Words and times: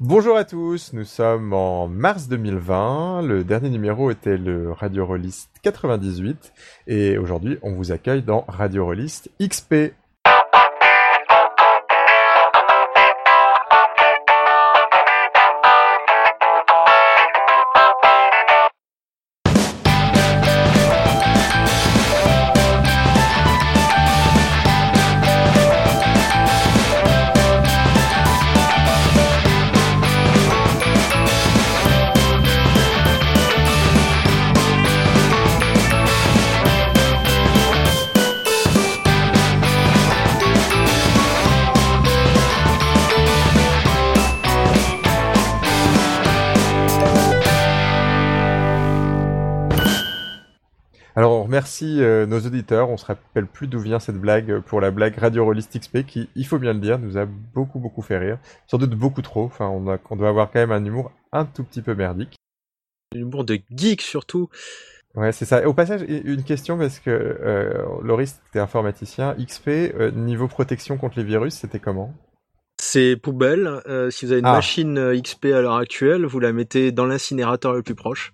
Bonjour 0.00 0.36
à 0.36 0.44
tous, 0.44 0.92
nous 0.92 1.02
sommes 1.02 1.52
en 1.52 1.88
mars 1.88 2.28
2020, 2.28 3.22
le 3.22 3.42
dernier 3.42 3.68
numéro 3.68 4.12
était 4.12 4.36
le 4.36 4.70
Radio 4.70 5.04
Rollist 5.04 5.50
98 5.62 6.52
et 6.86 7.18
aujourd'hui 7.18 7.58
on 7.62 7.72
vous 7.72 7.90
accueille 7.90 8.22
dans 8.22 8.44
Radio 8.46 8.84
Rollist 8.84 9.28
XP. 9.42 9.92
Remercie 51.58 52.02
euh, 52.02 52.24
nos 52.26 52.38
auditeurs, 52.40 52.88
on 52.88 52.96
se 52.96 53.04
rappelle 53.06 53.46
plus 53.46 53.66
d'où 53.66 53.80
vient 53.80 53.98
cette 53.98 54.18
blague 54.20 54.60
pour 54.60 54.80
la 54.80 54.90
blague 54.90 55.16
Radio 55.18 55.44
Rollist 55.44 55.76
XP 55.78 56.04
qui, 56.06 56.28
il 56.36 56.46
faut 56.46 56.58
bien 56.58 56.72
le 56.72 56.78
dire, 56.78 56.98
nous 56.98 57.18
a 57.18 57.26
beaucoup 57.26 57.78
beaucoup 57.80 58.02
fait 58.02 58.16
rire. 58.18 58.38
Sans 58.68 58.78
doute 58.78 58.90
beaucoup 58.94 59.22
trop, 59.22 59.44
enfin 59.44 59.66
on, 59.66 59.88
a, 59.90 59.98
on 60.10 60.16
doit 60.16 60.28
avoir 60.28 60.50
quand 60.50 60.60
même 60.60 60.72
un 60.72 60.84
humour 60.84 61.10
un 61.32 61.44
tout 61.44 61.64
petit 61.64 61.82
peu 61.82 61.94
merdique. 61.94 62.36
L'humour 63.14 63.44
de 63.44 63.58
geek 63.74 64.02
surtout. 64.02 64.48
Ouais, 65.14 65.32
c'est 65.32 65.46
ça. 65.46 65.62
Et 65.62 65.64
au 65.66 65.74
passage, 65.74 66.02
une 66.06 66.44
question 66.44 66.78
parce 66.78 67.00
que 67.00 67.10
euh, 67.10 67.82
Loris, 68.02 68.40
t'es 68.52 68.60
informaticien. 68.60 69.34
XP, 69.34 69.68
euh, 69.68 70.10
niveau 70.12 70.46
protection 70.46 70.96
contre 70.96 71.18
les 71.18 71.24
virus, 71.24 71.54
c'était 71.54 71.80
comment? 71.80 72.14
C'est 72.80 73.16
poubelle. 73.16 73.80
Euh, 73.88 74.10
si 74.10 74.26
vous 74.26 74.32
avez 74.32 74.40
une 74.40 74.46
Ah. 74.46 74.52
machine 74.52 75.20
XP 75.20 75.46
à 75.46 75.60
l'heure 75.62 75.76
actuelle, 75.76 76.24
vous 76.26 76.38
la 76.38 76.52
mettez 76.52 76.92
dans 76.92 77.06
l'incinérateur 77.06 77.72
le 77.72 77.82
plus 77.82 77.96
proche. 77.96 78.32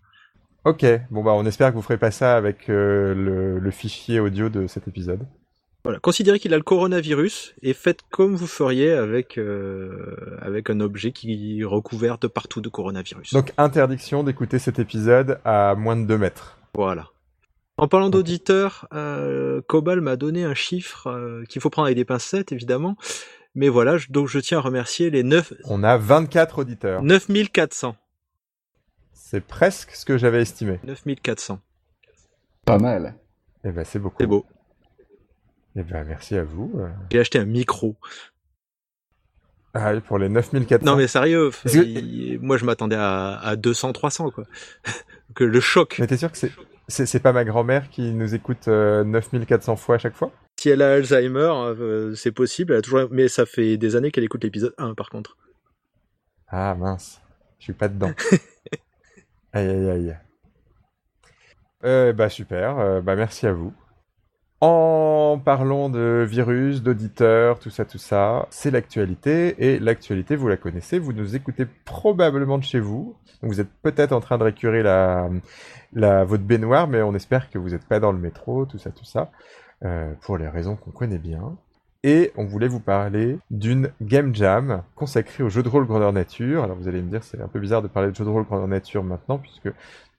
Ok, 0.64 0.84
bon 1.10 1.22
bah 1.22 1.32
on 1.34 1.44
espère 1.44 1.70
que 1.70 1.74
vous 1.76 1.82
ferez 1.82 1.98
pas 1.98 2.10
ça 2.10 2.36
avec 2.36 2.68
euh, 2.70 3.14
le, 3.14 3.58
le 3.58 3.70
fichier 3.70 4.18
audio 4.20 4.48
de 4.48 4.66
cet 4.66 4.88
épisode. 4.88 5.20
Voilà. 5.84 5.98
Considérez 5.98 6.38
qu'il 6.38 6.54
a 6.54 6.56
le 6.56 6.62
coronavirus 6.62 7.54
et 7.60 7.74
faites 7.74 8.00
comme 8.10 8.34
vous 8.34 8.46
feriez 8.46 8.90
avec 8.92 9.36
euh, 9.36 10.16
avec 10.40 10.70
un 10.70 10.80
objet 10.80 11.12
qui 11.12 11.60
est 11.60 11.64
recouvert 11.64 12.16
de 12.16 12.26
partout 12.26 12.62
de 12.62 12.70
coronavirus. 12.70 13.34
Donc 13.34 13.52
interdiction 13.58 14.22
d'écouter 14.24 14.58
cet 14.58 14.78
épisode 14.78 15.38
à 15.44 15.74
moins 15.74 15.96
de 15.96 16.06
2 16.06 16.16
mètres. 16.16 16.56
Voilà. 16.74 17.08
En 17.76 17.86
parlant 17.88 18.08
d'auditeurs, 18.08 18.86
euh, 18.94 19.60
Cobal 19.66 20.00
m'a 20.00 20.16
donné 20.16 20.44
un 20.44 20.54
chiffre 20.54 21.08
euh, 21.08 21.44
qu'il 21.48 21.60
faut 21.60 21.70
prendre 21.70 21.86
avec 21.86 21.96
des 21.96 22.04
pincettes, 22.06 22.52
évidemment. 22.52 22.96
Mais 23.56 23.68
voilà, 23.68 23.98
je- 23.98 24.06
donc 24.10 24.28
je 24.28 24.38
tiens 24.38 24.58
à 24.58 24.60
remercier 24.62 25.10
les 25.10 25.22
9, 25.24 25.52
On 25.64 25.82
a 25.82 25.96
24 25.98 26.60
auditeurs. 26.60 27.02
9400. 27.02 27.96
C'est 29.34 29.40
presque 29.44 29.90
ce 29.90 30.04
que 30.04 30.16
j'avais 30.16 30.40
estimé. 30.42 30.78
9400. 30.84 31.58
Pas 32.64 32.78
mal. 32.78 33.16
Eh 33.64 33.72
ben 33.72 33.84
c'est 33.84 33.98
beaucoup. 33.98 34.18
C'est 34.20 34.28
beau. 34.28 34.46
Eh 35.74 35.82
ben 35.82 36.04
merci 36.04 36.36
à 36.36 36.44
vous. 36.44 36.72
euh. 36.76 36.88
J'ai 37.10 37.18
acheté 37.18 37.40
un 37.40 37.44
micro. 37.44 37.96
Ah 39.74 39.92
oui, 39.92 40.00
pour 40.02 40.18
les 40.18 40.28
9400. 40.28 40.84
Non 40.88 40.96
mais 40.96 41.08
sérieux, 41.08 41.50
Parce 41.64 41.74
que- 41.74 41.80
il- 41.82 42.38
moi 42.40 42.58
je 42.58 42.64
m'attendais 42.64 42.94
à, 42.94 43.40
à 43.40 43.56
200, 43.56 43.92
300 43.92 44.30
quoi. 44.30 44.44
que 45.34 45.42
le 45.42 45.58
choc. 45.58 45.96
Mais 45.98 46.06
t'es 46.06 46.16
sûr 46.16 46.30
que 46.30 46.38
c'est 46.38 46.52
c'est 46.86 47.04
c'est 47.06 47.18
pas 47.18 47.32
ma 47.32 47.44
grand-mère 47.44 47.90
qui 47.90 48.12
nous 48.12 48.36
écoute 48.36 48.68
euh, 48.68 49.02
9400 49.02 49.74
fois 49.74 49.96
à 49.96 49.98
chaque 49.98 50.14
fois? 50.14 50.30
Si 50.60 50.68
elle 50.68 50.80
a 50.80 50.92
Alzheimer, 50.92 51.40
euh, 51.40 52.14
c'est 52.14 52.30
possible. 52.30 52.72
Elle 52.74 52.78
a 52.78 52.82
toujours, 52.82 53.08
mais 53.10 53.26
ça 53.26 53.46
fait 53.46 53.76
des 53.78 53.96
années 53.96 54.12
qu'elle 54.12 54.22
écoute 54.22 54.44
l'épisode 54.44 54.74
1 54.78 54.94
par 54.94 55.10
contre. 55.10 55.36
Ah 56.46 56.76
mince, 56.76 57.20
je 57.58 57.64
suis 57.64 57.72
pas 57.72 57.88
dedans. 57.88 58.12
aïe 59.54 59.68
aïe 59.68 59.90
aïe. 59.90 60.18
Euh, 61.84 62.12
bah 62.12 62.28
super, 62.28 63.02
bah 63.02 63.16
merci 63.16 63.46
à 63.46 63.52
vous. 63.52 63.72
En 64.60 65.38
parlant 65.44 65.90
de 65.90 66.24
virus, 66.26 66.82
d'auditeurs, 66.82 67.58
tout 67.58 67.68
ça, 67.68 67.84
tout 67.84 67.98
ça, 67.98 68.46
c'est 68.50 68.70
l'actualité. 68.70 69.54
Et 69.58 69.78
l'actualité, 69.78 70.36
vous 70.36 70.48
la 70.48 70.56
connaissez, 70.56 70.98
vous 70.98 71.12
nous 71.12 71.36
écoutez 71.36 71.66
probablement 71.84 72.56
de 72.56 72.64
chez 72.64 72.80
vous. 72.80 73.16
Vous 73.42 73.60
êtes 73.60 73.68
peut-être 73.82 74.12
en 74.12 74.20
train 74.20 74.38
de 74.38 74.44
récurer 74.44 74.82
la, 74.82 75.28
la, 75.92 76.24
votre 76.24 76.44
baignoire, 76.44 76.88
mais 76.88 77.02
on 77.02 77.14
espère 77.14 77.50
que 77.50 77.58
vous 77.58 77.70
n'êtes 77.70 77.86
pas 77.86 78.00
dans 78.00 78.12
le 78.12 78.18
métro, 78.18 78.64
tout 78.64 78.78
ça, 78.78 78.90
tout 78.90 79.04
ça, 79.04 79.30
euh, 79.84 80.14
pour 80.22 80.38
les 80.38 80.48
raisons 80.48 80.76
qu'on 80.76 80.92
connaît 80.92 81.18
bien. 81.18 81.58
Et 82.06 82.32
on 82.36 82.44
voulait 82.44 82.68
vous 82.68 82.80
parler 82.80 83.38
d'une 83.50 83.90
game 84.02 84.34
jam 84.34 84.82
consacrée 84.94 85.42
au 85.42 85.48
jeu 85.48 85.62
de 85.62 85.70
rôle 85.70 85.86
grandeur 85.86 86.12
nature. 86.12 86.62
Alors 86.62 86.76
vous 86.76 86.86
allez 86.86 87.00
me 87.00 87.08
dire, 87.08 87.24
c'est 87.24 87.40
un 87.40 87.48
peu 87.48 87.58
bizarre 87.58 87.80
de 87.80 87.88
parler 87.88 88.10
de 88.10 88.14
jeu 88.14 88.26
de 88.26 88.28
rôle 88.28 88.44
grandeur 88.44 88.68
nature 88.68 89.02
maintenant, 89.02 89.38
puisque 89.38 89.70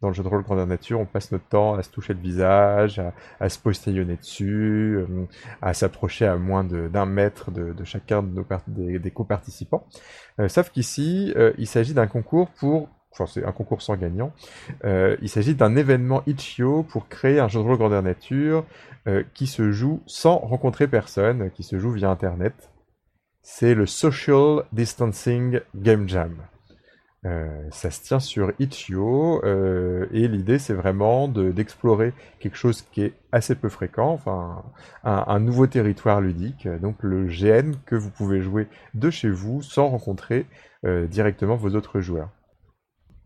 dans 0.02 0.08
le 0.08 0.16
jeu 0.16 0.24
de 0.24 0.28
rôle 0.28 0.42
grandeur 0.42 0.66
nature, 0.66 1.00
on 1.00 1.06
passe 1.06 1.32
notre 1.32 1.46
temps 1.46 1.76
à 1.76 1.84
se 1.84 1.92
toucher 1.92 2.16
le 2.16 2.20
visage, 2.20 3.00
à, 3.40 3.50
se 3.50 3.60
postillonner 3.60 4.16
dessus, 4.16 4.98
euh, 4.98 5.28
à 5.62 5.76
s'approcher 5.76 6.26
à 6.26 6.38
moins 6.38 6.64
d'un 6.64 7.06
mètre 7.06 7.52
de, 7.52 7.76
chacun 7.84 8.26
des 8.68 9.12
coparticipants. 9.12 9.86
Euh, 10.40 10.48
sauf 10.48 10.72
qu'ici, 10.72 11.34
euh, 11.36 11.54
il 11.60 11.68
s'agit 11.68 11.94
d'un 11.94 12.08
concours 12.08 12.50
pour... 12.60 12.90
Enfin, 13.18 13.32
c'est 13.32 13.46
un 13.46 13.54
concours 13.54 13.82
sans 13.82 13.96
gagnant. 13.96 14.34
Euh, 14.84 15.16
il 15.22 15.30
s'agit 15.30 15.56
d'un 15.56 15.78
événement 15.78 16.22
Itch.io 16.28 16.84
pour 16.84 17.08
créer 17.08 17.40
un 17.40 17.48
jeu 17.48 17.62
de 17.62 17.66
rôle 17.66 17.78
grandeur 17.78 18.04
nature 18.04 18.66
euh, 19.08 19.24
qui 19.34 19.48
se 19.48 19.72
joue 19.72 20.04
sans 20.06 20.38
rencontrer 20.38 20.88
personne, 20.88 21.50
qui 21.52 21.64
se 21.64 21.80
joue 21.80 21.92
via 21.92 22.10
Internet. 22.10 22.72
C'est 23.42 23.74
le 23.74 23.86
Social 23.86 24.64
Distancing 24.74 25.62
Game 25.76 26.10
Jam. 26.10 26.36
Euh, 27.26 27.64
ça 27.72 27.90
se 27.90 28.04
tient 28.04 28.20
sur 28.20 28.52
Itch.io 28.60 29.42
et 30.12 30.28
l'idée 30.28 30.60
c'est 30.60 30.74
vraiment 30.74 31.28
de- 31.30 31.52
d'explorer 31.52 32.14
quelque 32.40 32.58
chose 32.58 32.82
qui 32.92 33.02
est 33.02 33.14
assez 33.32 33.56
peu 33.56 33.70
fréquent, 33.70 34.10
enfin 34.10 34.64
un, 35.04 35.40
nouveau 35.40 35.68
territoire 35.68 36.22
ludique, 36.22 36.68
donc 36.68 36.98
le 37.02 37.26
GN 37.26 37.76
que 37.86 37.96
vous 37.96 38.12
pouvez 38.12 38.42
jouer 38.42 38.68
de 38.94 39.10
chez 39.10 39.30
vous 39.30 39.62
sans 39.64 39.88
rencontrer 39.88 40.46
directement 40.84 41.56
vos 41.56 41.70
autres 41.76 42.00
joueurs. 42.00 42.30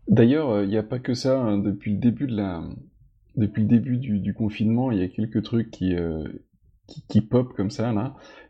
D'ailleurs, 0.08 0.62
il 0.62 0.68
n'y 0.68 0.76
a 0.76 0.82
pas 0.82 0.98
que 0.98 1.14
ça. 1.14 1.40
hein, 1.40 1.58
depuis 1.58 1.92
le 1.92 1.98
début 3.68 3.96
du, 3.96 4.34
confinement, 4.34 4.90
il 4.90 4.98
y 4.98 5.02
a 5.02 5.08
quelques 5.08 5.42
trucs 5.42 5.70
qui, 5.70 5.94
euh, 5.94 6.24
qui, 7.08 7.20
pop 7.20 7.52
comme 7.54 7.70
ça. 7.70 7.92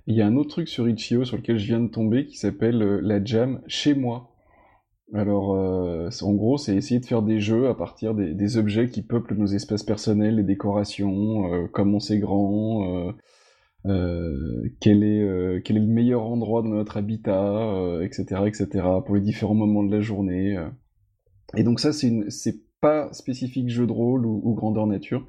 Il 0.07 0.15
y 0.15 0.23
a 0.23 0.27
un 0.27 0.37
autre 0.37 0.51
truc 0.51 0.69
sur 0.69 0.89
Itch.io 0.89 1.25
sur 1.25 1.37
lequel 1.37 1.59
je 1.59 1.67
viens 1.67 1.81
de 1.81 1.89
tomber 1.89 2.27
qui 2.27 2.37
s'appelle 2.37 2.83
euh, 2.83 3.01
la 3.03 3.23
jam 3.23 3.61
chez 3.67 3.95
moi. 3.95 4.31
Alors, 5.13 5.55
euh, 5.57 6.09
en 6.23 6.33
gros, 6.35 6.57
c'est 6.57 6.77
essayer 6.77 7.01
de 7.01 7.07
faire 7.07 7.23
des 7.23 7.41
jeux 7.41 7.69
à 7.69 7.75
partir 7.75 8.15
des, 8.15 8.57
objets 8.59 8.89
qui 8.89 9.03
peuplent 9.03 9.35
nos 9.35 9.47
espaces 9.47 9.83
personnels, 9.83 10.37
les 10.37 10.45
décorations, 10.45 11.53
euh, 11.53 11.67
comment 11.73 11.99
c'est 11.99 12.19
grand, 12.21 13.09
euh, 13.09 13.13
euh, 13.87 14.69
quel 14.81 15.03
est, 15.03 15.21
euh, 15.21 15.61
le 15.69 15.81
meilleur 15.81 16.23
endroit 16.27 16.63
de 16.63 16.69
notre 16.69 16.97
habitat, 16.97 17.43
euh, 17.43 18.03
etc., 18.03 18.43
etc., 18.47 18.69
pour 19.05 19.17
les 19.17 19.21
différents 19.21 19.55
moments 19.55 19.83
de 19.83 19.91
la 19.91 20.01
journée. 20.01 20.57
euh. 20.57 20.69
Et 21.57 21.63
donc 21.63 21.81
ça, 21.81 21.93
c'est 21.93 22.61
pas 22.81 23.13
spécifique 23.13 23.69
jeu 23.69 23.87
de 23.87 23.93
rôle 23.93 24.27
ou, 24.27 24.41
ou 24.45 24.55
grandeur 24.55 24.87
nature. 24.87 25.27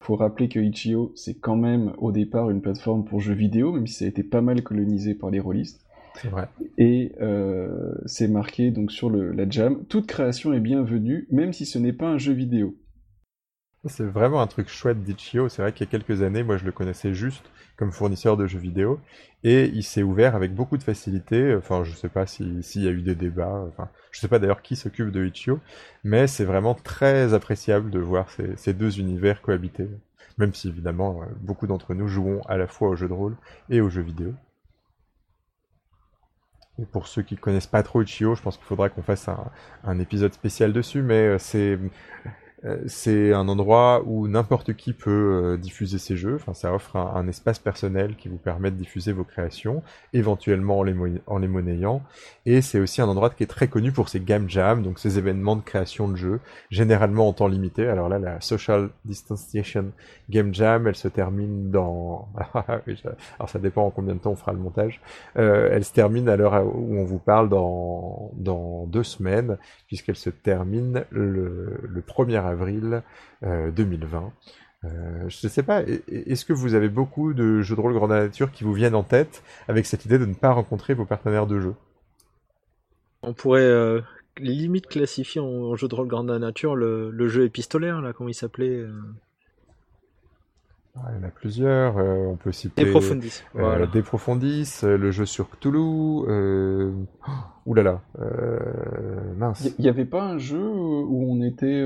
Faut 0.00 0.16
rappeler 0.16 0.48
que 0.48 0.60
Itch.io, 0.60 1.12
c'est 1.14 1.34
quand 1.40 1.56
même 1.56 1.94
au 1.98 2.12
départ 2.12 2.50
une 2.50 2.60
plateforme 2.60 3.04
pour 3.04 3.20
jeux 3.20 3.34
vidéo, 3.34 3.72
même 3.72 3.86
si 3.86 3.94
ça 3.94 4.04
a 4.04 4.08
été 4.08 4.22
pas 4.22 4.42
mal 4.42 4.62
colonisé 4.62 5.14
par 5.14 5.30
les 5.30 5.40
rôlistes. 5.40 5.80
C'est 6.16 6.28
vrai. 6.28 6.48
Et 6.78 7.12
euh, 7.20 7.94
c'est 8.06 8.28
marqué 8.28 8.70
donc 8.70 8.92
sur 8.92 9.10
le, 9.10 9.32
la 9.32 9.48
jam, 9.48 9.84
toute 9.88 10.06
création 10.06 10.52
est 10.52 10.60
bienvenue, 10.60 11.26
même 11.30 11.52
si 11.52 11.66
ce 11.66 11.78
n'est 11.78 11.92
pas 11.92 12.06
un 12.06 12.18
jeu 12.18 12.32
vidéo. 12.32 12.76
C'est 13.86 14.04
vraiment 14.04 14.40
un 14.40 14.46
truc 14.46 14.68
chouette 14.68 15.02
d'Itch.io. 15.02 15.48
C'est 15.48 15.60
vrai 15.60 15.72
qu'il 15.72 15.86
y 15.86 15.88
a 15.88 15.90
quelques 15.90 16.22
années, 16.22 16.42
moi 16.42 16.56
je 16.56 16.64
le 16.64 16.72
connaissais 16.72 17.12
juste 17.12 17.44
comme 17.76 17.92
fournisseur 17.92 18.36
de 18.36 18.46
jeux 18.46 18.58
vidéo 18.58 19.00
et 19.42 19.66
il 19.66 19.82
s'est 19.82 20.02
ouvert 20.02 20.34
avec 20.36 20.54
beaucoup 20.54 20.78
de 20.78 20.82
facilité. 20.82 21.54
Enfin, 21.54 21.84
je 21.84 21.92
sais 21.94 22.08
pas 22.08 22.26
si- 22.26 22.62
s'il 22.62 22.82
y 22.82 22.88
a 22.88 22.90
eu 22.90 23.02
des 23.02 23.14
débats. 23.14 23.64
Enfin, 23.68 23.90
je 24.10 24.20
sais 24.20 24.28
pas 24.28 24.38
d'ailleurs 24.38 24.62
qui 24.62 24.76
s'occupe 24.76 25.10
de 25.10 25.26
Itch.io, 25.26 25.60
mais 26.02 26.26
c'est 26.26 26.44
vraiment 26.44 26.74
très 26.74 27.34
appréciable 27.34 27.90
de 27.90 27.98
voir 27.98 28.28
ces, 28.56 28.72
deux 28.72 28.98
univers 29.00 29.42
cohabiter. 29.42 29.88
Même 30.38 30.54
si 30.54 30.68
évidemment 30.68 31.22
euh, 31.22 31.26
beaucoup 31.40 31.66
d'entre 31.66 31.94
nous 31.94 32.08
jouons 32.08 32.40
à 32.48 32.56
la 32.56 32.66
fois 32.66 32.88
aux 32.88 32.96
jeux 32.96 33.08
de 33.08 33.12
rôle 33.12 33.36
et 33.70 33.80
aux 33.80 33.90
jeux 33.90 34.02
vidéo. 34.02 34.32
Et 36.78 36.86
pour 36.86 37.06
ceux 37.06 37.22
qui 37.22 37.36
connaissent 37.36 37.66
pas 37.66 37.82
trop 37.82 38.02
Itch.io, 38.02 38.34
je 38.34 38.42
pense 38.42 38.56
qu'il 38.56 38.66
faudra 38.66 38.88
qu'on 38.88 39.02
fasse 39.02 39.28
un, 39.84 39.98
épisode 39.98 40.32
spécial 40.32 40.72
dessus, 40.72 41.02
mais 41.02 41.26
euh, 41.28 41.38
c'est 41.38 41.78
c'est 42.86 43.34
un 43.34 43.48
endroit 43.48 44.02
où 44.06 44.26
n'importe 44.26 44.72
qui 44.72 44.94
peut 44.94 45.10
euh, 45.10 45.56
diffuser 45.58 45.98
ses 45.98 46.16
jeux. 46.16 46.36
Enfin, 46.36 46.54
ça 46.54 46.72
offre 46.72 46.96
un, 46.96 47.28
espace 47.28 47.58
personnel 47.58 48.16
qui 48.16 48.28
vous 48.28 48.38
permet 48.38 48.70
de 48.70 48.76
diffuser 48.76 49.12
vos 49.12 49.24
créations, 49.24 49.82
éventuellement 50.14 50.78
en 50.78 51.38
les, 51.38 51.48
monnayant. 51.48 52.02
Et 52.46 52.62
c'est 52.62 52.80
aussi 52.80 53.02
un 53.02 53.08
endroit 53.08 53.28
qui 53.28 53.42
est 53.42 53.48
très 53.48 53.68
connu 53.68 53.92
pour 53.92 54.08
ses 54.08 54.20
game 54.20 54.48
jams, 54.48 54.82
donc 54.82 54.98
ces 54.98 55.18
événements 55.18 55.56
de 55.56 55.62
création 55.62 56.08
de 56.08 56.16
jeux, 56.16 56.40
généralement 56.70 57.28
en 57.28 57.34
temps 57.34 57.48
limité. 57.48 57.86
Alors 57.86 58.08
là, 58.08 58.18
la 58.18 58.40
Social 58.40 58.88
Distanciation 59.04 59.92
Game 60.30 60.54
Jam, 60.54 60.86
elle 60.86 60.96
se 60.96 61.08
termine 61.08 61.70
dans... 61.70 62.28
Alors 62.66 63.48
ça 63.48 63.58
dépend 63.58 63.84
en 63.84 63.90
combien 63.90 64.14
de 64.14 64.20
temps 64.20 64.32
on 64.32 64.36
fera 64.36 64.52
le 64.52 64.58
montage. 64.58 65.02
Euh, 65.36 65.68
elle 65.70 65.84
se 65.84 65.92
termine 65.92 66.30
à 66.30 66.36
l'heure 66.36 66.64
où 66.64 66.96
on 66.96 67.04
vous 67.04 67.18
parle 67.18 67.50
dans, 67.50 68.30
dans 68.36 68.86
deux 68.86 69.04
semaines, 69.04 69.58
puisqu'elle 69.86 70.16
se 70.16 70.30
termine 70.30 71.04
le, 71.10 71.78
le 71.82 72.00
1er 72.00 72.38
avril 72.38 72.53
2020. 73.42 74.18
Euh, 74.18 74.88
euh, 74.88 75.28
je 75.28 75.46
ne 75.46 75.50
sais 75.50 75.62
pas, 75.62 75.82
est-ce 75.82 76.44
que 76.44 76.52
vous 76.52 76.74
avez 76.74 76.88
beaucoup 76.88 77.32
de 77.32 77.62
jeux 77.62 77.74
de 77.74 77.80
rôle 77.80 77.94
grande 77.94 78.10
nature 78.10 78.52
qui 78.52 78.64
vous 78.64 78.74
viennent 78.74 78.94
en 78.94 79.02
tête 79.02 79.42
avec 79.66 79.86
cette 79.86 80.04
idée 80.04 80.18
de 80.18 80.26
ne 80.26 80.34
pas 80.34 80.52
rencontrer 80.52 80.94
vos 80.94 81.06
partenaires 81.06 81.46
de 81.46 81.58
jeu? 81.58 81.74
On 83.22 83.32
pourrait 83.32 83.62
euh, 83.62 84.02
limite 84.36 84.86
classifier 84.86 85.40
en, 85.40 85.74
jeu 85.74 85.88
de 85.88 85.94
rôle 85.94 86.08
grande 86.08 86.30
nature 86.30 86.76
le, 86.76 87.28
jeu 87.28 87.44
épistolaire, 87.44 88.02
là, 88.02 88.12
comment 88.12 88.28
il 88.28 88.34
s'appelait 88.34 88.84
ah, 90.96 91.08
il 91.10 91.20
y 91.20 91.24
en 91.24 91.26
a 91.26 91.30
plusieurs. 91.30 91.96
on 91.96 92.36
peut 92.36 92.52
citer 92.52 92.84
Des 92.84 92.90
Profondis. 92.90 93.42
Voilà. 93.52 93.86
Des 93.86 94.02
Profondis, 94.02 94.78
le 94.84 95.10
jeu 95.10 95.26
sur 95.26 95.50
Cthulhu. 95.50 96.24
Euh... 96.28 96.92
ouh 97.66 97.74
là 97.74 97.82
là. 97.82 98.02
mince. 99.36 99.72
Il 99.78 99.82
n'y 99.82 99.88
avait 99.88 100.04
pas 100.04 100.22
un 100.22 100.38
jeu 100.38 100.66
où 100.66 101.30
on 101.30 101.42
était 101.42 101.82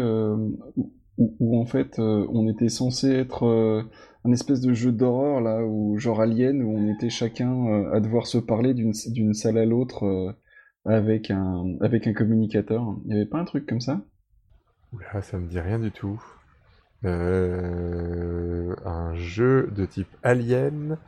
où, 1.19 1.58
en 1.58 1.64
fait 1.66 1.98
on 1.98 2.48
était 2.48 2.69
censé 2.69 3.10
être 3.10 3.86
un 4.25 4.32
espèce 4.32 4.60
de 4.60 4.72
jeu 4.72 4.92
d'horreur 4.92 5.40
là, 5.40 5.64
où 5.64 5.98
genre 5.98 6.20
Alien, 6.20 6.62
où 6.62 6.76
on 6.76 6.92
était 6.92 7.10
chacun 7.10 7.90
à 7.92 8.00
devoir 8.00 8.26
se 8.26 8.38
parler 8.38 8.75
d'une 8.75 9.34
salle 9.34 9.58
à 9.58 9.64
l'autre 9.64 10.34
avec 10.84 11.30
un 11.30 11.76
avec 11.81 12.06
un 12.06 12.12
communicateur. 12.12 12.96
Il 13.04 13.08
n'y 13.08 13.14
avait 13.14 13.28
pas 13.28 13.38
un 13.38 13.44
truc 13.44 13.66
comme 13.66 13.81
ça? 13.81 14.00
Oula, 14.92 15.22
ça 15.22 15.38
me 15.38 15.46
dit 15.46 15.60
rien 15.60 15.78
du 15.78 15.90
tout. 15.90 16.20
Euh, 17.04 18.74
un 18.84 19.14
jeu 19.14 19.70
de 19.74 19.86
type 19.86 20.08
Alien 20.24 20.98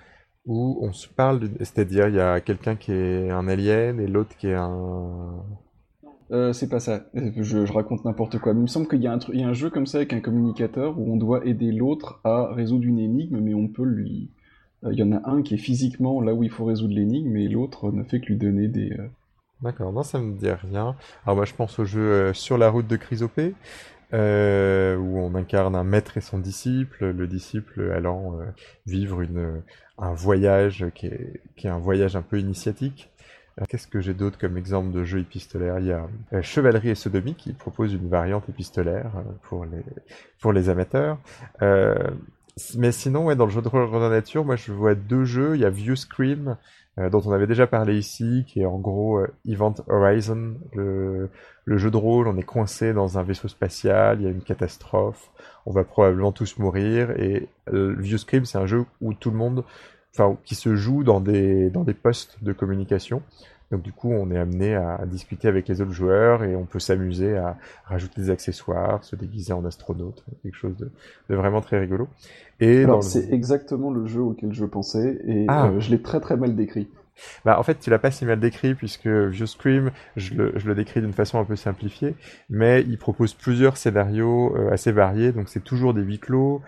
où 0.46 0.78
on 0.82 0.92
se 0.92 1.08
parle, 1.08 1.48
c'est-à-dire 1.58 2.08
il 2.08 2.14
y 2.14 2.20
a 2.20 2.40
quelqu'un 2.40 2.76
qui 2.76 2.92
est 2.92 3.30
un 3.30 3.46
alien 3.48 4.00
et 4.00 4.06
l'autre 4.06 4.36
qui 4.36 4.48
est 4.48 4.54
un... 4.54 5.42
Euh, 6.32 6.52
c'est 6.52 6.68
pas 6.68 6.78
ça, 6.78 7.06
je, 7.14 7.72
raconte 7.72 8.04
n'importe 8.04 8.38
quoi. 8.38 8.54
Mais 8.54 8.60
il 8.60 8.62
me 8.62 8.68
semble 8.68 8.88
qu'il 8.88 9.02
y, 9.02 9.08
a 9.08 9.12
un 9.12 9.18
y 9.32 9.42
a 9.42 9.48
un 9.48 9.52
jeu 9.52 9.68
comme 9.68 9.86
ça 9.86 9.98
avec 9.98 10.12
un 10.12 10.20
communicateur 10.20 10.98
où 10.98 11.12
on 11.12 11.16
doit 11.16 11.44
aider 11.44 11.72
l'autre 11.72 12.20
à 12.24 12.52
résoudre 12.52 12.84
une 12.84 12.98
énigme, 12.98 13.40
mais 13.40 13.54
on 13.54 13.68
peut 13.68 13.84
lui... 13.84 14.30
Euh, 14.84 14.92
il 14.92 14.98
y 14.98 15.02
en 15.02 15.12
a 15.12 15.28
un 15.28 15.42
qui 15.42 15.54
est 15.54 15.58
physiquement 15.58 16.20
là 16.20 16.32
où 16.32 16.42
il 16.42 16.50
faut 16.50 16.64
résoudre 16.64 16.94
l'énigme, 16.94 17.36
et 17.36 17.48
l'autre 17.48 17.90
ne 17.90 18.04
fait 18.04 18.20
que 18.20 18.26
lui 18.26 18.36
donner 18.36 18.68
des... 18.68 18.96
D'accord, 19.60 19.92
non, 19.92 20.02
ça 20.02 20.18
me 20.18 20.38
dit 20.38 20.50
rien. 20.50 20.96
Alors 21.26 21.36
moi 21.36 21.44
je 21.44 21.54
pense 21.54 21.78
au 21.78 21.84
jeu 21.84 22.32
Sur 22.32 22.56
la 22.56 22.70
route 22.70 22.86
de 22.86 22.96
Chrysopée, 22.96 23.54
euh, 24.12 24.96
où 24.96 25.18
on 25.18 25.36
incarne 25.36 25.76
un 25.76 25.84
maître 25.84 26.16
et 26.16 26.20
son 26.20 26.38
disciple, 26.38 27.10
le 27.10 27.28
disciple 27.28 27.92
allant 27.92 28.40
euh, 28.40 28.44
vivre 28.84 29.20
une, 29.20 29.62
un 30.00 30.12
voyage 30.12 30.86
qui 30.94 31.06
est, 31.06 31.40
qui 31.56 31.66
est 31.66 31.70
un 31.70 31.78
voyage 31.78 32.16
un 32.16 32.22
peu 32.22 32.38
initiatique. 32.38 33.10
Euh, 33.60 33.64
qu'est-ce 33.68 33.86
que 33.86 34.00
j'ai 34.00 34.14
d'autre 34.14 34.38
comme 34.38 34.56
exemple 34.56 34.92
de 34.92 35.04
jeu 35.04 35.20
épistolaire? 35.20 35.78
Il 35.78 35.86
y 35.86 35.92
a 35.92 36.08
Chevalerie 36.42 36.90
et 36.90 36.94
Sodomie 36.94 37.34
qui 37.34 37.52
propose 37.52 37.92
une 37.92 38.08
variante 38.08 38.48
épistolaire 38.48 39.12
pour 39.42 39.64
les, 39.64 39.84
pour 40.40 40.52
les 40.52 40.68
amateurs. 40.68 41.18
mais 42.76 42.92
sinon, 42.92 43.26
ouais, 43.26 43.36
dans 43.36 43.46
le 43.46 43.52
jeu 43.52 43.62
de 43.62 43.68
rôle 43.68 43.90
de 43.90 44.08
nature, 44.08 44.44
moi 44.44 44.56
je 44.56 44.72
vois 44.72 44.94
deux 44.94 45.24
jeux. 45.24 45.56
Il 45.56 45.60
y 45.60 45.64
a 45.64 45.70
View 45.70 45.96
Scream 45.96 46.56
euh, 47.00 47.08
dont 47.08 47.22
on 47.24 47.32
avait 47.32 47.46
déjà 47.46 47.66
parlé 47.66 47.96
ici, 47.96 48.44
qui 48.46 48.60
est 48.60 48.66
en 48.66 48.78
gros 48.78 49.18
euh, 49.18 49.28
Event 49.46 49.74
Horizon, 49.88 50.54
le, 50.74 51.30
jeu 51.66 51.90
de 51.90 51.96
rôle, 51.96 52.26
on 52.26 52.36
est 52.36 52.42
coincé 52.42 52.92
dans 52.92 53.16
un 53.16 53.22
vaisseau 53.22 53.48
spatial, 53.48 54.20
il 54.20 54.24
y 54.24 54.26
a 54.26 54.30
une 54.30 54.42
catastrophe, 54.42 55.30
on 55.66 55.72
va 55.72 55.84
probablement 55.84 56.32
tous 56.32 56.58
mourir, 56.58 57.10
et 57.12 57.48
euh, 57.72 57.96
c'est 58.44 58.56
un 58.56 58.66
jeu 58.66 58.84
où 59.00 59.14
tout 59.14 59.30
le 59.30 59.36
monde, 59.36 59.64
enfin, 60.14 60.36
qui 60.44 60.54
se 60.54 60.74
joue 60.76 61.04
dans 61.04 61.20
des, 61.20 61.70
dans 61.70 61.84
des 61.84 61.94
postes 61.94 62.38
de 62.42 62.52
communication. 62.52 63.22
Donc 63.70 63.82
du 63.82 63.92
coup, 63.92 64.10
on 64.10 64.30
est 64.32 64.38
amené 64.38 64.74
à, 64.74 65.04
discuter 65.06 65.46
avec 65.46 65.68
les 65.68 65.80
autres 65.80 65.92
joueurs 65.92 66.42
et 66.42 66.56
on 66.56 66.64
peut 66.64 66.80
s'amuser 66.80 67.36
à 67.36 67.56
rajouter 67.84 68.20
des 68.20 68.30
accessoires, 68.30 69.04
se 69.04 69.14
déguiser 69.14 69.52
en 69.52 69.64
astronaute, 69.64 70.24
quelque 70.42 70.56
chose 70.56 70.76
de, 70.76 70.90
vraiment 71.34 71.60
très 71.60 71.78
rigolo. 71.78 72.08
Et 72.58 72.82
Alors 72.82 73.04
c'est 73.04 73.32
exactement 73.32 73.90
le 73.90 74.06
jeu 74.06 74.20
auquel 74.20 74.52
je 74.52 74.64
pensais 74.64 75.20
et 75.24 75.46
ah. 75.48 75.68
euh, 75.68 75.80
je 75.80 75.90
l'ai 75.90 76.02
très 76.02 76.20
très 76.20 76.36
mal 76.36 76.56
décrit. 76.56 76.88
Bah, 77.44 77.58
en 77.58 77.62
fait, 77.62 77.78
tu 77.78 77.90
l'as 77.90 77.98
pas 77.98 78.10
si 78.10 78.24
mal 78.24 78.40
décrit 78.40 78.74
puisque 78.74 79.06
View 79.06 79.46
Scream, 79.46 79.90
je 80.16 80.34
le, 80.34 80.52
je 80.56 80.66
le 80.66 80.74
décris 80.74 81.00
d'une 81.00 81.12
façon 81.12 81.38
un 81.38 81.44
peu 81.44 81.56
simplifiée, 81.56 82.14
mais 82.48 82.82
il 82.82 82.98
propose 82.98 83.34
plusieurs 83.34 83.76
scénarios 83.76 84.56
euh, 84.56 84.72
assez 84.72 84.92
variés, 84.92 85.32
donc 85.32 85.48
c'est 85.48 85.64
toujours 85.64 85.94
des 85.94 86.02
huis 86.02 86.18
clos, 86.18 86.62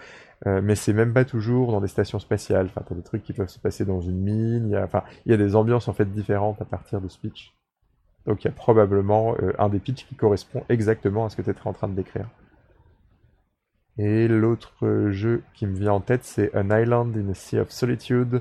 euh, 0.47 0.61
mais 0.62 0.75
c'est 0.75 0.93
même 0.93 1.12
pas 1.12 1.25
toujours 1.25 1.73
dans 1.73 1.81
des 1.81 1.89
stations 1.89 2.19
spatiales. 2.19 2.67
Enfin, 2.67 2.83
t'as 2.87 2.94
des 2.94 3.03
trucs 3.03 3.23
qui 3.23 3.33
peuvent 3.33 3.49
se 3.49 3.59
passer 3.59 3.85
dans 3.85 4.00
une 4.00 4.21
mine. 4.21 4.69
Il 4.69 4.73
y 4.73 4.77
a, 4.77 4.85
enfin, 4.85 5.05
il 5.27 5.31
y 5.31 5.35
a 5.35 5.39
des 5.39 5.55
ambiances 5.55 5.89
en 5.89 5.93
fait 5.93 6.06
différentes 6.06 6.61
à 6.61 6.65
partir 6.65 7.00
de 7.00 7.09
ce 7.09 7.19
pitch. 7.19 7.55
Donc 8.27 8.44
il 8.44 8.49
y 8.49 8.50
a 8.50 8.55
probablement 8.55 9.35
euh, 9.41 9.53
un 9.59 9.69
des 9.69 9.79
pitchs 9.79 10.06
qui 10.06 10.15
correspond 10.15 10.65
exactement 10.69 11.25
à 11.27 11.31
ce 11.31 11.37
que 11.37 11.43
tu 11.43 11.50
étais 11.50 11.61
en 11.65 11.73
train 11.73 11.89
de 11.89 11.94
décrire. 11.94 12.29
Et 13.99 14.27
l'autre 14.27 15.11
jeu 15.11 15.43
qui 15.55 15.67
me 15.67 15.77
vient 15.77 15.93
en 15.93 16.00
tête, 16.00 16.25
c'est 16.25 16.55
An 16.56 16.71
Island 16.71 17.17
in 17.17 17.31
a 17.31 17.35
Sea 17.35 17.59
of 17.59 17.71
Solitude. 17.71 18.41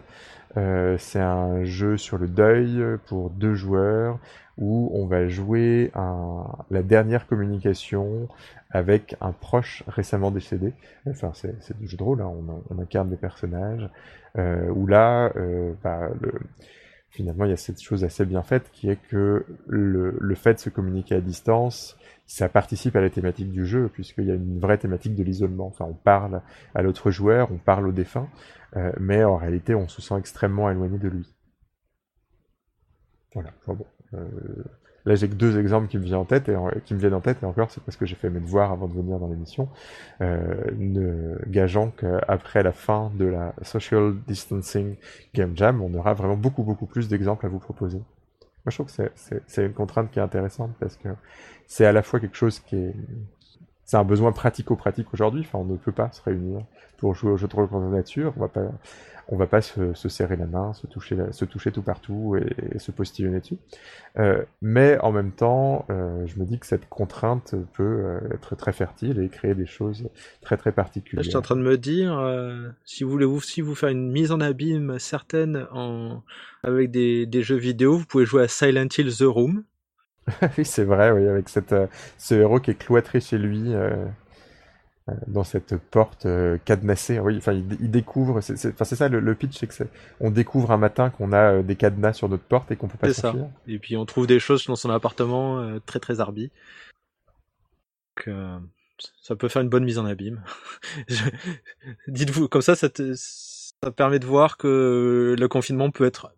Euh, 0.57 0.97
c'est 0.97 1.19
un 1.19 1.63
jeu 1.63 1.97
sur 1.97 2.17
le 2.17 2.27
deuil 2.27 2.83
pour 3.07 3.29
deux 3.29 3.53
joueurs 3.53 4.19
où 4.57 4.91
on 4.93 5.05
va 5.07 5.27
jouer 5.27 5.91
la 6.69 6.83
dernière 6.83 7.25
communication 7.27 8.27
avec 8.69 9.15
un 9.19 9.31
proche 9.31 9.83
récemment 9.87 10.31
décédé. 10.31 10.73
Enfin, 11.09 11.31
c'est 11.33 11.77
du 11.79 11.87
jeu 11.87 11.97
de 11.97 12.03
rôle, 12.03 12.21
hein. 12.21 12.31
on, 12.69 12.79
incarne 12.79 13.09
des 13.09 13.17
personnages. 13.17 13.89
Euh, 14.37 14.69
où 14.69 14.87
là, 14.87 15.31
euh, 15.35 15.73
bah, 15.83 16.09
le, 16.21 16.33
finalement, 17.09 17.45
il 17.45 17.49
y 17.49 17.53
a 17.53 17.57
cette 17.57 17.81
chose 17.81 18.05
assez 18.05 18.23
bien 18.23 18.43
faite 18.43 18.69
qui 18.71 18.89
est 18.89 18.99
que 19.09 19.45
le 19.67 20.35
fait 20.35 20.53
de 20.53 20.59
se 20.59 20.69
communiquer 20.69 21.15
à 21.15 21.21
distance, 21.21 21.97
ça 22.33 22.47
participe 22.47 22.95
à 22.95 23.01
la 23.01 23.09
thématique 23.09 23.51
du 23.51 23.65
jeu, 23.65 23.89
puisqu'il 23.89 24.25
y 24.25 24.31
a 24.31 24.35
une 24.35 24.57
vraie 24.59 24.77
thématique 24.77 25.15
de 25.15 25.23
l'isolement. 25.23 25.67
Enfin, 25.67 25.85
on 25.85 25.93
parle 25.93 26.41
à 26.73 26.81
l'autre 26.81 27.11
joueur, 27.11 27.51
on 27.51 27.57
parle 27.57 27.87
au 27.87 27.91
défunt, 27.91 28.29
euh, 28.77 28.91
mais 28.99 29.23
en 29.25 29.35
réalité, 29.35 29.75
on 29.75 29.89
se 29.89 30.01
sent 30.01 30.15
extrêmement 30.17 30.69
éloigné 30.71 30.97
de 30.97 31.09
lui. 31.09 31.27
Voilà. 33.33 33.49
euh, 34.13 34.63
Là, 35.05 35.15
j'ai 35.15 35.27
que 35.27 35.33
deux 35.35 35.59
exemples 35.59 35.87
qui 35.87 35.97
me 35.97 36.03
viennent 36.03 36.15
en 36.19 36.25
tête 36.25 36.47
et 36.49 36.55
encore, 37.45 37.71
c'est 37.71 37.83
parce 37.83 37.97
que 37.97 38.05
j'ai 38.05 38.15
fait 38.15 38.29
mes 38.29 38.39
devoirs 38.39 38.71
avant 38.71 38.87
de 38.87 38.93
venir 38.93 39.19
dans 39.19 39.27
l'émission, 39.27 39.67
euh, 40.21 41.35
gageant 41.47 41.89
qu'après 41.91 42.63
la 42.63 42.71
fin 42.71 43.11
de 43.15 43.25
la 43.25 43.53
social 43.63 44.15
distancing 44.27 44.95
game 45.33 45.57
jam, 45.57 45.81
on 45.81 45.93
aura 45.95 46.13
vraiment 46.13 46.37
beaucoup 46.37 46.63
beaucoup 46.63 46.85
plus 46.85 47.07
d'exemples 47.09 47.45
à 47.45 47.49
vous 47.49 47.59
proposer. 47.59 47.99
Moi, 48.63 48.69
je 48.71 48.75
trouve 48.75 48.95
que 48.95 49.11
c'est 49.47 49.65
une 49.65 49.73
contrainte 49.73 50.11
qui 50.11 50.19
est 50.19 50.21
intéressante 50.21 50.71
parce 50.79 50.95
que 50.95 51.09
c'est 51.65 51.85
à 51.85 51.91
la 51.91 52.03
fois 52.03 52.19
quelque 52.19 52.37
chose 52.37 52.59
qui 52.59 52.75
est 52.75 52.95
c'est 53.91 53.97
un 53.97 54.05
besoin 54.05 54.31
pratico-pratique 54.31 55.13
aujourd'hui. 55.13 55.41
Enfin, 55.41 55.57
on 55.57 55.65
ne 55.65 55.75
peut 55.75 55.91
pas 55.91 56.09
se 56.13 56.21
réunir 56.21 56.61
pour 56.95 57.13
jouer 57.13 57.29
au 57.29 57.35
jeu 57.35 57.49
de 57.49 57.53
rôle 57.53 57.67
de 57.69 57.93
nature. 57.93 58.31
On 58.37 58.39
va 58.39 58.47
pas, 58.47 58.71
on 59.27 59.35
va 59.35 59.47
pas 59.47 59.59
se, 59.59 59.93
serrer 60.07 60.37
la 60.37 60.45
main, 60.45 60.71
se 60.71 60.87
toucher, 60.87 61.17
se 61.31 61.43
toucher 61.43 61.73
tout 61.73 61.81
partout 61.81 62.37
et, 62.37 62.79
se 62.79 62.91
postillonner 62.91 63.41
dessus. 63.41 63.57
Euh, 64.17 64.45
mais 64.61 64.97
en 64.99 65.11
même 65.11 65.33
temps, 65.33 65.85
euh, 65.89 66.25
je 66.25 66.39
me 66.39 66.45
dis 66.45 66.57
que 66.57 66.67
cette 66.67 66.87
contrainte 66.87 67.53
peut 67.73 67.83
euh, 67.83 68.33
être 68.33 68.55
très 68.55 68.71
fertile 68.71 69.19
et 69.19 69.27
créer 69.27 69.55
des 69.55 69.65
choses 69.65 70.07
très 70.39 70.55
très 70.55 70.71
particulières. 70.71 71.25
je 71.25 71.27
suis 71.27 71.37
en 71.37 71.41
train 71.41 71.57
de 71.57 71.61
me 71.61 71.77
dire, 71.77 72.17
si 72.85 73.03
vous 73.03 73.09
voulez 73.09 73.25
aussi 73.25 73.59
vous 73.59 73.75
faire 73.75 73.89
une 73.89 74.09
mise 74.09 74.31
en 74.31 74.39
abîme 74.39 74.99
certaine 74.99 75.67
avec 76.63 76.91
des 76.91 77.43
jeux 77.43 77.57
vidéo, 77.57 77.97
vous 77.97 78.05
pouvez 78.05 78.25
jouer 78.25 78.43
à 78.43 78.47
Silent 78.47 78.87
Hill 78.97 79.13
The 79.13 79.23
Room. 79.23 79.65
oui, 80.57 80.65
c'est 80.65 80.83
vrai, 80.83 81.11
oui, 81.11 81.27
avec 81.27 81.49
cette, 81.49 81.75
ce 82.17 82.35
héros 82.35 82.59
qui 82.59 82.71
est 82.71 82.75
cloîtré 82.75 83.19
chez 83.19 83.37
lui. 83.37 83.73
Euh, 85.09 85.13
dans 85.25 85.43
cette 85.43 85.77
porte 85.77 86.27
euh, 86.27 86.59
cadenassée. 86.63 87.19
Oui, 87.19 87.37
enfin, 87.37 87.53
il, 87.53 87.89
découvre. 87.89 88.39
C'est 88.41 88.55
ça 88.75 89.09
le, 89.09 89.35
pitch, 89.35 89.57
c'est 89.57 89.65
que 89.65 89.83
on 90.19 90.29
découvre 90.29 90.71
un 90.71 90.77
matin 90.77 91.09
qu'on 91.09 91.31
a 91.31 91.53
euh, 91.53 91.63
des 91.63 91.75
cadenas 91.75 92.13
sur 92.13 92.29
notre 92.29 92.43
porte 92.43 92.71
et 92.71 92.75
qu'on 92.75 92.87
peut 92.87 92.99
pas 92.99 93.11
sortir. 93.11 93.47
Et 93.67 93.79
puis 93.79 93.97
on 93.97 94.05
trouve 94.05 94.27
des 94.27 94.39
choses 94.39 94.65
dans 94.67 94.75
son 94.75 94.91
appartement 94.91 95.79
très 95.87 95.99
très 95.99 96.19
arbi. 96.19 96.51
Donc, 98.17 98.29
ça 99.23 99.35
peut 99.35 99.47
faire 99.47 99.63
une 99.63 99.69
bonne 99.69 99.85
mise 99.85 99.97
en 99.97 100.05
abîme. 100.05 100.43
Dites-vous, 102.07 102.47
comme 102.47 102.61
ça, 102.61 102.75
ça, 102.75 102.89
ça 103.15 103.91
permet 103.91 104.19
de 104.19 104.25
voir 104.27 104.57
que 104.57 105.35
le 105.37 105.47
confinement 105.47 105.89
peut 105.89 106.05
être 106.05 106.31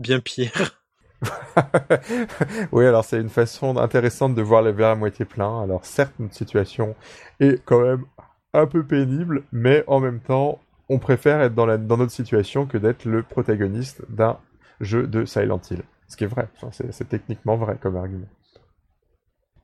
bien 0.00 0.20
pire. 0.20 0.82
oui, 2.72 2.86
alors 2.86 3.04
c'est 3.04 3.20
une 3.20 3.28
façon 3.28 3.76
intéressante 3.76 4.34
de 4.34 4.42
voir 4.42 4.62
les 4.62 4.72
verres 4.72 4.90
à 4.90 4.94
moitié 4.94 5.24
plein. 5.24 5.62
Alors 5.62 5.84
certes, 5.84 6.14
notre 6.18 6.34
situation 6.34 6.94
est 7.40 7.62
quand 7.64 7.80
même 7.80 8.04
un 8.52 8.66
peu 8.66 8.84
pénible, 8.84 9.42
mais 9.52 9.84
en 9.86 10.00
même 10.00 10.20
temps, 10.20 10.58
on 10.88 10.98
préfère 10.98 11.40
être 11.40 11.54
dans, 11.54 11.66
notre 11.66 12.12
situation 12.12 12.66
que 12.66 12.78
d'être 12.78 13.04
le 13.04 13.22
protagoniste 13.22 14.02
d'un 14.08 14.38
jeu 14.80 15.06
de 15.06 15.24
Silent 15.24 15.60
Hill. 15.70 15.82
Ce 16.08 16.16
qui 16.16 16.24
est 16.24 16.28
vrai, 16.28 16.48
c'est 16.70 17.08
techniquement 17.08 17.56
vrai 17.56 17.76
comme 17.80 17.96
argument. 17.96 18.28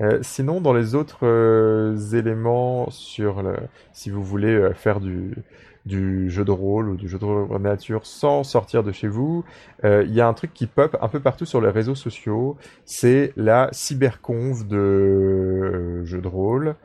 Euh, 0.01 0.19
sinon, 0.23 0.61
dans 0.61 0.73
les 0.73 0.95
autres 0.95 1.27
euh, 1.27 1.97
éléments 2.13 2.91
sur 2.91 3.43
le, 3.43 3.57
si 3.93 4.11
vous 4.11 4.25
voulez 4.25 4.53
euh, 4.53 4.75
faire 4.75 5.01
du, 5.01 5.37
du 5.85 6.31
jeu 6.31 6.45
de 6.45 6.51
rôle 6.51 6.89
ou 6.89 6.97
du 6.97 7.09
jeu 7.09 7.19
de 7.19 7.25
rôle 7.25 7.61
nature 7.61 8.07
sans 8.07 8.45
sortir 8.45 8.83
de 8.83 8.93
chez 8.93 9.09
vous, 9.09 9.45
euh, 9.85 10.05
il 10.07 10.15
y 10.15 10.21
a 10.21 10.29
un 10.29 10.35
truc 10.35 10.53
qui 10.55 10.67
pop 10.67 10.97
un 11.01 11.09
peu 11.09 11.21
partout 11.21 11.45
sur 11.45 11.61
les 11.61 11.71
réseaux 11.71 11.95
sociaux, 11.95 12.57
c'est 12.85 13.33
la 13.37 13.69
cyberconve 13.73 14.67
de 14.67 14.77
euh, 14.77 16.05
jeux 16.05 16.21
de 16.21 16.29
rôle. 16.29 16.77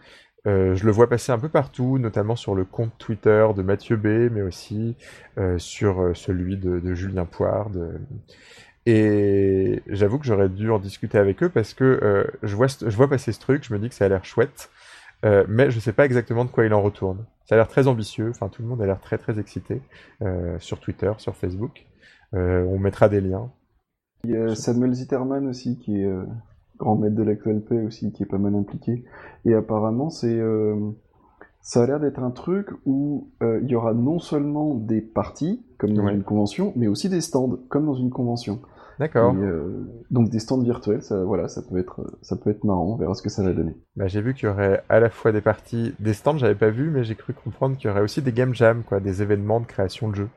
Euh, 0.46 0.76
je 0.76 0.86
le 0.86 0.92
vois 0.92 1.10
passer 1.10 1.32
un 1.32 1.40
peu 1.40 1.50
partout, 1.50 1.98
notamment 2.00 2.36
sur 2.36 2.56
le 2.56 2.64
compte 2.64 2.94
Twitter 2.98 3.46
de 3.56 3.62
Mathieu 3.62 3.98
B, 3.98 4.32
mais 4.32 4.42
aussi 4.42 4.96
sur 5.58 6.12
celui 6.16 6.58
de, 6.58 6.80
de 6.80 6.94
Julien 6.94 7.26
Poire. 7.26 7.70
De... 7.70 8.00
Et 8.86 9.84
j'avoue 9.88 10.18
que 10.18 10.26
j'aurais 10.26 10.50
dû 10.50 10.72
en 10.72 10.80
discuter 10.80 11.18
avec 11.18 11.44
eux 11.44 11.50
parce 11.50 11.74
que 11.74 12.30
je, 12.44 12.56
vois, 12.56 12.68
je 12.68 12.96
vois 12.96 13.10
passer 13.10 13.34
ce 13.34 13.40
truc, 13.40 13.66
je 13.66 13.74
me 13.74 13.80
dis 13.80 13.90
que 13.90 13.96
ça 13.96 14.06
a 14.06 14.08
l'air 14.08 14.24
chouette. 14.24 14.70
Euh, 15.26 15.46
mais 15.48 15.72
je 15.72 15.80
sais 15.80 15.94
pas 15.94 16.06
exactement 16.06 16.46
de 16.46 16.52
quoi 16.52 16.66
il 16.66 16.74
en 16.74 16.82
retourne. 16.82 17.26
Ça 17.46 17.56
a 17.56 17.58
l'air 17.58 17.68
très 17.68 17.88
ambitieux, 17.88 18.30
enfin 18.30 18.50
tout 18.50 18.62
le 18.62 18.68
monde 18.68 18.82
a 18.82 18.86
l'air 18.86 19.00
très 19.00 19.18
très 19.18 19.40
excité 19.40 19.82
euh, 20.22 20.60
sur 20.60 20.80
Twitter, 20.80 21.12
sur 21.18 21.36
Facebook. 21.36 21.86
Euh, 22.34 22.64
on 22.66 22.78
mettra 22.78 23.10
des 23.10 23.22
liens. 23.22 23.52
Il 24.24 24.32
y 24.32 24.38
a 24.38 24.56
Samuel 24.56 24.94
Zitterman 24.94 25.48
aussi 25.48 25.78
qui 25.80 26.02
est 26.02 26.10
grand 26.78 26.96
maître 26.96 27.16
de 27.16 27.24
l'actualité 27.24 27.80
aussi, 27.82 28.12
qui 28.12 28.24
est 28.24 28.28
pas 28.28 28.38
mal 28.38 28.56
impliqué. 28.56 29.06
Et 29.46 29.54
apparemment 29.54 30.10
c'est 30.10 30.40
ça 31.62 31.84
a 31.84 31.86
l'air 31.86 32.00
d'être 32.00 32.20
un 32.20 32.32
truc 32.32 32.70
où 32.86 33.30
il 33.42 33.68
y 33.68 33.76
aura 33.76 33.94
non 33.94 34.20
seulement 34.20 34.74
des 34.74 35.02
parties, 35.02 35.64
comme 35.78 35.94
dans 35.94 36.10
une 36.10 36.24
convention, 36.24 36.74
mais 36.76 36.88
aussi 36.88 37.10
des 37.10 37.22
stands, 37.22 37.58
comme 37.70 37.86
dans 37.86 37.96
une 37.96 38.10
convention. 38.10 38.60
D'accord. 39.00 39.36
Euh, 39.36 39.86
donc 40.10 40.30
des 40.30 40.40
stands 40.40 40.62
virtuels, 40.62 41.04
ça, 41.04 41.24
voilà, 41.24 41.48
ça 41.48 41.62
peut 41.62 41.78
être, 41.78 42.18
ça 42.22 42.36
peut 42.36 42.50
être 42.50 42.64
marrant. 42.64 42.94
On 42.94 42.96
verra 42.96 43.14
ce 43.14 43.22
que 43.22 43.30
ça 43.30 43.44
va 43.44 43.54
donner. 43.54 43.76
Bah, 43.96 44.08
j'ai 44.08 44.22
vu 44.22 44.34
qu'il 44.34 44.46
y 44.46 44.52
aurait 44.52 44.84
à 44.90 45.00
la 45.00 45.10
fois 45.10 45.32
des 45.32 45.42
parties, 45.42 45.94
des 46.00 46.14
stands, 46.14 46.38
j'avais 46.38 46.56
pas 46.56 46.70
vu, 46.70 46.90
mais 46.90 47.04
j'ai 47.04 47.16
cru 47.16 47.34
comprendre 47.34 47.78
qu'il 47.78 47.88
y 47.88 47.92
aurait 47.92 48.02
aussi 48.02 48.22
des 48.22 48.32
game 48.32 48.56
jams, 48.56 48.84
quoi, 48.84 49.00
des 49.00 49.22
événements 49.22 49.60
de 49.60 49.68
création 49.68 50.10
de 50.10 50.16
jeux. 50.16 50.30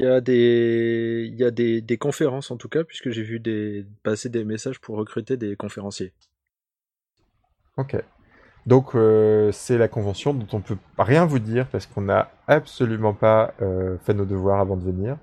Il 0.00 0.06
y 0.06 0.08
a 0.08 0.22
des, 0.22 1.28
il 1.30 1.38
y 1.38 1.44
a 1.44 1.50
des, 1.50 1.82
des 1.82 1.98
conférences 1.98 2.50
en 2.50 2.56
tout 2.56 2.70
cas, 2.70 2.84
puisque 2.84 3.10
j'ai 3.10 3.22
vu 3.22 3.38
des, 3.38 3.86
passer 4.02 4.30
des 4.30 4.44
messages 4.44 4.80
pour 4.80 4.96
recruter 4.96 5.36
des 5.36 5.56
conférenciers. 5.56 6.14
Ok. 7.76 8.02
Donc 8.66 8.94
euh, 8.94 9.52
c'est 9.52 9.78
la 9.78 9.88
convention 9.88 10.34
dont 10.34 10.46
on 10.52 10.60
peut 10.60 10.76
rien 10.98 11.24
vous 11.24 11.38
dire 11.38 11.66
parce 11.66 11.86
qu'on 11.86 12.02
n'a 12.02 12.30
absolument 12.46 13.14
pas 13.14 13.54
euh, 13.62 13.96
fait 14.04 14.14
nos 14.14 14.26
devoirs 14.26 14.60
avant 14.60 14.76
de 14.76 14.84
venir, 14.84 15.16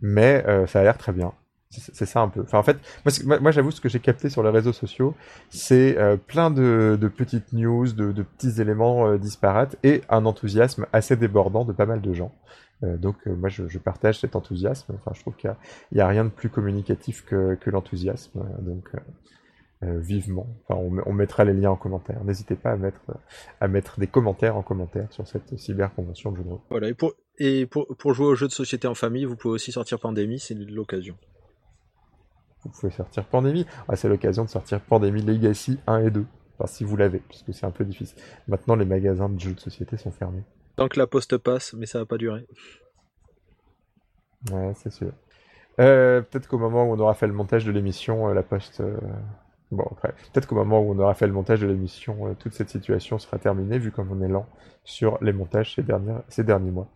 mais 0.00 0.44
euh, 0.46 0.66
ça 0.66 0.80
a 0.80 0.82
l'air 0.82 0.98
très 0.98 1.12
bien. 1.12 1.32
C'est 1.72 2.06
ça 2.06 2.20
un 2.20 2.28
peu. 2.28 2.42
Enfin, 2.42 2.58
en 2.58 2.62
fait, 2.62 2.78
moi, 3.24 3.50
j'avoue, 3.50 3.70
ce 3.70 3.80
que 3.80 3.88
j'ai 3.88 4.00
capté 4.00 4.28
sur 4.28 4.42
les 4.42 4.50
réseaux 4.50 4.72
sociaux, 4.72 5.14
c'est 5.48 5.96
euh, 5.96 6.16
plein 6.16 6.50
de, 6.50 6.98
petites 7.16 7.52
news, 7.52 7.90
de, 7.92 8.22
petits 8.22 8.60
éléments 8.60 9.06
euh, 9.06 9.18
disparates 9.18 9.76
et 9.82 10.02
un 10.10 10.26
enthousiasme 10.26 10.86
assez 10.92 11.16
débordant 11.16 11.64
de 11.64 11.72
pas 11.72 11.86
mal 11.86 12.02
de 12.02 12.12
gens. 12.12 12.34
Euh, 12.84 12.98
donc, 12.98 13.24
moi, 13.26 13.48
je, 13.48 13.78
partage 13.78 14.20
cet 14.20 14.36
enthousiasme. 14.36 14.94
Enfin, 14.94 15.12
je 15.14 15.20
trouve 15.20 15.34
qu'il 15.36 15.54
n'y 15.92 16.00
a, 16.00 16.06
rien 16.06 16.24
de 16.24 16.30
plus 16.30 16.50
communicatif 16.50 17.24
que, 17.24 17.58
l'enthousiasme. 17.66 18.44
donc, 18.60 18.90
vivement. 19.80 20.46
Enfin, 20.68 20.80
on, 21.06 21.12
mettra 21.12 21.44
les 21.44 21.54
liens 21.54 21.70
en 21.70 21.76
commentaire. 21.76 22.22
N'hésitez 22.22 22.54
pas 22.54 22.76
à 23.60 23.68
mettre, 23.68 23.98
des 23.98 24.06
commentaires 24.06 24.56
en 24.56 24.62
commentaire 24.62 25.10
sur 25.10 25.26
cette 25.26 25.58
cyber 25.58 25.92
convention 25.94 26.32
de 26.32 26.36
jeu 26.36 26.44
de 26.44 26.48
rôle. 26.50 26.60
Voilà. 26.70 26.88
Et 26.88 26.94
pour, 26.94 27.14
et 27.38 27.66
pour 27.66 28.14
jouer 28.14 28.26
aux 28.26 28.34
jeux 28.34 28.46
de 28.46 28.52
société 28.52 28.86
en 28.86 28.94
famille, 28.94 29.24
vous 29.24 29.36
pouvez 29.36 29.54
aussi 29.54 29.72
sortir 29.72 29.98
Pandémie, 29.98 30.38
c'est 30.38 30.54
l'occasion 30.54 31.16
vous 32.64 32.70
pouvez 32.70 32.92
sortir 32.92 33.24
Pandémie. 33.24 33.66
Ah, 33.88 33.96
c'est 33.96 34.08
l'occasion 34.08 34.44
de 34.44 34.48
sortir 34.48 34.80
Pandémie 34.80 35.22
Legacy 35.22 35.78
1 35.86 36.06
et 36.06 36.10
2. 36.10 36.24
Enfin, 36.58 36.66
si 36.66 36.84
vous 36.84 36.96
l'avez, 36.96 37.18
puisque 37.18 37.52
c'est 37.52 37.66
un 37.66 37.70
peu 37.70 37.84
difficile. 37.84 38.18
Maintenant, 38.46 38.76
les 38.76 38.84
magasins 38.84 39.28
de 39.28 39.40
jeux 39.40 39.54
de 39.54 39.60
société 39.60 39.96
sont 39.96 40.12
fermés. 40.12 40.44
Tant 40.76 40.88
que 40.88 40.98
la 40.98 41.06
poste 41.06 41.36
passe, 41.38 41.74
mais 41.74 41.86
ça 41.86 41.98
va 41.98 42.06
pas 42.06 42.18
durer. 42.18 42.46
Ouais, 44.50 44.72
c'est 44.76 44.92
sûr. 44.92 45.12
Euh, 45.80 46.20
peut-être 46.20 46.48
qu'au 46.48 46.58
moment 46.58 46.84
où 46.84 46.92
on 46.92 46.98
aura 46.98 47.14
fait 47.14 47.26
le 47.26 47.32
montage 47.32 47.64
de 47.64 47.72
l'émission, 47.72 48.28
euh, 48.28 48.34
la 48.34 48.42
poste. 48.42 48.80
Euh... 48.80 48.96
Bon, 49.70 49.86
après, 49.90 50.14
peut-être 50.32 50.46
qu'au 50.46 50.54
moment 50.54 50.80
où 50.80 50.92
on 50.92 50.98
aura 50.98 51.14
fait 51.14 51.26
le 51.26 51.32
montage 51.32 51.60
de 51.60 51.66
l'émission, 51.66 52.34
toute 52.34 52.52
cette 52.52 52.68
situation 52.68 53.18
sera 53.18 53.38
terminée, 53.38 53.78
vu 53.78 53.90
comme 53.90 54.12
on 54.12 54.20
est 54.20 54.28
lent 54.28 54.46
sur 54.84 55.16
les 55.22 55.32
montages 55.32 55.74
ces, 55.74 55.82
dernières... 55.82 56.22
ces 56.28 56.44
derniers 56.44 56.70
mois. 56.70 56.88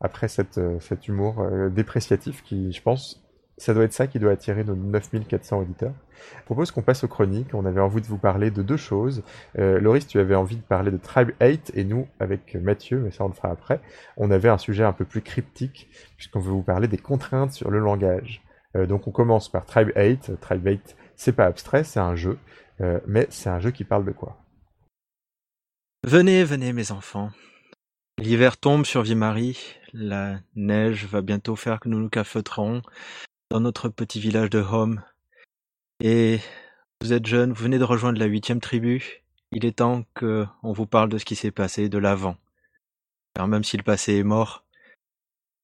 Après 0.00 0.28
cette, 0.28 0.60
cet 0.80 1.08
humour 1.08 1.44
dépréciatif 1.70 2.44
qui, 2.44 2.72
je 2.72 2.80
pense, 2.80 3.20
ça 3.60 3.74
doit 3.74 3.84
être 3.84 3.92
ça 3.92 4.06
qui 4.06 4.18
doit 4.18 4.32
attirer 4.32 4.64
nos 4.64 4.74
9400 4.74 5.58
auditeurs. 5.58 5.92
Je 6.38 6.44
propose 6.44 6.70
qu'on 6.70 6.80
passe 6.80 7.04
aux 7.04 7.08
chroniques. 7.08 7.52
On 7.52 7.66
avait 7.66 7.80
envie 7.80 8.00
de 8.00 8.06
vous 8.06 8.18
parler 8.18 8.50
de 8.50 8.62
deux 8.62 8.78
choses. 8.78 9.22
Euh, 9.58 9.78
Loris, 9.80 10.06
tu 10.06 10.18
avais 10.18 10.34
envie 10.34 10.56
de 10.56 10.62
parler 10.62 10.90
de 10.90 10.96
Tribe 10.96 11.32
8 11.42 11.72
et 11.74 11.84
nous, 11.84 12.08
avec 12.20 12.54
Mathieu, 12.54 13.00
mais 13.00 13.10
ça 13.10 13.24
on 13.24 13.28
le 13.28 13.34
fera 13.34 13.50
après, 13.50 13.80
on 14.16 14.30
avait 14.30 14.48
un 14.48 14.56
sujet 14.56 14.84
un 14.84 14.94
peu 14.94 15.04
plus 15.04 15.20
cryptique 15.20 15.90
puisqu'on 16.16 16.40
veut 16.40 16.50
vous 16.50 16.62
parler 16.62 16.88
des 16.88 16.96
contraintes 16.96 17.52
sur 17.52 17.70
le 17.70 17.80
langage. 17.80 18.42
Euh, 18.76 18.86
donc 18.86 19.06
on 19.06 19.10
commence 19.10 19.50
par 19.50 19.66
Tribe 19.66 19.90
8. 19.94 20.40
Tribe 20.40 20.66
8, 20.66 20.96
c'est 21.16 21.32
pas 21.32 21.44
abstrait, 21.44 21.84
c'est 21.84 22.00
un 22.00 22.14
jeu, 22.14 22.38
euh, 22.80 22.98
mais 23.06 23.26
c'est 23.28 23.50
un 23.50 23.60
jeu 23.60 23.72
qui 23.72 23.84
parle 23.84 24.06
de 24.06 24.12
quoi? 24.12 24.38
Venez, 26.06 26.44
venez 26.44 26.72
mes 26.72 26.92
enfants. 26.92 27.30
L'hiver 28.16 28.56
tombe 28.56 28.86
sur 28.86 29.02
Vie-Marie, 29.02 29.58
la 29.92 30.38
neige 30.54 31.06
va 31.06 31.20
bientôt 31.20 31.56
faire 31.56 31.80
que 31.80 31.88
nous 31.88 31.98
nous 31.98 32.08
cafeuterons, 32.08 32.82
dans 33.50 33.60
notre 33.60 33.88
petit 33.88 34.20
village 34.20 34.48
de 34.48 34.60
Home. 34.60 35.02
Et 36.00 36.38
vous 37.00 37.12
êtes 37.12 37.26
jeune, 37.26 37.52
vous 37.52 37.64
venez 37.64 37.78
de 37.78 37.84
rejoindre 37.84 38.18
la 38.18 38.26
huitième 38.26 38.60
tribu. 38.60 39.22
Il 39.52 39.64
est 39.64 39.78
temps 39.78 40.04
que 40.14 40.46
on 40.62 40.72
vous 40.72 40.86
parle 40.86 41.08
de 41.08 41.18
ce 41.18 41.24
qui 41.24 41.34
s'est 41.34 41.50
passé 41.50 41.88
de 41.88 41.98
l'avant. 41.98 42.36
Car 43.34 43.48
même 43.48 43.64
si 43.64 43.76
le 43.76 43.82
passé 43.82 44.14
est 44.14 44.24
mort, 44.24 44.64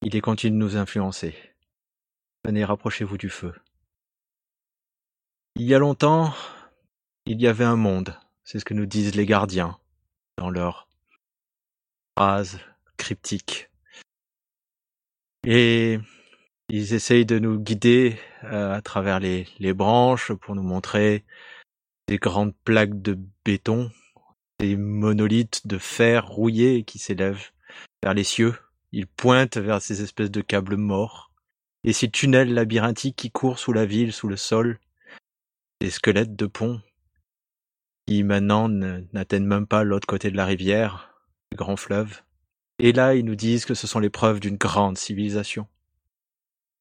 il 0.03 0.17
est 0.17 0.21
continue 0.21 0.53
de 0.53 0.57
nous 0.57 0.77
influencer. 0.77 1.35
Venez, 2.45 2.65
rapprochez-vous 2.65 3.19
du 3.19 3.31
feu. 3.31 3.55
Il 5.55 5.63
y 5.63 5.75
a 5.75 5.79
longtemps, 5.79 6.35
il 7.25 7.41
y 7.41 7.47
avait 7.47 7.65
un 7.65 7.77
monde. 7.77 8.19
C'est 8.45 8.59
ce 8.59 8.65
que 8.65 8.75
nous 8.75 8.87
disent 8.87 9.15
les 9.15 9.27
gardiens 9.27 9.79
dans 10.37 10.51
leurs 10.51 10.89
phrases 12.17 12.59
cryptiques. 12.97 13.71
Et 15.45 15.99
ils 16.69 16.95
essayent 16.95 17.27
de 17.27 17.39
nous 17.39 17.59
guider 17.59 18.19
euh, 18.45 18.73
à 18.73 18.83
travers 18.83 19.21
les, 19.21 19.47
les, 19.59 19.73
branches 19.73 20.33
pour 20.33 20.55
nous 20.55 20.63
montrer 20.63 21.25
des 22.09 22.19
grandes 22.19 22.55
plaques 22.65 23.01
de 23.03 23.19
béton, 23.45 23.91
des 24.59 24.77
monolithes 24.77 25.67
de 25.67 25.79
fer 25.79 26.27
rouillés 26.27 26.85
qui 26.85 26.99
s'élèvent 26.99 27.51
vers 28.03 28.15
les 28.15 28.25
cieux. 28.25 28.55
Ils 28.93 29.07
pointent 29.07 29.59
vers 29.59 29.83
ces 29.83 30.03
espèces 30.03 30.31
de 30.31 30.41
câbles 30.41 30.77
morts 30.77 31.31
et 31.85 31.93
ces 31.93 32.11
tunnels 32.11 32.53
labyrinthiques 32.53 33.17
qui 33.17 33.31
courent 33.31 33.59
sous 33.59 33.73
la 33.73 33.87
ville, 33.87 34.13
sous 34.13 34.29
le 34.29 34.37
sol, 34.37 34.81
des 35.81 35.91
squelettes 35.91 36.37
de 36.37 36.47
ponts 36.47 36.81
qui 38.07 38.23
maintenant 38.23 38.69
n'atteignent 38.69 39.47
même 39.47 39.67
pas 39.67 39.83
l'autre 39.83 40.07
côté 40.07 40.31
de 40.31 40.37
la 40.37 40.47
rivière, 40.47 41.11
le 41.51 41.57
grand 41.57 41.77
fleuve. 41.77 42.23
Et 42.79 42.93
là, 42.93 43.15
ils 43.15 43.25
nous 43.25 43.35
disent 43.35 43.65
que 43.65 43.75
ce 43.75 43.87
sont 43.87 43.99
les 43.99 44.11
preuves 44.11 44.39
d'une 44.39 44.57
grande 44.57 44.97
civilisation. 44.97 45.67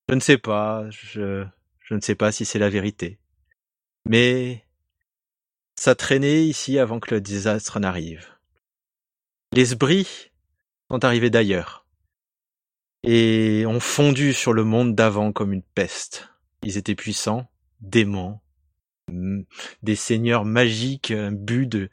Je 0.09 0.15
ne 0.15 0.19
sais 0.19 0.37
pas, 0.37 0.87
je, 0.89 1.45
je 1.79 1.93
ne 1.93 2.01
sais 2.01 2.15
pas 2.15 2.31
si 2.31 2.45
c'est 2.45 2.59
la 2.59 2.69
vérité. 2.69 3.17
Mais 4.07 4.65
ça 5.75 5.95
traînait 5.95 6.43
ici 6.43 6.79
avant 6.79 6.99
que 6.99 7.15
le 7.15 7.21
désastre 7.21 7.79
n'arrive. 7.79 8.27
Les 9.53 9.65
sbris 9.65 10.31
sont 10.91 11.03
arrivés 11.03 11.29
d'ailleurs 11.29 11.85
et 13.03 13.65
ont 13.67 13.79
fondu 13.79 14.33
sur 14.33 14.53
le 14.53 14.63
monde 14.63 14.95
d'avant 14.95 15.31
comme 15.31 15.53
une 15.53 15.61
peste. 15.61 16.29
Ils 16.63 16.77
étaient 16.77 16.95
puissants, 16.95 17.47
démons, 17.81 18.39
des 19.83 19.95
seigneurs 19.95 20.45
magiques 20.45 21.11
imbus 21.11 21.67
de 21.67 21.89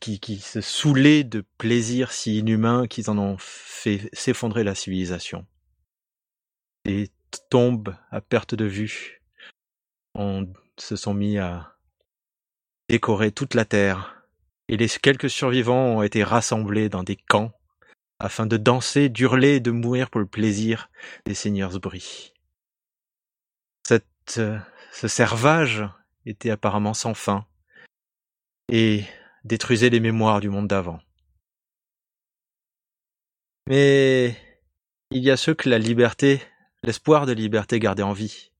qui, 0.00 0.20
qui 0.20 0.38
se 0.38 0.60
saoulaient 0.60 1.24
de 1.24 1.44
plaisirs 1.58 2.12
si 2.12 2.38
inhumains 2.38 2.86
qu'ils 2.86 3.10
en 3.10 3.18
ont 3.18 3.36
fait 3.38 4.08
s'effondrer 4.12 4.64
la 4.64 4.74
civilisation 4.74 5.46
des 6.84 7.10
tombes 7.50 7.94
à 8.10 8.20
perte 8.20 8.54
de 8.54 8.64
vue 8.64 9.20
on 10.14 10.52
se 10.78 10.96
sont 10.96 11.14
mis 11.14 11.38
à 11.38 11.76
décorer 12.88 13.32
toute 13.32 13.54
la 13.54 13.64
terre, 13.64 14.22
et 14.68 14.76
les 14.76 14.88
quelques 14.88 15.30
survivants 15.30 15.96
ont 15.96 16.02
été 16.02 16.22
rassemblés 16.22 16.88
dans 16.88 17.02
des 17.02 17.16
camps 17.16 17.52
afin 18.20 18.46
de 18.46 18.56
danser, 18.56 19.08
d'hurler 19.08 19.56
et 19.56 19.60
de 19.60 19.70
mourir 19.70 20.08
pour 20.08 20.20
le 20.20 20.26
plaisir 20.26 20.88
des 21.26 21.34
seigneurs 21.34 21.78
bris. 21.80 22.32
Cette 23.86 24.06
ce 24.92 25.08
servage 25.08 25.84
était 26.24 26.50
apparemment 26.50 26.94
sans 26.94 27.14
fin 27.14 27.44
et 28.70 29.04
détruisait 29.42 29.90
les 29.90 30.00
mémoires 30.00 30.40
du 30.40 30.48
monde 30.48 30.68
d'avant. 30.68 31.00
Mais 33.66 34.36
il 35.10 35.22
y 35.22 35.30
a 35.30 35.36
ceux 35.36 35.54
que 35.54 35.68
la 35.68 35.78
liberté, 35.78 36.40
l'espoir 36.84 37.24
de 37.24 37.32
liberté 37.32 37.80
gardait 37.80 38.02
en 38.02 38.12
vie. 38.12 38.50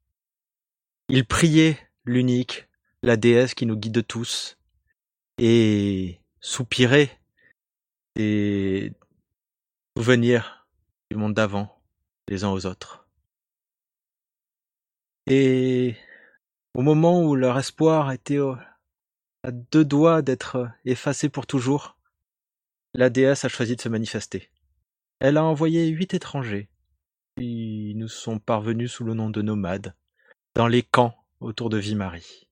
Ils 1.11 1.27
priaient 1.27 1.79
l'unique, 2.07 2.67
la 3.03 3.19
déesse 3.19 3.53
qui 3.55 3.67
nous 3.67 3.77
guide 3.77 4.07
tous, 4.07 4.57
et 5.37 6.21
soupiraient 6.41 7.21
des 8.17 8.95
souvenirs 9.97 10.67
du 11.11 11.19
monde 11.19 11.35
d'avant, 11.35 11.83
les 12.29 12.45
uns 12.45 12.51
aux 12.51 12.65
autres. 12.65 13.07
Et 15.27 15.95
au 16.73 16.81
moment 16.81 17.23
où 17.23 17.35
leur 17.35 17.59
espoir 17.59 18.11
était 18.11 18.41
à 19.43 19.51
deux 19.51 19.85
doigts 19.85 20.23
d'être 20.23 20.71
effacé 20.87 21.29
pour 21.29 21.47
toujours, 21.47 21.99
la 22.95 23.11
déesse 23.11 23.45
a 23.45 23.49
choisi 23.51 23.77
de 23.77 23.83
se 23.83 23.91
manifester. 23.91 24.51
Elle 25.21 25.37
a 25.37 25.45
envoyé 25.45 25.89
huit 25.89 26.15
étrangers, 26.15 26.71
qui 27.37 27.95
nous 27.97 28.09
sont 28.09 28.39
parvenus 28.39 28.93
sous 28.93 29.05
le 29.05 29.15
nom 29.15 29.31
de 29.31 29.43
nomades, 29.43 29.95
dans 30.55 30.69
les 30.69 30.83
camps 30.83 31.17
autour 31.41 31.71
de 31.71 31.79
Vimarie. 31.79 32.49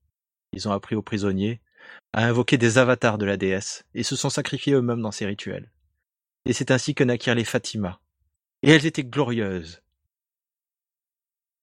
Ils 0.51 0.67
ont 0.67 0.71
appris 0.71 0.95
aux 0.95 1.01
prisonniers 1.01 1.61
à 2.13 2.25
invoquer 2.25 2.57
des 2.57 2.77
avatars 2.77 3.17
de 3.17 3.25
la 3.25 3.37
déesse 3.37 3.85
et 3.93 4.03
se 4.03 4.15
sont 4.15 4.29
sacrifiés 4.29 4.73
eux-mêmes 4.73 5.01
dans 5.01 5.11
ces 5.11 5.25
rituels. 5.25 5.71
Et 6.45 6.53
c'est 6.53 6.71
ainsi 6.71 6.93
que 6.95 7.03
naquirent 7.03 7.35
les 7.35 7.45
Fatima. 7.45 7.99
Et 8.61 8.71
elles 8.71 8.85
étaient 8.85 9.03
glorieuses, 9.03 9.81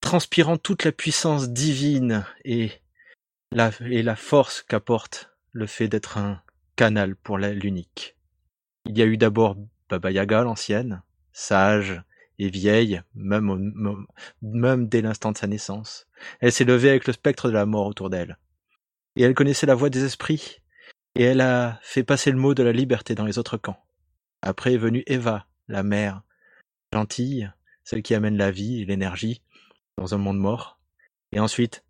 transpirant 0.01 0.57
toute 0.57 0.85
la 0.85 0.93
puissance 0.93 1.51
divine 1.51 2.27
et 2.45 2.73
la, 3.53 3.71
et 3.81 4.03
la 4.03 4.17
force 4.17 4.63
qu'apporte 4.63 5.31
le 5.53 5.67
fait 5.67 5.89
d'être 5.89 6.19
un 6.19 6.43
canal 6.77 7.17
pour 7.17 7.39
l'unique. 7.39 8.17
Il 8.87 8.97
y 8.99 9.03
a 9.03 9.07
eu 9.07 9.17
d'abord 9.17 9.57
Baba 9.89 10.11
Yaga 10.11 10.43
l'ancienne, 10.43 11.03
sage 11.33 12.03
et 12.41 12.49
vieille, 12.49 13.03
même, 13.15 14.89
dès 14.89 15.03
l'instant 15.03 15.31
de 15.31 15.37
sa 15.37 15.47
naissance. 15.47 16.07
Elle 16.41 16.53
s'est 16.53 16.65
levée 16.65 16.89
avec 16.89 17.07
le 17.07 17.13
spectre 17.13 17.49
de 17.49 17.53
la 17.53 17.67
mort 17.67 17.87
autour 17.87 18.09
d'elle. 18.09 18.39
Et 19.15 19.23
elle 19.23 19.35
connaissait 19.35 19.67
la 19.67 19.75
voix 19.75 19.91
des 19.91 20.05
esprits, 20.05 20.63
et 21.15 21.23
elle 21.23 21.43
a 21.43 21.79
fait 21.83 22.03
passer 22.03 22.31
le 22.31 22.39
mot 22.39 22.55
de 22.55 22.63
la 22.63 22.73
liberté 22.73 23.15
dans 23.15 23.27
les 23.27 23.39
autres 23.39 23.59
camps. 23.59 23.85
Après 24.41 24.73
est 24.73 24.79
venue 24.79 25.03
Eva, 25.07 25.47
la 25.69 25.83
mère, 25.83 26.23
gentille, 26.95 27.51
celle 27.85 28.03
qui 28.03 28.15
amène 28.15 28.39
la 28.39 28.51
vie 28.51 28.81
et 28.81 28.87
l'énergie 28.87 29.43
dans 29.99 30.15
un 30.15 30.19
monde 30.19 30.39
mort. 30.39 30.81
Et 31.33 31.41
ensuite, 31.41 31.85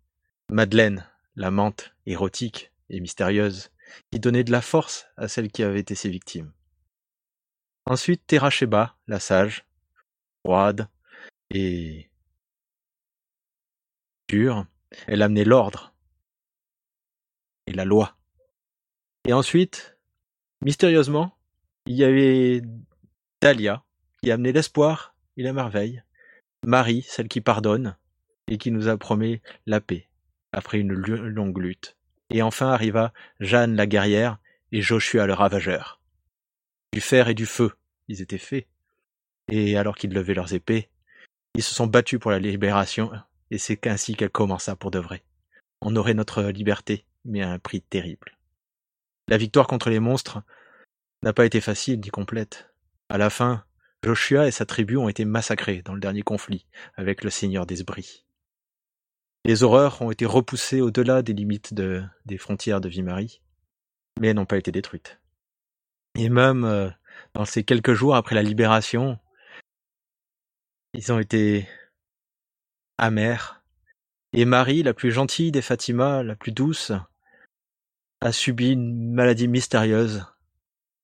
Madeleine, 0.49 1.07
la 1.37 1.49
menthe 1.49 1.93
érotique 2.05 2.73
et 2.89 2.99
mystérieuse, 2.99 3.71
qui 4.11 4.19
donnait 4.19 4.43
de 4.43 4.51
la 4.51 4.61
force 4.61 5.07
à 5.15 5.29
celles 5.29 5.49
qui 5.49 5.63
avaient 5.63 5.79
été 5.79 5.95
ses 5.95 6.09
victimes. 6.09 6.51
Ensuite 7.85 8.27
Terasheba, 8.27 8.97
la 9.07 9.21
sage, 9.21 9.65
froide 10.43 10.87
et 11.49 12.09
pure, 14.27 14.65
elle 15.07 15.21
amenait 15.21 15.43
l'ordre 15.43 15.93
et 17.67 17.73
la 17.73 17.85
loi. 17.85 18.15
Et 19.27 19.33
ensuite, 19.33 19.97
mystérieusement, 20.61 21.37
il 21.85 21.95
y 21.95 22.03
avait 22.03 22.61
Dahlia, 23.41 23.83
qui 24.21 24.31
amenait 24.31 24.51
l'espoir 24.51 25.15
et 25.37 25.43
la 25.43 25.53
merveille, 25.53 26.03
Marie, 26.63 27.03
celle 27.03 27.27
qui 27.27 27.41
pardonne, 27.41 27.97
et 28.47 28.57
qui 28.57 28.71
nous 28.71 28.87
a 28.87 28.97
promis 28.97 29.41
la 29.65 29.81
paix, 29.81 30.09
après 30.51 30.79
une 30.79 30.93
longue 30.93 31.57
lutte. 31.57 31.97
Et 32.29 32.41
enfin 32.41 32.69
arriva 32.69 33.13
Jeanne 33.39 33.75
la 33.75 33.87
guerrière 33.87 34.37
et 34.71 34.81
Joshua 34.81 35.25
le 35.25 35.33
ravageur 35.33 36.01
du 36.93 36.99
fer 36.99 37.29
et 37.29 37.33
du 37.33 37.45
feu, 37.45 37.71
ils 38.07 38.21
étaient 38.21 38.37
faits. 38.37 38.67
Et 39.49 39.77
alors 39.77 39.95
qu'ils 39.95 40.13
levaient 40.13 40.33
leurs 40.33 40.53
épées, 40.53 40.89
ils 41.55 41.63
se 41.63 41.75
sont 41.75 41.87
battus 41.87 42.19
pour 42.19 42.31
la 42.31 42.39
libération, 42.39 43.11
et 43.49 43.57
c'est 43.57 43.87
ainsi 43.87 44.15
qu'elle 44.15 44.29
commença 44.29 44.75
pour 44.75 44.91
de 44.91 44.99
vrai. 44.99 45.23
On 45.81 45.95
aurait 45.95 46.13
notre 46.13 46.43
liberté, 46.43 47.05
mais 47.25 47.41
à 47.41 47.51
un 47.51 47.59
prix 47.59 47.81
terrible. 47.81 48.37
La 49.27 49.37
victoire 49.37 49.67
contre 49.67 49.89
les 49.89 49.99
monstres 49.99 50.41
n'a 51.23 51.33
pas 51.33 51.45
été 51.45 51.61
facile 51.61 51.99
ni 51.99 52.09
complète. 52.09 52.73
À 53.09 53.17
la 53.17 53.29
fin, 53.29 53.63
Joshua 54.03 54.47
et 54.47 54.51
sa 54.51 54.65
tribu 54.65 54.97
ont 54.97 55.09
été 55.09 55.25
massacrés 55.25 55.81
dans 55.83 55.93
le 55.93 55.99
dernier 55.99 56.21
conflit 56.21 56.65
avec 56.95 57.23
le 57.23 57.29
seigneur 57.29 57.65
d'Esbris. 57.65 58.25
Les 59.45 59.63
horreurs 59.63 60.01
ont 60.01 60.11
été 60.11 60.25
repoussées 60.25 60.81
au-delà 60.81 61.21
des 61.21 61.33
limites 61.33 61.73
des 61.73 62.37
frontières 62.37 62.81
de 62.81 62.89
Vimarie, 62.89 63.41
mais 64.19 64.33
n'ont 64.33 64.45
pas 64.45 64.57
été 64.57 64.71
détruites. 64.71 65.19
Et 66.15 66.29
même 66.29 66.63
euh, 66.63 66.89
dans 67.33 67.45
ces 67.45 67.63
quelques 67.63 67.93
jours 67.93 68.15
après 68.15 68.35
la 68.35 68.43
libération, 68.43 69.17
ils 70.93 71.11
ont 71.11 71.19
été 71.19 71.67
amers. 72.97 73.63
Et 74.33 74.45
Marie, 74.45 74.83
la 74.83 74.93
plus 74.93 75.11
gentille 75.11 75.51
des 75.51 75.61
Fatima, 75.61 76.23
la 76.23 76.35
plus 76.35 76.51
douce, 76.51 76.91
a 78.21 78.31
subi 78.31 78.71
une 78.71 79.11
maladie 79.11 79.47
mystérieuse 79.47 80.25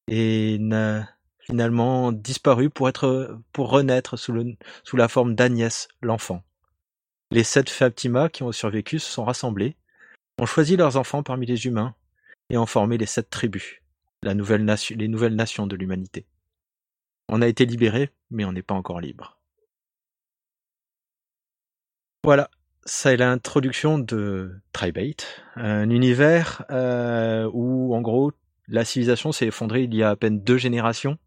et 0.07 0.57
n'a 0.59 1.09
finalement 1.39 2.11
disparu 2.11 2.69
pour 2.69 2.87
être 2.89 3.39
pour 3.51 3.69
renaître 3.69 4.17
sous, 4.17 4.33
la 4.93 5.07
forme 5.07 5.35
d'Agnès, 5.35 5.87
l'enfant. 6.01 6.43
Les 7.31 7.43
sept 7.43 7.69
Fatima 7.69 8.29
qui 8.29 8.43
ont 8.43 8.51
survécu 8.51 8.99
se 8.99 9.11
sont 9.11 9.25
rassemblés, 9.25 9.75
ont 10.39 10.45
choisi 10.45 10.77
leurs 10.77 10.97
enfants 10.97 11.23
parmi 11.23 11.45
les 11.45 11.65
humains 11.65 11.95
et 12.49 12.57
ont 12.57 12.65
formé 12.65 12.97
les 12.97 13.05
sept 13.05 13.29
tribus 13.29 13.81
les 14.23 14.33
nouvelles 14.33 15.35
nations 15.35 15.67
de 15.67 15.75
l'humanité. 15.75 16.25
On 17.29 17.41
a 17.41 17.47
été 17.47 17.65
libéré, 17.65 18.11
mais 18.31 18.45
on 18.45 18.51
n'est 18.51 18.61
pas 18.61 18.73
encore 18.73 19.01
libre. 19.01 19.36
Voilà, 22.27 22.49
ça 22.83 23.13
est 23.13 23.15
l'introduction 23.15 23.97
de 23.99 24.59
Tribate, 24.73 25.45
un 25.55 25.89
univers 25.89 26.65
euh, 26.71 27.49
où 27.53 27.95
en 27.95 28.01
gros 28.01 28.33
la 28.67 28.83
civilisation 28.83 29.31
s'est 29.31 29.47
effondrée 29.47 29.83
il 29.83 29.95
y 29.95 30.03
a 30.03 30.09
à 30.09 30.17
peine 30.17 30.41
deux 30.41 30.57
générations. 30.57 31.17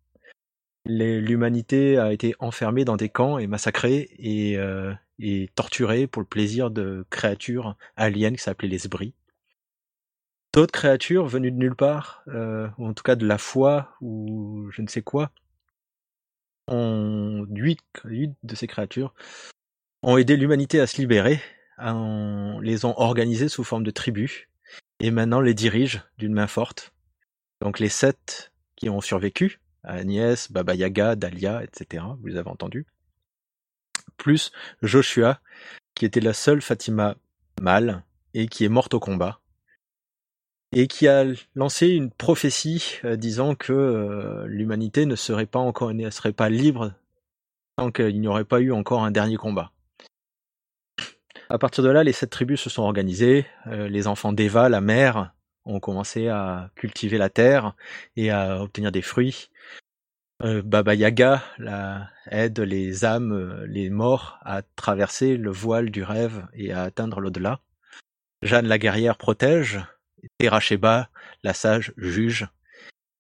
L'humanité 0.85 1.97
a 1.97 2.13
été 2.13 2.35
enfermée 2.39 2.85
dans 2.85 2.99
des 2.99 3.09
camps 3.09 3.39
et 3.39 3.47
massacrée 3.47 4.11
et, 4.19 4.59
euh, 4.59 4.93
et 5.19 5.49
torturée 5.55 6.07
pour 6.07 6.21
le 6.21 6.29
plaisir 6.29 6.71
de 6.71 7.07
créatures 7.09 7.79
aliens 7.97 8.33
qui 8.33 8.43
s'appelaient 8.43 8.69
les 8.69 8.81
Sbris 8.81 9.15
d'autres 10.53 10.73
créatures 10.73 11.25
venues 11.25 11.51
de 11.51 11.57
nulle 11.57 11.77
part, 11.77 12.25
euh, 12.29 12.69
ou 12.77 12.87
en 12.87 12.93
tout 12.93 13.05
cas 13.05 13.17
de 13.17 13.27
la 13.27 13.39
foi, 13.39 13.95
ou 14.03 14.69
je 14.71 14.83
ne 14.83 14.87
sais 14.89 15.01
quoi, 15.01 15.31
ont, 16.67 17.47
huit, 17.49 17.81
de 18.05 18.55
ces 18.55 18.67
créatures 18.67 19.15
ont 20.03 20.17
aidé 20.17 20.37
l'humanité 20.37 20.81
à 20.81 20.87
se 20.87 20.99
libérer, 20.99 21.41
les 21.79 22.85
ont 22.85 22.99
organisées 22.99 23.49
sous 23.49 23.65
forme 23.65 23.85
de 23.85 23.91
tribus, 23.91 24.47
et 25.01 25.11
maintenant 25.11 25.41
les 25.41 25.55
dirigent 25.55 26.03
d'une 26.19 26.33
main 26.33 26.47
forte. 26.47 26.93
Donc 27.61 27.79
les 27.79 27.89
sept 27.89 28.53
qui 28.77 28.89
ont 28.89 29.01
survécu, 29.01 29.61
Agnès, 29.83 30.51
Baba 30.51 30.75
Yaga, 30.75 31.17
Dahlia, 31.17 31.63
etc., 31.65 32.05
vous 32.19 32.27
les 32.27 32.37
avez 32.37 32.51
entendus, 32.51 32.87
plus 34.17 34.53
Joshua, 34.83 35.41
qui 35.95 36.05
était 36.05 36.21
la 36.21 36.35
seule 36.35 36.63
Fatima 36.63 37.17
mâle, 37.61 38.03
et 38.35 38.47
qui 38.47 38.65
est 38.65 38.69
morte 38.69 38.95
au 38.95 39.01
combat, 39.01 39.41
et 40.73 40.87
qui 40.87 41.09
a 41.09 41.25
lancé 41.55 41.89
une 41.89 42.11
prophétie 42.11 43.01
euh, 43.05 43.17
disant 43.17 43.55
que 43.55 43.73
euh, 43.73 44.47
l'humanité 44.47 45.05
ne 45.05 45.17
serait 45.17 45.47
pas 45.47 45.59
encore 45.59 45.93
ne 45.93 46.11
serait 46.11 46.33
pas 46.33 46.49
libre 46.49 46.95
tant 47.77 47.91
qu'il 47.91 48.21
n'y 48.21 48.29
aurait 48.29 48.45
pas 48.45 48.61
eu 48.61 48.73
encore 48.73 49.03
un 49.03 49.11
dernier 49.11 49.37
combat. 49.37 49.73
À 51.51 51.59
partir 51.59 51.83
de 51.83 51.91
là, 51.91 52.05
les 52.05 52.13
sept 52.13 52.31
tribus 52.31 52.61
se 52.61 52.71
sont 52.71 52.83
organisées. 52.83 53.45
Euh, 53.67 53.89
les 53.89 54.07
enfants 54.07 54.33
d'Eva, 54.33 54.69
la 54.69 54.81
mère, 54.81 55.35
ont 55.65 55.81
commencé 55.81 56.29
à 56.29 56.71
cultiver 56.77 57.19
la 57.19 57.29
terre 57.29 57.75
et 58.15 58.31
à 58.31 58.63
obtenir 58.63 58.93
des 58.93 59.03
fruits. 59.03 59.51
Baba 60.43 60.95
Yaga 60.95 61.43
la, 61.59 62.09
aide 62.31 62.61
les 62.61 63.05
âmes, 63.05 63.65
les 63.67 63.91
morts 63.91 64.39
à 64.41 64.63
traverser 64.63 65.37
le 65.37 65.51
voile 65.51 65.91
du 65.91 66.03
rêve 66.03 66.47
et 66.55 66.73
à 66.73 66.83
atteindre 66.83 67.21
l'au-delà. 67.21 67.61
Jeanne 68.43 68.67
la 68.67 68.79
guerrière 68.79 69.19
protège, 69.19 69.81
Teracheba, 70.39 71.11
la 71.43 71.53
sage, 71.53 71.93
juge. 71.99 72.49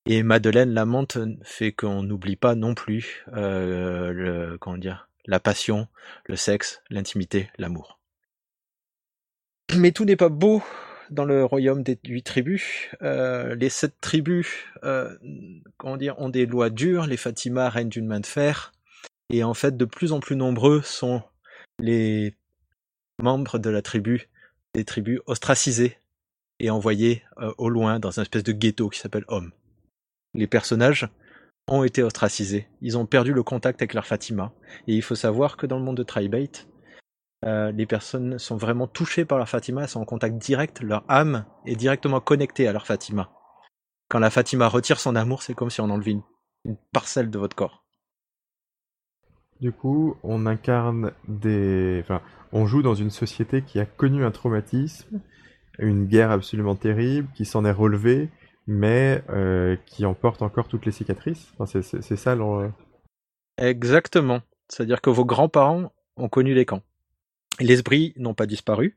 Et 0.06 0.22
Madeleine 0.22 0.72
l'amante 0.72 1.18
fait 1.42 1.72
qu'on 1.72 2.02
n'oublie 2.02 2.36
pas 2.36 2.54
non 2.54 2.74
plus 2.74 3.26
euh, 3.34 4.12
le, 4.12 4.58
comment 4.58 4.78
dire, 4.78 5.08
la 5.26 5.40
passion, 5.40 5.88
le 6.24 6.36
sexe, 6.36 6.82
l'intimité, 6.88 7.50
l'amour. 7.58 7.99
Mais 9.78 9.92
tout 9.92 10.04
n'est 10.04 10.16
pas 10.16 10.28
beau 10.28 10.62
dans 11.10 11.24
le 11.24 11.44
royaume 11.44 11.82
des 11.82 11.98
huit 12.04 12.22
tribus. 12.22 12.88
Euh, 13.02 13.54
les 13.54 13.68
sept 13.68 13.94
tribus 14.00 14.48
euh, 14.84 15.16
comment 15.76 15.96
dire, 15.96 16.18
ont 16.18 16.28
des 16.28 16.46
lois 16.46 16.70
dures, 16.70 17.06
les 17.06 17.16
Fatima 17.16 17.68
règnent 17.68 17.88
d'une 17.88 18.06
main 18.06 18.20
de 18.20 18.26
fer, 18.26 18.72
et 19.30 19.44
en 19.44 19.54
fait 19.54 19.76
de 19.76 19.84
plus 19.84 20.12
en 20.12 20.20
plus 20.20 20.36
nombreux 20.36 20.82
sont 20.82 21.22
les 21.78 22.34
membres 23.22 23.58
de 23.58 23.70
la 23.70 23.82
tribu, 23.82 24.28
des 24.74 24.84
tribus 24.84 25.20
ostracisées 25.26 25.98
et 26.58 26.70
envoyés 26.70 27.22
euh, 27.38 27.52
au 27.58 27.68
loin 27.68 27.98
dans 27.98 28.10
une 28.10 28.22
espèce 28.22 28.42
de 28.42 28.52
ghetto 28.52 28.88
qui 28.88 28.98
s'appelle 28.98 29.24
Homme. 29.28 29.52
Les 30.34 30.46
personnages 30.46 31.08
ont 31.68 31.84
été 31.84 32.02
ostracisés. 32.02 32.68
Ils 32.80 32.98
ont 32.98 33.06
perdu 33.06 33.32
le 33.32 33.42
contact 33.42 33.80
avec 33.80 33.94
leur 33.94 34.06
Fatima. 34.06 34.52
Et 34.86 34.94
il 34.94 35.02
faut 35.02 35.14
savoir 35.14 35.56
que 35.56 35.66
dans 35.66 35.78
le 35.78 35.84
monde 35.84 35.96
de 35.96 36.02
Tribate, 36.02 36.68
euh, 37.44 37.72
les 37.72 37.86
personnes 37.86 38.38
sont 38.38 38.56
vraiment 38.56 38.86
touchées 38.86 39.24
par 39.24 39.38
leur 39.38 39.48
Fatima, 39.48 39.82
elles 39.82 39.88
sont 39.88 40.00
en 40.00 40.04
contact 40.04 40.36
direct, 40.36 40.80
leur 40.80 41.04
âme 41.08 41.46
est 41.66 41.76
directement 41.76 42.20
connectée 42.20 42.68
à 42.68 42.72
leur 42.72 42.86
Fatima. 42.86 43.30
Quand 44.08 44.18
la 44.18 44.30
Fatima 44.30 44.68
retire 44.68 45.00
son 45.00 45.16
amour, 45.16 45.42
c'est 45.42 45.54
comme 45.54 45.70
si 45.70 45.80
on 45.80 45.90
enlevait 45.90 46.12
une, 46.12 46.22
une 46.64 46.76
parcelle 46.92 47.30
de 47.30 47.38
votre 47.38 47.56
corps. 47.56 47.84
Du 49.60 49.72
coup, 49.72 50.16
on 50.22 50.46
incarne 50.46 51.12
des. 51.28 52.00
Enfin, 52.02 52.22
on 52.52 52.66
joue 52.66 52.82
dans 52.82 52.94
une 52.94 53.10
société 53.10 53.62
qui 53.62 53.78
a 53.78 53.84
connu 53.84 54.24
un 54.24 54.30
traumatisme, 54.30 55.20
une 55.78 56.06
guerre 56.06 56.30
absolument 56.30 56.74
terrible, 56.76 57.28
qui 57.34 57.44
s'en 57.44 57.64
est 57.64 57.70
relevée, 57.70 58.30
mais 58.66 59.22
euh, 59.28 59.76
qui 59.86 60.06
en 60.06 60.14
porte 60.14 60.42
encore 60.42 60.68
toutes 60.68 60.86
les 60.86 60.92
cicatrices. 60.92 61.52
Enfin, 61.58 61.80
c'est- 61.82 62.16
ça. 62.16 62.36
Exactement. 63.58 64.40
C'est-à-dire 64.68 65.00
que 65.02 65.10
vos 65.10 65.24
grands-parents 65.26 65.92
ont 66.16 66.28
connu 66.28 66.54
les 66.54 66.64
camps. 66.64 66.82
Les 67.60 67.74
esprits 67.74 68.14
n'ont 68.16 68.34
pas 68.34 68.46
disparu. 68.46 68.96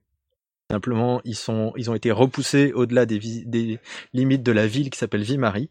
Simplement, 0.71 1.21
ils, 1.25 1.35
sont, 1.35 1.73
ils 1.75 1.91
ont 1.91 1.95
été 1.95 2.11
repoussés 2.11 2.71
au-delà 2.73 3.05
des, 3.05 3.79
limites 4.13 4.43
de 4.43 4.51
la 4.51 4.65
ville 4.65 4.89
qui 4.89 4.97
s'appelle 4.97 5.21
Vimarie, 5.21 5.69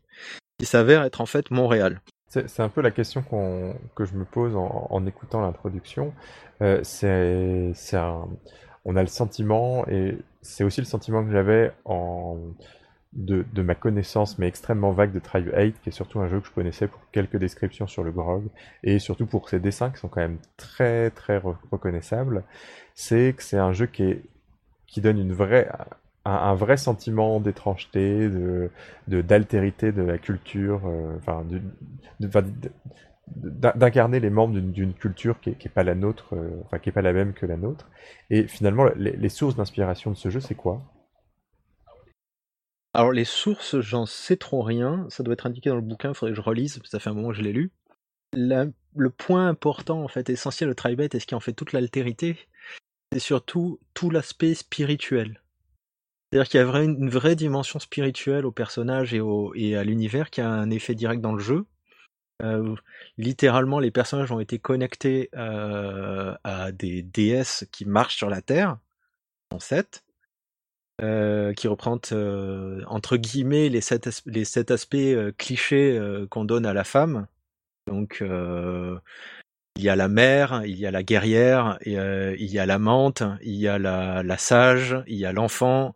qui 0.59 0.67
s'avère 0.67 1.03
être 1.03 1.21
en 1.21 1.27
fait 1.27 1.51
Montréal. 1.51 2.01
C'est 2.29 2.61
un 2.61 2.69
peu 2.69 2.81
la 2.81 2.91
question 2.91 3.23
que 3.95 4.05
je 4.05 4.15
me 4.15 4.25
pose 4.25 4.55
en, 4.57 5.07
écoutant 5.07 5.43
l'introduction. 5.43 6.15
Euh. 6.63 6.83
On 8.85 8.97
a 8.97 9.01
le 9.01 9.09
sentiment, 9.09 9.87
et 9.89 10.17
c'est 10.41 10.65
aussi 10.65 10.81
le 10.81 10.87
sentiment 10.87 11.25
que 11.25 11.31
j'avais 11.31 11.73
de, 13.13 13.63
ma 13.63 13.75
connaissance, 13.75 14.39
mais 14.39 14.49
extrêmement 14.49 14.93
vague 14.93 15.13
de 15.13 15.19
Tribe 15.19 15.51
8, 15.55 15.81
qui 15.83 15.91
est 15.91 15.93
surtout 15.93 16.21
un 16.21 16.29
jeu 16.29 16.41
que 16.41 16.47
je 16.47 16.53
connaissais 16.53 16.89
pour 16.89 17.01
quelques 17.13 17.37
descriptions 17.37 17.87
sur 17.87 18.03
le 18.03 18.11
grog, 18.11 18.45
et 18.83 18.99
surtout 18.99 19.27
pour 19.27 19.49
ses 19.49 19.61
dessins 19.61 19.91
qui 19.91 19.99
sont 19.99 20.09
quand 20.09 20.21
même 20.21 20.39
très 20.57 21.11
très 21.11 21.39
re- 21.39 21.57
reconnaissables, 21.71 22.45
c'est 22.95 23.35
que 23.35 23.43
c'est 23.43 23.59
un 23.59 23.73
jeu 23.73 23.87
qui 23.87 24.05
est 24.05 24.23
qui 24.87 25.01
donne 25.01 25.19
une 25.19 25.33
vraie 25.33 25.69
un, 26.25 26.55
vrai 26.55 26.77
sentiment 26.77 27.41
d'étrangeté, 27.41 28.29
de 28.29 28.71
d'altérité 29.09 29.93
de 29.93 30.03
la 30.03 30.19
culture, 30.19 30.83
euh, 30.87 31.19
d'incarner 33.27 34.21
les 34.21 34.31
membres 34.31 34.59
d'une 34.61 34.95
culture 34.95 35.41
qui 35.41 35.51
est, 35.51 35.55
qui 35.55 35.69
est 35.69 35.71
pas 35.71 35.83
la 35.83 35.95
nôtre, 35.95 36.35
euh, 36.35 36.79
qui 36.79 36.91
est 36.91 36.93
pas 36.93 37.03
la 37.03 37.13
même 37.13 37.33
que 37.33 37.47
la 37.47 37.57
nôtre. 37.57 37.89
Et 38.31 38.47
finalement, 38.47 38.87
les, 38.97 39.29
sources 39.29 39.57
d'inspiration 39.57 40.11
de 40.11 40.17
ce 40.17 40.31
jeu, 40.31 40.41
c'est 40.41 40.55
quoi? 40.55 40.81
Alors 42.95 43.13
les 43.13 43.25
sources, 43.25 43.81
j'en 43.81 44.07
sais 44.07 44.37
trop 44.37 44.63
rien. 44.63 45.07
Ça 45.09 45.23
doit 45.23 45.33
être 45.33 45.47
indiqué 45.47 45.71
dans 45.71 45.77
le 45.77 45.83
bouquin, 45.83 46.11
il 46.11 46.15
faudrait 46.15 46.33
que 46.33 46.41
je 46.41 46.43
relise, 46.43 46.81
ça 46.85 47.01
fait 47.01 47.11
un 47.11 47.15
moment 47.15 47.31
que 47.31 47.37
je 47.37 47.43
l'ai 47.43 47.53
lu. 47.53 47.73
Le 48.35 49.11
point 49.11 49.49
important, 49.49 50.03
en 50.05 50.09
fait, 50.09 50.29
essentiel 50.31 50.69
de 50.69 50.75
Tribate 50.75 51.15
et 51.15 51.21
ce 51.21 51.27
qui 51.27 51.35
en 51.35 51.41
fait 51.41 51.55
toute 51.55 51.73
l'altérité, 51.73 52.37
c'est 53.13 53.19
surtout 53.19 53.79
tout 53.93 54.09
l'aspect 54.09 54.55
spirituel. 54.55 55.43
C'est-à-dire 56.31 56.49
qu'il 56.49 56.61
y 56.61 56.63
a 56.63 56.83
une 56.83 57.11
vraie 57.11 57.37
dimension 57.37 57.79
spirituelle 57.79 58.47
au 58.47 58.53
personnage 58.53 59.13
et, 59.13 59.21
au, 59.21 59.53
et 59.55 59.77
à 59.77 59.85
l'univers 59.85 60.31
qui 60.31 60.41
a 60.41 60.49
un 60.49 60.71
effet 60.71 60.95
direct 60.95 61.21
dans 61.21 61.35
le 61.35 61.43
jeu. 61.43 61.67
Euh, 62.43 62.75
littéralement, 63.19 63.79
les 63.79 63.91
personnages 63.91 64.33
ont 64.33 64.41
été 64.41 64.59
connectés 64.59 65.29
euh, 65.37 66.35
à 66.43 66.73
des 66.73 67.03
déesses 67.03 67.67
qui 67.71 67.85
marchent 67.85 68.17
sur 68.17 68.31
la 68.31 68.41
Terre, 68.41 68.79
en 69.51 69.61
sept, 69.61 70.05
euh, 71.03 71.53
qui 71.53 71.69
représentent 71.69 72.13
euh, 72.13 72.83
entre 72.87 73.19
guillemets 73.19 73.69
les 73.69 73.83
sept, 73.83 74.09
les 74.25 74.47
sept 74.47 74.71
aspects 74.71 75.37
clichés 75.37 76.01
qu'on 76.31 76.47
donne 76.47 76.65
à 76.65 76.73
la 76.73 76.85
femme. 76.85 77.27
Donc, 77.87 78.25
il 79.77 79.83
y 79.83 79.89
a 79.89 79.97
la 79.97 80.09
mère, 80.09 80.63
il 80.65 80.79
y 80.79 80.87
a 80.87 80.91
la 80.91 81.03
guerrière, 81.03 81.79
euh, 81.87 82.37
il 82.39 82.51
y 82.51 82.59
a 82.59 82.67
l'amante, 82.67 83.23
il 83.43 83.55
y 83.55 83.69
a 83.69 83.79
la, 83.79 84.39
sage, 84.39 85.03
il 85.07 85.17
y 85.17 85.27
a 85.27 85.33
l'enfant. 85.33 85.95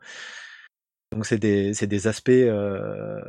Donc, 1.13 1.27
c'est 1.27 1.39
des, 1.39 2.07
aspects 2.07 2.31
euh, 2.31 3.21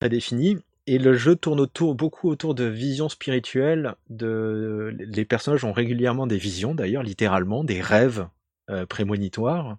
très 0.00 0.08
définis. 0.08 0.58
Et 0.86 0.98
le 0.98 1.14
jeu 1.14 1.36
tourne 1.36 1.60
autour, 1.60 1.94
beaucoup 1.94 2.28
autour 2.28 2.54
de 2.54 2.64
visions 2.64 3.08
spirituelles. 3.08 3.94
Les 4.10 5.24
personnages 5.24 5.64
ont 5.64 5.72
régulièrement 5.72 6.26
des 6.26 6.38
visions, 6.38 6.74
d'ailleurs, 6.74 7.04
littéralement, 7.04 7.64
des 7.64 7.80
rêves 7.80 8.26
euh, 8.70 8.86
prémonitoires. 8.86 9.78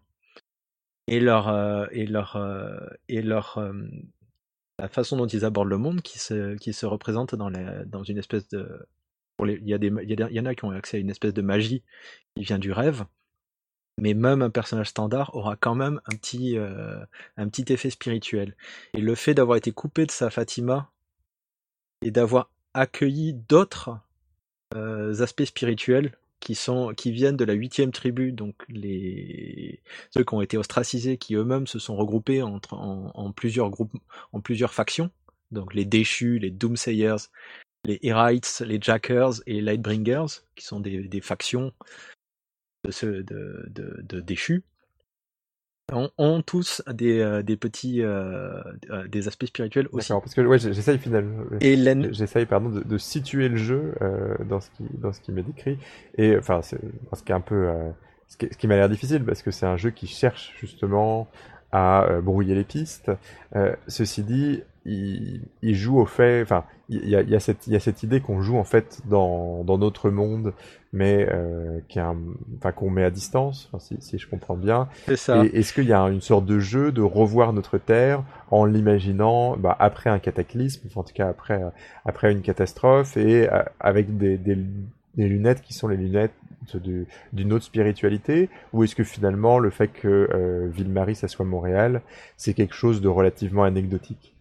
Et 1.07 1.21
euh, 1.21 1.85
euh, 1.91 2.87
euh, 3.09 3.87
la 4.79 4.87
façon 4.87 5.17
dont 5.17 5.27
ils 5.27 5.45
abordent 5.45 5.69
le 5.69 5.77
monde 5.77 6.01
qui 6.01 6.19
se, 6.19 6.85
représente 6.85 7.35
dans 7.35 8.03
une 8.03 8.17
espèce 8.17 8.47
de. 8.49 8.85
Il, 9.39 9.67
y 9.67 9.73
a 9.73 9.77
des, 9.77 9.91
en 9.91 10.45
a 10.45 10.55
qui 10.55 10.65
ont 10.65 10.71
accès 10.71 10.97
à 10.97 10.99
une 10.99 11.09
espèce 11.09 11.33
de 11.33 11.41
magie 11.41 11.83
qui 12.35 12.43
vient 12.43 12.59
du 12.59 12.71
rêve. 12.71 13.05
Mais 13.99 14.13
même 14.13 14.41
un 14.41 14.49
personnage 14.49 14.89
standard 14.89 15.35
aura 15.35 15.55
quand 15.55 15.75
même 15.75 16.01
un 16.05 16.15
petit, 16.15 16.57
euh, 16.57 17.05
effet 17.67 17.89
spirituel. 17.89 18.55
Et 18.93 19.01
le 19.01 19.15
fait 19.15 19.33
d'avoir 19.33 19.57
été 19.57 19.71
coupé 19.71 20.05
de 20.05 20.11
sa 20.11 20.29
Fatima 20.29 20.91
et 22.01 22.11
d'avoir 22.11 22.49
accueilli 22.73 23.33
d'autres 23.33 23.99
euh, 24.75 25.21
aspects 25.21 25.45
spirituels 25.45 26.17
qui 26.39 27.11
viennent 27.11 27.37
de 27.37 27.45
la 27.45 27.53
huitième 27.53 27.91
tribu, 27.91 28.33
donc 28.33 28.55
ceux 28.67 30.23
qui 30.23 30.33
ont 30.33 30.41
été 30.41 30.57
ostracisés, 30.57 31.17
qui 31.17 31.35
eux-mêmes 31.35 31.67
se 31.67 31.79
sont 31.79 31.95
regroupés 31.95 32.41
en, 32.41 32.59
plusieurs 33.33 33.71
en 34.33 34.41
plusieurs 34.41 34.73
factions, 34.73 35.09
donc 35.51 35.73
les 35.73 35.85
déchus, 35.85 36.39
les 36.39 36.51
doomsayers, 36.51 37.15
les 37.85 37.99
Herites, 38.01 38.63
les 38.65 38.79
Jackers 38.81 39.33
et 39.45 39.53
les 39.53 39.61
Lightbringers, 39.61 40.25
qui 40.55 40.65
sont 40.65 40.79
des, 40.79 41.03
des 41.03 41.21
factions 41.21 41.71
de, 42.83 42.91
ceux 42.91 43.23
de, 43.23 43.65
de, 43.69 44.01
de 44.01 44.19
déchus, 44.21 44.63
ont, 45.91 46.09
ont 46.17 46.41
tous 46.41 46.81
des, 46.87 47.19
euh, 47.19 47.43
des 47.43 47.57
petits 47.57 48.01
euh, 48.01 48.61
euh, 48.89 49.07
des 49.07 49.27
aspects 49.27 49.45
spirituels 49.45 49.87
aussi. 49.91 50.13
Parce 50.13 50.33
que 50.33 50.41
ouais, 50.41 50.59
j'essaye 50.59 50.97
finalement. 50.97 51.43
Et 51.61 51.75
J'essaye 52.13 52.45
pardon 52.45 52.69
de, 52.69 52.81
de 52.81 52.97
situer 52.97 53.49
le 53.49 53.57
jeu 53.57 53.93
euh, 54.01 54.35
dans 54.45 54.61
ce 54.61 54.69
qui 54.71 54.83
dans 54.93 55.11
ce 55.11 55.19
qui 55.21 55.31
m'est 55.31 55.43
décrit 55.43 55.77
et 56.17 56.37
enfin 56.37 56.61
ce 56.61 56.75
qui 56.77 57.31
est 57.31 57.35
un 57.35 57.41
peu 57.41 57.67
euh, 57.67 57.91
ce 58.27 58.37
qui, 58.37 58.47
ce 58.51 58.57
qui 58.57 58.67
m'a 58.67 58.75
l'air 58.75 58.89
difficile 58.89 59.23
parce 59.25 59.41
que 59.43 59.51
c'est 59.51 59.65
un 59.65 59.77
jeu 59.77 59.91
qui 59.91 60.07
cherche 60.07 60.53
justement 60.59 61.27
à 61.73 62.03
euh, 62.03 62.21
brouiller 62.21 62.55
les 62.55 62.63
pistes. 62.63 63.11
Euh, 63.55 63.75
ceci 63.87 64.23
dit, 64.23 64.61
il, 64.85 65.41
il 65.61 65.75
joue 65.75 65.99
au 65.99 66.05
fait, 66.05 66.41
enfin 66.43 66.63
il 66.89 67.09
y 67.09 67.15
a, 67.15 67.21
il 67.21 67.29
y 67.29 67.35
a 67.35 67.39
cette 67.39 67.65
il 67.67 67.73
y 67.73 67.75
a 67.75 67.79
cette 67.79 68.03
idée 68.03 68.19
qu'on 68.19 68.41
joue 68.41 68.57
en 68.57 68.63
fait 68.63 69.01
dans 69.05 69.63
dans 69.63 69.77
notre 69.77 70.09
monde, 70.11 70.53
mais 70.91 71.27
euh, 71.31 71.79
qu'on 72.75 72.89
met 72.89 73.03
à 73.03 73.09
distance, 73.09 73.71
si, 73.79 73.97
si 73.99 74.19
je 74.19 74.27
comprends 74.27 74.55
bien. 74.55 74.87
c'est 75.07 75.15
ça. 75.15 75.43
Est-ce 75.45 75.73
qu'il 75.73 75.85
y 75.85 75.93
a 75.93 76.01
une 76.01 76.21
sorte 76.21 76.45
de 76.45 76.59
jeu 76.59 76.91
de 76.91 77.01
revoir 77.01 77.53
notre 77.53 77.79
Terre 77.79 78.23
en 78.51 78.65
l'imaginant 78.65 79.57
bah, 79.57 79.75
après 79.79 80.09
un 80.11 80.19
cataclysme, 80.19 80.87
en 80.95 81.03
tout 81.03 81.13
cas 81.13 81.29
après, 81.29 81.63
euh, 81.63 81.69
après 82.05 82.31
une 82.31 82.41
catastrophe, 82.41 83.17
et 83.17 83.47
avec 83.79 84.17
des, 84.17 84.37
des, 84.37 84.57
des 85.15 85.27
lunettes 85.27 85.61
qui 85.61 85.73
sont 85.73 85.87
les 85.87 85.97
lunettes 85.97 86.33
d'une 87.33 87.53
autre 87.53 87.65
spiritualité? 87.65 88.49
Ou 88.73 88.83
est-ce 88.83 88.95
que 88.95 89.03
finalement 89.03 89.59
le 89.59 89.69
fait 89.69 89.87
que 89.89 90.29
euh, 90.33 90.67
Ville-Marie, 90.69 91.15
ça 91.15 91.27
soit 91.27 91.45
Montréal, 91.45 92.01
c'est 92.37 92.53
quelque 92.53 92.75
chose 92.75 93.01
de 93.01 93.07
relativement 93.07 93.63
anecdotique? 93.63 94.35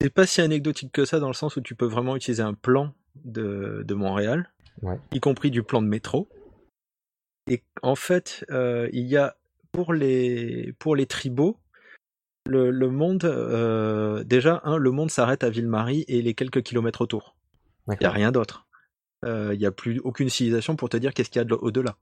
C'est 0.00 0.10
pas 0.12 0.26
si 0.26 0.40
anecdotique 0.40 0.92
que 0.92 1.04
ça 1.04 1.18
dans 1.20 1.28
le 1.28 1.34
sens 1.34 1.56
où 1.56 1.60
tu 1.60 1.74
peux 1.74 1.86
vraiment 1.86 2.16
utiliser 2.16 2.42
un 2.42 2.54
plan 2.54 2.94
de, 3.24 3.82
de 3.86 3.94
Montréal, 3.94 4.50
Ouais. 4.82 4.98
y 5.12 5.20
compris 5.20 5.50
du 5.50 5.62
plan 5.62 5.82
de 5.82 5.86
métro. 5.88 6.26
Et 7.50 7.62
en 7.82 7.96
fait, 7.96 8.46
euh, 8.50 8.88
il 8.92 9.06
y 9.06 9.16
a 9.16 9.36
pour 9.72 9.92
les 9.92 10.72
pour 10.78 10.96
les 10.96 11.04
tribaux, 11.06 11.58
le, 12.46 12.70
le 12.70 12.88
monde 12.88 13.24
euh, 13.24 14.24
déjà 14.24 14.62
le 14.64 14.90
monde 14.90 15.10
s'arrête 15.10 15.44
à 15.44 15.50
Ville-Marie 15.50 16.04
et 16.08 16.22
les 16.22 16.32
quelques 16.34 16.62
kilomètres 16.62 17.02
autour. 17.02 17.36
Il 17.88 17.96
y 18.00 18.06
a 18.06 18.10
rien 18.10 18.32
d'autre. 18.32 18.66
Euh, 19.24 19.52
Il 19.54 19.60
y 19.60 19.66
a 19.66 19.72
plus 19.72 19.98
aucune 20.00 20.28
civilisation 20.28 20.76
pour 20.76 20.88
te 20.88 20.96
dire 20.96 21.12
qu'est-ce 21.14 21.30
qu'il 21.30 21.40
y 21.40 21.42
a 21.42 21.44
de- 21.44 21.54
au-delà. 21.54 21.96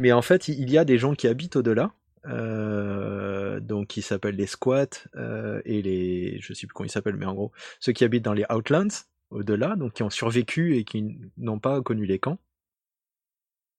Mais 0.00 0.12
en 0.12 0.22
fait, 0.22 0.48
il 0.48 0.70
y 0.70 0.78
a 0.78 0.84
des 0.84 0.98
gens 0.98 1.14
qui 1.14 1.26
habitent 1.26 1.56
au-delà, 1.56 1.92
euh, 2.26 3.58
donc 3.60 3.88
qui 3.88 4.02
s'appellent 4.02 4.36
les 4.36 4.46
squats 4.46 4.86
euh, 5.16 5.60
et 5.64 5.82
les, 5.82 6.38
je 6.40 6.52
sais 6.54 6.66
plus 6.66 6.72
comment 6.74 6.86
ils 6.86 6.90
s'appellent, 6.90 7.16
mais 7.16 7.26
en 7.26 7.34
gros, 7.34 7.52
ceux 7.80 7.92
qui 7.92 8.04
habitent 8.04 8.24
dans 8.24 8.32
les 8.32 8.44
Outlands 8.50 9.04
au-delà, 9.30 9.74
donc 9.76 9.94
qui 9.94 10.02
ont 10.04 10.10
survécu 10.10 10.76
et 10.76 10.84
qui 10.84 11.16
n'ont 11.38 11.58
pas 11.58 11.82
connu 11.82 12.06
les 12.06 12.20
camps, 12.20 12.38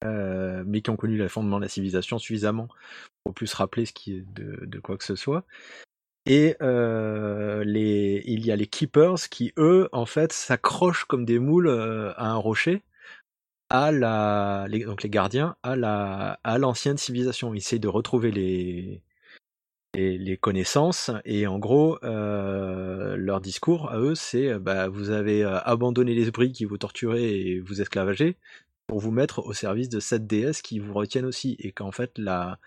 euh, 0.03 0.63
mais 0.67 0.81
qui 0.81 0.89
ont 0.89 0.97
connu 0.97 1.17
le 1.17 1.27
fondement 1.29 1.57
de 1.57 1.63
la 1.63 1.69
civilisation 1.69 2.19
suffisamment 2.19 2.67
pour 3.23 3.33
plus 3.33 3.53
rappeler 3.53 3.85
ce 3.85 3.93
qui 3.93 4.17
est 4.17 4.25
de, 4.33 4.65
de 4.65 4.79
quoi 4.79 4.97
que 4.97 5.03
ce 5.05 5.15
soit. 5.15 5.45
Et 6.25 6.55
euh, 6.61 7.63
il 7.65 8.45
y 8.45 8.51
a 8.51 8.55
les 8.55 8.67
keepers 8.67 9.29
qui, 9.29 9.53
eux, 9.57 9.89
en 9.91 10.05
fait, 10.05 10.33
s'accrochent 10.33 11.05
comme 11.05 11.25
des 11.25 11.39
moules 11.39 11.67
euh, 11.67 12.13
à 12.17 12.31
un 12.31 12.35
rocher 12.35 12.83
à 13.69 13.91
la, 13.91 14.67
donc 14.85 15.03
les 15.03 15.09
gardiens 15.09 15.55
à 15.63 15.75
la, 15.75 16.39
à 16.43 16.57
l'ancienne 16.57 16.97
civilisation. 16.97 17.53
Ils 17.53 17.59
essaient 17.59 17.79
de 17.79 17.87
retrouver 17.87 18.31
les, 18.31 19.01
les, 19.95 20.37
connaissances 20.37 21.11
et 21.25 21.47
en 21.47 21.59
gros, 21.59 21.97
euh, 22.03 23.15
leur 23.17 23.41
discours 23.41 23.91
à 23.91 23.99
eux, 23.99 24.15
c'est 24.15 24.57
bah, 24.59 24.87
vous 24.87 25.09
avez 25.11 25.43
abandonné 25.43 26.13
l'esprit 26.15 26.51
qui 26.51 26.65
vous 26.65 26.77
torturait 26.77 27.23
et 27.23 27.59
vous 27.59 27.81
esclavagez 27.81 28.37
pour 28.87 28.99
vous 28.99 29.11
mettre 29.11 29.39
au 29.45 29.53
service 29.53 29.89
de 29.89 29.99
cette 29.99 30.27
déesse 30.27 30.61
qui 30.61 30.79
vous 30.79 30.93
retiennent 30.93 31.25
aussi 31.25 31.55
et 31.59 31.71
qu'en 31.71 31.91
fait 31.91 32.17
la 32.17 32.59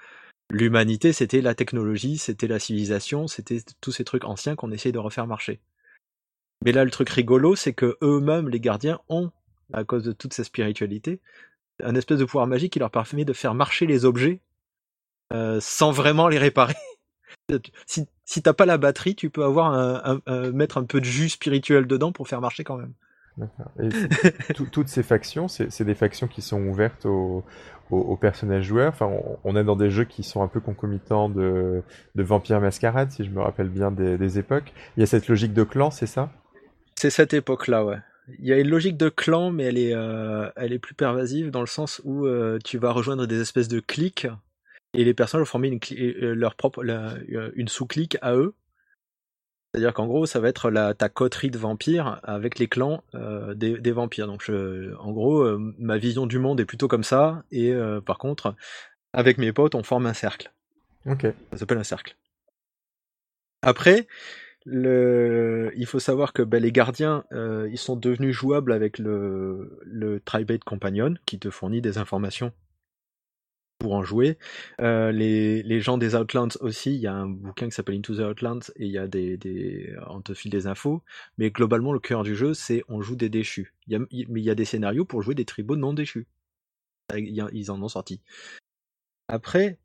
l'humanité 0.51 1.13
c'était 1.13 1.41
la 1.41 1.55
technologie, 1.55 2.19
c'était 2.19 2.47
la 2.47 2.59
civilisation, 2.59 3.27
c'était 3.27 3.61
tous 3.81 3.93
ces 3.93 4.05
trucs 4.05 4.25
anciens 4.25 4.57
qu'on 4.57 4.73
essaye 4.73 4.93
de 4.93 4.99
refaire 4.99 5.27
marcher. 5.27 5.61
Mais 6.65 6.73
là 6.73 6.85
le 6.85 6.91
truc 6.91 7.09
rigolo 7.11 7.57
c'est 7.57 7.75
que 7.75 7.97
eux-mêmes 8.03 8.49
les 8.49 8.61
gardiens 8.61 9.01
ont 9.09 9.31
à 9.73 9.85
cause 9.85 10.03
de 10.03 10.13
toute 10.13 10.33
cette 10.33 10.47
spiritualité 10.47 11.21
un 11.83 11.95
espèce 11.95 12.19
de 12.19 12.25
pouvoir 12.25 12.47
magique 12.47 12.73
qui 12.73 12.79
leur 12.79 12.91
permet 12.91 13.25
de 13.25 13.33
faire 13.33 13.55
marcher 13.55 13.87
les 13.87 14.05
objets 14.05 14.41
euh, 15.33 15.61
sans 15.61 15.93
vraiment 15.93 16.29
les 16.29 16.39
réparer. 16.39 16.75
si 17.87 18.07
si 18.29 18.43
t'as 18.43 18.53
pas 18.53 18.67
la 18.67 18.77
batterie, 18.77 19.15
tu 19.15 19.31
peux 19.31 19.43
avoir 19.43 19.73
un, 19.73 20.21
mettre 20.53 20.77
un 20.77 20.85
peu 20.85 21.01
de 21.01 21.07
jus 21.07 21.31
spirituel 21.31 21.87
dedans 21.87 22.13
pour 22.13 22.29
faire 22.29 22.43
marcher 22.43 22.63
quand 22.63 22.77
même. 22.77 22.93
Toutes 24.71 24.89
ces 24.89 25.03
factions, 25.03 25.49
c'est 25.49 25.83
des 25.83 25.95
factions 25.95 26.29
qui 26.29 26.43
sont 26.43 26.61
ouvertes 26.67 27.07
aux, 27.07 27.43
aux, 27.91 28.17
personnages 28.17 28.65
joueurs. 28.65 28.93
Enfin, 28.93 29.11
on, 29.45 29.57
est 29.57 29.65
dans 29.65 29.77
des 29.77 29.91
jeux 29.91 30.05
qui 30.05 30.23
sont 30.23 30.43
un 30.43 30.49
peu 30.49 30.61
concomitants 30.61 31.29
de, 31.29 31.83
de 32.15 32.23
Vampire 32.23 32.61
Mascarade, 32.61 33.11
si 33.11 33.25
je 33.25 33.31
me 33.31 33.41
rappelle 33.41 33.69
bien 33.69 33.91
des, 33.91 34.39
époques. 34.39 34.73
Il 34.97 35.01
y 35.01 35.03
a 35.03 35.07
cette 35.07 35.29
logique 35.29 35.55
de 35.55 35.65
clan, 35.65 35.91
c'est 35.91 36.07
ça? 36.07 36.31
C'est 36.97 37.11
cette 37.11 37.35
époque-là, 37.35 37.85
ouais. 37.85 37.99
Il 38.39 38.47
y 38.47 38.53
a 38.53 38.59
une 38.59 38.69
logique 38.69 38.97
de 38.97 39.09
clan, 39.09 39.51
mais 39.51 39.65
elle 39.65 39.79
est, 39.79 39.95
euh, 39.95 40.51
elle 40.57 40.73
est 40.73 40.79
plus 40.79 40.95
pervasive 40.95 41.51
dans 41.51 41.61
le 41.61 41.67
sens 41.67 42.03
où 42.05 42.27
euh, 42.27 42.59
tu 42.63 42.77
vas 42.77 42.93
rejoindre 42.93 43.27
des 43.27 43.41
espèces 43.41 43.69
de 43.69 43.81
clics 43.81 44.27
et 44.93 45.05
les 45.05 45.15
personnages 45.15 45.47
vont 45.47 45.51
former 45.51 45.69
une, 45.69 45.81
euh, 45.93 46.35
leur 46.35 46.55
propre, 46.55 46.85
une 47.55 47.69
sous-clique 47.69 48.19
à 48.21 48.35
eux 48.35 48.55
c'est-à-dire 49.73 49.93
qu'en 49.93 50.07
gros, 50.07 50.25
ça 50.25 50.41
va 50.41 50.49
être 50.49 50.71
la, 50.71 50.95
ta 50.95 51.11
coterie 51.11 51.51
de 51.51 51.59
vampires 51.59 52.21
avec 52.23 52.59
les 52.59 52.69
clans 52.69 53.03
euh, 53.15 53.55
des, 53.55 53.79
des, 53.79 53.93
vampires. 53.93 54.27
Donc, 54.27 54.43
je, 54.43 54.95
en 54.97 55.13
gros, 55.13 55.43
euh, 55.43 55.75
ma 55.79 55.99
vision 55.99 56.27
du 56.27 56.39
monde 56.39 56.59
est 56.59 56.65
plutôt 56.65 56.89
comme 56.89 57.05
ça. 57.05 57.43
Et 57.51 57.73
euh, 57.73 58.01
par 58.01 58.17
contre, 58.17 58.55
avec 59.13 59.37
mes 59.37 59.53
potes, 59.53 59.75
on 59.75 59.83
forme 59.83 60.07
un 60.07 60.15
cercle. 60.15 60.53
Ok. 61.05 61.27
Ça 61.53 61.59
s'appelle 61.59 61.79
un 61.79 61.85
cercle. 61.85 62.17
Après, 63.61 64.07
le, 64.65 65.71
il 65.77 65.85
faut 65.85 65.99
savoir 66.01 66.33
que 66.33 66.43
ben, 66.43 66.63
les 66.63 66.73
gardiens, 66.73 67.25
ils 67.33 67.79
sont 67.79 67.97
devenus 67.97 68.35
jouables 68.35 68.73
avec 68.73 68.99
le, 68.99 69.81
le 69.85 70.21
Tribate 70.21 70.65
Companion, 70.65 71.15
qui 71.27 71.39
te 71.39 71.51
fournit 71.51 71.83
des 71.83 71.99
informations 71.99 72.53
pour 73.79 73.95
en 73.95 74.03
jouer. 74.03 74.39
Euh, 74.81 75.13
les, 75.13 75.81
gens 75.81 75.99
des 75.99 76.15
Outlands 76.15 76.49
aussi, 76.61 76.95
il 76.95 77.01
y 77.01 77.07
a 77.07 77.15
un 77.15 77.27
bouquin 77.27 77.67
qui 77.67 77.73
s'appelle 77.73 77.97
Into 77.97 78.17
the 78.17 78.21
Outlands 78.21 78.71
et 78.77 78.87
il 78.87 78.91
y 78.91 78.99
a 78.99 79.07
des, 79.07 79.37
des, 79.37 79.95
on 80.09 80.21
te 80.21 80.35
file 80.35 80.51
des 80.51 80.67
infos. 80.67 81.03
Mais 81.39 81.51
globalement, 81.51 81.93
le 81.93 82.01
cœur 82.01 82.25
du 82.25 82.35
jeu, 82.35 82.55
c'est 82.55 82.83
on 82.89 83.01
joue 83.01 83.17
des 83.17 83.29
déchus. 83.29 83.75
Mais 83.89 83.99
il 84.11 84.39
y 84.39 84.51
a 84.51 84.55
des 84.55 84.65
scénarios 84.65 85.05
pour 85.05 85.23
jouer 85.23 85.35
des 85.35 85.45
tribaux 85.45 85.77
non 85.77 85.93
déchus. 85.93 86.27
Ils 87.17 87.71
en 87.71 87.83
ont 87.83 87.89
sorti. 87.89 88.21
Après, 89.29 89.79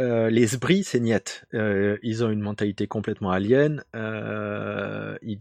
euh, 0.00 0.30
les 0.30 0.46
Sbris, 0.46 0.84
c'est 0.84 1.00
niet. 1.00 1.44
Euh, 1.54 1.98
ils 2.02 2.24
ont 2.24 2.30
une 2.30 2.40
mentalité 2.40 2.86
complètement 2.86 3.30
alien. 3.30 3.84
Euh, 3.96 5.16
et 5.22 5.36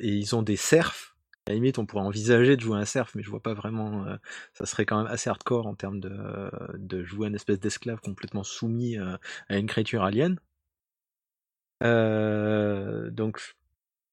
ils 0.00 0.34
ont 0.34 0.42
des 0.42 0.56
serfs 0.56 1.09
la 1.50 1.54
limite, 1.56 1.78
on 1.78 1.86
pourrait 1.86 2.04
envisager 2.04 2.56
de 2.56 2.60
jouer 2.60 2.78
un 2.78 2.84
serf, 2.84 3.14
mais 3.14 3.22
je 3.22 3.30
vois 3.30 3.42
pas 3.42 3.54
vraiment. 3.54 4.06
Euh, 4.06 4.16
ça 4.54 4.66
serait 4.66 4.86
quand 4.86 4.98
même 5.02 5.12
assez 5.12 5.28
hardcore 5.28 5.66
en 5.66 5.74
termes 5.74 6.00
de, 6.00 6.50
de 6.78 7.02
jouer 7.02 7.26
un 7.28 7.34
espèce 7.34 7.58
d'esclave 7.58 8.00
complètement 8.00 8.44
soumis 8.44 8.98
euh, 8.98 9.16
à 9.48 9.58
une 9.58 9.66
créature 9.66 10.04
alien. 10.04 10.38
Euh, 11.82 13.10
donc, 13.10 13.38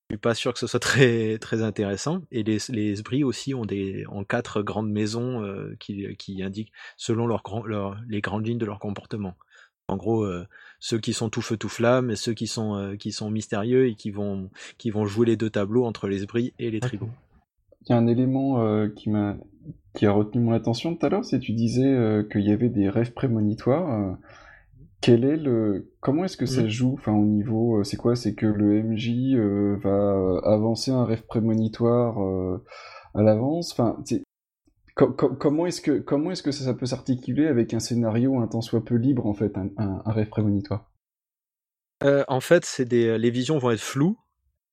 je 0.09 0.15
suis 0.15 0.17
pas 0.17 0.33
sûr 0.33 0.53
que 0.53 0.59
ce 0.59 0.67
soit 0.67 0.79
très 0.79 1.37
très 1.37 1.61
intéressant. 1.61 2.23
Et 2.31 2.43
les 2.43 2.57
les 2.69 2.95
Sbris 2.95 3.23
aussi 3.23 3.53
ont 3.53 3.65
des 3.65 4.05
quatre 4.27 4.63
grandes 4.63 4.89
maisons 4.91 5.43
qui 5.79 6.15
qui 6.17 6.41
indiquent 6.41 6.73
selon 6.97 7.27
leur, 7.27 7.43
leur 7.65 7.97
les 8.07 8.21
grandes 8.21 8.47
lignes 8.47 8.57
de 8.57 8.65
leur 8.65 8.79
comportement. 8.79 9.35
En 9.89 9.95
gros, 9.95 10.27
ceux 10.79 10.99
qui 10.99 11.13
sont 11.13 11.29
tout 11.29 11.41
feu 11.41 11.55
tout 11.57 11.69
flamme 11.69 12.11
et 12.11 12.15
ceux 12.15 12.33
qui 12.33 12.47
sont 12.47 12.95
qui 12.99 13.11
sont 13.11 13.29
mystérieux 13.29 13.87
et 13.87 13.95
qui 13.95 14.11
vont 14.11 14.49
qui 14.77 14.89
vont 14.89 15.05
jouer 15.05 15.27
les 15.27 15.37
deux 15.37 15.49
tableaux 15.49 15.85
entre 15.85 16.07
les 16.07 16.19
Sbris 16.19 16.53
et 16.59 16.71
les 16.71 16.79
tribaux. 16.79 17.09
Il 17.87 17.93
y 17.93 17.95
a 17.95 17.97
un 17.97 18.07
élément 18.07 18.61
euh, 18.61 18.89
qui 18.89 19.09
m'a 19.09 19.37
qui 19.93 20.05
a 20.05 20.11
retenu 20.11 20.43
mon 20.43 20.51
attention 20.51 20.95
tout 20.95 21.05
à 21.05 21.09
l'heure, 21.09 21.25
c'est 21.25 21.39
tu 21.39 21.53
disais 21.53 21.87
euh, 21.87 22.23
qu'il 22.23 22.41
y 22.41 22.51
avait 22.51 22.69
des 22.69 22.89
rêves 22.89 23.13
prémonitoires. 23.13 23.89
Euh, 23.91 24.13
quel 24.99 25.23
est 25.23 25.37
le 25.37 25.93
comment 26.01 26.25
est-ce 26.25 26.37
que 26.37 26.45
ça 26.45 26.67
joue 26.67 26.93
enfin 26.93 27.13
au 27.13 27.25
niveau 27.25 27.83
c'est 27.83 27.97
quoi? 27.97 28.15
C'est 28.15 28.33
que 28.33 28.45
le 28.45 28.83
MJ 28.83 29.37
va 29.81 30.39
avancer 30.43 30.91
un 30.91 31.05
rêve 31.05 31.23
prémonitoire 31.27 32.17
à 33.13 33.21
l'avance? 33.21 33.73
Enfin 33.73 33.95
comment 34.95 35.67
est-ce 35.67 35.81
que 35.81 35.99
comment 35.99 36.31
est-ce 36.31 36.41
que 36.41 36.51
ça, 36.51 36.73
peut 36.73 36.87
s'articuler 36.87 37.45
avec 37.45 37.75
un 37.75 37.79
scénario 37.79 38.39
un 38.39 38.47
tant 38.47 38.61
soit 38.61 38.83
peu 38.83 38.95
libre 38.95 39.27
en 39.27 39.35
fait 39.35 39.55
un, 39.55 39.69
un 39.77 40.11
rêve 40.11 40.29
prémonitoire? 40.29 40.91
En 42.01 42.39
fait 42.39 42.65
c'est 42.65 42.85
des 42.85 43.19
les 43.19 43.29
visions 43.29 43.59
vont 43.59 43.69
être 43.69 43.79
floues 43.79 44.17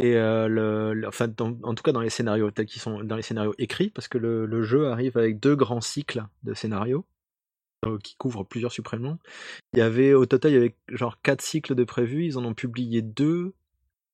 et 0.01 0.17
euh, 0.17 0.49
le, 0.49 1.07
enfin, 1.07 1.33
en 1.39 1.75
tout 1.75 1.83
cas 1.83 1.93
dans 1.93 2.01
les 2.01 2.11
scénarios 2.11 2.51
sont 2.69 3.03
dans 3.05 3.17
les 3.17 3.23
scénarios 3.23 3.55
écrits, 3.59 3.91
parce 3.91 4.09
que 4.09 4.19
le, 4.19 4.47
le 4.47 4.63
jeu 4.63 4.89
arrive 4.89 5.17
avec 5.17 5.39
deux 5.39 5.55
grands 5.55 5.81
cycles 5.81 6.25
de 6.43 6.53
scénarios 6.55 7.05
euh, 7.87 7.99
qui 8.03 8.17
couvrent 8.17 8.45
plusieurs 8.45 8.73
suprêmement. 8.73 9.19
Il 9.73 9.79
y 9.79 9.83
avait 9.83 10.13
au 10.15 10.27
total 10.27 10.51
il 10.51 10.55
y 10.55 10.59
avait 10.59 10.75
genre 10.89 11.21
quatre 11.23 11.43
cycles 11.43 11.75
de 11.75 11.85
prévus, 11.85 12.25
ils 12.25 12.39
en 12.39 12.45
ont 12.45 12.55
publié 12.55 13.03
deux, 13.03 13.55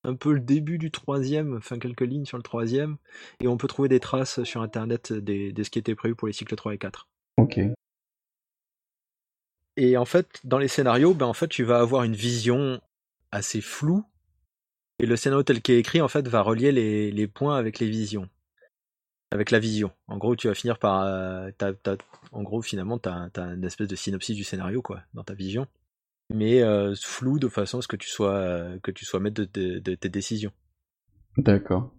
un 0.04 0.14
peu 0.14 0.34
le 0.34 0.40
début 0.40 0.76
du 0.76 0.90
troisième, 0.90 1.56
enfin 1.56 1.78
quelques 1.78 2.02
lignes 2.02 2.26
sur 2.26 2.36
le 2.36 2.42
troisième, 2.42 2.98
et 3.40 3.48
on 3.48 3.56
peut 3.56 3.68
trouver 3.68 3.88
des 3.88 4.00
traces 4.00 4.42
sur 4.44 4.60
internet 4.60 5.14
des, 5.14 5.52
de 5.52 5.62
ce 5.62 5.70
qui 5.70 5.78
était 5.78 5.94
prévu 5.94 6.14
pour 6.14 6.28
les 6.28 6.34
cycles 6.34 6.56
3 6.56 6.74
et 6.74 6.78
4. 6.78 7.08
Ok. 7.38 7.58
Et 9.76 9.96
en 9.96 10.04
fait, 10.04 10.40
dans 10.44 10.58
les 10.58 10.68
scénarios, 10.68 11.14
ben 11.14 11.26
en 11.26 11.32
fait, 11.32 11.48
tu 11.48 11.64
vas 11.64 11.78
avoir 11.78 12.02
une 12.02 12.14
vision 12.14 12.82
assez 13.32 13.62
floue 13.62 14.04
et 15.00 15.06
le 15.06 15.16
scénario 15.16 15.42
tel 15.42 15.62
qu'il 15.62 15.76
est 15.76 15.78
écrit, 15.78 16.02
en 16.02 16.08
fait, 16.08 16.28
va 16.28 16.42
relier 16.42 16.72
les, 16.72 17.10
les, 17.10 17.26
points 17.26 17.56
avec 17.56 17.78
les 17.78 17.88
visions. 17.88 18.28
Avec 19.30 19.50
la 19.50 19.58
vision. 19.58 19.92
En 20.08 20.18
gros, 20.18 20.36
tu 20.36 20.48
vas 20.48 20.54
finir 20.54 20.78
par. 20.78 21.04
Euh, 21.04 21.50
en 22.32 22.42
gros, 22.42 22.60
finalement, 22.60 22.98
tu 22.98 23.08
as, 23.08 23.30
une 23.38 23.64
espèce 23.64 23.88
de 23.88 23.96
synopsis 23.96 24.36
du 24.36 24.44
scénario, 24.44 24.82
quoi, 24.82 25.00
dans 25.14 25.24
ta 25.24 25.32
vision. 25.32 25.66
Mais 26.34 26.62
euh, 26.62 26.94
flou 27.02 27.38
de 27.38 27.48
façon 27.48 27.78
à 27.78 27.82
ce 27.82 27.88
que 27.88 27.96
tu 27.96 28.10
sois, 28.10 28.34
euh, 28.34 28.78
que 28.82 28.90
tu 28.90 29.06
sois 29.06 29.20
maître 29.20 29.42
de, 29.54 29.78
de, 29.78 29.94
tes 29.94 30.10
décisions. 30.10 30.52
D'accord. 31.38 31.90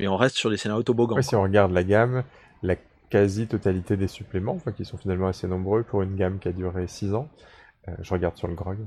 Et 0.00 0.08
on 0.08 0.16
reste 0.16 0.36
sur 0.36 0.50
les 0.50 0.56
scénarios 0.56 0.82
toboggans. 0.82 1.22
si 1.22 1.36
on 1.36 1.42
regarde 1.42 1.70
la 1.70 1.84
gamme, 1.84 2.24
la 2.62 2.74
quasi-totalité 3.08 3.96
des 3.96 4.08
suppléments, 4.08 4.54
enfin, 4.54 4.72
qui 4.72 4.84
sont 4.84 4.98
finalement 4.98 5.28
assez 5.28 5.46
nombreux 5.46 5.84
pour 5.84 6.02
une 6.02 6.16
gamme 6.16 6.40
qui 6.40 6.48
a 6.48 6.52
duré 6.52 6.88
6 6.88 7.14
ans, 7.14 7.30
je 8.00 8.12
regarde 8.12 8.36
sur 8.36 8.48
le 8.48 8.54
grog, 8.54 8.78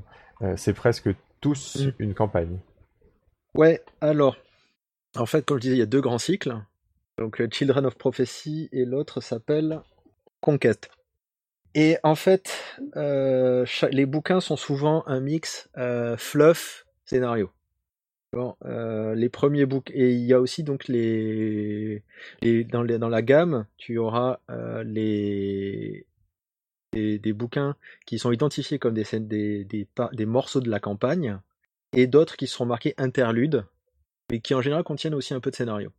c'est 0.58 0.74
presque 0.74 1.10
tous 1.40 1.78
mm. 1.78 1.92
une 2.00 2.14
campagne. 2.14 2.60
Ouais, 3.56 3.82
alors, 4.02 4.38
en 5.16 5.26
fait, 5.26 5.46
comme 5.46 5.58
je 5.58 5.62
disais, 5.62 5.76
il 5.76 5.80
y 5.80 5.84
a 5.84 5.88
deux 5.88 6.02
grands 6.02 6.20
cycles. 6.20 6.56
Donc, 7.18 7.42
euh, 7.42 7.48
Children 7.52 7.86
of 7.86 7.98
Prophecy 7.98 8.70
et 8.72 8.86
l'autre 8.86 9.22
s'appelle 9.22 9.82
Conquête. 10.42 10.90
Et 11.74 11.98
en 12.04 12.16
fait, 12.16 12.78
euh, 12.96 13.66
les 13.92 14.06
bouquins 14.06 14.40
sont 14.40 14.56
souvent 14.56 15.04
un 15.08 15.20
mix 15.20 15.70
euh, 15.78 16.18
fluff 16.18 16.86
scénario. 17.06 17.52
Les 18.34 19.30
premiers 19.30 19.66
bouquins 19.66 19.94
et 19.96 20.12
il 20.12 20.26
y 20.26 20.34
a 20.34 20.40
aussi 20.40 20.62
donc 20.62 20.88
les, 20.88 22.04
dans, 22.42 22.84
la 22.84 23.22
gamme, 23.24 23.66
tu 23.78 23.98
auras 23.98 24.40
les 24.86 26.06
des, 26.94 27.34
bouquins 27.34 27.76
qui 28.06 28.20
sont 28.20 28.32
identifiés 28.32 28.78
comme 28.78 28.94
des, 28.94 29.66
des 29.66 30.26
morceaux 30.26 30.60
de 30.60 30.70
la 30.70 30.80
campagne 30.80 31.40
et 31.94 32.08
d'autres 32.08 32.36
qui 32.36 32.48
seront 32.48 32.66
marqués 32.66 32.94
interludes, 32.98 33.66
mais 34.30 34.40
qui 34.40 34.54
en 34.54 34.62
général 34.62 34.84
contiennent 34.84 35.16
aussi 35.16 35.34
un 35.34 35.40
peu 35.40 35.52
de 35.52 35.56
scénario. 35.56 35.92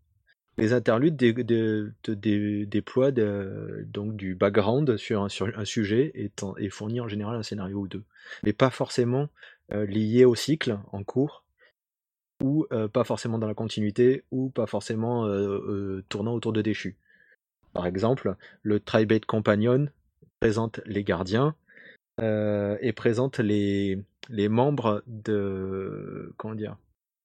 Les 0.58 0.72
interludes 0.72 1.16
déploient 1.16 3.12
donc 3.12 4.16
du 4.16 4.34
background 4.34 4.96
sur 4.96 5.22
un, 5.22 5.64
sujet 5.64 6.10
et, 6.14 6.68
fournissent 6.68 7.00
en 7.00 7.08
général 7.08 7.36
un 7.36 7.44
scénario 7.44 7.78
ou 7.78 7.86
deux, 7.86 8.02
mais 8.42 8.52
pas 8.52 8.70
forcément 8.70 9.28
euh, 9.72 9.86
lié 9.86 10.24
au 10.24 10.34
cycle 10.34 10.80
en 10.90 11.04
cours, 11.04 11.44
ou 12.42 12.66
euh, 12.72 12.88
pas 12.88 13.04
forcément 13.04 13.38
dans 13.38 13.46
la 13.46 13.54
continuité, 13.54 14.24
ou 14.32 14.50
pas 14.50 14.66
forcément 14.66 15.26
euh, 15.26 16.02
tournant 16.08 16.34
autour 16.34 16.52
de 16.52 16.60
déchus. 16.60 16.96
Par 17.72 17.86
exemple, 17.86 18.34
le 18.64 18.80
Tribate 18.80 19.26
Companion 19.26 19.86
présente 20.40 20.80
les 20.86 21.04
gardiens, 21.04 21.54
et 22.20 22.92
présente 22.96 23.38
les, 23.38 24.02
les 24.28 24.48
membres 24.48 25.02
de 25.06 26.32
comment 26.36 26.54
dire 26.54 26.76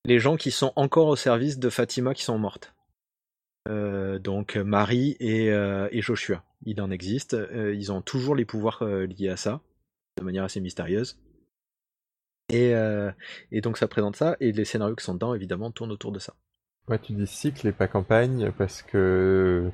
les 0.06 0.20
gens 0.20 0.36
qui 0.36 0.52
sont 0.52 0.74
encore 0.76 1.08
au 1.08 1.16
service 1.16 1.60
de 1.60 1.70
Fatima 1.70 2.14
qui 2.14 2.24
sont 2.24 2.38
mortes. 2.38 2.76
donc 3.66 4.58
Marie 4.58 5.16
et, 5.22 5.46
et, 5.48 6.02
Joshua. 6.02 6.44
Il 6.66 6.82
en 6.82 6.92
existe. 6.92 7.38
ils 7.54 7.90
ont 7.90 8.02
toujours 8.02 8.36
les 8.36 8.44
pouvoirs 8.44 8.84
liés 8.84 9.30
à 9.30 9.38
ça, 9.38 9.62
de 10.18 10.24
manière 10.26 10.44
assez 10.44 10.60
mystérieuse. 10.60 11.18
Et, 12.50 12.74
et, 13.54 13.62
donc 13.62 13.78
ça 13.78 13.88
présente 13.88 14.18
ça, 14.18 14.36
et 14.42 14.52
les 14.52 14.66
scénarios 14.66 14.98
qui 14.98 15.06
sont 15.06 15.14
dedans, 15.14 15.36
évidemment, 15.36 15.72
tournent 15.72 15.94
autour 15.94 16.12
de 16.12 16.20
ça. 16.20 16.34
Ouais, 16.90 17.00
tu 17.00 17.14
dis 17.14 17.26
cycle 17.26 17.66
et 17.66 17.72
pas 17.72 17.88
campagne, 17.88 18.52
parce 18.58 18.82
que 18.82 19.72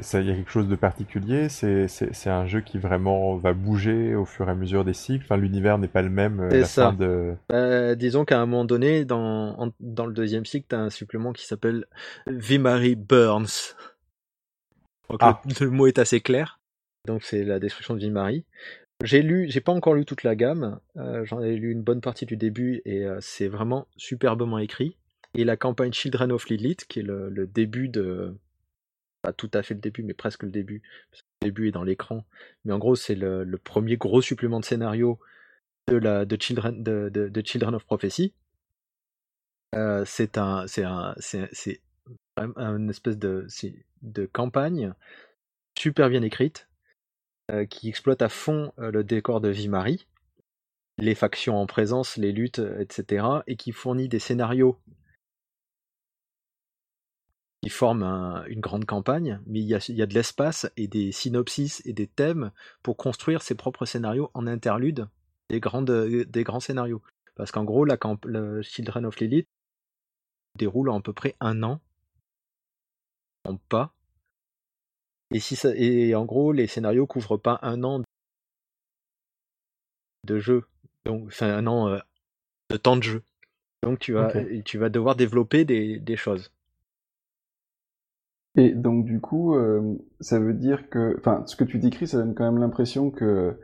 ça, 0.00 0.20
y 0.20 0.30
a 0.30 0.34
quelque 0.34 0.50
chose 0.50 0.68
de 0.68 0.74
particulier. 0.74 1.48
C'est, 1.48 2.26
un 2.26 2.46
jeu 2.46 2.60
qui 2.60 2.78
vraiment 2.78 3.36
va 3.36 3.52
bouger 3.52 4.14
au 4.14 4.24
fur 4.24 4.48
et 4.48 4.50
à 4.50 4.54
mesure 4.54 4.84
des 4.84 4.94
cycles. 4.94 5.24
Enfin, 5.24 5.36
l'univers 5.36 5.78
n'est 5.78 5.88
pas 5.88 6.02
le 6.02 6.10
même. 6.10 6.40
Euh, 6.40 6.64
ça. 6.64 6.92
de... 6.92 7.34
Bah, 7.48 7.94
disons 7.94 8.24
qu'à 8.24 8.40
un 8.40 8.46
moment 8.46 8.64
donné, 8.64 9.04
dans, 9.04 9.72
dans 9.80 10.06
le 10.06 10.12
deuxième 10.12 10.44
cycle, 10.44 10.66
tu 10.68 10.74
as 10.74 10.80
un 10.80 10.90
supplément 10.90 11.32
qui 11.32 11.46
s'appelle 11.46 11.86
Vimari 12.26 12.96
Burns. 12.96 13.74
Donc 15.08 15.20
ah. 15.22 15.40
le, 15.60 15.70
mot 15.70 15.86
est 15.86 15.98
assez 15.98 16.20
clair. 16.20 16.58
Donc 17.06 17.22
c'est 17.22 17.44
la 17.44 17.60
destruction 17.60 17.94
de 17.94 18.00
Vimari. 18.00 18.44
J'ai 19.04 19.22
lu, 19.22 19.46
j'ai 19.50 19.60
pas 19.60 19.72
encore 19.72 19.94
lu 19.94 20.04
toute 20.04 20.24
la 20.24 20.34
gamme. 20.34 20.80
Euh, 20.96 21.24
j'en 21.24 21.42
ai 21.42 21.54
lu 21.54 21.70
une 21.70 21.82
bonne 21.82 22.00
partie 22.00 22.26
du 22.26 22.36
début 22.36 22.82
et 22.86 23.04
euh, 23.04 23.18
c'est 23.20 23.48
vraiment 23.48 23.86
superbement 23.96 24.58
écrit. 24.58 24.96
Et 25.34 25.44
la 25.44 25.56
campagne 25.56 25.92
Children 25.92 26.32
of 26.32 26.48
Lilith, 26.48 26.86
qui 26.86 27.00
est 27.00 27.02
le 27.02 27.46
début 27.46 27.88
de, 27.88 28.34
pas 29.26 29.32
tout 29.32 29.50
à 29.54 29.64
fait 29.64 29.74
le 29.74 29.80
début, 29.80 30.04
mais 30.04 30.14
presque 30.14 30.44
le 30.44 30.50
début. 30.50 30.82
le 31.42 31.48
début 31.48 31.66
est 31.66 31.72
dans 31.72 31.82
l'écran. 31.82 32.24
Mais 32.64 32.72
en 32.72 32.78
gros, 32.78 32.94
c'est 32.94 33.16
le, 33.16 33.58
premier 33.58 33.96
gros 33.96 34.22
supplément 34.22 34.60
de 34.60 34.64
scénario 34.64 35.18
de, 35.88 35.96
la, 35.96 36.24
Children, 36.38 37.74
of 37.74 37.84
Prophecy. 37.84 38.32
Euh, 39.74 40.04
c'est 40.06 40.38
un, 40.38 40.68
c'est 40.68 40.84
un, 40.84 41.16
c'est, 41.18 41.80
une 42.36 42.88
espèce 42.88 43.18
de, 43.18 43.48
de 44.02 44.26
campagne 44.26 44.94
super 45.76 46.08
bien 46.08 46.22
écrite 46.22 46.68
euh, 47.50 47.66
qui 47.66 47.88
exploite 47.88 48.22
à 48.22 48.28
fond 48.28 48.72
euh, 48.78 48.92
le 48.92 49.02
décor 49.02 49.40
de 49.40 49.48
Vie-Marie, 49.48 50.06
les 50.98 51.16
factions 51.16 51.56
en 51.56 51.66
présence, 51.66 52.16
les 52.16 52.30
luttes, 52.30 52.62
etc., 52.78 53.26
et 53.48 53.56
qui 53.56 53.72
fournit 53.72 54.08
des 54.08 54.20
scénarios 54.20 54.78
qui 57.62 57.70
forment 57.70 58.44
une 58.48 58.60
grande 58.60 58.84
campagne, 58.84 59.40
mais 59.46 59.60
il 59.60 59.66
y, 59.66 59.74
a, 59.74 60.06
de 60.06 60.14
l'espace 60.14 60.70
et 60.76 60.88
des 60.88 61.12
synopsis 61.12 61.82
et 61.84 61.92
des 61.92 62.06
thèmes 62.06 62.52
pour 62.82 62.96
construire 62.96 63.42
ses 63.42 63.54
propres 63.54 63.86
scénarios 63.86 64.30
en 64.34 64.46
interlude 64.46 65.08
des, 65.48 65.60
grandes, 65.60 65.90
des 65.90 66.44
grands 66.44 66.60
scénarios. 66.60 67.02
Parce 67.34 67.50
qu'en 67.50 67.64
gros, 67.64 67.84
la 67.84 67.98
le 68.24 68.62
Children 68.62 69.06
of 69.06 69.18
Lilith 69.18 69.48
déroule 70.56 70.90
en 70.90 70.98
à 70.98 71.02
peu 71.02 71.12
près 71.12 71.36
un 71.40 71.62
an, 71.62 71.80
en 73.44 73.56
pas. 73.56 73.92
Et, 75.32 75.40
si 75.40 75.56
ça, 75.56 75.70
et 75.74 76.14
en 76.14 76.24
gros, 76.24 76.52
les 76.52 76.66
scénarios 76.66 77.06
couvrent 77.06 77.36
pas 77.36 77.58
un 77.62 77.82
an 77.84 78.02
de 80.24 80.38
jeu, 80.38 80.64
donc 81.04 81.26
enfin 81.26 81.48
un 81.48 81.66
an 81.66 81.88
euh, 81.88 81.98
de 82.70 82.76
temps 82.76 82.96
de 82.96 83.02
jeu. 83.02 83.22
Donc 83.82 83.98
tu 83.98 84.12
vas, 84.12 84.32
tu 84.64 84.78
vas 84.78 84.88
devoir 84.88 85.14
développer 85.14 85.64
des 85.64 86.16
choses. 86.16 86.50
Et 88.56 88.72
donc 88.72 89.04
du 89.04 89.20
coup, 89.20 89.54
euh, 89.54 89.96
ça 90.20 90.38
veut 90.38 90.54
dire 90.54 90.88
que, 90.88 91.16
enfin, 91.18 91.42
ce 91.46 91.56
que 91.56 91.64
tu 91.64 91.78
décris, 91.78 92.06
ça 92.06 92.18
donne 92.18 92.34
quand 92.34 92.44
même 92.44 92.58
l'impression 92.58 93.10
que 93.10 93.58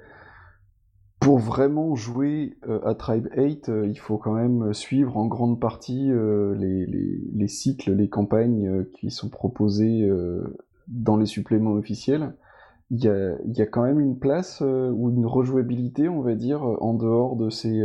pour 1.18 1.38
vraiment 1.38 1.94
jouer 1.94 2.58
euh, 2.68 2.80
à 2.84 2.94
Tribe 2.94 3.28
8, 3.34 3.68
euh, 3.68 3.86
il 3.86 3.98
faut 3.98 4.18
quand 4.18 4.34
même 4.34 4.74
suivre 4.74 5.16
en 5.16 5.26
grande 5.26 5.60
partie 5.60 6.10
les, 6.10 6.86
les, 6.86 7.20
les, 7.32 7.48
cycles, 7.48 7.92
les 7.92 8.08
campagnes 8.08 8.84
qui 8.94 9.10
sont 9.10 9.30
proposées 9.30 10.08
dans 10.88 11.16
les 11.16 11.26
suppléments 11.26 11.72
officiels. 11.72 12.34
Il 12.90 13.02
y, 13.02 13.08
a, 13.08 13.36
y 13.46 13.62
a 13.62 13.66
quand 13.66 13.84
même 13.84 14.00
une 14.00 14.18
place 14.18 14.60
ou 14.60 15.10
une 15.10 15.24
rejouabilité, 15.24 16.10
on 16.10 16.20
va 16.20 16.34
dire, 16.34 16.62
en 16.62 16.92
dehors 16.92 17.36
de 17.36 17.48
ces 17.48 17.80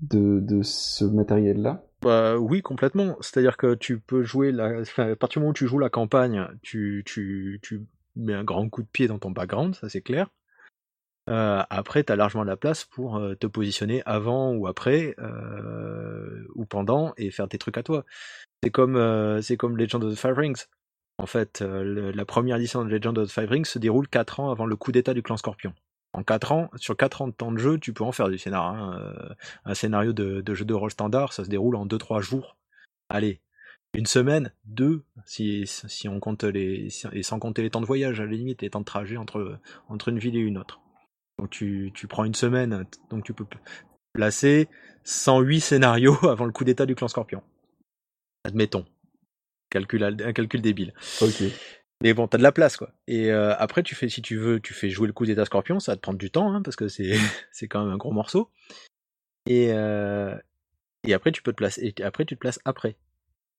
de, 0.00 0.40
de 0.40 0.62
ce 0.62 1.04
matériel-là. 1.04 1.84
Bah 2.04 2.36
oui, 2.36 2.60
complètement. 2.60 3.16
C'est-à-dire 3.22 3.56
que 3.56 3.74
tu 3.74 3.98
peux 3.98 4.22
jouer 4.22 4.52
la... 4.52 4.82
à 4.98 5.16
partir 5.16 5.28
du 5.28 5.38
moment 5.38 5.50
où 5.50 5.54
tu 5.54 5.66
joues 5.66 5.78
la 5.78 5.88
campagne, 5.88 6.46
tu, 6.60 7.02
mets 8.14 8.34
un 8.34 8.44
grand 8.44 8.68
coup 8.68 8.82
de 8.82 8.88
pied 8.88 9.08
dans 9.08 9.18
ton 9.18 9.30
background, 9.30 9.74
ça 9.74 9.88
c'est 9.88 10.02
clair. 10.02 10.28
Euh, 11.30 11.62
après, 11.70 12.04
tu 12.04 12.12
as 12.12 12.16
largement 12.16 12.44
la 12.44 12.58
place 12.58 12.84
pour 12.84 13.16
euh, 13.16 13.34
te 13.34 13.46
positionner 13.46 14.02
avant 14.04 14.52
ou 14.52 14.66
après, 14.66 15.14
euh, 15.18 16.46
ou 16.54 16.66
pendant, 16.66 17.14
et 17.16 17.30
faire 17.30 17.48
tes 17.48 17.56
trucs 17.56 17.78
à 17.78 17.82
toi. 17.82 18.04
C'est 18.62 18.70
comme, 18.70 19.40
c'est 19.40 19.56
comme 19.56 19.78
Legend 19.78 20.04
of 20.04 20.12
the 20.12 20.18
Five 20.18 20.36
Rings. 20.36 20.66
En 21.16 21.26
fait, 21.26 21.62
la 21.62 22.24
première 22.26 22.56
édition 22.56 22.84
de 22.84 22.90
Legend 22.90 23.16
of 23.16 23.28
the 23.28 23.32
Five 23.32 23.48
Rings 23.48 23.64
se 23.64 23.78
déroule 23.78 24.08
4 24.08 24.40
ans 24.40 24.50
avant 24.50 24.66
le 24.66 24.76
coup 24.76 24.92
d'état 24.92 25.14
du 25.14 25.22
clan 25.22 25.38
Scorpion 25.38 25.72
en 26.14 26.22
4 26.22 26.52
ans, 26.52 26.70
sur 26.76 26.96
4 26.96 27.22
ans 27.22 27.28
de 27.28 27.32
temps 27.32 27.50
de 27.50 27.58
jeu, 27.58 27.78
tu 27.78 27.92
peux 27.92 28.04
en 28.04 28.12
faire 28.12 28.28
du 28.28 28.38
scénario. 28.38 28.68
Hein. 28.68 28.98
Euh, 29.00 29.34
un 29.64 29.74
scénario 29.74 30.12
de, 30.12 30.54
jeu 30.54 30.64
de 30.64 30.74
rôle 30.74 30.90
standard, 30.90 31.32
ça 31.32 31.44
se 31.44 31.50
déroule 31.50 31.74
en 31.74 31.86
2-3 31.86 32.22
jours. 32.22 32.56
Allez, 33.08 33.40
une 33.94 34.06
semaine, 34.06 34.52
deux, 34.64 35.02
si, 35.26 35.66
on 36.08 36.20
compte 36.20 36.44
les, 36.44 36.88
et 37.12 37.22
sans 37.24 37.38
compter 37.40 37.62
les 37.62 37.70
temps 37.70 37.80
de 37.80 37.86
voyage, 37.86 38.20
à 38.20 38.24
la 38.24 38.30
limite, 38.30 38.62
les 38.62 38.70
temps 38.70 38.80
de 38.80 38.84
trajet 38.84 39.16
entre, 39.16 39.58
une 40.06 40.18
ville 40.18 40.36
et 40.36 40.40
une 40.40 40.56
autre. 40.56 40.80
Donc 41.38 41.50
tu, 41.50 41.90
tu 41.94 42.06
prends 42.06 42.24
une 42.24 42.34
semaine, 42.34 42.86
donc 43.10 43.24
tu 43.24 43.34
peux 43.34 43.46
placer 44.12 44.68
108 45.02 45.60
scénarios 45.60 46.16
avant 46.28 46.44
le 46.44 46.52
coup 46.52 46.64
d'état 46.64 46.86
du 46.86 46.94
clan 46.94 47.08
Scorpion. 47.08 47.42
Admettons. 48.44 48.86
Calcul, 49.68 50.04
un 50.04 50.32
calcul 50.32 50.62
débile. 50.62 50.94
Ok. 51.20 51.42
Mais 52.02 52.12
bon, 52.12 52.26
t'as 52.26 52.38
de 52.38 52.42
la 52.42 52.52
place, 52.52 52.76
quoi. 52.76 52.90
Et 53.06 53.30
euh, 53.30 53.54
après, 53.56 53.82
tu 53.82 53.94
fais, 53.94 54.08
si 54.08 54.20
tu 54.20 54.36
veux, 54.36 54.60
tu 54.60 54.74
fais 54.74 54.90
jouer 54.90 55.06
le 55.06 55.12
coup 55.12 55.26
d'état 55.26 55.44
scorpion, 55.44 55.80
ça 55.80 55.92
va 55.92 55.96
te 55.96 56.02
prendre 56.02 56.18
du 56.18 56.30
temps, 56.30 56.52
hein, 56.52 56.62
parce 56.62 56.76
que 56.76 56.88
c'est, 56.88 57.14
c'est 57.52 57.68
quand 57.68 57.84
même 57.84 57.92
un 57.92 57.96
gros 57.96 58.12
morceau. 58.12 58.50
Et, 59.46 59.72
euh, 59.72 60.36
et 61.04 61.14
après, 61.14 61.32
tu 61.32 61.42
peux 61.42 61.52
te 61.52 61.56
placer, 61.56 61.94
et 61.96 62.02
après, 62.02 62.24
tu 62.24 62.34
te 62.34 62.40
places 62.40 62.60
après. 62.64 62.96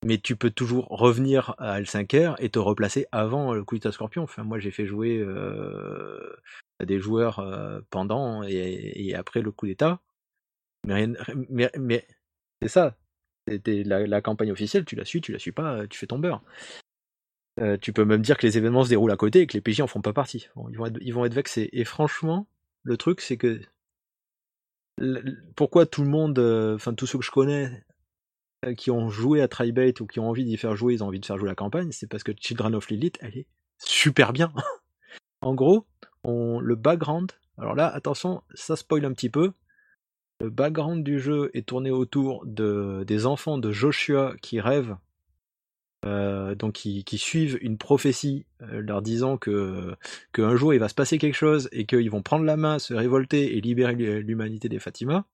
Mais 0.06 0.18
tu 0.18 0.36
peux 0.36 0.52
toujours 0.52 0.88
revenir 0.90 1.56
à 1.58 1.82
L5R 1.82 2.36
et 2.40 2.50
te 2.50 2.60
replacer 2.60 3.08
avant 3.12 3.54
le 3.54 3.64
coup 3.64 3.76
d'état 3.76 3.92
scorpion. 3.92 4.24
Enfin, 4.24 4.44
moi, 4.44 4.60
j'ai 4.60 4.72
fait 4.72 4.86
jouer 4.86 5.18
euh, 5.18 6.36
des 6.84 7.00
joueurs 7.00 7.40
euh, 7.40 7.80
pendant 7.90 8.44
et, 8.44 8.92
et, 8.96 9.16
après 9.16 9.42
le 9.42 9.52
coup 9.52 9.66
d'état. 9.66 10.02
Mais, 10.86 10.94
rien, 10.94 11.14
mais, 11.50 11.72
mais 11.80 12.06
c'est 12.62 12.68
ça. 12.68 12.98
La, 13.48 14.06
la, 14.06 14.22
campagne 14.22 14.52
officielle, 14.52 14.86
tu 14.86 14.96
la 14.96 15.06
suis, 15.06 15.22
tu 15.22 15.32
la 15.32 15.40
suis 15.40 15.52
pas, 15.52 15.88
tu 15.88 15.98
fais 15.98 16.08
ton 16.08 16.20
beurre. 16.20 16.42
Euh, 17.60 17.78
tu 17.78 17.94
peux 17.94 18.04
même 18.04 18.22
dire 18.22 18.38
que 18.38 18.46
les 18.46 18.58
événements 18.58 18.84
se 18.84 18.90
déroulent 18.90 19.12
à 19.12 19.18
côté 19.18 19.42
et 19.42 19.48
que 19.48 19.54
les 19.54 19.62
PJ 19.62 19.82
en 19.82 19.88
font 19.88 20.02
pas 20.02 20.14
partie. 20.14 20.50
ils, 20.70 21.14
vont 21.14 21.26
être, 21.26 21.34
vexés. 21.34 21.70
Et 21.72 21.86
franchement, 21.86 22.48
le 22.84 22.98
truc, 22.98 23.22
c'est 23.22 23.38
que 23.38 23.62
pourquoi 25.56 25.86
tout 25.86 26.04
le 26.04 26.10
monde, 26.10 26.38
euh, 26.40 26.76
enfin 26.76 26.94
tous 26.94 27.08
ceux 27.08 27.20
que 27.20 27.26
je 27.26 27.32
connais 27.32 27.84
euh, 28.66 28.74
qui 28.74 28.92
ont 28.92 29.10
joué 29.10 29.42
à 29.42 29.48
Tribate 29.48 30.00
ou 30.00 30.08
qui 30.08 30.20
ont 30.20 30.30
envie 30.30 30.46
d'y 30.46 30.58
faire 30.58 30.76
jouer, 30.76 30.96
ils 30.96 31.04
ont 31.04 31.08
envie 31.08 31.20
de 31.20 31.26
faire 31.26 31.38
jouer 31.38 31.50
la 31.50 31.56
campagne, 31.56 31.92
c'est 31.92 32.08
parce 32.08 32.24
que 32.24 32.32
Children 32.38 32.76
of 32.76 32.90
Lilith, 32.90 33.18
elle 33.22 33.38
est 33.38 33.48
super 33.78 34.34
bien. 34.34 34.54
en 35.42 35.54
gros, 35.54 35.86
le 36.26 36.76
background, 36.76 37.32
alors 37.58 37.76
là, 37.76 37.88
attention, 37.88 38.42
ça 38.54 38.76
spoil 38.76 39.06
un 39.06 39.14
petit 39.14 39.30
peu. 39.30 39.54
Le 40.42 40.50
background 40.50 41.04
du 41.04 41.20
jeu 41.20 41.50
est 41.54 41.66
tourné 41.66 41.92
autour 41.92 42.46
de, 42.46 43.04
des 43.08 43.26
enfants 43.26 43.58
de 43.58 43.72
Joshua 43.72 44.36
qui 44.42 44.60
rêvent 44.60 44.98
euh, 46.06 46.54
donc 46.54 46.74
qui, 46.74 47.18
suivent 47.18 47.58
une 47.62 47.78
prophétie 47.78 48.46
euh, 48.62 48.82
leur 48.82 49.02
disant 49.02 49.38
que 49.38 49.96
qu'un 50.34 50.56
jour 50.56 50.74
il 50.74 50.80
va 50.80 50.88
se 50.88 50.94
passer 50.94 51.18
quelque 51.18 51.36
chose 51.36 51.68
et 51.72 51.86
qu'ils 51.86 52.12
vont 52.12 52.22
prendre 52.22 52.46
la 52.46 52.58
main, 52.58 52.78
se 52.78 52.94
révolter 52.94 53.58
et 53.58 53.62
libérer 53.62 53.96
l'humanité 53.96 54.70
des 54.70 54.80
Fatima, 54.80 55.26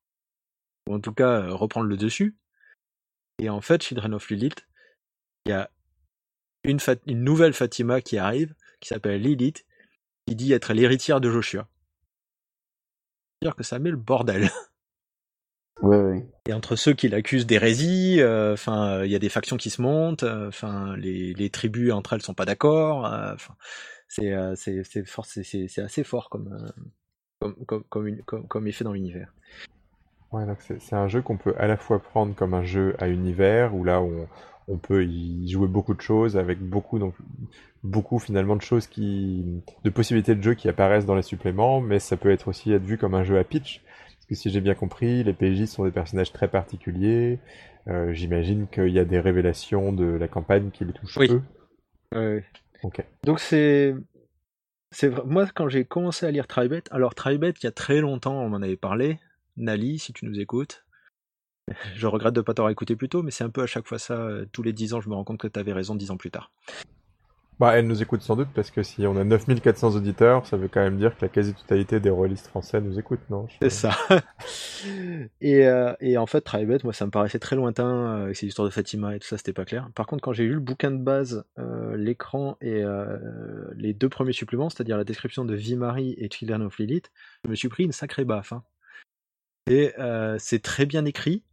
ou 0.88 0.96
en 0.96 1.02
tout 1.02 1.14
cas 1.14 1.42
euh, 1.42 1.54
reprendre 1.54 1.88
le 1.88 1.98
dessus. 1.98 2.38
Et 3.40 3.50
en 3.50 3.60
fait, 3.60 3.84
Children 3.84 4.14
of 4.14 4.30
Lilith, 4.30 4.66
il 5.46 5.50
y 5.50 5.54
a 5.54 5.70
une, 6.64 6.80
une 7.08 7.24
nouvelle 7.24 7.54
Fatima 7.54 8.00
qui 8.02 8.18
arrive, 8.18 8.54
qui 8.80 8.90
s'appelle 8.90 9.22
Lilith, 9.22 9.66
qui 10.26 10.36
dit 10.36 10.54
être 10.54 10.74
l'héritière 10.74 11.20
de 11.20 11.30
Joshua. 11.30 11.68
C'est-à-dire 13.42 13.56
que 13.56 13.64
ça 13.64 13.80
met 13.80 13.92
le 13.92 13.98
bordel. 13.98 14.50
Et 16.46 16.54
entre 16.54 16.76
ceux 16.76 16.94
qui 16.94 17.08
l'accusent 17.08 17.48
d'hérésie, 17.48 18.18
euh, 18.20 18.54
enfin, 18.54 19.04
il 19.04 19.12
y 19.12 19.16
a 19.16 19.20
des 19.20 19.30
factions 19.30 19.58
qui 19.58 19.70
se 19.70 19.82
montent, 19.82 20.24
euh, 20.24 20.48
enfin, 20.48 20.96
les, 20.98 21.34
les, 21.34 21.50
tribus 21.50 21.92
entre 21.92 22.14
elles 22.14 22.22
sont 22.22 22.34
pas 22.34 22.46
d'accord. 22.46 23.06
Euh, 23.06 23.36
c'est 24.08 24.34
c'est 24.56 24.84
c'est 24.84 25.68
c'est 25.68 25.82
assez 25.82 26.04
fort 26.04 26.30
comme 26.30 26.72
comme 27.40 27.56
comme, 27.90 28.18
comme, 28.26 28.48
comme 28.48 28.68
effet 28.68 28.84
dans 28.84 28.94
l'univers. 28.94 29.34
Ouais, 30.32 30.46
donc 30.46 30.60
c'est 30.62 30.96
un 30.96 31.08
jeu 31.08 31.22
qu'on 31.22 31.38
peut 31.38 31.56
à 31.58 31.68
la 31.68 31.78
fois 31.78 32.00
prendre 32.00 32.36
comme 32.36 32.54
un 32.54 32.64
jeu 32.64 32.96
à 33.00 33.08
univers 33.08 33.76
où 33.76 33.84
là 33.84 34.02
on, 34.02 34.28
on 34.68 34.78
peut 34.78 35.04
y 35.06 35.50
jouer 35.50 35.68
beaucoup 35.68 35.94
de 35.94 36.02
choses 36.02 36.38
avec 36.38 36.60
beaucoup 36.60 37.00
donc 37.00 37.16
beaucoup 37.84 38.20
finalement 38.20 38.56
de 38.56 38.62
choses 38.62 38.88
qui 38.88 39.64
de 39.84 39.90
possibilités 39.90 40.36
de 40.36 40.42
jeu 40.42 40.54
qui 40.54 40.70
apparaissent 40.70 41.06
dans 41.06 41.16
les 41.16 41.22
suppléments, 41.22 41.82
mais 41.82 42.00
ça 42.00 42.18
peut 42.18 42.32
être 42.32 42.48
aussi 42.48 42.72
être 42.72 42.84
vu 42.84 42.98
comme 42.98 43.16
un 43.16 43.24
jeu 43.24 43.38
à 43.38 43.44
pitch 43.44 43.82
que 44.32 44.36
si 44.38 44.50
j'ai 44.50 44.62
bien 44.62 44.76
compris, 44.76 45.26
les 45.26 45.34
PJ 45.34 45.66
sont 45.66 45.84
des 45.84 45.92
personnages 45.92 46.32
très 46.32 46.48
particuliers. 46.48 47.38
Euh, 47.88 48.14
j'imagine 48.14 48.68
qu'il 48.68 48.88
y 48.88 49.00
a 49.00 49.04
des 49.04 49.20
révélations 49.20 49.92
de 49.92 50.06
la 50.06 50.30
campagne 50.30 50.72
qui 50.72 50.86
les 50.86 50.94
touchent 50.94 51.18
Oui. 51.18 51.30
eux. 51.30 51.42
Ouais. 52.16 52.46
Ok. 52.84 53.04
Donc 53.26 53.42
c'est 53.42 53.94
c'est 54.92 55.10
vrai- 55.10 55.24
moi 55.26 55.46
quand 55.54 55.68
j'ai 55.68 55.84
commencé 55.84 56.26
à 56.26 56.32
lire 56.32 56.48
Tribet, 56.48 56.84
alors 56.92 57.14
Tribet 57.14 57.50
il 57.62 57.64
y 57.66 57.68
a 57.68 57.72
très 57.72 58.00
longtemps 58.00 58.42
on 58.42 58.48
m'en 58.50 58.62
avait 58.62 58.78
parlé, 58.78 59.20
Nali 59.58 60.00
si 60.00 60.14
tu 60.14 60.26
nous 60.26 60.40
écoutes. 60.40 60.86
Je 61.96 62.08
regrette 62.08 62.34
de 62.34 62.42
pas 62.42 62.54
t'avoir 62.54 62.72
écouté 62.72 62.96
plus 62.96 63.10
tôt, 63.10 63.24
mais 63.24 63.32
c'est 63.32 63.44
un 63.44 63.50
peu 63.50 63.62
à 63.64 63.68
chaque 63.68 63.88
fois 63.88 64.00
ça, 64.00 64.14
euh, 64.14 64.46
tous 64.54 64.64
les 64.64 64.72
10 64.72 64.94
ans 64.94 65.02
je 65.02 65.10
me 65.10 65.16
rends 65.16 65.26
compte 65.26 65.40
que 65.40 65.48
tu 65.48 65.60
avais 65.60 65.74
raison 65.74 65.94
10 65.96 66.10
ans 66.10 66.18
plus 66.18 66.32
tard. 66.32 66.52
Bah, 67.62 67.78
elle 67.78 67.86
nous 67.86 68.02
écoute 68.02 68.24
sans 68.24 68.36
doute 68.36 68.48
parce 68.56 68.72
que 68.72 68.82
si 68.82 69.06
on 69.06 69.16
a 69.18 69.24
9400 69.24 69.96
auditeurs, 69.96 70.48
ça 70.48 70.58
veut 70.58 70.68
quand 70.68 70.80
même 70.82 70.98
dire 70.98 71.16
que 71.16 71.24
la 71.24 71.30
quasi-totalité 71.30 72.00
des 72.00 72.10
rôlistes 72.10 72.48
français 72.48 72.82
nous 72.82 72.98
écoutent, 72.98 73.30
non 73.30 73.46
C'est 73.62 73.70
ça. 73.70 73.92
et, 75.42 75.68
euh, 75.68 75.94
et 76.00 76.18
en 76.18 76.26
fait, 76.26 76.42
Tribet, 76.42 76.80
moi, 76.84 76.92
ça 76.92 77.06
me 77.06 77.12
paraissait 77.12 77.38
très 77.38 77.56
lointain 77.56 77.86
euh, 77.88 78.24
avec 78.24 78.36
ces 78.36 78.48
histoires 78.48 78.68
de 78.68 78.74
Fatima 78.74 79.16
et 79.16 79.20
tout 79.20 79.28
ça, 79.28 79.38
c'était 79.38 79.54
pas 79.54 79.66
clair. 79.66 79.92
Par 79.94 80.08
contre, 80.08 80.24
quand 80.24 80.34
j'ai 80.34 80.46
lu 80.46 80.56
le 80.56 80.60
bouquin 80.60 80.90
de 80.90 80.98
base, 80.98 81.46
euh, 81.60 81.96
l'écran 81.98 82.58
et 82.62 82.82
euh, 82.84 83.20
les 83.76 83.94
deux 83.94 84.10
premiers 84.10 84.34
suppléments, 84.34 84.72
c'est-à-dire 84.72 84.98
la 84.98 85.04
description 85.04 85.46
de 85.46 85.54
Vie-Marie 85.54 86.16
et 86.18 86.32
Children 86.32 86.64
of 86.64 86.80
Lilith, 86.80 87.12
je 87.46 87.50
me 87.52 87.54
suis 87.54 87.70
pris 87.70 87.84
une 87.84 87.92
sacrée 87.92 88.26
baffe. 88.26 88.54
hein. 88.54 88.64
Et 89.70 89.94
c'est 90.40 90.64
très 90.64 90.88
bien 90.88 91.06
écrit. 91.06 91.44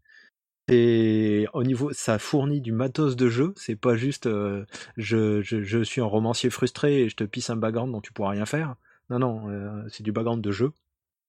Et 0.69 1.47
au 1.55 1.65
niveau, 1.65 1.93
ça 1.93 2.19
fournit 2.19 2.61
du 2.61 2.73
matos 2.73 3.17
de 3.17 3.29
jeu. 3.29 3.55
C'est 3.57 3.77
pas 3.77 3.97
juste 3.97 4.27
euh, 4.27 4.67
je, 4.97 5.41
je, 5.43 5.83
suis 5.83 6.01
un 6.01 6.05
romancier 6.05 6.51
frustré 6.51 7.03
et 7.03 7.09
je 7.09 7.17
te 7.17 7.25
pisse 7.25 7.49
un 7.49 7.57
background 7.57 7.93
dont 7.93 8.03
tu 8.03 8.13
pourras 8.13 8.31
rien 8.31 8.45
faire. 8.45 8.77
Non, 9.09 9.19
non, 9.19 9.49
euh, 9.49 9.83
c'est 9.89 10.03
du 10.03 10.13
background 10.13 10.43
de 10.43 10.53
jeu. 10.53 10.73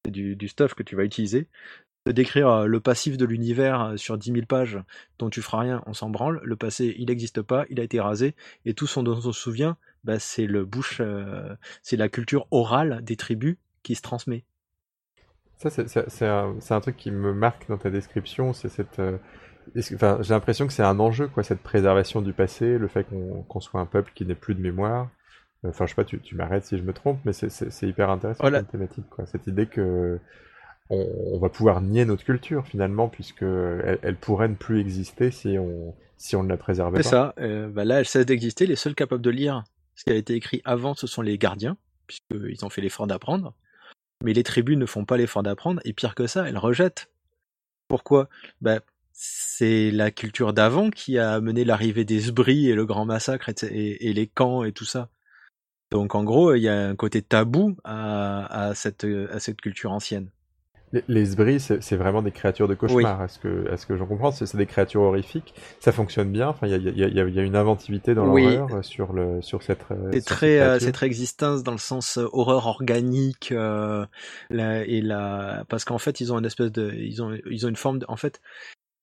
C'est 0.06 0.12
du, 0.12 0.48
stuff 0.48 0.74
que 0.74 0.84
tu 0.84 0.96
vas 0.98 1.06
utiliser. 1.06 1.48
De 2.06 2.12
décrire 2.12 2.50
euh, 2.50 2.66
le 2.66 2.80
passif 2.82 3.18
de 3.18 3.26
l'univers 3.26 3.94
sur 3.96 4.18
10 4.18 4.34
000 4.34 4.46
pages 4.46 4.80
dont 5.20 5.30
tu 5.30 5.42
feras 5.42 5.60
rien, 5.60 5.84
on 5.86 5.94
s'en 5.94 6.10
branle. 6.10 6.42
Le 6.44 6.56
passé, 6.58 6.96
il 6.98 7.08
n'existe 7.08 7.42
pas, 7.42 7.66
il 7.70 7.80
a 7.80 7.84
été 7.84 8.02
rasé. 8.02 8.36
Et 8.66 8.74
tout 8.74 8.88
ce 8.88 9.00
dont 9.00 9.16
on 9.16 9.22
se 9.22 9.32
souvient, 9.32 9.78
bah, 10.04 10.20
c'est 10.20 10.48
le 10.48 10.66
bouche, 10.66 11.02
c'est 11.82 11.98
la 11.98 12.10
culture 12.10 12.48
orale 12.52 13.02
des 13.04 13.16
tribus 13.16 13.56
qui 13.84 13.96
se 13.96 14.02
transmet. 14.02 14.44
Ça, 15.60 15.70
c'est- 15.70 15.88
c'est 15.88 16.10
c'est 16.10 16.26
un, 16.28 16.56
c'est 16.60 16.74
un 16.74 16.80
truc 16.82 16.96
qui 16.98 17.12
me 17.12 17.34
marque 17.34 17.68
dans 17.68 17.78
ta 17.78 17.90
description, 17.90 18.54
c'est 18.54 18.70
cette... 18.70 19.00
euh, 19.00 19.18
Enfin, 19.94 20.18
j'ai 20.22 20.34
l'impression 20.34 20.66
que 20.66 20.74
c'est 20.74 20.82
un 20.84 21.00
enjeu, 21.00 21.28
quoi, 21.28 21.44
cette 21.44 21.60
préservation 21.62 22.22
du 22.22 22.34
passé, 22.34 22.80
le 22.80 22.88
fait 22.88 23.06
qu'on 23.48 23.60
soit 23.60 23.80
un 23.80 23.86
peuple 23.86 24.12
qui 24.16 24.26
n'ait 24.26 24.34
plus 24.34 24.56
de 24.56 24.62
mémoire. 24.62 25.10
Enfin, 25.64 25.86
je 25.86 25.92
sais 25.92 25.96
pas, 25.96 26.06
tu, 26.06 26.20
tu 26.22 26.36
m'arrêtes 26.36 26.64
si 26.66 26.78
je 26.78 26.82
me 26.84 26.92
trompe, 26.94 27.20
mais 27.26 27.34
c'est- 27.34 27.50
c'est 27.50 27.70
c'est 27.72 27.88
hyper 27.88 28.10
intéressant 28.10 28.42
Voilà. 28.42 28.60
comme 28.62 28.68
thématique, 28.70 29.08
quoi. 29.12 29.26
Cette 29.28 29.46
idée 29.46 29.68
que 29.68 30.20
on, 30.90 31.06
on 31.34 31.40
va 31.40 31.50
pouvoir 31.50 31.82
nier 31.82 32.06
notre 32.06 32.24
culture, 32.24 32.66
finalement, 32.66 33.10
puisque 33.10 33.44
elle, 33.44 34.00
elle 34.02 34.16
pourrait 34.16 34.48
ne 34.48 34.56
plus 34.56 34.80
exister 34.80 35.30
si 35.30 35.58
on, 35.60 35.94
si 36.18 36.36
on 36.36 36.42
ne 36.44 36.50
la 36.50 36.58
préservait 36.58 37.04
C'est 37.04 37.10
pas. 37.12 37.34
ça. 37.36 37.44
euh, 37.44 37.68
bah 37.70 37.86
là, 37.86 38.00
elle 38.00 38.06
cesse 38.08 38.26
d'exister. 38.26 38.66
Les 38.66 38.76
seuls 38.78 38.96
capables 38.96 39.22
de 39.22 39.30
lire 39.30 39.64
ce 39.96 40.04
qui 40.06 40.12
a 40.12 40.16
été 40.16 40.34
écrit 40.34 40.62
avant, 40.66 40.96
ce 40.96 41.06
sont 41.06 41.22
les 41.22 41.38
gardiens, 41.38 41.78
puisqu'ils 42.08 42.66
ont 42.66 42.70
fait 42.70 42.82
l'effort 42.82 43.06
d'apprendre. 43.06 43.54
Mais 44.24 44.34
les 44.34 44.44
tribus 44.44 44.78
ne 44.78 44.86
font 44.86 45.06
pas 45.06 45.18
l'effort 45.18 45.44
d'apprendre, 45.44 45.82
et 45.86 45.94
pire 45.94 46.16
que 46.16 46.28
ça, 46.28 46.48
elles 46.48 46.58
rejettent. 46.58 47.10
Pourquoi? 47.88 48.30
Bah, 48.62 48.80
C'est 49.14 49.92
la 49.92 50.12
culture 50.12 50.54
d'avant 50.54 50.90
qui 50.90 51.18
a 51.18 51.34
amené 51.34 51.66
l'arrivée 51.66 52.06
des 52.06 52.22
Sbris 52.22 52.70
et 52.70 52.76
le 52.76 52.86
grand 52.86 53.06
massacre 53.06 53.50
et, 53.64 54.14
les 54.14 54.28
camps 54.28 54.64
et 54.64 54.72
tout 54.72 54.86
ça. 54.86 55.10
Donc 55.92 56.16
en 56.16 56.24
gros, 56.24 56.54
il 56.54 56.62
y 56.62 56.70
a 56.70 56.88
un 56.90 56.96
côté 56.96 57.22
tabou 57.22 57.76
à 57.84 58.74
cette 58.76 59.06
culture 59.62 59.92
ancienne. 59.92 60.30
Les, 60.92 61.04
les 61.08 61.26
Sbris, 61.26 61.60
c'est 61.60 61.96
vraiment 61.98 62.22
des 62.24 62.32
créatures 62.32 62.68
de 62.68 62.74
cauchemar, 62.74 63.22
à 63.22 63.28
ce 63.28 63.38
que, 63.38 63.70
à 63.72 63.78
ce 63.78 63.86
que 63.86 63.96
j'en 63.96 64.08
comprends. 64.08 64.32
C'est 64.32 64.56
des 64.58 64.66
créatures 64.66 65.02
horrifiques. 65.02 65.54
Ça 65.80 65.92
fonctionne 65.92 66.32
bien. 66.32 66.48
Enfin, 66.48 66.66
il 66.66 66.72
y 66.72 66.74
a, 66.74 66.78
y, 66.78 67.04
a, 67.04 67.08
y 67.08 67.20
a- 67.20 67.28
il 67.28 67.36
y 67.36 67.40
a 67.40 67.44
une 67.44 67.56
inventivité 67.56 68.16
dans 68.16 68.28
Oui. 68.28 68.44
l'horreur 68.44 68.78
euh, 68.78 68.82
sur 68.82 69.14
le, 69.14 69.42
sur 69.44 69.62
cette. 69.62 69.86
euh, 69.92 70.10
C'est 70.14 70.26
très, 70.26 70.58
euh, 70.60 70.66
créatures. 70.66 70.86
c'est 70.88 70.92
très 70.94 71.06
existence 71.06 71.62
dans 71.62 71.74
le 71.74 71.78
sens 71.78 72.18
horreur 72.34 72.66
organique 72.66 73.52
euh, 73.52 74.04
la- 74.50 74.84
et 74.84 75.02
la 75.02 75.64
parce 75.70 75.86
qu'en 75.86 76.00
fait 76.00 76.22
ils 76.22 76.34
ont 76.34 76.40
une 76.40 76.46
espèce 76.46 76.72
de, 76.72 76.92
ils 76.96 77.22
ont, 77.22 77.38
ils 77.50 77.66
ont 77.68 77.70
une 77.70 77.76
forme 77.76 78.00
de, 78.00 78.06
en 78.10 78.16
fait 78.16 78.42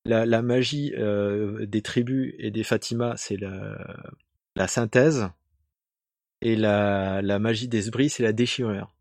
la, 0.05 0.27
la 0.27 0.43
magie 0.43 0.93
euh, 0.99 1.67
des 1.67 1.83
tribus 1.83 2.35
et 2.39 2.51
des 2.51 2.65
Fatima 2.65 3.15
c'est 3.17 3.37
la, 3.37 3.77
la 4.57 4.67
synthèse 4.67 5.29
et 6.43 6.57
la, 6.57 7.23
la 7.23 7.39
magie 7.39 7.69
des 7.69 7.83
Sbris 7.83 8.11
c'est 8.11 8.23
la 8.23 8.33
déchirure, 8.33 8.93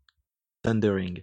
thundering. 0.62 1.22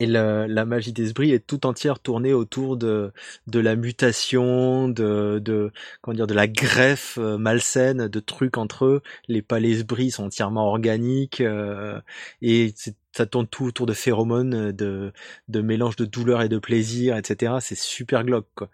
Et 0.00 0.06
la, 0.06 0.48
la 0.48 0.64
magie 0.64 0.92
des 0.94 1.08
Sbris 1.08 1.32
est 1.32 1.46
tout 1.46 1.66
entière 1.66 2.00
tournée 2.00 2.32
autour 2.32 2.76
de, 2.78 3.12
de 3.46 3.60
la 3.60 3.76
mutation, 3.76 4.88
de, 4.88 5.40
de, 5.44 5.72
comment 6.02 6.14
dire, 6.16 6.26
de 6.26 6.34
la 6.34 6.48
greffe 6.48 7.18
euh, 7.18 7.38
malsaine 7.38 8.08
de 8.08 8.20
trucs 8.20 8.58
entre 8.58 8.86
eux. 8.86 9.02
Les 9.28 9.42
palais 9.42 9.74
Sbris 9.76 10.12
sont 10.12 10.24
entièrement 10.24 10.68
organiques 10.68 11.42
euh, 11.42 12.00
et 12.42 12.74
ça 13.14 13.26
tourne 13.26 13.46
tout 13.46 13.66
autour 13.66 13.86
de 13.86 13.92
phéromones, 13.92 14.72
de, 14.72 15.12
de 15.48 15.60
mélange 15.60 15.96
de 15.96 16.06
douleur 16.06 16.42
et 16.42 16.48
de 16.48 16.58
plaisir, 16.58 17.16
etc. 17.16 17.54
C'est 17.60 17.78
super 17.78 18.24
glauque, 18.24 18.48
quoi. 18.56 18.70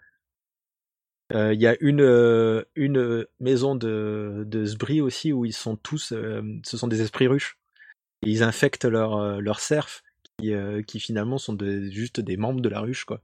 Euh, 1.33 1.53
Il 1.53 1.61
y 1.61 1.67
a 1.67 1.75
une, 1.81 2.01
euh, 2.01 2.63
une 2.75 3.25
maison 3.39 3.75
de, 3.75 4.43
de 4.47 5.01
aussi 5.01 5.33
où 5.33 5.45
ils 5.45 5.53
sont 5.53 5.75
tous, 5.75 6.13
euh, 6.13 6.41
ce 6.63 6.77
sont 6.77 6.87
des 6.87 7.01
esprits 7.01 7.27
ruches. 7.27 7.57
Ils 8.23 8.43
infectent 8.43 8.85
leur, 8.85 9.17
euh, 9.17 9.39
leur 9.41 9.59
cerf 9.61 10.03
qui, 10.39 10.53
euh, 10.53 10.81
qui 10.83 10.99
finalement 10.99 11.37
sont 11.37 11.57
juste 11.89 12.19
des 12.19 12.37
membres 12.37 12.61
de 12.61 12.69
la 12.69 12.81
ruche, 12.81 13.05
quoi. 13.05 13.21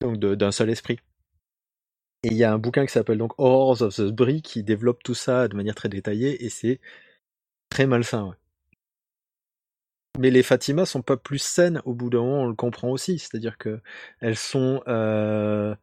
Donc 0.00 0.18
d'un 0.18 0.52
seul 0.52 0.70
esprit. 0.70 0.98
Et 2.24 2.28
il 2.28 2.36
y 2.36 2.44
a 2.44 2.52
un 2.52 2.58
bouquin 2.58 2.86
qui 2.86 2.92
s'appelle 2.92 3.18
donc 3.18 3.32
Horrors 3.38 3.82
of 3.82 3.96
the 3.96 4.08
Sbri 4.08 4.42
qui 4.42 4.62
développe 4.62 5.02
tout 5.02 5.14
ça 5.14 5.48
de 5.48 5.56
manière 5.56 5.74
très 5.74 5.88
détaillée 5.88 6.44
et 6.44 6.48
c'est 6.48 6.80
très 7.70 7.86
malsain. 7.86 8.36
Mais 10.18 10.30
les 10.30 10.42
Fatima 10.42 10.84
sont 10.86 11.02
pas 11.02 11.16
plus 11.16 11.38
saines 11.38 11.80
au 11.84 11.94
bout 11.94 12.10
d'un 12.10 12.20
moment, 12.20 12.42
on 12.42 12.48
le 12.48 12.54
comprend 12.54 12.90
aussi. 12.90 13.18
C'est-à-dire 13.18 13.56
que 13.58 13.80
elles 14.20 14.36
sont, 14.36 14.82
euh, 14.86 15.74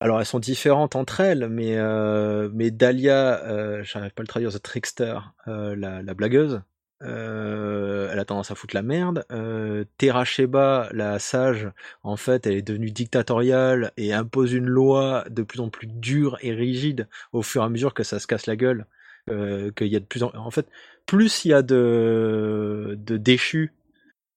alors 0.00 0.20
elles 0.20 0.26
sont 0.26 0.38
différentes 0.38 0.94
entre 0.94 1.20
elles, 1.20 1.48
mais 1.48 1.76
euh, 1.78 2.50
mais 2.52 2.70
Dahlia, 2.70 3.42
euh, 3.44 3.82
j'arrive 3.82 4.12
pas 4.12 4.20
à 4.20 4.24
le 4.24 4.28
traduire, 4.28 4.52
The 4.52 4.62
Trickster, 4.62 5.18
euh, 5.48 5.74
la 5.76 6.14
blagueuse, 6.14 6.62
euh, 7.02 8.08
elle 8.12 8.18
a 8.18 8.24
tendance 8.24 8.50
à 8.50 8.54
foutre 8.54 8.74
la 8.74 8.82
merde. 8.82 9.24
Euh, 9.30 9.84
Terra 9.98 10.24
Sheba, 10.24 10.88
la 10.92 11.18
sage, 11.18 11.70
en 12.02 12.16
fait, 12.16 12.46
elle 12.46 12.54
est 12.54 12.62
devenue 12.62 12.90
dictatoriale 12.90 13.92
et 13.96 14.12
impose 14.12 14.52
une 14.52 14.66
loi 14.66 15.24
de 15.30 15.42
plus 15.42 15.60
en 15.60 15.68
plus 15.68 15.86
dure 15.86 16.38
et 16.42 16.52
rigide 16.52 17.08
au 17.32 17.42
fur 17.42 17.62
et 17.62 17.64
à 17.64 17.68
mesure 17.68 17.94
que 17.94 18.02
ça 18.02 18.18
se 18.18 18.26
casse 18.26 18.46
la 18.46 18.56
gueule. 18.56 18.86
Euh, 19.30 19.70
qu'il 19.72 19.88
y 19.88 19.96
a 19.96 20.00
de 20.00 20.06
plus 20.06 20.22
en, 20.22 20.50
fait, 20.50 20.66
plus 21.04 21.44
il 21.44 21.48
y 21.48 21.52
a 21.52 21.60
de, 21.60 22.96
déchus 22.98 23.74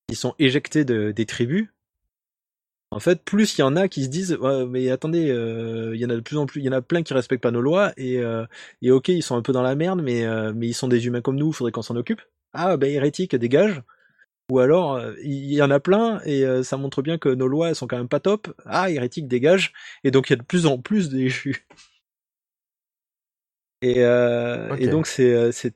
qui 0.10 0.16
sont 0.16 0.36
éjectés 0.38 0.84
de, 0.84 1.12
des 1.12 1.26
tribus, 1.26 1.70
en 2.92 3.00
fait, 3.00 3.24
plus 3.24 3.58
il 3.58 3.62
y 3.62 3.64
en 3.64 3.78
a 3.78 3.88
qui 3.88 4.04
se 4.04 4.10
disent, 4.10 4.38
mais 4.68 4.90
attendez, 4.90 5.30
euh, 5.32 5.96
il 5.96 6.02
y 6.02 6.06
en 6.06 6.10
a 6.10 6.16
de 6.16 6.20
plus 6.20 6.36
en 6.36 6.46
plus, 6.46 6.60
il 6.60 6.66
y 6.66 6.70
en 6.70 6.74
a 6.74 6.82
plein 6.82 7.04
qui 7.04 7.14
respectent 7.14 7.42
pas 7.42 7.52
nos 7.52 7.62
lois 7.62 7.94
et, 7.96 8.22
ok, 8.92 9.08
ils 9.08 9.24
sont 9.24 9.38
un 9.38 9.42
peu 9.42 9.54
dans 9.54 9.62
la 9.62 9.76
merde, 9.76 10.02
mais 10.02 10.26
ils 10.62 10.74
sont 10.74 10.90
des 10.90 11.08
humains 11.08 11.22
comme 11.22 11.38
nous, 11.38 11.54
faudrait 11.54 11.72
qu'on 11.72 11.82
s'en 11.82 11.96
occupe. 11.96 12.22
Ah, 12.54 12.78
ben 12.78 12.90
hérétique, 12.92 13.36
dégage. 13.36 13.82
Ou 14.52 14.60
alors, 14.60 14.96
euh, 14.96 15.14
il 15.24 15.54
y 15.54 15.62
en 15.62 15.72
a 15.72 15.80
plein 15.80 16.22
et 16.26 16.46
euh, 16.46 16.64
ça 16.64 16.78
montre 16.78 17.02
bien 17.02 17.18
que 17.18 17.30
nos 17.30 17.48
lois 17.48 17.70
elles 17.70 17.76
sont 17.76 17.88
quand 17.88 17.98
même 17.98 18.10
pas 18.10 18.20
top. 18.20 18.54
Ah, 18.66 18.90
hérétique, 18.90 19.28
dégage. 19.28 19.74
Et 20.04 20.12
donc 20.12 20.30
il 20.30 20.34
y 20.34 20.36
a 20.36 20.38
de 20.38 20.44
plus 20.44 20.66
en 20.66 20.78
plus 20.78 21.10
de 21.10 21.18
déchus. 21.18 21.66
Et, 23.84 24.04
euh, 24.04 24.76
et 24.76 24.88
donc 24.88 25.08
c'est 25.08 25.52
c'est 25.52 25.74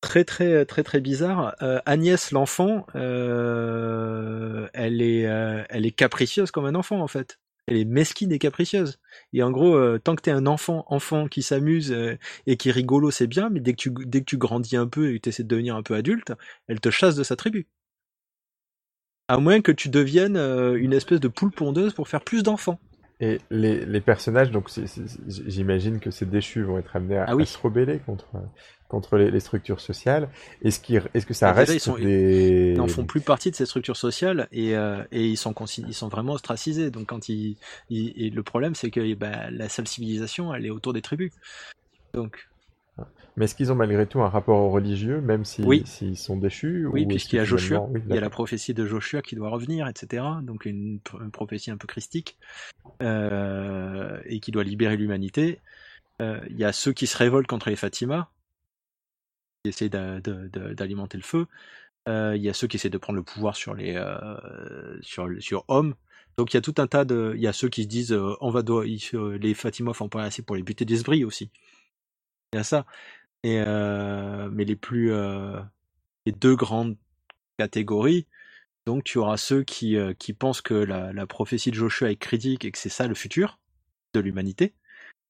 très 0.00 0.24
très 0.24 0.64
très 0.64 0.82
très 0.82 1.00
bizarre. 1.00 1.54
Euh, 1.62 1.80
Agnès 1.86 2.30
l'enfant, 2.32 2.86
euh, 2.94 4.68
elle 4.72 5.02
est 5.02 5.26
euh, 5.26 5.64
elle 5.68 5.86
est 5.86 5.90
capricieuse 5.90 6.50
comme 6.50 6.66
un 6.66 6.74
enfant 6.74 7.00
en 7.00 7.08
fait. 7.08 7.38
Elle 7.68 7.76
est 7.76 7.84
mesquine 7.84 8.32
et 8.32 8.38
capricieuse. 8.40 8.98
Et 9.32 9.42
en 9.42 9.50
gros, 9.52 9.76
euh, 9.76 9.98
tant 10.02 10.16
que 10.16 10.22
t'es 10.22 10.30
un 10.32 10.46
enfant 10.46 10.84
enfant 10.88 11.28
qui 11.28 11.42
s'amuse 11.42 11.92
euh, 11.92 12.18
et 12.46 12.56
qui 12.56 12.70
est 12.70 12.72
rigolo, 12.72 13.10
c'est 13.12 13.26
bien. 13.28 13.50
Mais 13.50 13.60
dès 13.60 13.72
que 13.72 13.78
tu 13.78 13.92
dès 14.06 14.20
que 14.20 14.24
tu 14.26 14.38
grandis 14.38 14.76
un 14.76 14.88
peu 14.88 15.10
et 15.12 15.16
que 15.18 15.22
tu 15.24 15.28
essaies 15.30 15.44
de 15.44 15.48
devenir 15.48 15.76
un 15.76 15.82
peu 15.82 15.94
adulte, 15.94 16.32
elle 16.68 16.80
te 16.80 16.90
chasse 16.90 17.16
de 17.16 17.22
sa 17.24 17.36
tribu. 17.36 17.68
À 19.28 19.38
moins 19.38 19.60
que 19.62 19.72
tu 19.72 19.90
deviennes 19.90 20.36
euh, 20.36 20.74
une 20.74 20.92
espèce 20.94 21.20
de 21.20 21.28
poule 21.28 21.52
pondeuse 21.52 21.94
pour 21.94 22.08
faire 22.08 22.22
plus 22.24 22.42
d'enfants. 22.42 22.80
Et 23.20 23.40
les, 23.50 23.84
les 23.84 24.00
personnages, 24.00 24.50
donc 24.52 24.70
j'imagine 25.26 25.98
que 26.00 26.10
ces 26.10 26.24
déchus 26.24 26.62
vont 26.62 26.78
être 26.78 26.94
amenés 26.94 27.18
à, 27.18 27.24
Ah 27.26 27.36
oui. 27.36 27.42
à 27.42 27.46
se 27.46 27.58
rebeller 27.58 27.98
contre, 27.98 28.26
contre 28.88 29.16
les, 29.18 29.30
les 29.30 29.40
structures 29.40 29.80
sociales. 29.80 30.28
Est-ce 30.62 30.80
que 30.80 31.34
ça 31.34 31.48
Déjà, 31.50 31.52
reste 31.52 31.74
ils 31.74 31.80
sont- 31.80 31.96
des... 31.96 32.72
Ils 32.74 32.78
n'en 32.78 32.88
font 32.88 33.04
plus 33.04 33.20
partie 33.20 33.50
de 33.50 33.56
ces 33.56 33.66
structures 33.66 33.96
sociales 33.98 34.48
et, 34.50 34.74
euh, 34.76 35.02
et 35.12 35.26
ils, 35.26 35.36
sont 35.36 35.52
consi- 35.52 35.84
ils 35.86 35.94
sont 35.94 36.08
vraiment 36.08 36.32
ostracisés. 36.32 36.90
Donc 36.90 37.06
quand 37.08 37.28
ils, 37.28 37.56
ils- 37.90 38.12
et 38.16 38.30
le 38.30 38.42
problème 38.42 38.74
c'est 38.74 38.90
que 38.90 39.14
bah, 39.14 39.50
la 39.50 39.68
seule 39.68 39.86
civilisation 39.86 40.54
elle 40.54 40.64
est 40.66 40.70
autour 40.70 40.92
des 40.94 41.02
tribus. 41.02 41.32
Donc 42.14 42.48
Mais 43.36 43.44
est-ce 43.44 43.54
qu'ils 43.54 43.70
ont 43.70 43.74
malgré 43.76 44.06
tout 44.06 44.20
un 44.22 44.28
rapport 44.30 44.58
au 44.58 44.70
religieux, 44.70 45.20
même 45.20 45.44
s'ils 45.44 45.66
Oui. 45.66 45.82
s'ils 45.84 46.16
sont 46.16 46.36
déchus 46.38 46.86
Oui, 46.86 47.04
puisqu'il 47.06 47.36
y 47.36 47.38
a 47.40 47.44
Joshua, 47.44 47.86
oui, 47.90 48.00
il 48.08 48.14
y 48.14 48.18
a 48.18 48.20
la 48.22 48.30
prophétie 48.30 48.72
de 48.74 48.86
Joshua 48.86 49.20
qui 49.22 49.36
doit 49.36 49.50
revenir, 49.50 49.86
etc. 49.86 50.24
Donc 50.42 50.64
une, 50.64 50.98
pr- 51.04 51.22
une 51.22 51.30
prophétie 51.30 51.70
un 51.70 51.76
peu 51.76 51.86
christique 51.86 52.36
euh, 53.02 54.18
et 54.24 54.40
qui 54.40 54.50
doit 54.50 54.64
libérer 54.64 54.96
l'humanité. 54.96 55.60
Euh, 56.20 56.40
Il 56.50 56.56
y 56.56 56.64
a 56.64 56.72
ceux 56.72 56.92
qui 56.92 57.06
se 57.06 57.16
révoltent 57.16 57.46
contre 57.46 57.68
les 57.70 57.76
Fatima, 57.76 58.28
qui 59.64 59.70
de- 59.90 60.74
d'alimenter 60.74 61.16
le 61.18 61.22
feu. 61.24 61.46
Euh, 62.08 62.34
Il 62.36 62.42
y 62.42 62.48
a 62.48 62.54
ceux 62.54 62.66
qui 62.68 62.76
essaient 62.76 62.90
de 62.90 62.98
prendre 62.98 63.18
le 63.18 63.22
pouvoir 63.24 63.56
sur 63.56 63.74
les 63.74 63.94
euh, 63.96 64.98
sur 65.02 65.64
hommes. 65.68 65.94
Donc 66.38 66.54
il 66.54 66.56
y 66.56 66.58
a 66.58 66.62
tout 66.62 66.74
un 66.78 66.86
tas 66.86 67.04
de, 67.04 67.32
il 67.36 67.42
y 67.42 67.48
a 67.48 67.52
ceux 67.52 67.68
qui 67.68 67.84
se 67.84 67.88
disent 67.88 68.12
euh, 68.12 68.34
on 68.40 68.50
va 68.50 68.62
les 69.14 69.54
Fatima 69.54 69.92
font 69.94 70.08
pas 70.08 70.24
assez 70.24 70.42
pour 70.42 70.56
les 70.56 70.62
buter 70.62 70.84
d'Esbris 70.84 71.24
aussi. 71.24 71.50
Il 72.52 72.56
y 72.56 72.60
a 72.60 72.64
ça. 72.64 72.86
Et 73.44 73.58
mais 74.52 74.64
les 74.64 74.76
plus 74.76 75.12
les 76.26 76.32
deux 76.32 76.56
grandes 76.56 76.96
catégories. 77.58 78.26
Donc 78.86 79.04
tu 79.04 79.18
auras 79.18 79.36
ceux 79.38 79.64
qui, 79.64 79.96
qui 80.18 80.32
pensent 80.34 80.62
que 80.62 80.74
la, 80.74 81.12
prophétie 81.26 81.70
de 81.70 81.76
Joshua 81.76 82.10
est 82.10 82.16
critique 82.16 82.64
et 82.64 82.72
que 82.72 82.78
c'est 82.78 82.88
ça 82.90 83.06
le 83.08 83.14
futur 83.14 83.58
de 84.14 84.20
l'humanité. 84.20 84.74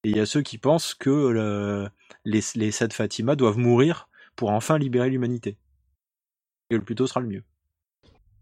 Et 0.03 0.11
il 0.11 0.17
y 0.17 0.19
a 0.21 0.25
ceux 0.25 0.41
qui 0.43 0.57
pensent 0.59 0.93
que 0.95 1.09
le- 1.11 1.89
les, 2.25 2.41
les 2.55 2.71
sept 2.71 2.93
Fatima 2.93 3.35
doivent 3.35 3.57
mourir 3.59 4.09
pour 4.35 4.51
enfin 4.51 4.77
libérer 4.77 5.09
l'humanité. 5.09 5.57
Et 6.69 6.75
le 6.75 6.83
plus 6.83 6.95
tôt 6.95 7.07
sera 7.07 7.19
le 7.19 7.27
mieux. 7.27 7.43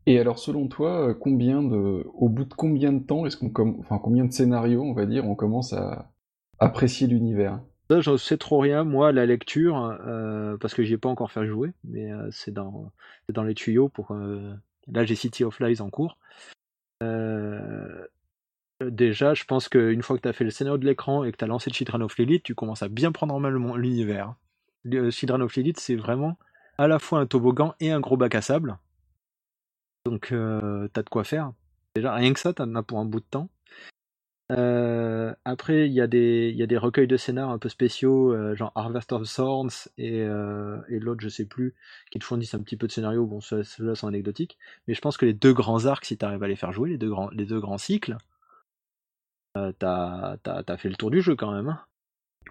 Et 0.05 0.19
alors, 0.19 0.39
selon 0.39 0.67
toi, 0.67 1.09
euh, 1.09 1.13
combien 1.13 1.61
de, 1.61 2.05
au 2.13 2.29
bout 2.29 2.45
de 2.45 2.53
combien 2.53 2.93
de 2.93 3.03
temps 3.03 3.25
est-ce 3.25 3.35
qu'on 3.35 3.49
comm- 3.49 3.79
enfin, 3.79 3.99
combien 3.99 4.25
de 4.25 4.31
scénarios, 4.31 4.81
on 4.81 4.93
va 4.93 5.05
dire, 5.05 5.25
on 5.25 5.35
commence 5.35 5.73
à 5.73 6.11
apprécier 6.59 7.07
l'univers? 7.07 7.61
Ça, 7.89 8.01
je 8.01 8.17
sais 8.17 8.37
trop 8.37 8.59
rien, 8.59 8.83
moi, 8.83 9.11
la 9.11 9.25
lecture, 9.25 9.97
euh, 10.05 10.57
parce 10.57 10.73
que 10.73 10.83
j'y 10.83 10.93
ai 10.93 10.97
pas 10.97 11.09
encore 11.09 11.31
fait 11.31 11.45
jouer, 11.45 11.71
mais 11.83 12.11
euh, 12.11 12.29
c'est 12.31 12.51
dans, 12.51 12.91
c'est 13.25 13.33
dans 13.33 13.43
les 13.43 13.53
tuyaux 13.53 13.89
pour. 13.89 14.11
euh, 14.11 14.53
là, 14.87 15.05
j'ai 15.05 15.15
City 15.15 15.43
of 15.43 15.59
Lies 15.59 15.81
en 15.81 15.89
cours. 15.89 16.17
Euh, 17.03 18.05
déjà, 18.81 19.33
je 19.33 19.43
pense 19.45 19.69
qu'une 19.69 20.01
fois 20.01 20.17
que 20.17 20.21
tu 20.21 20.27
as 20.27 20.33
fait 20.33 20.43
le 20.43 20.51
scénario 20.51 20.77
de 20.77 20.85
l'écran 20.85 21.23
et 21.23 21.31
que 21.31 21.37
tu 21.37 21.45
as 21.45 21.47
lancé 21.47 21.69
le 21.69 21.75
Children 21.75 22.03
of 22.03 22.17
Lilith, 22.17 22.43
tu 22.43 22.55
commences 22.55 22.83
à 22.83 22.89
bien 22.89 23.11
prendre 23.11 23.33
en 23.33 23.39
main 23.39 23.51
l'univers. 23.77 24.35
Le 24.83 25.09
Lilith, 25.55 25.79
c'est 25.79 25.95
vraiment 25.95 26.37
à 26.77 26.87
la 26.87 26.99
fois 26.99 27.19
un 27.19 27.25
toboggan 27.25 27.75
et 27.79 27.91
un 27.91 27.99
gros 27.99 28.17
bac 28.17 28.35
à 28.35 28.41
sable. 28.41 28.77
Donc, 30.05 30.31
euh, 30.31 30.87
t'as 30.93 31.03
de 31.03 31.09
quoi 31.09 31.23
faire. 31.23 31.51
Déjà, 31.95 32.13
rien 32.13 32.31
que 32.33 32.39
ça, 32.39 32.53
t'en 32.53 32.73
as 32.75 32.83
pour 32.83 32.99
un 32.99 33.05
bout 33.05 33.19
de 33.19 33.25
temps. 33.25 33.49
Euh, 34.53 35.33
après, 35.43 35.87
il 35.87 35.93
y, 35.93 35.99
a 35.99 36.07
des- 36.07 36.77
recueils 36.77 37.07
de 37.07 37.17
scénars 37.17 37.49
un 37.49 37.57
peu 37.57 37.67
spéciaux, 37.67 38.31
euh, 38.33 38.55
genre 38.55 38.71
Harvest 38.75 39.11
of 39.11 39.23
Thorns 39.33 39.89
et, 39.97 40.23
l'autre, 40.99 41.21
je 41.21 41.29
sais 41.29 41.45
plus, 41.45 41.75
qui 42.11 42.19
te 42.19 42.23
fournissent 42.23 42.53
un 42.53 42.61
petit 42.61 42.77
peu 42.77 42.87
de 42.87 42.91
scénario. 42.93 43.25
Bon, 43.25 43.41
ceux- 43.41 43.63
ceux-là 43.63 43.95
sont 43.95 44.07
anecdotiques. 44.07 44.57
Mais 44.87 44.93
je 44.93 45.01
pense 45.01 45.17
que 45.17 45.25
les 45.25 45.33
deux 45.33 45.53
grands 45.53 45.85
arcs, 45.85 46.05
si 46.05 46.17
tu 46.17 46.23
arrives 46.25 46.43
à 46.43 46.47
les 46.47 46.55
faire 46.55 46.71
jouer, 46.71 46.89
les 46.89 46.97
deux 46.97 47.09
grands, 47.09 47.29
grands 47.59 47.77
cycles, 47.77 48.15
t'as 49.79 50.77
fait 50.77 50.89
le 50.89 50.95
tour 50.95 51.11
du 51.11 51.21
jeu 51.21 51.35
quand 51.35 51.51
même. 51.51 51.69
hein. 51.69 51.81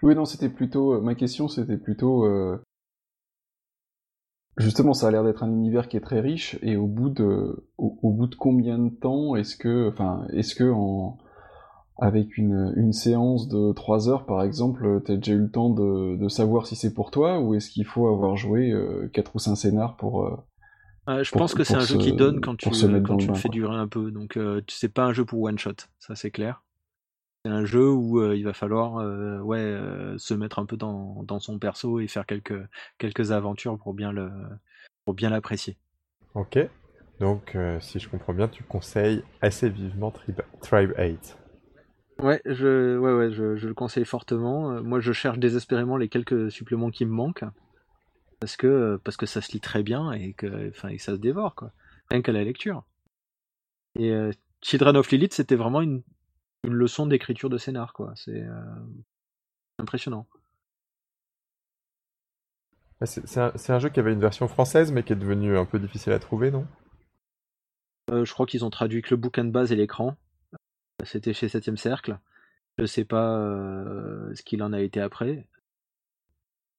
Oui, 0.03 0.15
non, 0.15 0.25
c'était 0.25 0.49
plutôt, 0.49 0.95
euh, 0.95 1.01
ma 1.01 1.15
question, 1.15 1.49
c'était 1.49 1.77
plutôt, 1.77 2.25
euh, 2.25 2.59
justement, 4.59 4.95
ça 4.95 5.09
a 5.09 5.11
l'air 5.11 5.25
d'être 5.25 5.43
un 5.43 5.51
univers 5.53 5.89
qui 5.89 5.97
est 5.97 6.01
très 6.01 6.21
riche, 6.21 6.59
et 6.63 6.77
au 6.77 6.87
bout 6.87 7.11
de, 7.11 7.67
au, 7.79 7.99
au 8.03 8.11
bout 8.13 8.27
de 8.27 8.35
combien 8.35 8.79
de 8.79 8.91
temps 8.91 9.37
est-ce 9.37 9.57
que, 9.57 9.89
enfin, 9.91 10.27
est-ce 10.33 10.55
que 10.55 10.71
en, 10.71 11.19
avec 11.99 12.39
une, 12.39 12.73
une 12.77 12.93
séance 12.93 13.49
de 13.49 13.73
3 13.73 14.09
heures, 14.09 14.27
par 14.27 14.43
exemple, 14.43 15.03
t'as 15.05 15.17
déjà 15.17 15.33
eu 15.35 15.41
le 15.41 15.51
temps 15.51 15.71
de, 15.71 16.17
de 16.17 16.29
savoir 16.29 16.67
si 16.67 16.77
c'est 16.77 16.95
pour 16.95 17.11
toi, 17.11 17.41
ou 17.41 17.55
est-ce 17.55 17.71
qu'il 17.71 17.87
faut 17.87 18.09
avoir 18.09 18.37
joué 18.37 18.71
euh, 18.73 19.09
4 19.13 19.37
ou 19.37 19.39
5 19.39 19.57
scénars 19.57 19.97
pour, 19.97 20.27
euh, 20.27 20.37
Euh, 21.09 21.23
je 21.25 21.31
Pour- 21.31 21.41
pense 21.41 21.55
que 21.55 21.65
c'est 21.65 21.77
un 21.77 21.85
jeu 21.85 21.97
qui 21.97 22.13
donne 22.13 22.41
quand 22.41 22.57
tu, 22.57 23.01
quand 23.03 23.17
tu 23.17 23.29
le 23.29 23.35
fais 23.37 23.49
durer 23.49 23.77
un 23.77 23.89
peu. 23.89 24.11
Donc, 24.11 24.37
euh, 24.37 24.61
c'est 24.69 24.89
pas 24.93 25.05
un 25.05 25.13
jeu 25.13 25.25
pour 25.25 25.41
one 25.43 25.59
shot, 25.59 25.75
ça 26.01 26.17
c'est 26.17 26.31
clair. 26.33 26.63
C'est 27.47 27.53
un 27.53 27.65
jeu 27.65 27.89
où 27.89 28.19
euh, 28.19 28.35
il 28.35 28.43
va 28.43 28.53
falloir 28.53 28.97
euh, 28.97 29.39
ouais, 29.39 29.61
euh, 29.61 30.19
se 30.19 30.35
mettre 30.35 30.59
un 30.59 30.67
peu 30.67 30.77
dans, 30.77 31.23
dans 31.23 31.39
son 31.39 31.61
perso 31.61 32.01
et 32.01 32.09
faire 32.09 32.27
quelques, 32.27 32.61
quelques 32.99 33.31
aventures 33.31 33.79
pour 33.79 33.95
bien 33.95 34.11
le 34.11 34.33
pour 35.05 35.15
bien 35.15 35.31
l'apprécier. 35.31 35.77
Ok. 36.35 36.59
Donc, 37.21 37.55
euh, 37.55 37.79
si 37.79 38.01
je 38.01 38.09
comprends 38.09 38.35
bien, 38.35 38.49
tu 38.49 38.65
conseilles 38.65 39.23
assez 39.43 39.69
vivement 39.71 40.11
Tribe, 40.11 40.41
Tribe 40.61 40.93
8. 40.99 41.39
Ouais, 42.19 42.43
je, 42.47 42.99
ouais, 42.99 43.13
ouais, 43.15 43.31
je, 43.31 43.55
je 43.55 43.69
le 43.69 43.75
conseille 43.75 44.05
fortement. 44.05 44.83
Moi, 44.83 44.99
je 44.99 45.13
cherche 45.13 45.39
désespérément 45.39 45.97
les 45.97 46.09
quelques 46.09 46.51
suppléments 46.51 46.91
qui 46.91 47.07
me 47.07 47.13
manquent 47.13 47.45
parce 48.41 48.57
que 48.57 49.01
parce 49.05 49.17
que 49.17 49.27
ça 49.27 49.41
se 49.41 49.53
lit 49.53 49.61
très 49.61 49.85
bien 49.85 50.11
et 50.11 50.33
que 50.33 50.71
enfin 50.71 50.89
et 50.89 50.97
que 50.97 51.03
ça 51.03 51.13
se 51.13 51.21
dévore 51.21 51.55
quoi. 51.55 51.71
Rien 52.11 52.23
qu'à 52.23 52.33
la 52.33 52.43
lecture. 52.43 52.83
Et 53.97 54.11
euh, 54.11 54.33
Children 54.63 54.97
of 54.97 55.09
Lilith, 55.13 55.33
c'était 55.33 55.55
vraiment 55.55 55.81
une, 55.81 56.03
une 56.67 56.75
leçon 56.75 57.07
d'écriture 57.07 57.49
de 57.49 57.59
scénar 57.59 57.93
quoi. 57.93 58.13
C'est 58.17 58.43
euh, 58.43 58.61
impressionnant. 59.79 60.27
Ah, 63.01 63.07
C'est 63.07 63.71
un, 63.71 63.79
jeu 63.79 63.91
qui 63.91 64.01
avait 64.01 64.13
une 64.13 64.21
version 64.21 64.49
française, 64.49 64.91
mais 64.91 65.03
qui 65.03 65.13
est 65.13 65.17
devenu 65.17 65.57
un 65.57 65.67
peu 65.67 65.79
difficile 65.79 66.13
à 66.13 66.19
trouver, 66.19 66.51
non? 66.51 66.67
Euh, 68.11 68.25
je 68.25 68.33
crois 68.33 68.47
qu'ils 68.47 68.65
ont 68.65 68.71
traduit 68.71 69.03
que 69.03 69.11
le 69.11 69.21
bouquin 69.21 69.45
de 69.45 69.51
base 69.51 69.71
et 69.71 69.77
l'écran. 69.77 70.17
C'était 71.05 71.35
chez 71.35 71.49
Septième 71.49 71.77
Cercle. 71.77 72.19
Je 72.79 72.87
sais 72.87 73.05
pas 73.05 73.39
euh, 73.39 74.35
ce 74.35 74.43
qu'il 74.43 74.63
en 74.63 74.73
a 74.73 74.81
été 74.81 75.01
après. 75.01 75.47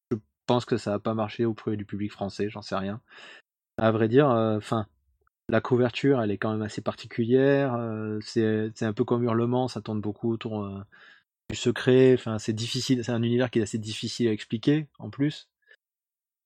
Je 0.10 0.18
pense 0.48 0.66
que 0.66 0.78
ça 0.78 0.92
n'a 0.92 1.00
pas 1.00 1.14
marché 1.14 1.46
auprès 1.46 1.78
du 1.78 1.86
public 1.86 2.12
français, 2.12 2.50
j'en 2.50 2.62
sais 2.64 2.76
rien. 2.76 3.00
À 3.78 3.92
vrai 3.92 4.08
dire, 4.08 4.28
enfin, 4.28 4.88
la 5.50 5.62
couverture, 5.62 6.22
elle 6.22 6.32
est 6.32 6.38
quand 6.38 6.52
même 6.52 6.62
assez 6.62 6.82
particulière. 6.82 7.76
euh, 7.76 8.20
c'est 8.22 8.84
un 8.84 8.94
peu 8.94 9.04
comme 9.04 9.24
Hurlement, 9.24 9.68
ça 9.68 9.82
tourne 9.82 10.02
beaucoup 10.02 10.32
autour 10.32 10.64
euh, 10.64 10.84
du 11.50 11.56
secret. 11.56 12.14
Enfin, 12.14 12.38
c'est 12.40 12.54
difficile. 12.54 13.04
C'est 13.04 13.12
un 13.12 13.24
univers 13.24 13.50
qui 13.50 13.60
est 13.60 13.64
assez 13.64 13.78
difficile 13.78 14.28
à 14.28 14.32
expliquer, 14.32 14.88
en 15.00 15.10
plus. 15.10 15.50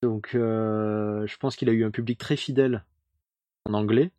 Donc, 0.03 0.35
euh, 0.35 1.25
je 1.27 1.37
pense 1.37 1.55
qu'il 1.55 1.69
a 1.69 1.73
eu 1.73 1.83
un 1.83 1.91
public 1.91 2.17
très 2.19 2.35
fidèle 2.35 2.83
en 3.65 3.73
anglais 3.73 4.11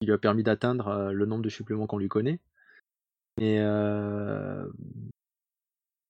qui 0.00 0.06
lui 0.06 0.12
a 0.12 0.18
permis 0.18 0.42
d'atteindre 0.42 1.12
le 1.12 1.26
nombre 1.26 1.44
de 1.44 1.48
suppléments 1.48 1.86
qu'on 1.86 1.98
lui 1.98 2.08
connaît. 2.08 2.40
Et 3.40 3.60
euh, 3.60 4.66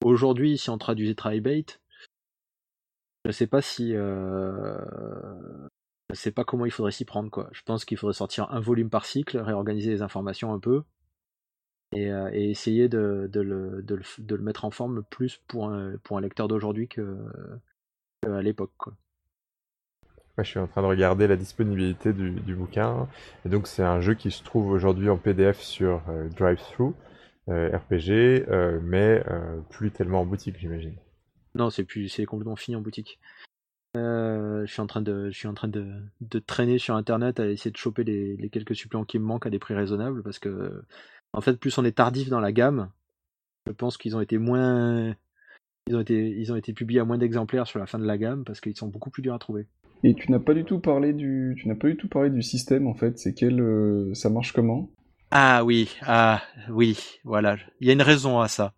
aujourd'hui, 0.03 0.59
si 0.59 0.71
on 0.71 0.79
traduisait 0.79 1.15
Tribate, 1.15 1.81
je 3.25 3.31
sais 3.31 3.47
pas 3.47 3.63
si, 3.63 3.95
je 6.13 6.19
sais 6.19 6.33
pas 6.33 6.45
comment 6.45 6.67
il 6.67 6.71
faudrait 6.73 6.93
s'y 6.93 7.05
prendre 7.05 7.31
quoi. 7.31 7.49
Je 7.53 7.63
pense 7.63 7.85
qu'il 7.85 7.99
faudrait 7.99 8.15
sortir 8.15 8.51
un 8.51 8.61
volume 8.61 8.91
par 8.91 9.05
cycle, 9.05 9.39
réorganiser 9.39 9.91
les 9.91 10.03
informations 10.03 10.53
un 10.53 10.59
peu, 10.59 10.85
et, 11.93 12.11
euh, 12.11 12.31
et 12.33 12.51
essayer 12.51 12.89
de, 12.89 13.29
de, 13.31 13.41
le, 13.41 13.83
de, 13.83 13.95
le, 13.97 14.03
de 14.19 14.35
le 14.35 14.43
mettre 14.43 14.65
en 14.65 14.71
forme 14.71 15.03
plus 15.05 15.41
pour 15.49 15.69
un, 15.69 15.97
pour 16.05 16.19
un 16.19 16.21
lecteur 16.21 16.49
d'aujourd'hui 16.49 16.89
que, 16.89 17.19
que 18.23 18.31
à 18.31 18.43
l'époque 18.43 18.73
quoi. 18.79 18.95
Ouais, 20.39 20.45
je 20.45 20.51
suis 20.51 20.59
en 20.59 20.67
train 20.67 20.81
de 20.81 20.87
regarder 20.87 21.27
la 21.27 21.37
disponibilité 21.37 22.15
du, 22.15 22.31
du 22.31 22.55
bouquin. 22.55 23.07
Et 23.45 23.51
donc, 23.51 23.67
c'est 23.67 23.83
un 23.83 24.01
jeu 24.01 24.15
qui 24.15 24.31
se 24.31 24.43
trouve 24.43 24.71
aujourd'hui 24.71 25.11
en 25.11 25.19
PDF 25.19 25.61
sur 25.61 26.03
euh, 26.09 26.29
DriveThru, 26.31 26.93
euh, 27.49 27.77
RPG, 27.77 28.49
euh, 28.49 28.81
mais 28.83 29.23
euh, 29.29 29.61
plus 29.69 29.91
tellement 29.91 30.23
en 30.23 30.25
boutique, 30.25 30.57
j'imagine. 30.59 30.97
Non, 31.55 31.69
c'est 31.69 31.85
plus, 31.85 32.09
c'est 32.09 32.25
complètement 32.25 32.57
fini 32.57 32.77
en 32.77 32.81
boutique. 32.81 33.19
Euh, 33.97 34.65
je 34.65 34.73
suis 34.73 34.81
en 34.81 34.87
train 34.87 35.03
de, 35.03 35.31
je 35.31 35.39
suis 35.39 35.49
en 35.49 35.55
train 35.55 35.69
de, 35.69 35.87
de 36.21 36.39
traîner 36.39 36.79
sur 36.79 36.95
internet 36.95 37.41
à 37.41 37.47
essayer 37.47 37.71
de 37.71 37.77
choper 37.77 38.05
les, 38.05 38.37
les 38.37 38.49
quelques 38.49 38.75
suppléments 38.75 39.05
qui 39.05 39.19
me 39.19 39.25
manquent 39.25 39.47
à 39.47 39.51
des 39.51 39.59
prix 39.59 39.75
raisonnables 39.75 40.23
parce 40.23 40.39
que, 40.39 40.83
en 41.33 41.41
fait, 41.41 41.59
plus 41.59 41.77
on 41.77 41.85
est 41.85 41.93
tardif 41.93 42.31
dans 42.31 42.41
la 42.41 42.53
gamme, 42.53 42.91
je 43.67 43.73
pense 43.73 43.99
qu'ils 43.99 44.17
ont 44.17 44.21
été 44.21 44.39
moins, 44.39 45.15
ils 45.87 45.97
ont 45.97 46.01
été, 46.01 46.31
ils 46.31 46.53
ont 46.53 46.57
été 46.57 46.73
publiés 46.73 47.01
à 47.01 47.05
moins 47.05 47.19
d'exemplaires 47.19 47.67
sur 47.67 47.79
la 47.79 47.87
fin 47.87 47.99
de 47.99 48.07
la 48.07 48.17
gamme 48.17 48.45
parce 48.45 48.61
qu'ils 48.61 48.77
sont 48.77 48.89
beaucoup 48.89 49.11
plus 49.11 49.23
durs 49.23 49.35
à 49.35 49.39
trouver. 49.39 49.67
Et 50.05 50.15
tu 50.15 50.33
n'as 50.33 50.41
pas 50.41 50.55
du 50.55 50.65
tout 50.65 50.81
parlé 50.81 51.13
du, 51.13 51.55
tu 51.59 51.69
n'as 51.69 51.77
pas 51.77 51.89
du 51.89 51.97
tout 51.97 52.09
parlé 52.09 52.31
du 52.31 52.43
système 52.43 52.87
en 52.87 52.95
fait. 52.95 53.19
C'est 53.19 53.35
quel, 53.35 53.61
euh, 53.61 54.15
ça 54.15 54.31
marche 54.31 54.53
comment? 54.53 54.91
Ah 55.31 55.65
oui, 55.65 55.91
ah 56.03 56.43
oui, 56.71 57.21
voilà. 57.25 57.57
Il 57.81 57.87
y 57.87 57.91
a 57.91 57.93
une 57.93 58.03
raison 58.03 58.41
à 58.41 58.49
ça. 58.49 58.75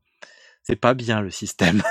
C'est 0.62 0.76
pas 0.76 0.94
bien 0.94 1.20
le 1.20 1.30
système. 1.30 1.82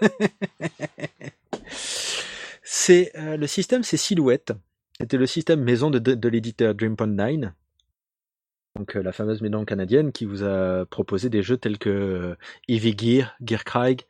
c'est 2.70 3.12
euh, 3.16 3.38
le 3.38 3.46
système, 3.46 3.82
c'est 3.82 3.96
Silhouette. 3.96 4.52
C'était 5.00 5.16
le 5.16 5.24
système 5.24 5.64
maison 5.64 5.88
de, 5.88 6.28
l'éditeur 6.28 6.74
Dreampond 6.74 7.06
9. 7.06 7.50
Donc 8.76 8.94
euh, 8.94 9.02
la 9.02 9.12
fameuse 9.12 9.40
maison 9.40 9.64
canadienne 9.64 10.12
qui 10.12 10.26
vous 10.26 10.44
a 10.44 10.84
proposé 10.84 11.30
des 11.30 11.42
jeux 11.42 11.56
tels 11.56 11.78
que 11.78 11.88
euh, 11.88 12.36
Heavy 12.68 12.94
Gear, 12.94 13.34
Gearkrieg, 13.40 14.02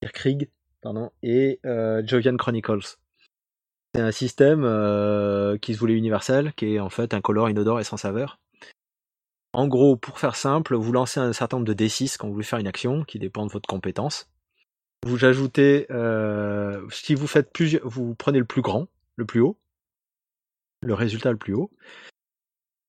Gearkrieg 0.00 0.48
pardon, 0.80 1.10
et 1.24 1.58
Jovian 2.04 2.36
Chronicles. 2.36 2.98
C'est 3.96 4.00
un 4.00 4.12
système 4.12 4.62
qui 5.60 5.74
se 5.74 5.78
voulait 5.80 5.94
universel, 5.94 6.52
qui 6.54 6.76
est 6.76 6.78
en 6.78 6.90
fait 6.90 7.14
incolore, 7.14 7.50
inodore 7.50 7.80
et 7.80 7.84
sans 7.84 7.96
saveur. 7.96 8.38
En 9.52 9.66
gros, 9.66 9.96
pour 9.96 10.20
faire 10.20 10.36
simple, 10.36 10.76
vous 10.76 10.92
lancez 10.92 11.18
un 11.18 11.32
certain 11.32 11.56
nombre 11.56 11.66
de 11.66 11.74
D6 11.74 12.16
quand 12.16 12.28
vous 12.28 12.34
voulez 12.34 12.44
faire 12.44 12.60
une 12.60 12.68
action 12.68 13.02
qui 13.02 13.18
dépend 13.18 13.44
de 13.44 13.50
votre 13.50 13.66
compétence. 13.66 14.28
Vous 15.06 15.24
ajoutez, 15.24 15.86
euh, 15.90 16.86
si 16.90 17.14
vous 17.14 17.26
faites 17.26 17.52
plusieurs, 17.52 17.86
vous 17.88 18.14
prenez 18.14 18.38
le 18.38 18.44
plus 18.44 18.62
grand, 18.62 18.88
le 19.16 19.24
plus 19.24 19.40
haut, 19.40 19.56
le 20.82 20.94
résultat 20.94 21.30
le 21.30 21.38
plus 21.38 21.54
haut. 21.54 21.70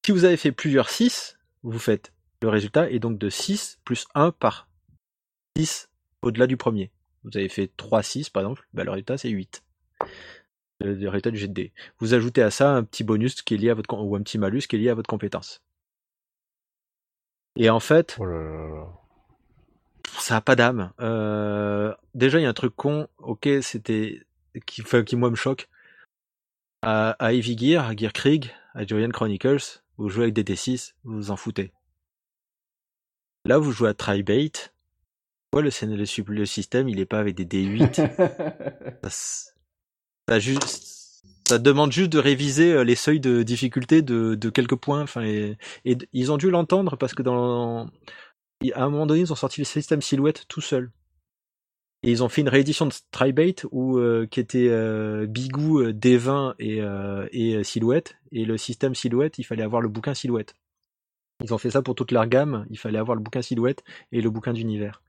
Si 0.05 0.11
vous 0.11 0.25
avez 0.25 0.37
fait 0.37 0.51
plusieurs 0.51 0.89
6, 0.89 1.37
vous 1.63 1.79
faites 1.79 2.11
le 2.41 2.49
résultat 2.49 2.89
est 2.89 2.99
donc 2.99 3.17
de 3.17 3.29
6 3.29 3.79
plus 3.83 4.07
1 4.15 4.31
par 4.31 4.69
6 5.57 5.89
au-delà 6.21 6.47
du 6.47 6.57
premier. 6.57 6.91
Vous 7.23 7.31
avez 7.35 7.49
fait 7.49 7.69
3 7.75 8.01
6 8.01 8.29
par 8.29 8.43
exemple, 8.43 8.67
bah, 8.73 8.83
le 8.83 8.91
résultat 8.91 9.17
c'est 9.17 9.29
8. 9.29 9.63
Le, 10.81 11.09
résultat 11.09 11.31
du 11.31 11.37
jet 11.37 11.49
de. 11.49 11.69
Vous 11.99 12.13
ajoutez 12.13 12.41
à 12.41 12.51
ça 12.51 12.71
un 12.71 12.83
petit 12.83 13.03
bonus 13.03 13.41
qui 13.41 13.55
est 13.55 13.57
lié 13.57 13.69
à 13.69 13.73
votre 13.73 13.93
ou 14.01 14.15
un 14.15 14.21
petit 14.21 14.37
malus 14.37 14.61
qui 14.61 14.77
est 14.77 14.79
lié 14.79 14.89
à 14.89 14.93
votre 14.93 15.09
compétence. 15.09 15.61
Et 17.57 17.69
en 17.69 17.81
fait, 17.81 18.17
Oh. 18.19 18.87
Ça 20.19 20.37
a 20.37 20.41
pas 20.41 20.55
d'âme. 20.55 20.91
Euh, 20.99 21.93
déjà, 22.15 22.39
il 22.39 22.43
y 22.43 22.45
a 22.45 22.49
un 22.49 22.53
truc 22.53 22.75
con. 22.75 23.07
Ok, 23.17 23.47
c'était 23.61 24.21
qui, 24.65 24.81
enfin, 24.81 25.03
qui 25.03 25.15
moi 25.15 25.29
me 25.29 25.35
choque. 25.35 25.69
À, 26.81 27.11
à 27.11 27.33
Heavy 27.33 27.57
Gear, 27.57 27.87
à 27.87 27.95
Gear 27.95 28.13
Krieg, 28.13 28.51
à 28.73 28.85
Durian 28.85 29.09
Chronicles, 29.09 29.81
vous 29.97 30.09
jouez 30.09 30.23
avec 30.23 30.33
des 30.33 30.43
D6, 30.43 30.93
vous 31.03 31.15
vous 31.15 31.31
en 31.31 31.35
foutez. 31.35 31.71
Là, 33.45 33.57
vous 33.57 33.71
jouez 33.71 33.89
à 33.89 33.93
Tribate. 33.93 34.73
Ouais, 35.53 35.61
le, 35.61 35.71
le, 35.81 36.33
le 36.33 36.45
système, 36.45 36.87
il 36.87 36.99
est 36.99 37.05
pas 37.05 37.19
avec 37.19 37.35
des 37.35 37.45
D8. 37.45 37.95
ça, 39.09 39.51
ça 40.29 40.39
juste, 40.39 41.23
ça 41.47 41.57
demande 41.57 41.91
juste 41.91 42.11
de 42.11 42.19
réviser 42.19 42.71
euh, 42.71 42.83
les 42.83 42.95
seuils 42.95 43.19
de 43.19 43.41
difficulté 43.43 44.01
de, 44.01 44.35
de 44.35 44.49
quelques 44.49 44.75
points. 44.75 45.01
Enfin, 45.01 45.23
et, 45.23 45.57
et 45.85 45.97
ils 46.13 46.31
ont 46.31 46.37
dû 46.37 46.49
l'entendre 46.49 46.95
parce 46.95 47.13
que 47.13 47.23
dans, 47.23 47.89
à 48.73 48.83
un 48.83 48.89
moment 48.89 49.05
donné, 49.05 49.21
ils 49.21 49.31
ont 49.31 49.37
sorti 49.37 49.61
le 49.61 49.65
système 49.65 50.01
silhouette 50.01 50.45
tout 50.47 50.61
seul. 50.61 50.91
Et 52.03 52.11
ils 52.11 52.23
ont 52.23 52.29
fait 52.29 52.41
une 52.41 52.49
réédition 52.49 52.85
de 52.85 52.93
Tribate 53.11 53.65
où 53.71 53.97
euh, 53.97 54.25
qui 54.25 54.39
était 54.39 54.69
euh, 54.69 55.25
Bigou, 55.27 55.79
euh, 55.79 55.91
D20 55.93 56.55
et, 56.59 56.81
euh, 56.81 57.27
et 57.31 57.63
silhouette. 57.63 58.15
Et 58.31 58.45
le 58.45 58.57
système 58.57 58.95
silhouette, 58.95 59.37
il 59.37 59.43
fallait 59.43 59.63
avoir 59.63 59.81
le 59.81 59.89
bouquin 59.89 60.13
silhouette. 60.13 60.55
Ils 61.43 61.53
ont 61.53 61.57
fait 61.57 61.71
ça 61.71 61.81
pour 61.81 61.95
toute 61.95 62.11
leur 62.11 62.27
gamme. 62.27 62.65
Il 62.69 62.77
fallait 62.77 62.99
avoir 62.99 63.15
le 63.15 63.21
bouquin 63.21 63.41
silhouette 63.41 63.83
et 64.11 64.21
le 64.21 64.29
bouquin 64.29 64.53
d'univers. 64.53 65.01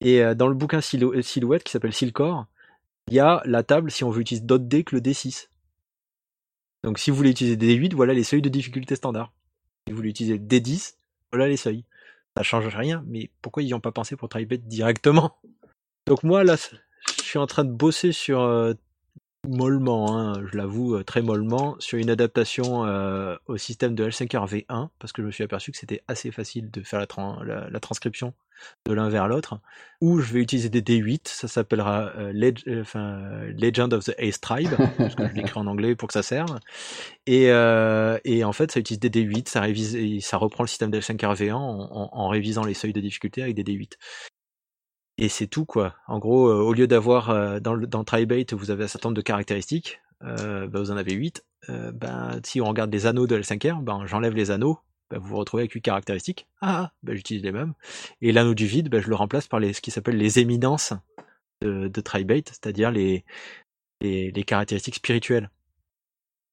Et 0.00 0.22
dans 0.34 0.48
le 0.48 0.54
bouquin 0.54 0.80
silhou- 0.80 1.22
silhouette 1.22 1.64
qui 1.64 1.72
s'appelle 1.72 1.92
Silcor, 1.92 2.46
il 3.08 3.14
y 3.14 3.20
a 3.20 3.42
la 3.46 3.62
table 3.62 3.90
si 3.90 4.04
on 4.04 4.10
veut 4.10 4.20
utiliser 4.20 4.44
d'autres 4.44 4.64
dés 4.64 4.84
que 4.84 4.94
le 4.94 5.00
D6. 5.00 5.48
Donc 6.84 6.98
si 6.98 7.10
vous 7.10 7.16
voulez 7.16 7.30
utiliser 7.30 7.56
des 7.56 7.76
D8, 7.78 7.94
voilà 7.94 8.12
les 8.12 8.24
seuils 8.24 8.42
de 8.42 8.48
difficulté 8.48 8.94
standard. 8.96 9.32
Si 9.86 9.92
vous 9.92 9.96
voulez 9.96 10.10
utiliser 10.10 10.38
des 10.38 10.60
D10, 10.60 10.96
voilà 11.32 11.48
les 11.48 11.56
seuils. 11.56 11.84
Ça 12.36 12.42
change 12.42 12.66
rien, 12.66 13.02
mais 13.06 13.30
pourquoi 13.40 13.62
ils 13.62 13.66
n'y 13.66 13.74
ont 13.74 13.80
pas 13.80 13.92
pensé 13.92 14.16
pour 14.16 14.28
Tribet 14.28 14.58
directement? 14.58 15.38
Donc 16.06 16.22
moi 16.22 16.44
là, 16.44 16.56
je 16.56 17.22
suis 17.22 17.38
en 17.38 17.46
train 17.46 17.64
de 17.64 17.72
bosser 17.72 18.12
sur 18.12 18.42
euh, 18.42 18.74
mollement, 19.48 20.16
hein, 20.18 20.42
je 20.50 20.56
l'avoue, 20.56 20.96
euh, 20.96 21.04
très 21.04 21.22
mollement, 21.22 21.76
sur 21.78 21.98
une 21.98 22.10
adaptation 22.10 22.84
euh, 22.86 23.36
au 23.46 23.56
système 23.56 23.94
de 23.94 24.08
L5R 24.08 24.48
V1, 24.48 24.88
parce 24.98 25.12
que 25.12 25.22
je 25.22 25.26
me 25.26 25.32
suis 25.32 25.44
aperçu 25.44 25.72
que 25.72 25.78
c'était 25.78 26.02
assez 26.08 26.30
facile 26.30 26.70
de 26.70 26.82
faire 26.82 26.98
la, 27.00 27.06
tran- 27.06 27.42
la- 27.42 27.68
la 27.70 27.80
transcription 27.80 28.32
de 28.86 28.92
l'un 28.94 29.08
vers 29.10 29.28
l'autre, 29.28 29.60
où 30.00 30.18
je 30.20 30.32
vais 30.32 30.40
utiliser 30.40 30.70
des 30.70 30.80
D8, 30.80 31.28
ça 31.28 31.46
s'appellera 31.46 32.10
euh, 32.16 32.32
Legend 32.32 33.92
of 33.92 34.04
the 34.04 34.14
Ace 34.18 34.40
Tribe, 34.40 34.70
parce 34.96 35.14
que 35.14 35.28
je 35.28 35.34
l'écris 35.34 35.58
en 35.60 35.66
anglais 35.66 35.94
pour 35.94 36.08
que 36.08 36.14
ça 36.14 36.22
serve, 36.22 36.58
et, 37.26 37.50
en 38.44 38.52
fait 38.52 38.72
ça 38.72 38.80
utilise 38.80 39.00
des 39.00 39.10
D8, 39.10 39.48
ça, 40.20 40.36
reprend 40.38 40.62
le 40.64 40.68
système 40.68 40.90
de 40.90 41.00
L5R 41.00 41.34
V1 41.36 41.52
en, 41.52 41.58
en- 41.92 42.08
en 42.12 42.28
révisant 42.28 42.64
les 42.64 42.74
seuils 42.74 42.92
de 42.94 43.00
difficulté 43.00 43.42
avec 43.42 43.54
des 43.54 43.62
D8. 43.64 43.92
Et 45.18 45.28
c'est 45.28 45.46
tout 45.46 45.64
quoi. 45.64 45.94
En 46.06 46.18
gros, 46.18 46.48
euh, 46.48 46.60
au 46.60 46.72
lieu 46.74 46.86
d'avoir 46.86 47.30
euh, 47.30 47.58
dans, 47.60 47.74
le, 47.74 47.86
dans 47.86 48.04
vous 48.52 48.70
avez 48.70 48.84
un 48.84 48.88
certain 48.88 49.08
nombre 49.08 49.16
de 49.16 49.22
caractéristiques, 49.22 50.00
euh, 50.22 50.66
bah, 50.66 50.80
vous 50.80 50.90
en 50.90 50.96
avez 50.96 51.12
8. 51.12 51.44
Euh, 51.68 51.92
ben, 51.92 52.40
si 52.44 52.60
on 52.60 52.66
regarde 52.66 52.92
les 52.92 53.06
anneaux 53.06 53.26
de 53.26 53.38
L5R, 53.38 53.82
ben, 53.82 54.06
j'enlève 54.06 54.34
les 54.34 54.50
anneaux, 54.50 54.78
ben, 55.10 55.18
vous 55.18 55.28
vous 55.28 55.36
retrouvez 55.36 55.62
avec 55.62 55.72
8 55.72 55.82
caractéristiques. 55.82 56.46
Ah, 56.60 56.92
ben, 57.02 57.16
j'utilise 57.16 57.42
les 57.42 57.52
mêmes. 57.52 57.74
Et 58.20 58.32
l'anneau 58.32 58.54
du 58.54 58.66
vide, 58.66 58.90
je 59.00 59.08
le 59.08 59.14
remplace 59.14 59.48
par 59.48 59.60
les, 59.60 59.72
ce 59.72 59.80
qui 59.80 59.90
s'appelle 59.90 60.16
les 60.16 60.38
éminences 60.38 60.92
de, 61.62 61.88
de 61.88 62.02
c'est-à-dire 62.46 62.90
les, 62.90 63.24
les, 64.00 64.30
les 64.30 64.44
caractéristiques 64.44 64.96
spirituelles. 64.96 65.50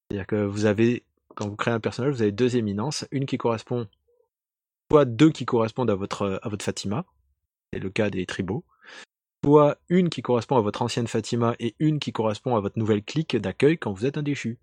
C'est-à-dire 0.09 0.28
que 0.28 0.43
vous 0.45 0.66
avez, 0.66 1.03
quand 1.36 1.49
vous 1.49 1.55
créez 1.55 1.74
un 1.74 1.80
personnage, 1.80 2.14
vous 2.14 2.22
avez 2.22 2.32
deux 2.32 2.55
éminences, 2.55 3.05
une 3.11 3.26
qui 3.26 3.38
correspond, 3.38 3.88
soit 4.91 5.05
deux 5.05 5.32
qui 5.32 5.45
correspondent 5.45 5.89
à 5.89 5.95
votre, 5.95 6.39
à 6.41 6.49
votre 6.49 6.64
Fatima, 6.64 7.05
c'est 7.74 7.80
le 7.80 7.90
cas 7.90 8.10
des 8.10 8.26
tribaux, 8.26 8.64
soit 9.44 9.78
une 9.90 10.10
qui 10.10 10.22
correspond 10.22 10.58
à 10.58 10.62
votre 10.62 10.82
ancienne 10.82 11.08
Fatima 11.08 11.56
et 11.60 11.76
une 11.80 12.00
qui 12.00 12.12
correspond 12.12 12.56
à 12.56 12.60
votre 12.60 12.78
nouvelle 12.78 13.04
clique 13.04 13.36
d'accueil 13.36 13.78
quand 13.78 13.92
vous 13.92 14.06
êtes 14.06 14.18
un 14.18 14.24
déchu. 14.24 14.60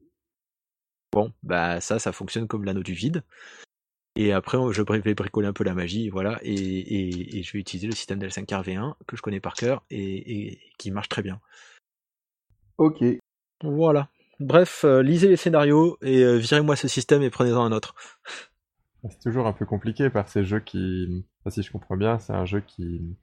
Bon, 1.12 1.32
bah 1.42 1.80
ça, 1.80 1.98
ça 1.98 2.12
fonctionne 2.12 2.46
comme 2.46 2.64
l'anneau 2.64 2.84
du 2.84 2.92
vide. 2.92 3.24
Et 4.16 4.32
après, 4.32 4.58
je 4.72 4.82
vais 4.82 5.14
bricoler 5.14 5.48
un 5.48 5.52
peu 5.52 5.64
la 5.64 5.74
magie, 5.74 6.08
voilà, 6.08 6.38
et, 6.42 6.52
et, 6.52 7.38
et 7.38 7.42
je 7.42 7.52
vais 7.52 7.60
utiliser 7.60 7.86
le 7.86 7.94
système 7.94 8.18
d'L5RV1 8.18 8.94
que 9.06 9.16
je 9.16 9.22
connais 9.22 9.40
par 9.40 9.54
cœur 9.54 9.82
et, 9.90 10.48
et 10.48 10.60
qui 10.78 10.90
marche 10.90 11.08
très 11.08 11.22
bien. 11.22 11.40
Ok. 12.78 13.04
Voilà. 13.62 14.08
Bref, 14.40 14.84
euh, 14.84 15.02
lisez 15.02 15.28
les 15.28 15.36
scénarios 15.36 15.98
et 16.00 16.22
euh, 16.22 16.38
virez-moi 16.38 16.74
ce 16.74 16.88
système 16.88 17.22
et 17.22 17.30
prenez-en 17.30 17.62
un 17.62 17.72
autre. 17.72 17.94
C'est 19.08 19.20
toujours 19.20 19.46
un 19.46 19.52
peu 19.52 19.64
compliqué 19.64 20.10
par 20.10 20.28
ces 20.28 20.44
jeux 20.44 20.60
qui, 20.60 21.24
enfin, 21.40 21.50
si 21.50 21.62
je 21.62 21.72
comprends 21.72 21.96
bien, 21.96 22.18
c'est 22.18 22.32
un 22.34 22.44
jeu 22.44 22.60
qui 22.60 23.16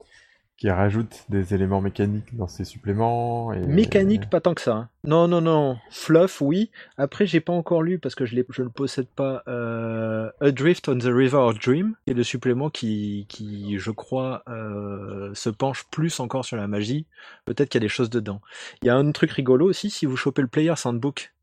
qui 0.57 0.71
rajoute 0.71 1.25
des 1.29 1.53
éléments 1.53 1.81
mécaniques 1.81 2.35
dans 2.35 2.47
ses 2.47 2.65
suppléments. 2.65 3.53
Et... 3.53 3.59
Mécanique, 3.59 4.27
pas 4.27 4.41
tant 4.41 4.55
que 4.55 4.61
ça. 4.61 4.73
hein. 4.73 4.89
Non, 5.03 5.27
non, 5.27 5.39
non. 5.39 5.77
Fluff, 5.91 6.41
oui. 6.41 6.71
Après, 6.97 7.27
j'ai 7.27 7.41
pas 7.41 7.53
encore 7.53 7.83
lu 7.83 7.99
parce 7.99 8.15
que 8.15 8.25
je, 8.25 8.35
je 8.49 8.63
ne 8.63 8.67
possède 8.69 9.05
pas 9.07 9.43
euh, 9.47 10.31
Adrift 10.41 10.89
on 10.89 10.97
the 10.97 11.03
River 11.03 11.37
of 11.37 11.59
Dream, 11.59 11.93
qui 12.05 12.11
est 12.11 12.15
le 12.15 12.23
supplément 12.23 12.71
qui, 12.71 13.27
qui 13.29 13.77
je 13.77 13.91
crois, 13.91 14.41
euh, 14.49 15.31
se 15.35 15.51
penche 15.51 15.85
plus 15.91 16.19
encore 16.19 16.43
sur 16.43 16.57
la 16.57 16.67
magie. 16.67 17.05
Peut-être 17.45 17.69
qu'il 17.69 17.79
y 17.79 17.83
a 17.83 17.85
des 17.85 17.89
choses 17.93 18.09
dedans. 18.09 18.41
Il 18.81 18.87
y 18.87 18.89
a 18.89 18.95
un 18.95 19.11
truc 19.11 19.29
rigolo 19.33 19.69
aussi, 19.69 19.91
si 19.91 20.07
vous 20.07 20.17
chopez 20.17 20.41
le 20.41 20.47
Player 20.47 20.73
Handbook, 20.83 21.35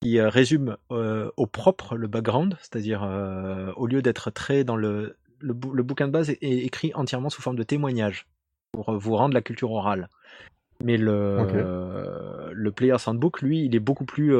qui 0.00 0.18
euh, 0.18 0.28
résume 0.28 0.76
euh, 0.90 1.30
au 1.36 1.46
propre 1.46 1.96
le 1.96 2.06
background, 2.06 2.56
c'est-à-dire 2.60 3.02
euh, 3.04 3.72
au 3.76 3.86
lieu 3.86 4.02
d'être 4.02 4.30
très 4.30 4.64
dans 4.64 4.76
le 4.76 5.16
le, 5.40 5.54
bou 5.54 5.72
le, 5.72 5.82
bouquin 5.82 6.06
de 6.06 6.12
base 6.12 6.30
est, 6.30 6.38
est, 6.42 6.58
écrit 6.58 6.92
entièrement 6.94 7.30
sous 7.30 7.40
forme 7.40 7.56
de 7.56 7.62
témoignage 7.62 8.26
pour 8.72 8.92
vous 8.98 9.16
rendre 9.16 9.34
la 9.34 9.42
culture 9.42 9.72
orale. 9.72 10.08
Mais 10.82 10.96
le, 10.96 11.38
okay. 11.40 11.56
euh, 11.56 12.50
le 12.52 12.72
Player's 12.72 13.06
Handbook, 13.06 13.42
lui, 13.42 13.64
il 13.64 13.74
est 13.74 13.80
beaucoup 13.80 14.04
plus 14.04 14.34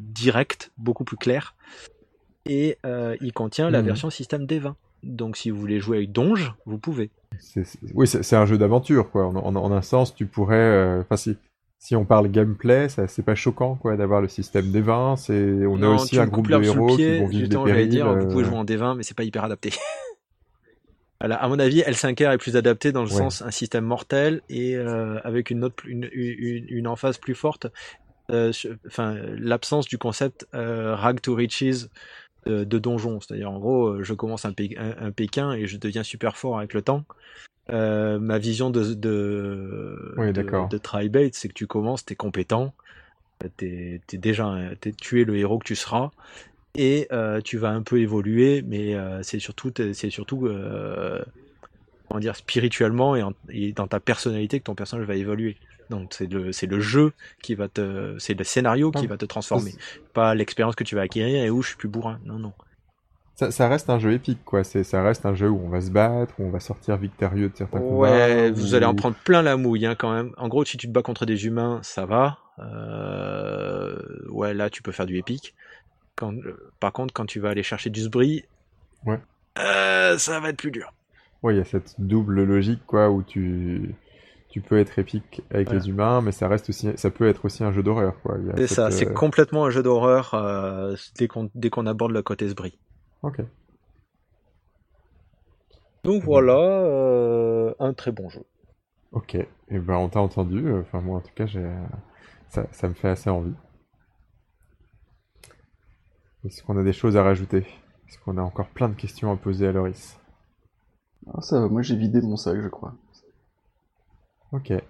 direct, 0.00 0.72
beaucoup 0.78 1.04
plus 1.04 1.16
clair. 1.16 1.54
Et 2.46 2.78
il 2.84 3.32
contient 3.32 3.70
la 3.70 3.82
mmh. 3.82 3.86
version 3.86 4.10
système 4.10 4.46
D20. 4.46 4.74
Donc 5.04 5.36
si 5.36 5.50
vous 5.50 5.58
voulez 5.60 5.78
jouer 5.78 5.98
avec 5.98 6.12
Donge, 6.12 6.54
vous 6.64 6.78
pouvez. 6.78 7.10
C 7.38 7.60
est, 7.60 7.64
c 7.64 7.78
est, 7.84 7.92
oui, 7.94 8.06
c'est 8.08 8.36
un 8.36 8.46
jeu 8.46 8.58
d'aventure, 8.58 9.10
quoi. 9.10 9.26
En, 9.26 9.36
en, 9.36 9.56
en, 9.56 9.72
un 9.72 9.82
sens, 9.82 10.14
tu 10.14 10.26
pourrais... 10.26 11.00
Enfin, 11.00 11.16
si, 11.16 11.36
si 11.78 11.94
on 11.94 12.04
parle 12.04 12.28
gameplay, 12.28 12.88
c'est 12.88 13.24
pas 13.24 13.36
choquant 13.36 13.76
quoi 13.76 13.96
d'avoir 13.96 14.20
le 14.20 14.28
système 14.28 14.66
D20. 14.66 15.16
C'est 15.16 15.66
on 15.66 15.78
non, 15.78 15.92
a 15.92 15.94
aussi 15.94 16.18
un 16.18 16.26
groupe 16.26 16.48
de 16.48 16.62
héros 16.62 16.96
pied, 16.96 17.14
qui 17.14 17.18
vont 17.20 17.28
vivre 17.28 17.48
des 17.48 17.56
périls. 17.56 17.88
Dire, 17.88 18.08
euh... 18.08 18.18
Vous 18.18 18.28
pouvez 18.28 18.44
jouer 18.44 18.56
en 18.56 18.64
D20, 18.64 18.96
mais 18.96 19.04
c'est 19.04 19.16
pas 19.16 19.22
hyper 19.22 19.44
adapté. 19.44 19.70
voilà, 21.20 21.36
à 21.36 21.48
mon 21.48 21.58
avis, 21.60 21.82
L5R 21.82 22.34
est 22.34 22.38
plus 22.38 22.56
adapté 22.56 22.90
dans 22.90 23.04
le 23.04 23.10
ouais. 23.10 23.16
sens 23.16 23.42
un 23.42 23.52
système 23.52 23.84
mortel 23.84 24.42
et 24.48 24.76
euh, 24.76 25.20
avec 25.22 25.50
une 25.50 25.70
une, 25.86 26.08
une, 26.12 26.66
une 26.68 26.88
emphase 26.88 27.18
plus 27.18 27.36
forte. 27.36 27.68
Euh, 28.30 28.52
enfin, 28.86 29.16
l'absence 29.38 29.86
du 29.86 29.98
concept 29.98 30.46
euh, 30.54 30.96
rag 30.96 31.20
to 31.20 31.34
riches 31.34 31.86
de, 32.44 32.78
donjon, 32.78 33.20
c'est-à-dire 33.20 33.50
en 33.50 33.58
gros, 33.58 34.02
je 34.02 34.14
commence 34.14 34.46
un, 34.46 34.52
un, 34.78 35.06
un, 35.06 35.10
Pékin 35.12 35.52
et 35.52 35.66
je 35.66 35.76
deviens 35.76 36.02
super 36.02 36.36
fort 36.36 36.58
avec 36.58 36.72
le 36.72 36.82
temps. 36.82 37.04
Euh, 37.70 38.18
ma 38.18 38.38
vision 38.38 38.70
de 38.70 38.94
de, 38.94 40.14
oui, 40.16 40.32
de, 40.32 40.42
de 40.42 40.78
Tribate, 40.78 41.34
c'est 41.34 41.48
que 41.48 41.54
tu 41.54 41.66
commences, 41.66 42.04
t'es 42.04 42.14
compétent, 42.16 42.72
t'es 43.56 44.00
es 44.12 44.16
déjà 44.16 44.54
es, 44.82 44.92
tu 44.92 45.20
es 45.20 45.24
le 45.24 45.36
héros 45.36 45.58
que 45.58 45.66
tu 45.66 45.76
seras, 45.76 46.10
et 46.74 47.06
euh, 47.12 47.40
tu 47.40 47.58
vas 47.58 47.70
un 47.70 47.82
peu 47.82 48.00
évoluer, 48.00 48.62
mais 48.66 48.94
euh, 48.94 49.22
c'est 49.22 49.38
surtout 49.38 49.72
c'est 49.92 50.10
surtout 50.10 50.48
comment 52.08 52.20
dire 52.20 52.36
spirituellement 52.36 53.16
et, 53.16 53.22
en, 53.22 53.32
et, 53.50 53.72
dans 53.72 53.86
ta 53.86 54.00
personnalité 54.00 54.58
que 54.60 54.64
ton 54.64 54.74
personnage 54.74 55.06
va 55.06 55.14
évoluer. 55.16 55.56
Donc 55.90 56.12
c'est 56.14 56.26
le 56.26 56.50
le 56.50 56.80
jeu 56.80 57.12
qui 57.42 57.54
va 57.54 57.68
te 57.68 58.16
c'est 58.18 58.34
le 58.34 58.44
scénario 58.44 58.90
qui 58.90 59.04
Ah, 59.04 59.08
va 59.08 59.16
te 59.16 59.24
transformer, 59.24 59.74
pas 60.12 60.34
l'expérience 60.34 60.74
que 60.74 60.84
tu 60.84 60.94
vas 60.94 61.02
acquérir 61.02 61.42
et 61.42 61.50
où 61.50 61.62
je 61.62 61.68
suis 61.68 61.76
plus 61.76 61.88
bourrin. 61.88 62.18
Non 62.24 62.38
non. 62.38 62.52
Ça, 63.38 63.52
ça, 63.52 63.68
reste 63.68 63.88
un 63.88 64.00
jeu 64.00 64.14
épique, 64.14 64.44
quoi. 64.44 64.64
C'est, 64.64 64.82
ça 64.82 65.00
reste 65.00 65.24
un 65.24 65.32
jeu 65.32 65.48
où 65.48 65.60
on 65.64 65.68
va 65.68 65.80
se 65.80 65.92
battre, 65.92 66.34
où 66.40 66.46
on 66.46 66.50
va 66.50 66.58
sortir 66.58 66.96
victorieux 66.96 67.48
de 67.48 67.56
certains 67.56 67.78
combats. 67.78 68.10
Ouais, 68.10 68.50
où... 68.50 68.54
vous 68.56 68.74
allez 68.74 68.84
en 68.84 68.96
prendre 68.96 69.14
plein 69.14 69.42
la 69.42 69.56
mouille, 69.56 69.86
hein, 69.86 69.94
quand 69.94 70.12
même. 70.12 70.32
En 70.38 70.48
gros, 70.48 70.64
si 70.64 70.76
tu 70.76 70.88
te 70.88 70.92
bats 70.92 71.02
contre 71.02 71.24
des 71.24 71.46
humains, 71.46 71.78
ça 71.84 72.04
va. 72.04 72.38
Euh... 72.58 73.94
Ouais, 74.28 74.54
là, 74.54 74.70
tu 74.70 74.82
peux 74.82 74.90
faire 74.90 75.06
du 75.06 75.18
épique. 75.18 75.54
Quand... 76.16 76.34
Par 76.80 76.92
contre, 76.92 77.14
quand 77.14 77.26
tu 77.26 77.38
vas 77.38 77.50
aller 77.50 77.62
chercher 77.62 77.90
du 77.90 78.00
sbris, 78.00 78.44
ouais. 79.06 79.20
euh, 79.60 80.18
ça 80.18 80.40
va 80.40 80.48
être 80.48 80.56
plus 80.56 80.72
dur. 80.72 80.92
Oui, 81.44 81.54
il 81.54 81.58
y 81.58 81.60
a 81.60 81.64
cette 81.64 81.94
double 82.00 82.42
logique, 82.42 82.82
quoi, 82.88 83.08
où 83.08 83.22
tu, 83.22 83.94
tu 84.48 84.60
peux 84.60 84.80
être 84.80 84.98
épique 84.98 85.42
avec 85.52 85.68
Voilà. 85.68 85.80
les 85.80 85.88
humains, 85.88 86.20
mais 86.22 86.32
ça 86.32 86.48
reste 86.48 86.70
aussi, 86.70 86.90
ça 86.96 87.10
peut 87.10 87.28
être 87.28 87.44
aussi 87.44 87.62
un 87.62 87.70
jeu 87.70 87.84
d'horreur, 87.84 88.14
quoi. 88.24 88.36
C'est 88.56 88.66
ça, 88.66 88.90
c'est 88.90 89.06
euh, 89.06 89.12
complètement 89.12 89.66
un 89.66 89.70
jeu 89.70 89.84
d'horreur 89.84 90.34
euh, 90.34 90.96
dès 91.16 91.28
qu'on 91.28 91.48
dès 91.54 91.70
qu'on 91.70 91.86
aborde 91.86 92.10
le 92.10 92.22
côté 92.22 92.48
Sbris. 92.48 92.76
Ok. 93.22 93.40
Donc 96.04 96.22
voilà, 96.22 96.54
euh, 96.54 97.74
un 97.78 97.92
très 97.92 98.12
bon 98.12 98.28
jeu. 98.28 98.44
Ok. 99.12 99.34
Et 99.34 99.78
ben, 99.78 99.96
on 99.96 100.08
t'a 100.08 100.20
entendu. 100.20 100.72
Enfin, 100.80 101.00
moi, 101.00 101.18
en 101.18 101.20
tout 101.20 101.34
cas, 101.34 101.46
j'ai, 101.46 101.68
ça, 102.48 102.66
ça 102.72 102.88
me 102.88 102.94
fait 102.94 103.08
assez 103.08 103.30
envie. 103.30 103.54
Est-ce 106.44 106.62
qu'on 106.62 106.78
a 106.78 106.82
des 106.84 106.92
choses 106.92 107.16
à 107.16 107.22
rajouter? 107.22 107.66
Est-ce 108.08 108.18
qu'on 108.20 108.38
a 108.38 108.42
encore 108.42 108.68
plein 108.68 108.88
de 108.88 108.94
questions 108.94 109.30
à 109.32 109.36
poser 109.36 109.66
à 109.66 109.72
Loris? 109.72 110.18
Ah, 111.26 111.40
ça 111.42 111.60
va, 111.60 111.68
moi 111.68 111.82
j'ai 111.82 111.96
vidé 111.96 112.20
mon 112.22 112.36
sac, 112.36 112.58
je 112.60 112.68
crois. 112.68 112.94
Ok. 114.52 114.70
Et 114.70 114.82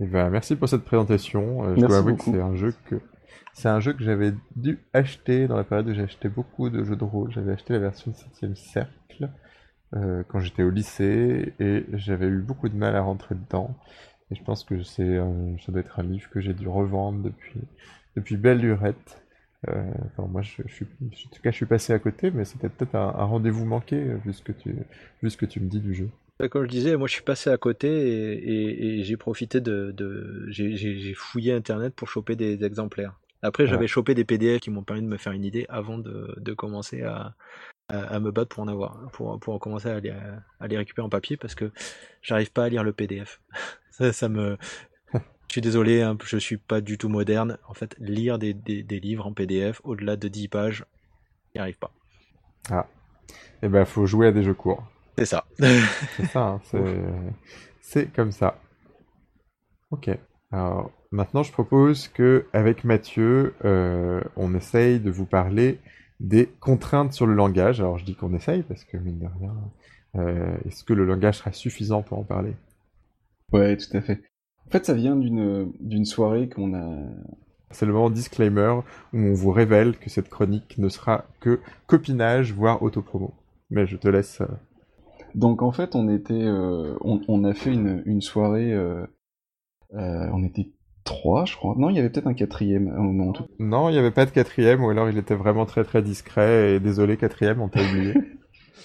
ben, 0.00 0.30
merci 0.30 0.56
pour 0.56 0.68
cette 0.68 0.84
présentation. 0.84 1.64
Euh, 1.64 1.74
je 1.76 1.80
Merci 1.80 1.86
dois 1.86 1.98
avouer 1.98 2.12
beaucoup. 2.12 2.32
que 2.32 2.36
c'est 2.36 2.42
un 2.42 2.54
jeu 2.56 2.74
que 2.86 3.00
c'est 3.60 3.68
un 3.68 3.80
jeu 3.80 3.92
que 3.92 4.02
j'avais 4.02 4.32
dû 4.56 4.78
acheter 4.94 5.46
dans 5.46 5.56
la 5.56 5.64
période 5.64 5.86
où 5.88 5.92
j'ai 5.92 6.02
acheté 6.02 6.30
beaucoup 6.30 6.70
de 6.70 6.82
jeux 6.82 6.96
de 6.96 7.04
rôle. 7.04 7.30
J'avais 7.30 7.52
acheté 7.52 7.74
la 7.74 7.78
version 7.78 8.10
7ème 8.10 8.54
cercle 8.54 9.28
euh, 9.94 10.22
quand 10.28 10.40
j'étais 10.40 10.62
au 10.62 10.70
lycée 10.70 11.52
et 11.60 11.84
j'avais 11.92 12.26
eu 12.26 12.40
beaucoup 12.40 12.70
de 12.70 12.76
mal 12.76 12.96
à 12.96 13.02
rentrer 13.02 13.34
dedans. 13.34 13.76
Et 14.30 14.34
je 14.34 14.42
pense 14.42 14.64
que 14.64 14.82
c'est 14.82 15.18
ça 15.64 15.72
doit 15.72 15.82
être 15.82 16.00
un 16.00 16.04
livre 16.04 16.30
que 16.30 16.40
j'ai 16.40 16.54
dû 16.54 16.68
revendre 16.68 17.22
depuis 17.22 17.60
depuis 18.16 18.38
belle 18.38 18.60
lurette. 18.60 19.22
Euh, 19.68 19.92
enfin, 20.06 20.26
moi, 20.26 20.40
en 20.40 21.08
tout 21.08 21.42
cas, 21.42 21.50
je 21.50 21.56
suis 21.56 21.66
passé 21.66 21.92
à 21.92 21.98
côté, 21.98 22.30
mais 22.30 22.46
c'était 22.46 22.70
peut-être 22.70 22.94
un, 22.94 23.10
rendez-vous 23.10 23.66
manqué 23.66 24.02
vu 24.24 24.32
ce 24.32 24.42
que 24.42 24.52
tu, 24.52 25.60
me 25.60 25.68
dis 25.68 25.80
du 25.80 25.94
jeu. 25.94 26.08
Bah, 26.38 26.48
Comme 26.48 26.64
je 26.64 26.70
disais, 26.70 26.96
moi 26.96 27.08
je 27.08 27.12
suis 27.12 27.22
passé 27.22 27.50
à 27.50 27.58
côté 27.58 27.90
et, 27.90 29.02
j'ai 29.02 29.18
profité 29.18 29.60
de, 29.60 29.94
j'ai 30.48 31.12
fouillé 31.14 31.52
internet 31.52 31.94
pour 31.94 32.08
choper 32.08 32.36
des 32.36 32.64
exemplaires. 32.64 33.19
Après, 33.42 33.66
j'avais 33.66 33.86
Ouais. 33.86 33.88
chopé 33.88 34.14
des 34.14 34.24
PDF 34.24 34.60
qui 34.60 34.70
m'ont 34.70 34.84
permis 34.84 35.02
de 35.02 35.06
me 35.08 35.16
faire 35.16 35.32
une 35.32 35.44
idée 35.44 35.66
avant 35.68 35.98
de, 35.98 36.34
de 36.38 36.52
commencer 36.54 37.02
à, 37.02 37.34
à, 37.88 37.98
à 38.16 38.20
me 38.20 38.30
battre 38.32 38.54
pour 38.54 38.64
en 38.64 38.68
avoir, 38.68 39.10
pour, 39.12 39.38
pour 39.40 39.60
commencer 39.60 39.88
à 39.90 40.00
les, 40.00 40.10
à 40.60 40.68
les 40.68 40.78
récupérer 40.78 41.06
en 41.06 41.10
papier 41.10 41.36
parce 41.36 41.54
que 41.54 41.72
j'arrive 42.22 42.52
pas 42.52 42.64
à 42.64 42.68
lire 42.68 42.84
le 42.84 42.92
PDF. 42.92 43.40
Ça, 43.92 44.12
ça 44.12 44.28
me, 44.30 44.56
je 45.14 45.54
suis 45.54 45.60
désolé, 45.60 46.02
hein, 46.02 46.16
je 46.24 46.38
suis 46.38 46.56
pas 46.58 46.80
du 46.80 46.98
tout 46.98 47.08
moderne. 47.08 47.58
En 47.68 47.74
fait, 47.74 47.96
lire 47.98 48.38
des, 48.38 48.54
des, 48.54 48.82
des 48.82 49.00
livres 49.00 49.26
en 49.26 49.32
PDF 49.34 49.80
au-delà 49.84 50.16
de 50.16 50.28
10 50.28 50.48
pages, 50.48 50.84
j'y 51.54 51.60
arrive 51.60 51.78
pas. 51.78 51.92
Et 53.62 53.68
ben, 53.68 53.84
faut 53.84 54.06
jouer 54.06 54.28
à 54.28 54.32
des 54.32 54.42
jeux 54.42 54.54
courts. 54.54 54.82
C'est 55.18 55.26
ça. 55.26 55.44
C'est 56.16 56.24
ça, 56.26 56.40
hein, 56.40 56.60
c'est 57.80 58.12
comme 58.14 58.32
ça. 58.32 58.58
Ok. 59.90 60.08
Alors 60.52 60.90
maintenant, 61.10 61.42
je 61.42 61.52
propose 61.52 62.08
que 62.08 62.46
avec 62.52 62.84
Mathieu, 62.84 63.54
euh, 63.64 64.20
on 64.36 64.54
essaye 64.54 65.00
de 65.00 65.10
vous 65.10 65.26
parler 65.26 65.78
des 66.20 66.46
contraintes 66.60 67.12
sur 67.12 67.26
le 67.26 67.34
langage. 67.34 67.80
Alors 67.80 67.98
je 67.98 68.04
dis 68.04 68.14
qu'on 68.14 68.34
essaye 68.34 68.62
parce 68.62 68.84
que 68.84 68.96
mine 68.96 69.18
de 69.18 69.26
rien, 69.26 69.54
euh, 70.16 70.56
est-ce 70.66 70.84
que 70.84 70.92
le 70.92 71.04
langage 71.04 71.38
sera 71.38 71.52
suffisant 71.52 72.02
pour 72.02 72.18
en 72.18 72.24
parler? 72.24 72.54
Ouais, 73.52 73.76
tout 73.76 73.96
à 73.96 74.00
fait. 74.00 74.20
En 74.66 74.70
fait, 74.70 74.86
ça 74.86 74.94
vient 74.94 75.16
d'une 75.16 75.72
d'une 75.80 76.04
soirée 76.04 76.48
qu'on 76.48 76.74
a. 76.74 77.10
C'est 77.72 77.84
le 77.84 77.92
moment 77.92 78.10
disclaimer 78.10 78.78
où 79.12 79.18
on 79.18 79.34
vous 79.34 79.50
révèle 79.50 79.98
que 79.98 80.08
cette 80.08 80.28
chronique 80.28 80.78
ne 80.78 80.88
sera 80.88 81.24
que 81.40 81.58
copinage, 81.88 82.52
voire 82.52 82.80
autopromo. 82.84 83.34
Mais 83.70 83.88
je 83.88 83.96
te 83.96 84.06
laisse. 84.06 84.40
euh, 84.40 84.46
Donc 85.34 85.62
en 85.62 85.72
fait, 85.72 85.94
on 85.94 86.08
était, 86.08 86.34
euh, 86.34 86.96
on, 87.00 87.20
on 87.28 87.44
a 87.44 87.54
fait 87.54 87.72
une, 87.72 88.02
une 88.06 88.20
soirée. 88.20 88.72
euh, 88.72 89.06
euh, 89.94 90.26
on 90.32 90.44
était 90.44 90.68
trois, 91.04 91.44
je 91.44 91.56
crois. 91.56 91.74
Non, 91.78 91.90
il 91.90 91.96
y 91.96 91.98
avait 91.98 92.10
peut-être 92.10 92.26
un 92.26 92.34
quatrième 92.34 92.88
à 92.88 92.96
un 92.98 93.02
moment. 93.02 93.28
en 93.28 93.32
tout- 93.32 93.44
Non, 93.58 93.88
il 93.88 93.92
n'y 93.92 93.98
avait 93.98 94.10
pas 94.10 94.26
de 94.26 94.30
quatrième, 94.30 94.82
ou 94.84 94.90
alors 94.90 95.08
il 95.08 95.18
était 95.18 95.34
vraiment 95.34 95.66
très 95.66 95.84
très 95.84 96.02
discret, 96.02 96.74
et 96.74 96.80
désolé 96.80 97.16
quatrième, 97.16 97.60
on 97.60 97.68
t'a 97.68 97.80
oublié. 97.82 98.14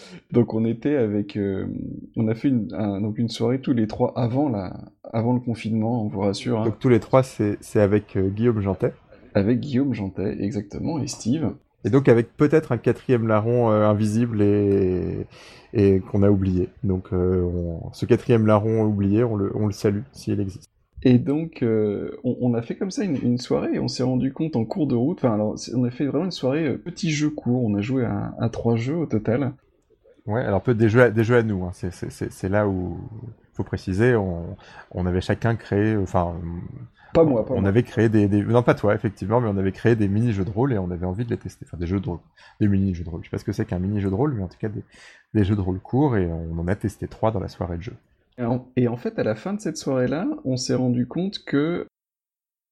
Donc 0.32 0.54
on 0.54 0.66
était 0.66 0.96
avec, 0.96 1.36
euh, 1.38 1.68
on 2.16 2.28
a 2.28 2.36
fait 2.36 2.48
une, 2.50 2.68
un- 2.74 3.00
donc 3.02 3.18
une 3.18 3.30
soirée 3.30 3.60
tous 3.62 3.74
les 3.74 3.86
trois 3.88 4.14
avant 4.18 4.50
la, 4.50 4.74
avant 5.14 5.34
le 5.34 5.40
confinement, 5.40 6.04
on 6.04 6.08
vous 6.08 6.20
rassure, 6.22 6.62
hein, 6.62 6.66
Donc 6.66 6.80
tous 6.80 6.90
les 6.90 7.00
trois, 7.00 7.22
c'est 7.24 7.58
c'est 7.62 7.80
avec 7.82 8.16
euh, 8.16 8.30
Guillaume 8.30 8.62
Jantet. 8.62 8.94
avec 9.34 9.60
Guillaume 9.60 9.94
Jantet, 9.94 10.38
exactement, 10.42 11.00
et 11.00 11.08
Steve. 11.08 11.52
Et 11.84 11.90
donc 11.90 12.08
avec 12.10 12.36
peut-être 12.36 12.72
un 12.72 12.78
quatrième 12.78 13.28
larron 13.28 13.70
euh, 13.72 13.86
invisible 13.88 14.42
et, 14.42 15.28
et 15.74 16.00
qu'on 16.00 16.24
a 16.24 16.30
oublié. 16.32 16.70
Donc 16.84 17.10
on- 17.12 17.92
ce 17.94 18.06
quatrième 18.06 18.48
larron 18.48 18.84
oublié, 18.84 19.24
on 19.24 19.36
le, 19.36 19.52
on 19.56 19.68
le 19.68 19.74
salue 19.74 20.02
s'il 20.12 20.40
existe. 20.40 20.70
Et 21.04 21.20
donc, 21.20 21.64
euh, 21.64 22.12
on, 22.26 22.36
on 22.42 22.54
a 22.54 22.62
fait 22.62 22.76
comme 22.76 22.92
ça 22.92 23.04
une, 23.06 23.16
une 23.24 23.38
soirée 23.38 23.76
et 23.76 23.80
on 23.80 23.88
s'est 23.88 24.04
rendu 24.04 24.34
compte 24.34 24.56
en 24.58 24.66
cours 24.66 24.88
de 24.88 24.96
route. 24.96 25.20
Enfin, 25.20 25.34
alors, 25.34 25.56
on 25.74 25.84
a 25.86 25.92
fait 25.92 26.06
vraiment 26.06 26.26
une 26.26 26.32
soirée 26.32 26.68
euh, 26.68 26.78
petit 26.78 27.12
jeu 27.12 27.30
court. 27.30 27.64
On 27.64 27.76
a 27.76 27.82
joué 27.82 28.06
à, 28.06 28.34
à 28.40 28.50
trois 28.50 28.76
jeux 28.76 28.96
au 28.98 29.06
total. 29.06 29.54
Ouais, 30.26 30.42
alors 30.44 30.62
peut 30.64 30.74
des 30.74 30.90
jeux 30.90 31.02
à, 31.04 31.10
des 31.12 31.24
jeux 31.24 31.38
à 31.38 31.44
nous. 31.44 31.66
Hein. 31.66 31.72
C'est- 31.74 31.92
C'est 31.92 32.12
c'est- 32.12 32.32
c'est 32.32 32.50
là 32.50 32.68
où 32.68 32.98
faut 33.54 33.64
préciser, 33.64 34.16
on, 34.16 34.58
on 34.92 35.06
avait 35.06 35.22
chacun 35.22 35.56
créé, 35.56 35.96
enfin, 35.98 36.36
Pas 37.14 37.24
moi, 37.24 37.44
pas 37.46 37.56
on 37.56 37.62
moi. 37.62 37.66
avait 37.66 37.84
créé 37.84 38.10
des, 38.10 38.28
des, 38.28 38.44
non 38.44 38.64
pas 38.64 38.76
toi 38.76 38.94
effectivement, 38.96 39.40
mais 39.42 39.48
on 39.50 39.58
avait 39.58 39.72
créé 39.72 39.96
des 39.96 40.08
mini 40.08 40.34
jeux 40.34 40.46
de 40.46 40.50
rôle 40.52 40.74
et 40.74 40.78
on 40.78 40.92
avait 40.92 41.06
envie 41.06 41.26
de 41.26 41.30
les 41.30 41.38
tester. 41.38 41.66
Enfin 41.68 41.78
des 41.78 41.88
jeux 41.88 42.00
de 42.00 42.08
rôle, 42.10 42.20
des 42.60 42.68
mini 42.68 42.94
jeux 42.94 43.04
de 43.04 43.10
rôle. 43.10 43.22
Je 43.24 43.28
sais 43.30 43.32
pas 43.32 43.38
ce 43.40 43.46
que 43.46 43.54
c'est 43.54 43.66
qu'un 43.66 43.80
mini 43.80 44.02
jeu 44.02 44.10
de 44.10 44.16
rôle, 44.16 44.34
mais 44.34 44.44
en 44.44 44.48
tout 44.48 44.58
cas 44.60 44.70
des, 44.70 44.84
des 45.34 45.44
jeux 45.46 45.56
de 45.56 45.62
rôle 45.62 45.80
courts 45.80 46.18
et 46.18 46.28
on 46.28 46.58
en 46.60 46.68
a 46.68 46.76
testé 46.76 47.08
trois 47.08 47.32
dans 47.32 47.40
la 47.40 47.48
soirée 47.50 47.78
de 47.78 47.84
jeu. 47.84 47.94
Et 48.38 48.88
en, 48.88 48.98
fait, 48.98 49.18
à 49.18 49.24
la 49.24 49.36
fin 49.36 49.54
de 49.54 49.62
cette 49.62 49.78
soirée-là, 49.78 50.28
on 50.44 50.58
s'est 50.58 50.76
rendu 50.76 51.08
compte 51.08 51.40
que, 51.46 51.88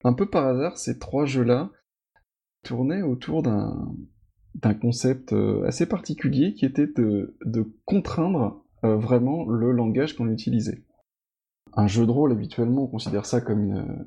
un 0.04 0.14
peu 0.14 0.30
par 0.30 0.46
hasard, 0.46 0.78
ces 0.78 1.00
trois 1.00 1.26
jeux-là 1.26 1.72
tournaient 2.64 3.02
autour 3.02 3.44
d'un 3.44 4.74
concept 4.82 5.32
euh, 5.32 5.66
assez 5.66 5.86
particulier 5.86 6.54
qui 6.54 6.66
était 6.66 6.88
de, 6.88 7.38
contraindre 7.86 8.66
euh, 8.84 8.98
vraiment 8.98 9.46
le 9.46 9.72
langage 9.72 10.18
qu'on 10.18 10.30
utilisait. 10.30 10.84
Un 11.74 11.88
jeu 11.88 12.06
de 12.06 12.12
rôle, 12.12 12.34
habituellement, 12.34 12.84
on 12.84 12.88
considère 12.88 13.26
ça 13.26 13.40
comme 13.40 13.64
une... 13.64 14.06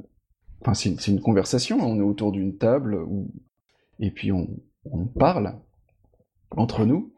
Enfin, 0.60 0.74
c'est 0.74 1.08
une, 1.08 1.20
conversation, 1.20 1.80
hein. 1.80 1.86
on 1.86 1.98
est 1.98 2.02
autour 2.02 2.32
d'une 2.32 2.56
table, 2.56 3.06
et 3.98 4.10
puis 4.10 4.32
on, 4.32 4.48
on 4.84 5.06
parle 5.06 5.58
entre 6.50 6.84
nous, 6.84 7.14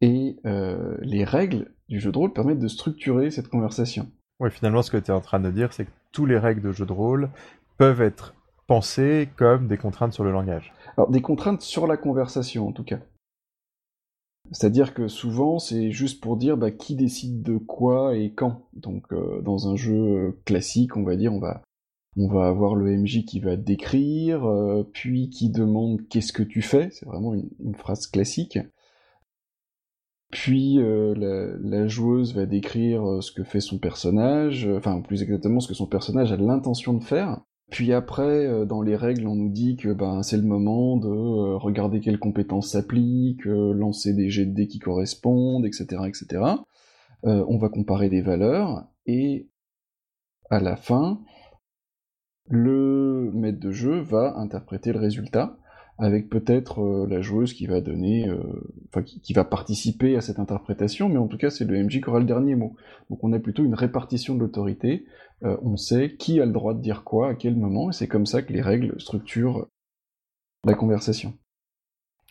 et 0.00 0.38
euh, 0.44 0.96
les 1.00 1.24
règles 1.24 1.74
du 1.88 2.00
jeu 2.00 2.12
de 2.12 2.18
rôle 2.18 2.32
permettent 2.32 2.58
de 2.58 2.68
structurer 2.68 3.30
cette 3.30 3.48
conversation. 3.48 4.08
Ouais, 4.40 4.50
finalement, 4.50 4.82
ce 4.82 4.90
que 4.90 4.96
tu 4.96 5.10
es 5.10 5.14
en 5.14 5.20
train 5.20 5.40
de 5.40 5.50
dire, 5.50 5.72
c'est 5.72 5.86
que 5.86 5.90
tous 6.12 6.26
les 6.26 6.38
règles 6.38 6.62
de 6.62 6.72
jeu 6.72 6.84
de 6.84 6.92
rôle 6.92 7.30
peuvent 7.78 8.02
être 8.02 8.34
pensées 8.66 9.28
comme 9.36 9.68
des 9.68 9.78
contraintes 9.78 10.12
sur 10.12 10.24
le 10.24 10.32
langage. 10.32 10.72
Alors, 10.96 11.10
des 11.10 11.22
contraintes 11.22 11.62
sur 11.62 11.86
la 11.86 11.96
conversation, 11.96 12.68
en 12.68 12.72
tout 12.72 12.84
cas. 12.84 12.98
C'est-à-dire 14.52 14.94
que 14.94 15.08
souvent, 15.08 15.58
c'est 15.58 15.90
juste 15.90 16.20
pour 16.20 16.36
dire 16.36 16.56
bah, 16.56 16.70
qui 16.70 16.94
décide 16.94 17.42
de 17.42 17.56
quoi 17.56 18.16
et 18.16 18.32
quand. 18.32 18.62
Donc, 18.74 19.12
euh, 19.12 19.40
dans 19.42 19.68
un 19.68 19.76
jeu 19.76 19.94
euh, 19.94 20.40
classique, 20.44 20.96
on 20.96 21.02
va 21.02 21.16
dire, 21.16 21.32
on 21.32 21.40
va, 21.40 21.62
on 22.16 22.28
va 22.28 22.46
avoir 22.46 22.74
le 22.74 22.96
MJ 22.96 23.24
qui 23.24 23.40
va 23.40 23.56
décrire, 23.56 24.44
euh, 24.44 24.88
puis 24.92 25.30
qui 25.30 25.50
demande 25.50 26.06
qu'est-ce 26.08 26.32
que 26.32 26.42
tu 26.42 26.62
fais. 26.62 26.90
C'est 26.92 27.06
vraiment 27.06 27.34
une, 27.34 27.48
une 27.60 27.74
phrase 27.74 28.06
classique. 28.06 28.58
Puis 30.30 30.78
euh, 30.80 31.56
la, 31.60 31.86
joueuse 31.86 32.34
va 32.34 32.46
décrire 32.46 33.08
euh, 33.08 33.20
ce 33.20 33.30
que 33.30 33.44
fait 33.44 33.60
son 33.60 33.78
personnage, 33.78 34.66
euh, 34.66 34.78
enfin 34.78 35.00
plus 35.00 35.22
exactement 35.22 35.60
ce 35.60 35.68
que 35.68 35.74
son 35.74 35.86
personnage 35.86 36.32
a 36.32 36.36
l'intention 36.36 36.94
de 36.94 37.04
faire. 37.04 37.40
Puis 37.70 37.92
après, 37.92 38.64
dans 38.64 38.80
les 38.80 38.94
règles, 38.94 39.26
on 39.26 39.34
nous 39.34 39.48
dit 39.48 39.74
que 39.76 39.92
ben, 39.92 40.22
c'est 40.22 40.36
le 40.36 40.44
moment 40.44 40.96
de 40.98 41.08
regarder 41.56 41.98
quelles 41.98 42.20
compétences 42.20 42.70
s'appliquent, 42.70 43.44
lancer 43.44 44.14
des 44.14 44.30
jets 44.30 44.46
de 44.46 44.54
dés 44.54 44.68
qui 44.68 44.78
correspondent, 44.78 45.66
etc. 45.66 46.02
etc. 46.06 46.44
On 47.24 47.58
va 47.58 47.68
comparer 47.68 48.08
des 48.08 48.22
valeurs, 48.22 48.86
et 49.06 49.50
à 50.48 50.60
la 50.60 50.76
fin, 50.76 51.20
le 52.48 53.32
maître 53.34 53.58
de 53.58 53.72
jeu 53.72 53.98
va 53.98 54.36
interpréter 54.36 54.92
le 54.92 55.00
résultat, 55.00 55.58
avec 55.98 56.28
peut-être 56.28 56.82
euh, 56.82 57.06
la 57.08 57.20
joueuse 57.20 57.54
qui 57.54 57.66
va 57.66 57.80
donner, 57.80 58.28
euh, 58.28 58.38
enfin 58.88 59.02
qui, 59.02 59.32
va 59.32 59.44
participer 59.44 60.16
à 60.16 60.20
cette 60.20 60.38
interprétation, 60.38 61.08
mais 61.08 61.18
en 61.18 61.26
tout 61.26 61.38
cas 61.38 61.50
c'est 61.50 61.64
le 61.64 61.82
MJ 61.82 62.00
qui 62.00 62.08
aura 62.08 62.18
le 62.18 62.26
dernier 62.26 62.54
mot. 62.54 62.76
Donc 63.08 63.24
on 63.24 63.32
a 63.32 63.38
plutôt 63.38 63.64
une 63.64 63.74
répartition 63.74 64.34
de 64.34 64.40
l'autorité, 64.40 65.06
euh, 65.44 65.56
on 65.62 65.76
sait 65.76 66.14
qui 66.16 66.40
a 66.40 66.46
le 66.46 66.52
droit 66.52 66.74
de 66.74 66.80
dire 66.80 67.02
quoi 67.02 67.30
à 67.30 67.34
quel 67.34 67.56
moment, 67.56 67.90
et 67.90 67.92
c'est 67.92 68.08
comme 68.08 68.26
ça 68.26 68.42
que 68.42 68.52
les 68.52 68.60
règles 68.60 69.00
structurent 69.00 69.66
la 70.64 70.74
conversation. 70.74 71.34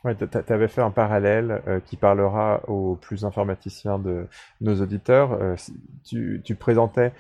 Ouais, 0.04 0.16
tu 0.16 0.54
avais 0.54 0.68
fait 0.68 0.82
un 0.82 0.92
parallèle 0.92 1.82
qui 1.88 1.98
parlera 1.98 2.62
aux 2.70 2.96
plus 2.96 3.26
informaticiens 3.26 3.98
de 3.98 4.28
nos 4.62 4.80
auditeurs. 4.80 5.56
Tu, 6.04 6.44
présentais 6.60 7.12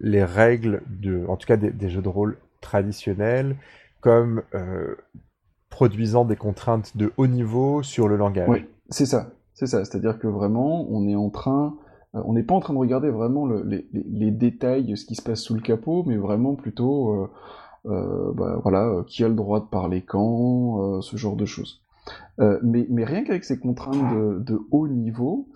les 0.00 0.24
règles, 0.24 0.80
de, 0.86 1.26
en 1.28 1.36
tout 1.36 1.46
cas 1.46 1.58
des, 1.58 1.90
jeux 1.90 2.00
de 2.00 2.08
rôle 2.08 2.38
traditionnels, 2.62 3.56
comme 4.00 4.42
produisant 5.72 6.24
des 6.24 6.36
contraintes 6.36 6.96
de 6.96 7.12
haut 7.16 7.26
niveau 7.26 7.82
sur 7.82 8.06
le 8.06 8.16
langage. 8.16 8.48
Oui, 8.48 8.66
c'est 8.88 9.06
ça, 9.06 9.30
c'est 9.54 9.66
ça. 9.66 9.84
C'est-à-dire 9.84 10.20
que 10.20 10.28
vraiment, 10.28 10.86
on 10.90 11.08
est 11.08 11.16
en 11.16 11.30
train 11.30 11.74
on 12.14 12.34
n'est 12.34 12.42
pas 12.42 12.54
en 12.54 12.60
train 12.60 12.74
de 12.74 12.78
regarder 12.78 13.08
vraiment 13.08 13.46
les, 13.46 13.86
les, 13.90 14.30
détails, 14.30 14.94
ce 14.98 15.06
qui 15.06 15.14
se 15.14 15.22
passe 15.22 15.40
sous 15.40 15.54
le 15.54 15.62
capot, 15.62 16.04
mais 16.06 16.18
vraiment 16.18 16.54
plutôt, 16.54 17.30
bah, 17.86 18.60
voilà, 18.62 19.02
qui 19.06 19.24
a 19.24 19.28
le 19.28 19.34
droit 19.34 19.60
de 19.60 19.64
parler 19.64 20.02
quand, 20.02 21.00
ce 21.00 21.16
genre 21.16 21.36
de 21.36 21.46
choses. 21.46 21.80
mais, 22.38 22.86
mais 22.90 23.04
rien 23.04 23.24
qu'avec 23.24 23.44
ces 23.44 23.58
contraintes 23.58 24.14
de, 24.14 24.40
de 24.40 24.60
haut 24.70 24.88
niveau, 24.88 25.48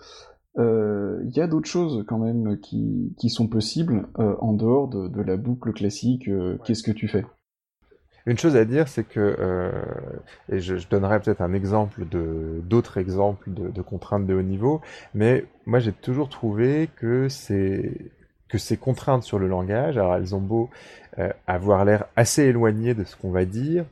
il 0.56 0.62
euh, 0.62 1.22
y 1.34 1.40
a 1.40 1.46
d'autres 1.46 1.68
choses 1.68 2.04
quand 2.08 2.18
même 2.18 2.58
qui, 2.60 3.14
qui 3.18 3.28
sont 3.28 3.46
possibles 3.46 4.08
euh, 4.18 4.36
en 4.40 4.54
dehors 4.54 4.88
de, 4.88 5.06
de, 5.06 5.20
la 5.20 5.36
boucle 5.36 5.72
classique 5.74 6.28
euh, 6.28 6.56
qu'est-ce 6.64 6.82
que 6.82 6.92
tu 6.92 7.08
fais? 7.08 7.26
Une 8.26 8.38
chose 8.38 8.56
à 8.56 8.64
dire, 8.64 8.88
c'est 8.88 9.04
que, 9.04 9.72
et 10.50 10.60
je, 10.60 10.88
donnerai 10.88 11.20
peut-être 11.20 11.40
un 11.40 11.52
exemple 11.54 12.06
de 12.08 12.60
d'autres 12.64 12.98
exemples 12.98 13.52
de, 13.52 13.68
de, 13.68 13.82
contraintes 13.82 14.26
de 14.26 14.34
haut 14.34 14.42
niveau, 14.42 14.80
mais 15.14 15.44
moi 15.64 15.78
j'ai 15.78 15.92
toujours 15.92 16.28
trouvé 16.28 16.90
que 16.96 17.28
c'est 17.28 17.92
que 18.48 18.58
ces 18.58 18.76
contraintes 18.76 19.22
sur 19.22 19.38
le 19.38 19.46
langage, 19.46 19.96
alors 19.96 20.16
elles 20.16 20.34
ont 20.34 20.40
beau 20.40 20.70
avoir 21.46 21.84
l'air 21.84 22.06
assez 22.16 22.42
éloignées 22.42 22.94
de 22.94 23.04
ce 23.04 23.16
qu'on 23.16 23.30
va 23.30 23.44
dire, 23.44 23.84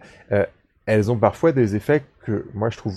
elles 0.86 1.10
ont 1.10 1.16
parfois 1.16 1.52
des 1.52 1.76
effets 1.76 2.04
que 2.24 2.46
moi 2.54 2.70
je 2.70 2.78
trouve 2.78 2.94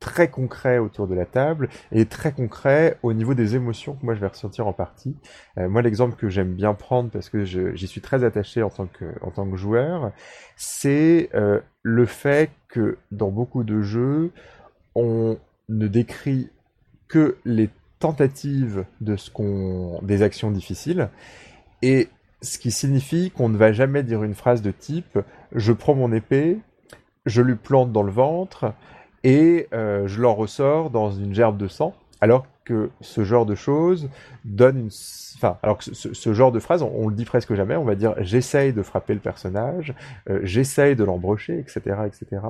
très 0.00 0.28
concret 0.28 0.78
autour 0.78 1.06
de 1.06 1.14
la 1.14 1.24
table 1.24 1.68
et 1.90 2.06
très 2.06 2.32
concret 2.32 2.98
au 3.02 3.12
niveau 3.12 3.34
des 3.34 3.56
émotions 3.56 3.94
que 3.94 4.04
moi 4.04 4.14
je 4.14 4.20
vais 4.20 4.26
ressentir 4.26 4.66
en 4.66 4.72
partie. 4.72 5.16
Euh, 5.58 5.68
moi 5.68 5.82
l'exemple 5.82 6.16
que 6.16 6.28
j'aime 6.28 6.52
bien 6.52 6.74
prendre 6.74 7.10
parce 7.10 7.28
que 7.28 7.44
j'y 7.44 7.86
suis 7.86 8.00
très 8.00 8.24
attaché 8.24 8.62
en 8.62 8.70
tant 8.70 8.86
que, 8.86 9.04
en 9.22 9.30
tant 9.30 9.48
que 9.50 9.56
joueur, 9.56 10.12
c'est 10.56 11.30
euh, 11.34 11.60
le 11.82 12.06
fait 12.06 12.50
que 12.68 12.98
dans 13.10 13.30
beaucoup 13.30 13.64
de 13.64 13.80
jeux, 13.80 14.32
on 14.94 15.38
ne 15.68 15.88
décrit 15.88 16.50
que 17.08 17.36
les 17.44 17.70
tentatives 17.98 18.84
de 19.00 19.16
ce 19.16 19.30
qu'on 19.30 20.00
des 20.02 20.22
actions 20.22 20.50
difficiles 20.50 21.08
et 21.82 22.08
ce 22.42 22.58
qui 22.58 22.70
signifie 22.70 23.30
qu'on 23.30 23.48
ne 23.48 23.56
va 23.56 23.72
jamais 23.72 24.02
dire 24.02 24.22
une 24.22 24.34
phrase 24.34 24.60
de 24.60 24.70
type 24.70 25.18
je 25.52 25.72
prends 25.72 25.94
mon 25.94 26.12
épée, 26.12 26.58
je 27.24 27.42
lui 27.42 27.56
plante 27.56 27.92
dans 27.92 28.02
le 28.02 28.12
ventre, 28.12 28.74
et 29.26 29.66
euh, 29.74 30.06
je 30.06 30.22
l'en 30.22 30.36
ressors 30.36 30.88
dans 30.90 31.10
une 31.10 31.34
gerbe 31.34 31.56
de 31.56 31.66
sang, 31.66 31.96
alors 32.20 32.46
que 32.64 32.90
ce 33.00 33.24
genre 33.24 33.44
de 33.44 33.56
choses 33.56 34.08
donne 34.44 34.78
une... 34.78 34.90
Enfin, 35.34 35.58
alors 35.64 35.78
que 35.78 35.84
ce, 35.84 36.32
genre 36.32 36.52
de 36.52 36.60
phrase, 36.60 36.84
on, 36.84 37.08
le 37.08 37.14
dit 37.14 37.24
presque 37.24 37.52
jamais, 37.54 37.74
on 37.74 37.82
va 37.82 37.96
dire 37.96 38.14
j'essaye 38.20 38.72
de 38.72 38.82
frapper 38.84 39.14
le 39.14 39.20
personnage, 39.20 39.94
euh, 40.30 40.38
j'essaye 40.44 40.94
de 40.94 41.02
l'embrocher, 41.02 41.58
etc., 41.58 41.96
etc. 42.06 42.40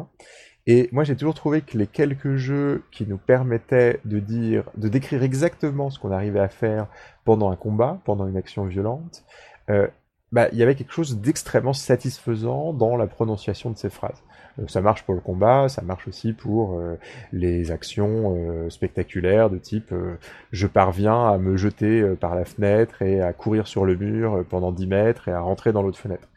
Et 0.67 0.91
moi, 0.93 1.03
j'ai 1.03 1.17
toujours 1.17 1.33
trouvé 1.33 1.63
que 1.63 1.79
les 1.79 1.87
quelques 1.87 2.37
jeux 2.37 2.85
qui 2.93 3.07
nous 3.07 3.19
permettaient 3.19 4.01
de 4.05 4.19
dire, 4.19 4.65
de 4.77 4.89
décrire 4.89 5.23
exactement 5.23 5.89
ce 5.89 5.99
qu'on 5.99 6.13
arrivait 6.13 6.41
à 6.41 6.49
faire 6.49 6.89
pendant 7.25 7.51
un 7.51 7.57
combat, 7.57 8.01
pendant 8.05 8.29
une 8.29 8.37
action 8.37 8.67
violente, 8.67 9.25
euh, 9.71 9.89
bah, 10.31 10.49
il 10.53 10.59
y 10.59 10.63
avait 10.63 10.75
quelque 10.75 10.93
chose 10.93 11.23
d'extrêmement 11.23 11.73
satisfaisant 11.73 12.75
dans 12.75 12.99
la 12.99 13.07
prononciation 13.07 13.71
de 13.71 13.79
ces 13.79 13.89
phrases. 13.89 14.23
Euh, 14.59 14.67
ça 14.69 14.81
marche 14.81 15.03
pour 15.05 15.15
le 15.15 15.21
combat, 15.21 15.69
ça 15.69 15.83
marche 15.83 16.09
aussi 16.09 16.33
pour 16.33 16.79
euh, 16.79 16.99
les 17.33 17.71
actions 17.71 18.37
euh, 18.37 18.71
spectaculaires 18.71 19.51
de 19.51 19.59
type 19.59 19.93
je 20.53 20.67
parviens 20.67 21.29
à 21.29 21.39
me 21.39 21.57
jeter 21.57 22.03
par 22.21 22.35
la 22.35 22.45
fenêtre 22.45 23.03
et 23.03 23.21
à 23.21 23.33
courir 23.33 23.67
sur 23.67 23.85
le 23.85 23.97
mur 23.97 24.45
pendant 24.49 24.73
10 24.73 24.87
mètres 24.87 25.29
et 25.29 25.33
à 25.33 25.41
rentrer 25.41 25.73
dans 25.73 25.83
l'autre 25.83 25.99
fenêtre. 25.99 26.29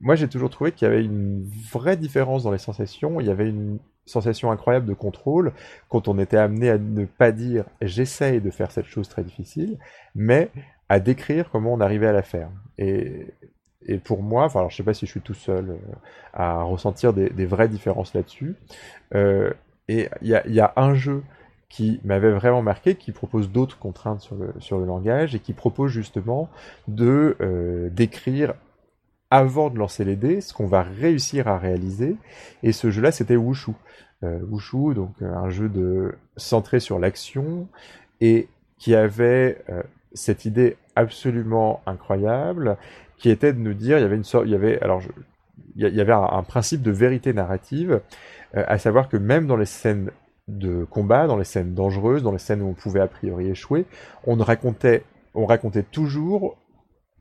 moi 0.00 0.14
j'ai 0.14 0.28
toujours 0.28 0.50
trouvé 0.50 0.72
qu'il 0.72 0.86
y 0.86 0.90
avait 0.90 1.04
une 1.04 1.44
vraie 1.72 1.96
différence 1.96 2.42
dans 2.42 2.50
les 2.50 2.58
sensations, 2.58 3.20
il 3.20 3.26
y 3.26 3.30
avait 3.30 3.48
une 3.48 3.78
sensation 4.06 4.50
incroyable 4.50 4.86
de 4.86 4.94
contrôle 4.94 5.52
quand 5.88 6.08
on 6.08 6.18
était 6.18 6.36
amené 6.36 6.70
à 6.70 6.78
ne 6.78 7.04
pas 7.04 7.32
dire 7.32 7.64
j'essaye 7.82 8.40
de 8.40 8.50
faire 8.50 8.70
cette 8.70 8.86
chose 8.86 9.08
très 9.08 9.22
difficile, 9.22 9.78
mais 10.14 10.50
à 10.88 11.00
décrire 11.00 11.50
comment 11.50 11.74
on 11.74 11.80
arrivait 11.80 12.06
à 12.06 12.12
la 12.12 12.22
faire. 12.22 12.50
Et 12.78 13.26
et 13.86 13.98
pour 13.98 14.22
moi, 14.22 14.44
enfin, 14.44 14.60
alors 14.60 14.70
je 14.70 14.76
sais 14.76 14.82
pas 14.82 14.94
si 14.94 15.06
je 15.06 15.10
suis 15.10 15.20
tout 15.20 15.34
seul 15.34 15.70
euh, 15.70 15.76
à 16.32 16.62
ressentir 16.62 17.12
des, 17.12 17.46
vraies 17.46 17.68
différences 17.68 18.14
là-dessus. 18.14 18.56
Euh, 19.14 19.52
et 19.88 20.08
il 20.20 20.28
y 20.28 20.60
a, 20.60 20.72
un 20.76 20.94
jeu 20.94 21.22
qui 21.68 22.00
m'avait 22.04 22.32
vraiment 22.32 22.62
marqué, 22.62 22.96
qui 22.96 23.12
propose 23.12 23.50
d'autres 23.50 23.78
contraintes 23.78 24.20
sur 24.58 24.78
le, 24.78 24.84
langage 24.84 25.34
et 25.34 25.38
qui 25.38 25.52
propose 25.52 25.90
justement 25.90 26.50
de 26.88 27.36
euh, 27.40 27.88
décrire 27.90 28.54
avant 29.30 29.70
de 29.70 29.78
lancer 29.78 30.04
les 30.04 30.16
dés 30.16 30.40
ce 30.40 30.52
qu'on 30.52 30.66
va 30.66 30.82
réussir 30.82 31.48
à 31.48 31.58
réaliser. 31.58 32.16
Et 32.62 32.72
ce 32.72 32.90
jeu-là, 32.90 33.12
c'était 33.12 33.36
Wushu. 33.36 33.72
Wushu, 34.22 34.94
donc 34.94 35.22
un 35.22 35.48
jeu 35.48 36.18
centré 36.36 36.80
sur 36.80 36.98
l'action 36.98 37.68
et 38.20 38.48
qui 38.78 38.94
avait 38.94 39.62
cette 40.12 40.44
idée 40.44 40.76
absolument 40.96 41.82
incroyable 41.86 42.76
qui 43.18 43.30
était 43.30 43.52
de 43.52 43.58
nous 43.58 43.74
dire, 43.74 43.98
il 43.98 44.02
y 44.02 44.04
avait 44.04 44.16
une 44.16 44.24
sorte, 44.24 44.44
il 44.46 44.52
y 44.52 44.54
avait, 44.54 44.80
alors, 44.80 45.02
il 45.76 45.94
y 45.94 46.00
avait 46.00 46.12
un, 46.12 46.42
principe 46.42 46.82
de 46.82 46.90
vérité 46.90 47.32
narrative, 47.32 48.00
euh, 48.56 48.64
à 48.66 48.78
savoir 48.78 49.08
que 49.08 49.16
même 49.16 49.46
dans 49.46 49.56
les 49.56 49.66
scènes 49.66 50.10
de 50.46 50.84
combat, 50.84 51.26
dans 51.26 51.36
les 51.36 51.44
scènes 51.44 51.74
dangereuses, 51.74 52.22
dans 52.22 52.32
les 52.32 52.38
scènes 52.38 52.62
où 52.62 52.68
on 52.68 52.74
pouvait 52.74 53.00
a 53.00 53.06
priori 53.06 53.48
échouer, 53.48 53.84
on 54.26 54.36
racontait, 54.36 55.04
on 55.34 55.46
racontait 55.46 55.82
toujours 55.82 56.56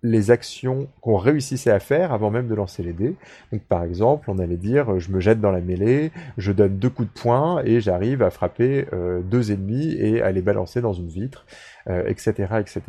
les 0.03 0.31
actions 0.31 0.87
qu'on 1.01 1.17
réussissait 1.17 1.71
à 1.71 1.79
faire 1.79 2.13
avant 2.13 2.29
même 2.29 2.47
de 2.47 2.55
lancer 2.55 2.83
les 2.83 2.93
dés. 2.93 3.15
Donc 3.51 3.63
par 3.63 3.83
exemple, 3.83 4.29
on 4.29 4.39
allait 4.39 4.55
dire 4.55 4.99
je 4.99 5.11
me 5.11 5.19
jette 5.19 5.41
dans 5.41 5.51
la 5.51 5.59
mêlée, 5.59 6.11
je 6.37 6.51
donne 6.51 6.77
deux 6.77 6.89
coups 6.89 7.11
de 7.13 7.19
poing 7.19 7.61
et 7.65 7.81
j'arrive 7.81 8.21
à 8.21 8.29
frapper 8.29 8.85
euh, 8.93 9.21
deux 9.21 9.51
ennemis 9.51 9.93
et 9.99 10.21
à 10.21 10.31
les 10.31 10.41
balancer 10.41 10.81
dans 10.81 10.93
une 10.93 11.09
vitre, 11.09 11.45
etc., 11.87 12.47
euh, 12.51 12.59
etc. 12.59 12.81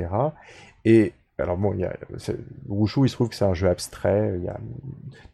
Et 0.85 1.13
alors 1.39 1.57
bon, 1.57 1.73
il 1.73 1.81
y 1.81 1.85
a, 1.85 1.97
Wushu, 2.69 3.05
il 3.05 3.09
se 3.09 3.15
trouve 3.15 3.29
que 3.29 3.35
c'est 3.37 3.45
un 3.45 3.55
jeu 3.55 3.69
abstrait. 3.69 4.35
Il 4.37 4.45
y 4.45 4.49
a 4.49 4.59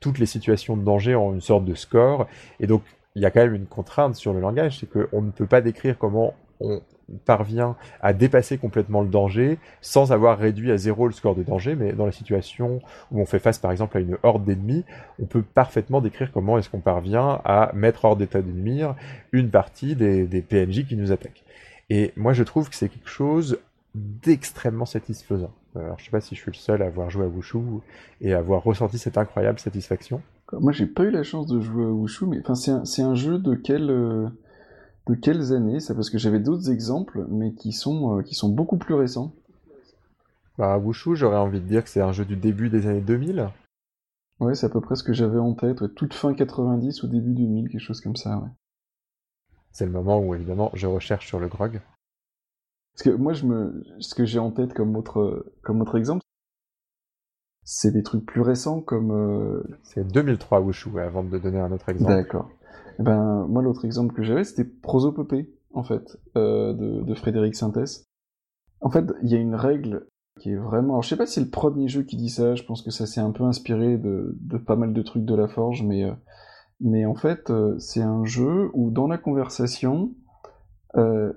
toutes 0.00 0.18
les 0.18 0.26
situations 0.26 0.76
de 0.76 0.84
danger 0.84 1.14
ont 1.14 1.32
une 1.32 1.40
sorte 1.40 1.64
de 1.64 1.74
score, 1.74 2.26
et 2.60 2.66
donc 2.66 2.82
il 3.14 3.22
y 3.22 3.26
a 3.26 3.30
quand 3.30 3.40
même 3.40 3.54
une 3.54 3.66
contrainte 3.66 4.16
sur 4.16 4.32
le 4.32 4.40
langage, 4.40 4.80
c'est 4.80 4.90
qu'on 4.90 5.22
ne 5.22 5.30
peut 5.30 5.46
pas 5.46 5.60
décrire 5.60 5.96
comment 5.98 6.34
on 6.60 6.80
parvient 7.26 7.76
à 8.00 8.12
dépasser 8.12 8.58
complètement 8.58 9.02
le 9.02 9.08
danger 9.08 9.58
sans 9.80 10.12
avoir 10.12 10.38
réduit 10.38 10.72
à 10.72 10.76
zéro 10.76 11.06
le 11.06 11.12
score 11.12 11.34
de 11.34 11.42
danger, 11.42 11.74
mais 11.74 11.92
dans 11.92 12.06
les 12.06 12.12
situations 12.12 12.80
où 13.10 13.20
on 13.20 13.26
fait 13.26 13.38
face 13.38 13.58
par 13.58 13.72
exemple 13.72 13.96
à 13.98 14.00
une 14.00 14.16
horde 14.22 14.44
d'ennemis, 14.44 14.84
on 15.20 15.26
peut 15.26 15.42
parfaitement 15.42 16.00
décrire 16.00 16.32
comment 16.32 16.58
est-ce 16.58 16.70
qu'on 16.70 16.80
parvient 16.80 17.40
à 17.44 17.70
mettre 17.74 18.04
hors 18.04 18.16
d'état 18.16 18.40
de 18.42 18.52
une 19.32 19.50
partie 19.50 19.96
des 19.96 20.42
PNJ 20.42 20.86
qui 20.86 20.96
nous 20.96 21.12
attaquent. 21.12 21.44
Et 21.90 22.12
moi 22.16 22.32
je 22.32 22.42
trouve 22.42 22.68
que 22.68 22.76
c'est 22.76 22.88
quelque 22.88 23.10
chose 23.10 23.58
d'extrêmement 23.94 24.86
satisfaisant. 24.86 25.52
Alors, 25.76 25.98
je 25.98 26.04
sais 26.04 26.10
pas 26.10 26.20
si 26.20 26.34
je 26.34 26.40
suis 26.40 26.52
le 26.52 26.56
seul 26.56 26.82
à 26.82 26.86
avoir 26.86 27.10
joué 27.10 27.24
à 27.24 27.28
Wushu 27.28 27.58
et 28.20 28.32
à 28.32 28.38
avoir 28.38 28.62
ressenti 28.62 28.98
cette 28.98 29.18
incroyable 29.18 29.58
satisfaction. 29.58 30.22
Moi, 30.52 30.72
j'ai 30.72 30.86
pas 30.86 31.04
eu 31.04 31.10
la 31.10 31.24
chance 31.24 31.46
de 31.46 31.60
jouer 31.60 31.84
à 31.84 31.90
Wushu, 31.90 32.26
mais 32.26 32.38
enfin, 32.40 32.54
c'est 32.54 33.02
un, 33.02 33.10
un, 33.10 33.14
jeu 33.14 33.38
de 33.38 33.54
quelle, 33.54 33.90
euh, 33.90 34.28
de 35.08 35.14
quelles 35.14 35.52
années 35.52 35.80
ça? 35.80 35.94
Parce 35.94 36.10
que 36.10 36.18
j'avais 36.18 36.38
d'autres 36.38 36.70
exemples, 36.70 37.26
mais 37.28 37.54
qui 37.54 37.72
sont, 37.72 38.18
euh, 38.18 38.22
qui 38.22 38.34
sont 38.34 38.50
beaucoup 38.50 38.76
plus 38.76 38.94
récents. 38.94 39.34
Bah, 40.58 40.78
Wushu, 40.78 41.16
j'aurais 41.16 41.38
envie 41.38 41.60
de 41.60 41.66
dire 41.66 41.82
que 41.82 41.90
c'est 41.90 42.00
un 42.00 42.12
jeu 42.12 42.24
du 42.24 42.36
début 42.36 42.70
des 42.70 42.86
années 42.86 43.00
2000. 43.00 43.48
Ouais, 44.38 44.54
c'est 44.54 44.66
à 44.66 44.68
peu 44.68 44.80
près 44.80 44.94
ce 44.94 45.02
que 45.02 45.12
j'avais 45.12 45.38
en 45.38 45.54
tête, 45.54 45.94
toute 45.94 46.14
fin 46.14 46.34
90 46.34 47.02
ou 47.02 47.08
début 47.08 47.32
2000, 47.32 47.68
quelque 47.68 47.80
chose 47.80 48.00
comme 48.00 48.16
ça, 48.16 48.38
ouais. 48.38 48.50
C'est 49.72 49.86
le 49.86 49.92
moment 49.92 50.20
où, 50.20 50.36
évidemment, 50.36 50.70
je 50.74 50.86
recherche 50.86 51.26
sur 51.26 51.40
le 51.40 51.48
grog. 51.48 51.80
Parce 52.94 53.02
que 53.02 53.10
moi, 53.10 53.32
je 53.32 53.44
me, 53.46 53.82
ce 53.98 54.14
que 54.14 54.24
j'ai 54.24 54.38
en 54.38 54.50
tête 54.50 54.72
comme 54.72 54.96
autre, 54.96 55.52
comme 55.62 55.80
autre 55.80 55.98
exemple, 55.98 56.22
c'est 57.64 57.90
des 57.90 58.02
trucs 58.02 58.24
plus 58.24 58.42
récents 58.42 58.80
comme. 58.80 59.10
Euh, 59.10 59.62
c'est 59.82 60.06
2003 60.06 60.60
Wushu, 60.60 61.00
avant 61.00 61.24
de 61.24 61.38
donner 61.38 61.58
un 61.58 61.72
autre 61.72 61.88
exemple. 61.88 62.12
D'accord. 62.12 62.50
Eh 63.00 63.02
ben, 63.02 63.46
moi, 63.48 63.62
l'autre 63.62 63.84
exemple 63.84 64.14
que 64.14 64.22
j'avais, 64.22 64.44
c'était 64.44 64.64
Prosopopée, 64.64 65.52
en 65.72 65.82
fait, 65.82 66.18
euh, 66.36 66.72
de, 66.72 67.02
de, 67.02 67.14
Frédéric 67.14 67.56
Sintès. 67.56 68.04
En 68.80 68.90
fait, 68.90 69.06
il 69.22 69.30
y 69.30 69.34
a 69.34 69.38
une 69.38 69.56
règle 69.56 70.06
qui 70.38 70.50
est 70.50 70.56
vraiment. 70.56 70.94
Alors, 70.94 71.02
je 71.02 71.08
sais 71.08 71.16
pas 71.16 71.26
si 71.26 71.34
c'est 71.34 71.40
le 71.40 71.50
premier 71.50 71.88
jeu 71.88 72.02
qui 72.02 72.16
dit 72.16 72.30
ça, 72.30 72.54
je 72.54 72.62
pense 72.62 72.82
que 72.82 72.90
ça 72.90 73.06
s'est 73.06 73.20
un 73.20 73.30
peu 73.30 73.44
inspiré 73.44 73.96
de, 73.96 74.36
de, 74.40 74.58
pas 74.58 74.76
mal 74.76 74.92
de 74.92 75.02
trucs 75.02 75.24
de 75.24 75.34
la 75.34 75.48
Forge, 75.48 75.82
mais, 75.82 76.04
euh, 76.04 76.12
mais 76.80 77.06
en 77.06 77.14
fait, 77.14 77.50
euh, 77.50 77.78
c'est 77.78 78.02
un 78.02 78.24
jeu 78.24 78.70
où 78.74 78.90
dans 78.90 79.06
la 79.06 79.18
conversation, 79.18 80.12
euh, 80.96 81.32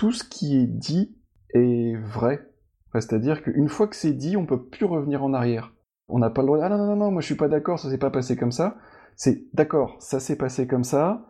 tout 0.00 0.12
ce 0.12 0.24
qui 0.24 0.56
est 0.56 0.66
dit 0.66 1.14
est 1.52 1.94
vrai. 1.94 2.48
C'est-à-dire 2.94 3.42
qu'une 3.42 3.68
fois 3.68 3.86
que 3.86 3.94
c'est 3.94 4.14
dit, 4.14 4.34
on 4.34 4.46
peut 4.46 4.64
plus 4.64 4.86
revenir 4.86 5.22
en 5.22 5.34
arrière. 5.34 5.74
On 6.08 6.18
n'a 6.18 6.30
pas 6.30 6.40
le 6.40 6.46
droit 6.46 6.56
de... 6.56 6.62
Ah 6.62 6.70
non, 6.70 6.78
non, 6.78 6.96
non, 6.96 7.10
moi 7.10 7.20
je 7.20 7.26
suis 7.26 7.34
pas 7.34 7.48
d'accord, 7.48 7.78
ça 7.78 7.90
s'est 7.90 7.98
pas 7.98 8.08
passé 8.08 8.34
comme 8.34 8.50
ça. 8.50 8.78
C'est 9.14 9.44
d'accord, 9.52 9.96
ça 10.00 10.18
s'est 10.18 10.36
passé 10.36 10.66
comme 10.66 10.84
ça, 10.84 11.26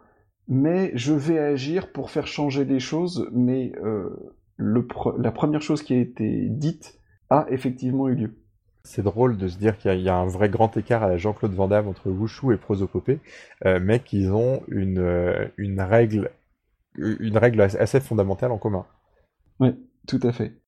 mais 0.46 0.92
je 0.94 1.12
vais 1.12 1.40
agir 1.40 1.90
pour 1.90 2.10
faire 2.10 2.28
changer 2.28 2.64
les 2.64 2.78
choses, 2.78 3.28
mais 3.32 3.72
euh, 3.82 4.08
le 4.56 4.86
la 5.18 5.32
première 5.32 5.62
chose 5.62 5.82
qui 5.82 5.94
a 5.94 5.98
été 5.98 6.46
dite 6.48 6.96
a 7.28 7.46
effectivement 7.50 8.06
eu 8.06 8.14
lieu. 8.14 8.36
C'est 8.84 9.02
drôle 9.02 9.36
de 9.36 9.48
se 9.48 9.58
dire 9.58 9.78
qu'il 9.78 10.00
y, 10.00 10.08
a 10.08 10.16
un 10.16 10.28
vrai 10.28 10.48
grand 10.48 10.76
écart 10.76 11.02
à 11.02 11.08
la 11.08 11.16
Jean-Claude 11.16 11.54
Van 11.54 11.66
Damme 11.66 11.88
entre 11.88 12.08
Wushu 12.08 12.54
et 12.54 12.56
Prosopopée, 12.56 13.18
euh, 13.66 13.80
mais 13.82 13.98
qu'ils 13.98 14.32
ont 14.32 14.62
une, 14.68 15.00
euh, 15.00 15.48
une 15.56 15.80
règle 15.80 16.30
une 16.96 17.38
règle 17.38 17.60
assez 17.60 18.00
fondamentale 18.00 18.52
en 18.52 18.58
commun. 18.58 18.86
Oui, 19.58 19.70
tout 20.06 20.20
à 20.22 20.32
fait. 20.32 20.60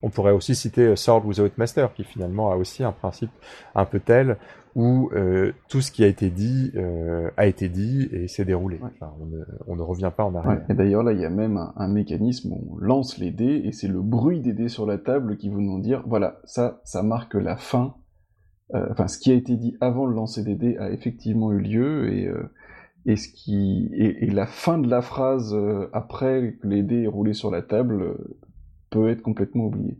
On 0.00 0.10
pourrait 0.10 0.32
aussi 0.32 0.54
citer 0.54 0.94
Sword 0.94 1.26
Without 1.26 1.50
Master, 1.56 1.92
qui 1.92 2.04
finalement 2.04 2.52
a 2.52 2.56
aussi 2.56 2.84
un 2.84 2.92
principe 2.92 3.30
un 3.74 3.84
peu 3.84 3.98
tel, 3.98 4.36
où 4.76 5.10
euh, 5.12 5.52
tout 5.68 5.80
ce 5.80 5.90
qui 5.90 6.04
a 6.04 6.06
été 6.06 6.30
dit 6.30 6.70
euh, 6.76 7.30
a 7.36 7.46
été 7.46 7.68
dit 7.68 8.08
et 8.12 8.28
s'est 8.28 8.44
déroulé. 8.44 8.78
Enfin, 8.80 9.12
on, 9.20 9.26
ne, 9.26 9.44
on, 9.66 9.74
ne, 9.74 9.82
revient 9.82 10.12
pas 10.16 10.24
en 10.24 10.36
arrière. 10.36 10.58
Ouais. 10.58 10.66
Et 10.68 10.74
d'ailleurs 10.74 11.02
là, 11.02 11.12
il 11.12 11.20
y 11.20 11.24
a 11.24 11.30
même 11.30 11.56
un, 11.56 11.72
un, 11.76 11.88
mécanisme 11.88 12.52
où 12.52 12.74
on 12.74 12.78
lance 12.78 13.18
les 13.18 13.32
dés 13.32 13.62
et 13.64 13.72
c'est 13.72 13.88
le 13.88 14.00
bruit 14.00 14.40
des 14.40 14.52
dés 14.52 14.68
sur 14.68 14.86
la 14.86 14.98
table 14.98 15.36
qui 15.36 15.48
vont 15.48 15.60
nous 15.60 15.80
dire 15.80 16.04
voilà, 16.06 16.38
ça, 16.44 16.80
ça 16.84 17.02
marque 17.02 17.34
la 17.34 17.56
fin. 17.56 17.96
Euh, 18.74 18.86
enfin, 18.92 19.08
ce 19.08 19.18
qui 19.18 19.32
a 19.32 19.34
été 19.34 19.56
dit 19.56 19.76
avant 19.80 20.06
le 20.06 20.14
lancer 20.14 20.44
des 20.44 20.54
dés 20.54 20.76
a 20.78 20.90
effectivement 20.90 21.50
eu 21.52 21.58
lieu 21.58 22.12
et 22.12 22.28
euh, 22.28 22.52
et 23.08 23.16
ce 23.16 23.28
qui 23.28 23.88
et, 23.94 24.26
la 24.26 24.46
fin 24.46 24.78
de 24.78 24.88
la 24.88 25.00
phrase 25.00 25.54
euh, 25.54 25.88
après 25.92 26.56
que 26.60 26.68
les 26.68 26.82
dés 26.82 27.02
aient 27.04 27.06
roulé 27.08 27.32
sur 27.32 27.50
la 27.50 27.62
table 27.62 28.16
peut 28.90 29.08
être 29.08 29.22
complètement 29.22 29.64
oubliée. 29.64 29.98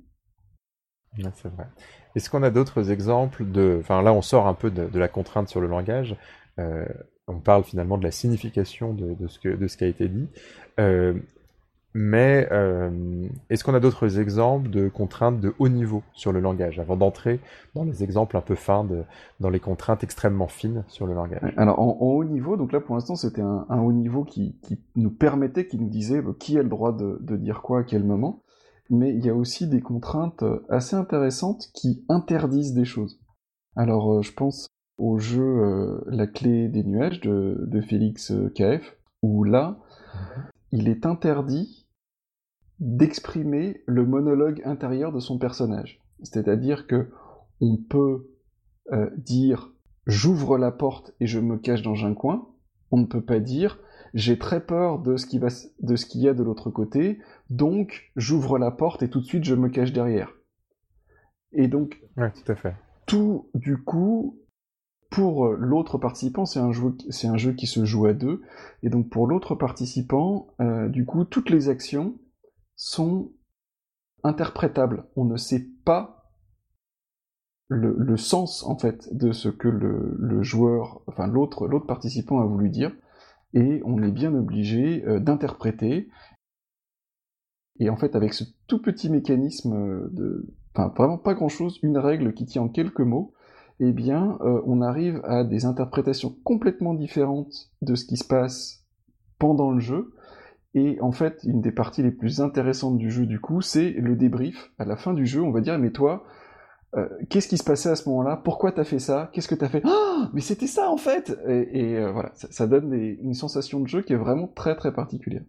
C'est 1.35 1.49
vrai. 1.49 1.67
Est-ce 2.15 2.31
qu'on 2.31 2.43
a 2.43 2.51
d'autres 2.51 2.91
exemples 2.91 3.51
de... 3.51 3.79
Enfin 3.81 4.03
là, 4.03 4.13
on 4.13 4.23
sort 4.23 4.47
un 4.47 4.55
peu 4.55 4.71
de, 4.71 4.85
de 4.87 4.99
la 4.99 5.09
contrainte 5.09 5.49
sur 5.49 5.61
le 5.61 5.67
langage. 5.67 6.17
Euh, 6.59 6.85
on 7.27 7.41
parle 7.41 7.65
finalement 7.65 7.99
de 7.99 8.05
la 8.05 8.11
signification 8.11 8.93
de, 8.93 9.15
de, 9.15 9.27
ce, 9.27 9.39
que, 9.39 9.49
de 9.49 9.67
ce 9.67 9.77
qui 9.77 9.85
a 9.85 9.89
été 9.89 10.09
dit. 10.09 10.29
Euh, 11.97 12.01
mais 12.01 12.49
euh, 12.53 13.29
est-ce 13.51 13.65
qu'on 13.65 13.75
a 13.75 13.81
d'autres 13.81 14.21
exemples 14.21 14.71
de 14.71 14.89
contraintes 14.89 15.41
de 15.41 15.55
haut 15.59 15.69
niveau 15.69 16.03
sur 16.13 16.33
le 16.33 16.41
langage, 16.41 16.79
avant 16.79 16.97
d'entrer 16.97 17.41
dans 17.75 17.85
les 17.85 18.03
exemples 18.03 18.37
un 18.37 18.41
peu 18.41 18.55
fins, 18.55 18.85
de, 18.85 19.05
dans 19.41 19.51
les 19.51 19.61
contraintes 19.61 20.05
extrêmement 20.05 20.49
fines 20.49 20.85
sur 20.89 21.07
le 21.07 21.15
langage? 21.15 21.53
Alors 21.57 21.81
en, 21.81 21.99
en, 22.01 22.07
haut 22.07 22.25
niveau, 22.25 22.57
donc 22.57 22.73
là 22.73 22.81
pour 22.81 22.95
l'instant 22.95 23.17
c'était 23.17 23.43
un, 23.43 23.67
un, 23.69 23.81
haut 23.81 23.93
niveau 23.93 24.25
qui, 24.25 24.57
qui, 24.63 24.79
nous 24.97 25.11
permettait, 25.11 25.67
qui 25.67 25.79
nous 25.79 25.89
disait 25.89 26.23
bah, 26.23 26.33
qui 26.39 26.59
a 26.59 26.63
le 26.63 26.69
droit 26.69 26.93
de, 26.93 27.19
de 27.21 27.37
dire 27.37 27.63
quoi 27.63 27.81
à 27.81 27.83
quel 27.83 28.05
moment. 28.05 28.43
Mais 28.91 29.11
il 29.11 29.25
y 29.25 29.29
a 29.29 29.35
aussi 29.35 29.69
des 29.69 29.83
contraintes 29.83 30.45
assez 30.71 30.97
intéressantes 30.97 31.69
qui 31.75 32.05
interdisent 32.09 32.73
des 32.73 32.87
choses. 32.87 33.21
Alors 33.77 34.15
euh, 34.15 34.23
je 34.23 34.33
pense 34.33 34.67
au 34.99 35.19
jeu 35.19 35.45
euh, 35.45 36.01
La 36.09 36.27
clé 36.27 36.69
des 36.69 36.83
nuages 36.83 37.21
de, 37.21 37.65
de 37.67 37.81
Félix 37.81 38.33
euh, 38.33 38.53
KF, 38.55 38.97
où 39.23 39.45
là, 39.45 39.79
il 40.73 40.89
est 40.89 41.07
interdit 41.07 41.87
d'exprimer 42.81 43.83
le 43.87 44.07
monologue 44.07 44.63
intérieur 44.65 45.13
de 45.13 45.21
son 45.21 45.39
personnage. 45.39 46.01
C'est-à-dire 46.23 46.87
que 46.87 47.11
on 47.61 47.77
peut 47.77 48.31
euh, 48.93 49.11
dire 49.17 49.73
j'ouvre 50.07 50.59
la 50.59 50.71
porte 50.71 51.13
et 51.21 51.27
je 51.27 51.41
me 51.41 51.59
cache 51.59 51.83
dans 51.83 52.05
un 52.05 52.15
coin, 52.15 52.49
on 52.91 52.99
ne 52.99 53.07
peut 53.07 53.25
pas 53.25 53.41
dire 53.41 53.81
j'ai 54.15 54.39
très 54.39 54.65
peur 54.65 55.01
de 55.01 55.17
ce 55.17 55.27
qui 55.27 55.39
va, 55.39 55.49
de 55.81 55.97
ce 55.97 56.07
qu'il 56.07 56.23
y 56.23 56.29
a 56.29 56.35
de 56.35 56.43
l'autre 56.43 56.71
côté, 56.71 57.19
donc 57.51 58.11
j'ouvre 58.17 58.59
la 58.59 58.71
porte 58.71 59.03
et 59.03 59.11
tout 59.11 59.21
de 59.21 59.27
suite 59.27 59.45
je 59.45 59.55
me 59.55 59.69
cache 59.69 59.93
derrière. 59.93 60.33
Et 61.53 61.69
donc, 61.69 62.01
ouais, 62.17 62.31
tout 62.33 62.51
à 62.51 62.55
fait. 62.55 62.75
Tout 63.07 63.51
du 63.55 63.79
coup, 63.79 64.39
pour 65.11 65.49
l'autre 65.49 65.97
participant, 65.97 66.45
c'est 66.45 66.59
un 66.61 66.73
jeu, 66.73 67.53
qui 67.55 67.67
se 67.67 67.85
joue 67.85 68.07
à 68.07 68.13
deux, 68.13 68.43
et 68.83 68.91
donc 68.91 69.09
pour 69.09 69.27
l'autre 69.27 69.55
participant, 69.55 70.49
euh, 70.61 70.89
du 70.89 71.07
coup, 71.07 71.25
toutes 71.25 71.51
les 71.51 71.69
actions 71.69 72.19
sont 72.77 73.33
interprétables. 74.23 75.07
On 75.17 75.25
ne 75.25 75.37
sait 75.37 75.67
pas 75.85 76.31
le, 77.69 78.17
sens 78.17 78.65
en 78.65 78.79
fait 78.79 79.15
de 79.15 79.33
ce 79.33 79.49
que 79.49 79.69
le, 79.69 80.43
joueur, 80.43 81.03
enfin 81.07 81.27
l'autre, 81.27 81.69
participant 81.81 82.41
a 82.41 82.47
voulu 82.47 82.71
dire 82.71 82.95
et 83.55 83.83
on 83.85 84.03
est 84.03 84.11
bien 84.11 84.35
obligé 84.35 85.05
euh, 85.07 85.21
d'interpréter. 85.21 86.09
Et 87.81 87.89
en 87.89 87.97
fait, 87.97 88.15
avec 88.15 88.35
ce 88.35 88.45
tout 88.67 88.83
petit 88.83 89.09
mécanisme 89.09 90.11
de, 90.11 90.55
enfin 90.75 90.93
vraiment 90.97 91.19
pas 91.19 91.35
grand-chose, 91.35 91.79
une 91.83 91.97
règle 91.97 92.35
qui 92.35 92.45
tient 92.45 92.63
en 92.63 92.69
quelques 92.69 93.01
mots, 93.01 93.33
eh 93.81 93.93
bien, 93.93 94.39
euh, 94.41 94.61
on 94.67 94.83
arrive 94.83 95.21
à 95.25 95.45
des 95.45 95.65
interprétations 95.65 96.35
complètement 96.45 96.95
différentes 96.95 97.71
de 97.83 97.95
ce 97.95 98.05
qui 98.05 98.17
se 98.17 98.27
passe 98.27 98.85
pendant 99.39 99.71
le 99.71 99.81
jeu. 99.81 100.13
Et 100.75 101.01
en 101.01 101.13
fait, 101.13 101.41
une 101.45 101.61
des 101.61 101.73
parties 101.73 102.03
les 102.03 102.11
plus 102.11 102.41
intéressantes 102.41 102.99
du 102.99 103.11
jeu, 103.11 103.25
du 103.25 103.41
coup, 103.41 103.61
c'est 103.61 103.91
le 103.93 104.17
débrief. 104.17 104.73
À 104.79 104.85
la 104.85 104.97
fin 104.97 105.15
du 105.15 105.27
jeu, 105.27 105.43
on 105.43 105.53
va 105.53 105.61
dire, 105.61 105.79
mais 105.79 105.91
toi, 105.91 106.25
euh, 106.97 107.09
qu'est-ce 107.31 107.49
qui 107.49 107.57
se 107.57 107.65
passait 107.65 107.89
à 107.89 107.97
ce 107.97 108.09
moment-là? 108.09 108.41
Pourquoi 108.45 108.73
t'as 108.73 108.85
fait 108.85 108.99
ça? 108.99 109.31
Qu'est-ce 109.33 109.49
que 109.49 109.55
t'as 109.55 109.69
fait? 109.69 109.83
Oh, 109.85 110.25
Mais 110.33 110.41
c'était 110.41 110.67
ça 110.67 110.91
en 110.91 110.97
fait 110.97 111.31
Et, 111.47 111.97
euh, 111.97 112.11
voilà, 112.11 112.33
ça, 112.35 112.67
donne 112.67 112.93
une 112.93 113.35
sensation 113.35 113.81
de 113.81 113.87
jeu 113.87 114.03
qui 114.03 114.13
est 114.13 114.17
vraiment 114.17 114.49
très 114.49 114.75
très 114.77 114.93
particulière. 114.93 115.43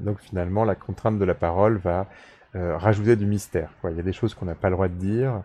Donc 0.00 0.18
finalement, 0.20 0.64
la 0.64 0.74
contrainte 0.74 1.18
de 1.18 1.24
la 1.26 1.34
parole 1.34 1.76
va 1.76 2.08
rajouter 2.54 3.16
du 3.16 3.26
mystère. 3.26 3.74
Il 3.90 3.96
y 3.96 4.00
a 4.00 4.02
des 4.02 4.12
choses 4.12 4.32
qu'on 4.32 4.46
n'a 4.46 4.54
pas 4.54 4.70
le 4.70 4.76
droit 4.76 4.88
de 4.88 4.94
dire 4.94 5.42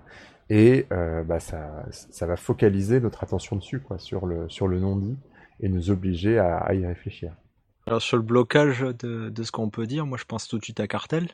et 0.49 0.87
euh, 0.91 1.23
bah, 1.23 1.39
ça, 1.39 1.85
ça 1.91 2.25
va 2.25 2.35
focaliser 2.35 2.99
notre 2.99 3.23
attention 3.23 3.55
dessus, 3.55 3.79
quoi, 3.79 3.99
sur 3.99 4.25
le, 4.25 4.49
sur 4.49 4.67
le 4.67 4.79
non-dit 4.79 5.17
et 5.59 5.69
nous 5.69 5.91
obliger 5.91 6.39
à, 6.39 6.57
à, 6.57 6.73
y 6.73 6.85
réfléchir. 6.85 7.33
Alors 7.85 8.01
sur 8.01 8.17
le 8.17 8.23
blocage 8.23 8.81
de, 8.81 9.29
de 9.29 9.43
ce 9.43 9.51
qu'on 9.51 9.69
peut 9.69 9.87
dire, 9.87 10.05
moi 10.05 10.17
je 10.17 10.25
pense 10.25 10.47
tout 10.47 10.57
de 10.57 10.63
suite 10.63 10.79
à 10.79 10.87
Cartel. 10.87 11.27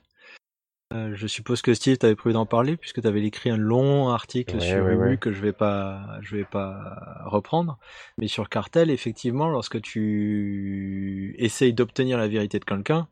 Euh, 0.93 1.13
je 1.16 1.26
suppose 1.26 1.63
que 1.63 1.74
Steve 1.74 1.97
t'avait 1.97 2.16
prévu 2.16 2.34
d'en 2.34 2.45
parler 2.45 2.78
puisque 2.78 3.01
tu 3.01 3.07
avais 3.07 3.24
écrit 3.26 3.49
un 3.49 3.57
long 3.57 4.09
article 4.09 4.55
ouais, 4.57 4.61
sur 4.61 4.86
ouais, 4.86 4.93
Ubu 4.93 5.03
ouais. 5.03 5.18
que 5.18 5.32
je 5.32 5.41
vais 5.41 5.51
pas 5.51 6.20
je 6.22 6.36
vais 6.36 6.43
pas 6.43 7.24
reprendre 7.26 7.80
mais 8.20 8.28
sur 8.28 8.49
Cartel 8.49 8.91
effectivement 8.91 9.49
lorsque 9.49 9.82
tu 9.82 11.34
essayes 11.39 11.74
d'obtenir 11.74 12.20
la 12.20 12.28
vérité 12.28 12.59
de 12.59 12.66
quelqu'un 12.66 13.07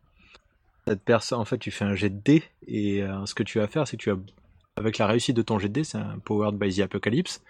cette 0.88 1.02
personne 1.02 1.40
en 1.40 1.46
fait 1.46 1.58
tu 1.58 1.72
fais 1.72 1.84
un 1.84 1.96
jet 1.96 2.12
de 2.12 2.22
dés 2.24 2.44
et 2.68 3.02
euh, 3.02 3.26
ce 3.26 3.34
que 3.34 3.42
tu 3.42 3.58
vas 3.58 3.66
faire 3.66 3.88
c'est 3.88 3.98
que 3.98 4.04
tu 4.04 4.12
as 4.12 4.18
avec 4.76 4.98
la 4.98 5.08
réussite 5.08 5.36
de 5.36 5.42
ton 5.42 5.60
jet 5.60 5.70
de 5.70 5.74
dés 5.74 5.84
c'est 5.84 5.98
un 5.98 6.20
powered 6.24 6.56
by 6.56 6.74
the 6.74 6.80
apocalypse 6.80 7.42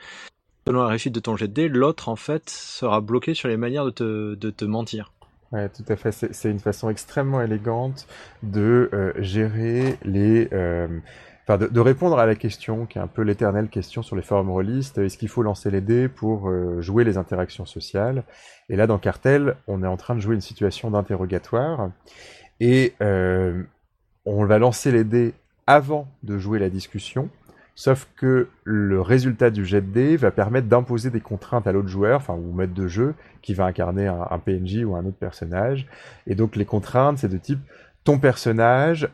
selon 0.68 0.82
la 0.82 0.88
réussite 0.88 1.14
de 1.14 1.20
ton 1.20 1.36
jet 1.36 1.48
de 1.48 1.54
dés 1.54 1.68
l'autre 1.70 2.10
en 2.10 2.16
fait 2.16 2.50
sera 2.50 3.02
bloqué 3.02 3.34
sur 3.34 3.48
les 3.48 3.58
manières 3.58 3.86
de 3.86 3.92
te, 4.36 4.66
mentir 4.66 5.12
Ouais, 5.54 5.70
tout 5.70 5.84
à 5.88 5.96
fait. 5.96 6.12
C'est 6.12 6.50
une 6.50 6.60
façon 6.60 6.90
extrêmement 6.90 7.40
élégante 7.40 8.08
de 8.42 8.90
euh, 8.92 9.14
gérer 9.20 10.00
les, 10.04 10.50
euh, 10.52 10.88
enfin, 11.44 11.60
de, 11.60 11.80
répondre 11.80 12.18
à 12.18 12.26
la 12.26 12.34
question 12.34 12.88
qui 12.88 12.98
est 12.98 13.02
un 13.02 13.08
peu 13.08 13.22
l'éternelle 13.22 13.70
question 13.70 14.02
sur 14.02 14.16
les 14.16 14.24
forums 14.24 14.50
rôlistes. 14.50 14.98
Est-ce 14.98 15.16
qu'il 15.16 15.30
faut 15.30 15.44
lancer 15.44 15.70
les 15.70 15.82
dés 15.82 16.08
pour 16.08 16.50
euh, 16.50 16.82
jouer 16.82 17.04
les 17.04 17.18
interactions 17.20 17.68
sociales? 17.68 18.24
Et 18.68 18.76
là, 18.76 18.88
dans 18.88 18.98
Cartel, 18.98 19.56
on 19.68 19.84
est 19.84 19.88
en 19.88 19.96
train 19.96 20.16
de 20.16 20.22
jouer 20.22 20.34
une 20.34 20.42
situation 20.42 20.90
d'interrogatoire 20.90 21.92
et 22.60 22.96
on 24.26 24.46
va 24.46 24.58
lancer 24.58 24.92
les 24.92 25.04
dés 25.04 25.36
avant 25.68 26.08
de 26.24 26.38
jouer 26.38 26.60
la 26.60 26.70
discussion. 26.70 27.30
Sauf 27.76 28.08
que 28.16 28.50
le 28.64 29.02
résultat 29.02 29.50
du 29.50 29.66
jet 29.66 29.82
de 29.82 29.92
dés 29.92 30.16
va 30.16 30.30
permettre 30.30 30.68
d'imposer 30.68 31.10
des 31.10 31.22
contraintes 31.22 31.66
à 31.66 31.72
l'autre 31.72 31.88
joueur, 31.88 32.18
enfin, 32.18 32.36
ou 32.36 32.54
maître 32.54 32.74
de 32.74 32.88
jeu, 32.88 33.16
qui 33.42 33.56
va 33.56 33.66
incarner 33.66 34.08
un, 34.08 34.40
PNJ 34.40 34.84
ou 34.84 34.96
un 34.96 35.06
autre 35.06 35.18
personnage. 35.18 35.88
Et 36.28 36.36
donc, 36.36 36.56
les 36.56 36.66
contraintes, 36.66 37.18
c'est 37.18 37.30
de 37.30 37.38
type, 37.38 37.60
ton 38.04 38.20
personnage 38.20 39.10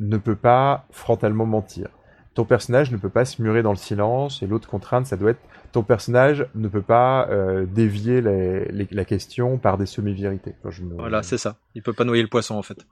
ne 0.00 0.16
peut 0.16 0.34
pas 0.34 0.86
frontalement 0.90 1.46
mentir. 1.46 1.88
Ton 2.34 2.44
personnage 2.44 2.90
ne 2.90 2.96
peut 2.96 3.10
pas 3.10 3.24
se 3.24 3.40
murer 3.42 3.62
dans 3.62 3.70
le 3.70 3.76
silence. 3.76 4.42
Et 4.42 4.48
l'autre 4.48 4.68
contrainte, 4.68 5.06
ça 5.06 5.16
doit 5.16 5.30
être, 5.30 5.40
ton 5.70 5.84
personnage 5.84 6.46
ne 6.56 6.66
peut 6.66 6.82
pas 6.82 7.28
euh, 7.28 7.64
dévier 7.64 8.20
la 8.20 9.04
question 9.04 9.56
par 9.56 9.78
des 9.78 9.86
semi-vérités. 9.86 10.54
Voilà, 10.96 11.22
c'est 11.22 11.38
ça. 11.38 11.56
Il 11.76 11.82
peut 11.82 11.92
pas 11.92 12.04
noyer 12.04 12.22
le 12.22 12.28
poisson, 12.28 12.56
en 12.56 12.62
fait. 12.62 12.86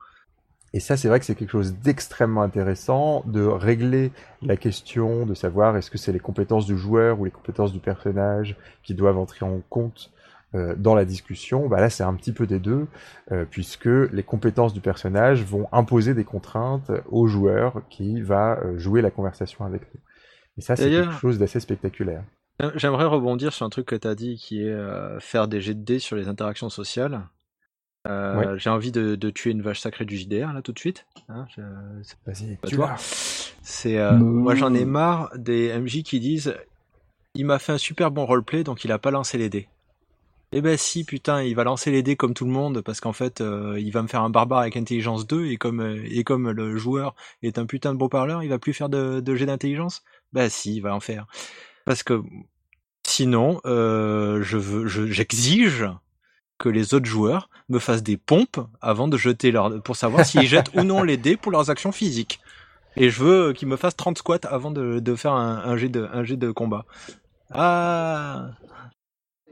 Et 0.75 0.81
ça, 0.81 0.97
c'est 0.97 1.09
vrai 1.09 1.19
que 1.19 1.25
c'est 1.25 1.35
quelque 1.35 1.51
chose 1.51 1.75
d'extrêmement 1.75 2.43
intéressant 2.43 3.23
de 3.27 3.43
régler 3.43 4.13
la 4.43 4.57
question 4.57 5.25
de 5.25 5.35
savoir 5.35 5.77
est-ce 5.77 5.91
que 5.91 5.99
c'est 5.99 6.13
les 6.13 6.21
compétences 6.21 6.67
du 6.67 6.77
joueur 6.77 7.19
ou 7.21 7.25
les 7.25 7.31
compétences 7.31 7.73
du 7.73 7.81
personnage 7.81 8.57
qui 8.83 8.95
doivent 8.95 9.19
entrer 9.19 9.47
en 9.47 9.61
compte 9.71 10.11
euh, 10.55 10.75
dans 10.77 10.95
la 10.95 11.05
discussion. 11.05 11.69
Bah 11.69 11.79
là, 11.79 11.91
c'est 11.91 12.03
un 12.03 12.15
petit 12.15 12.33
peu 12.33 12.47
des 12.47 12.59
deux, 12.59 12.87
euh, 13.33 13.45
puisque 13.51 13.85
les 13.85 14.23
compétences 14.23 14.73
du 14.73 14.81
personnage 14.81 15.43
vont 15.43 15.69
imposer 15.73 16.15
des 16.15 16.25
contraintes 16.25 16.91
au 17.11 17.27
joueur 17.27 17.83
qui 17.91 18.23
va 18.23 18.59
euh, 18.59 18.79
jouer 18.79 19.03
la 19.03 19.11
conversation 19.11 19.67
avec 19.67 19.83
nous. 19.83 20.01
Et 20.57 20.63
ça, 20.63 20.75
c'est 20.75 20.89
quelque 20.89 21.13
chose 21.13 21.39
d'assez 21.39 21.61
spectaculaire. 21.61 22.25
J'aimerais 22.77 23.05
rebondir 23.05 23.53
sur 23.53 23.67
un 23.67 23.69
truc 23.69 23.87
que 23.87 23.95
tu 23.95 24.09
as 24.09 24.15
dit 24.15 24.37
qui 24.37 24.63
est 24.63 24.77
faire 25.21 25.47
des 25.47 25.61
jets 25.61 25.75
de 25.75 25.85
dés 25.85 26.01
sur 26.01 26.17
les 26.17 26.27
interactions 26.27 26.71
sociales. 26.71 27.29
Euh, 28.09 28.37
ouais. 28.37 28.59
J'ai 28.59 28.71
envie 28.71 28.93
de, 28.93 29.17
de, 29.17 29.31
tuer 29.31 29.51
une 29.51 29.63
vache 29.63 29.81
sacrée 29.81 30.05
du 30.05 30.17
JDR 30.17 30.53
là 30.53 30.63
tout 30.63 30.73
de 30.73 30.79
suite. 30.79 31.07
Hein, 31.29 31.47
Vas-y, 32.27 32.57
toi. 32.71 32.95
C'est 33.63 33.99
euh, 33.99 34.13
moi 34.13 34.55
j'en 34.55 34.73
ai 34.73 34.85
marre 34.85 35.31
des 35.37 35.79
MJ 35.79 36.03
qui 36.03 36.21
disent 36.21 36.55
il 37.35 37.45
m'a 37.45 37.59
fait 37.59 37.73
un 37.73 37.79
super 37.79 38.11
bon 38.11 38.25
roleplay 38.25 38.65
donc 38.65 38.85
il 38.85 38.93
a 38.93 38.99
pas 38.99 39.11
lancé 39.11 39.37
les 39.37 39.51
dés. 39.51 39.69
Eh 40.53 40.63
ben 40.63 40.79
si 40.79 41.05
putain 41.05 41.43
il 41.43 41.55
va 41.55 41.65
lancer 41.65 41.91
les 41.91 42.03
dés 42.03 42.17
comme 42.17 42.33
tout 42.33 42.47
le 42.47 42.51
monde 42.51 42.81
parce 42.81 43.01
qu'en 43.01 43.13
fait 43.13 43.43
euh, 43.43 43.79
il 43.79 43.91
va 43.91 44.01
me 44.01 44.09
faire 44.09 44.23
un 44.23 44.31
barbare 44.31 44.61
avec 44.61 44.79
intelligence 44.79 45.27
2 45.27 45.47
et 45.47 45.59
comme 45.59 45.83
et 46.05 46.25
comme 46.25 46.51
le 46.51 46.77
joueur 46.79 47.15
est 47.43 47.59
un 47.59 47.67
putain 47.67 47.93
de 47.93 47.99
beau 47.99 48.09
parleur 48.09 48.43
il 48.43 48.49
va 48.49 48.59
plus 48.59 48.73
faire 48.73 48.89
de, 48.89 49.21
de 49.21 49.35
jet 49.35 49.45
d'intelligence? 49.45 50.03
Bah 50.33 50.49
si 50.49 50.77
il 50.77 50.81
va 50.81 50.95
en 50.95 51.01
faire 51.01 51.27
parce 51.85 52.03
que 52.03 52.23
sinon 53.07 53.61
je 53.67 54.57
veux 54.57 54.87
j'exige 54.87 55.87
que 56.59 56.69
les 56.69 56.95
autres 56.95 57.07
joueurs 57.07 57.49
me 57.69 57.79
fassent 57.79 58.03
des 58.03 58.17
pompes 58.17 58.61
avant 58.81 59.09
de 59.09 59.17
jeter 59.17 59.51
leur 59.51 59.83
pour 59.83 59.97
savoir 59.97 60.25
s'ils 60.25 60.43
jettent 60.47 60.75
ou 60.75 60.83
non 60.83 61.03
les 61.03 61.17
dés 61.17 61.37
pour 61.37 61.53
leurs 61.53 61.71
actions 61.71 61.93
physiques. 61.93 62.41
Et 62.97 63.11
je 63.11 63.23
veux 63.23 63.53
qu'il 63.53 63.69
me 63.69 63.77
fasse 63.77 63.97
30 63.97 64.19
squats 64.19 64.39
avant 64.49 64.71
de, 64.71 64.99
de 64.99 65.15
faire 65.15 65.33
un, 65.33 65.59
un, 65.65 65.77
jet 65.77 65.89
de, 65.89 66.09
un 66.13 66.25
jet 66.25 66.37
de 66.37 66.51
combat. 66.51 66.85
Ah 67.51 68.51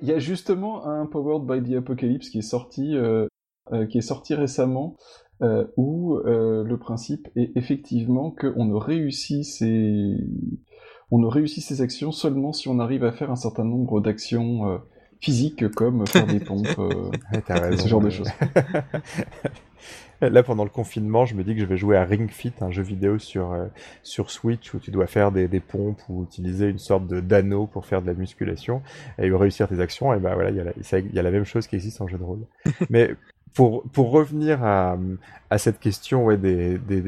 Il 0.03 0.09
y 0.09 0.13
a 0.13 0.19
justement 0.19 0.87
un 0.87 1.07
Powered 1.07 1.47
by 1.47 1.63
the 1.63 1.77
Apocalypse 1.77 2.29
qui 2.29 2.39
est 2.39 2.43
sorti, 2.43 2.97
euh, 2.97 3.27
euh, 3.73 3.87
qui 3.87 3.99
est 3.99 4.03
sorti 4.03 4.35
récemment, 4.35 4.97
euh, 5.43 5.67
où 5.77 6.17
euh, 6.17 6.65
le 6.65 6.79
principe 6.79 7.29
est 7.37 7.53
effectivement 7.57 8.31
qu'on 8.31 8.65
ne 8.65 8.75
réussit 8.75 9.45
ses... 9.45 10.17
on 11.11 11.19
ne 11.19 11.27
réussit 11.27 11.63
ses 11.63 11.83
actions 11.83 12.11
seulement 12.11 12.53
si 12.53 12.69
on 12.69 12.79
arrive 12.79 13.05
à 13.05 13.13
faire 13.13 13.31
un 13.31 13.37
certain 13.37 13.65
nombre 13.65 14.01
d'actions 14.01 14.67
euh, 14.69 14.79
physiques 15.21 15.69
comme 15.75 16.07
faire 16.07 16.27
des 16.27 16.41
pompes, 16.45 16.79
euh, 16.79 17.11
raison, 17.49 17.83
ce 17.83 17.89
genre 17.89 18.01
de 18.01 18.11
choses. 18.11 18.31
Là, 20.23 20.43
pendant 20.43 20.64
le 20.64 20.71
confinement, 20.71 21.27
je 21.27 21.35
me 21.35 21.45
dis 21.45 21.55
que 21.55 21.61
je 21.61 21.67
vais 21.67 21.77
jouer 21.77 21.95
à 21.99 22.05
Ring 22.05 22.31
Fit, 22.31 22.53
un 22.62 22.71
jeu 22.71 22.83
vidéo 22.83 23.19
sur, 23.19 23.53
euh, 23.53 23.67
sur 24.03 24.31
Switch 24.31 24.73
où 24.73 24.79
tu 24.79 24.91
dois 24.91 25.07
faire 25.07 25.31
des, 25.31 25.47
des 25.47 25.61
pompes 25.61 26.01
ou 26.09 26.25
utiliser 26.25 26.69
une 26.71 26.79
sorte 26.79 27.07
de 27.07 27.21
d'anneau 27.21 27.67
pour 27.67 27.85
faire 27.85 28.01
de 28.01 28.07
la 28.07 28.14
musculation 28.14 28.81
et 29.19 29.31
réussir 29.31 29.69
tes 29.69 29.79
actions. 29.79 30.14
Et 30.14 30.19
ben 30.19 30.33
voilà, 30.33 30.51
il 30.51 30.57
y, 30.57 30.61
a 30.61 30.64
la, 30.64 30.73
ça- 30.81 31.01
il 31.01 31.12
y 31.12 31.19
a 31.19 31.23
la 31.23 31.31
même 31.31 31.45
chose 31.45 31.67
qui 31.67 31.77
existe 31.77 32.01
en 32.01 32.09
jeu 32.09 32.17
de 32.17 32.23
rôle. 32.25 32.47
Mais 32.91 33.14
pour, 33.53 33.83
pour 33.91 34.11
revenir 34.11 34.64
à, 34.64 34.97
à 35.51 35.59
cette 35.59 35.81
question 35.81 36.25
ouais, 36.25 36.39
des, 36.39 36.79
des, 36.79 37.05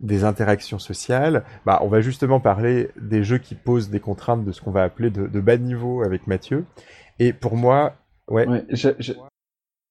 des 0.00 0.24
interactions 0.24 0.78
sociales, 0.78 1.44
bah, 1.64 1.78
on 1.82 1.88
va 1.88 2.02
justement 2.02 2.40
parler 2.40 2.90
des 3.00 3.24
jeux 3.24 3.38
qui 3.38 3.54
posent 3.54 3.88
des 3.88 4.00
contraintes 4.00 4.44
de 4.44 4.52
ce 4.52 4.60
qu'on 4.60 4.70
va 4.70 4.82
appeler 4.82 5.08
de, 5.10 5.26
de 5.26 5.40
bas 5.40 5.56
niveau 5.56 6.02
avec 6.02 6.26
Mathieu. 6.26 6.66
Et 7.18 7.32
pour 7.32 7.56
moi, 7.56 7.94
ouais, 8.28 8.46
Ouais, 8.46 8.64
j'a- 8.70 8.94
j'a- 8.98 9.14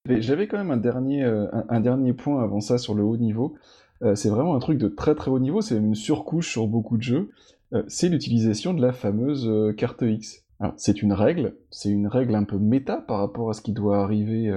j'avais- 0.07 0.47
quand 0.47 0.57
même 0.57 0.71
un 0.71 0.77
dernier, 0.77 1.23
euh, 1.23 1.47
un, 1.69 1.79
dernier 1.81 2.13
point 2.13 2.43
avant 2.43 2.61
ça 2.61 2.77
sur 2.77 2.93
le 2.95 3.03
haut 3.03 3.17
niveau. 3.17 3.55
Euh, 4.03 4.15
c'est 4.15 4.29
vraiment 4.29 4.55
un 4.55 4.59
truc 4.59 4.77
de 4.77 4.87
très 4.87 5.15
très 5.15 5.31
haut 5.31 5.39
niveau, 5.39 5.61
c'est 5.61 5.75
une 5.77 5.95
surcouche 5.95 6.51
sur 6.51 6.67
beaucoup 6.67 6.97
de 6.97 7.01
jeux. 7.03 7.29
Euh, 7.73 7.83
c'est 7.87 8.09
l'utilisation 8.09 8.73
de 8.73 8.81
la 8.81 8.93
fameuse 8.93 9.49
carte 9.75 10.01
X. 10.03 10.43
C'est 10.75 11.03
une 11.03 11.13
règle, 11.13 11.55
c'est 11.69 11.89
une 11.89 12.07
règle 12.07 12.33
un 12.33 12.43
peu 12.43 12.57
méta 12.57 12.97
par 12.97 13.19
rapport 13.19 13.49
à 13.51 13.53
ce 13.53 13.61
qui 13.61 13.73
doit 13.73 13.99
arriver 14.01 14.51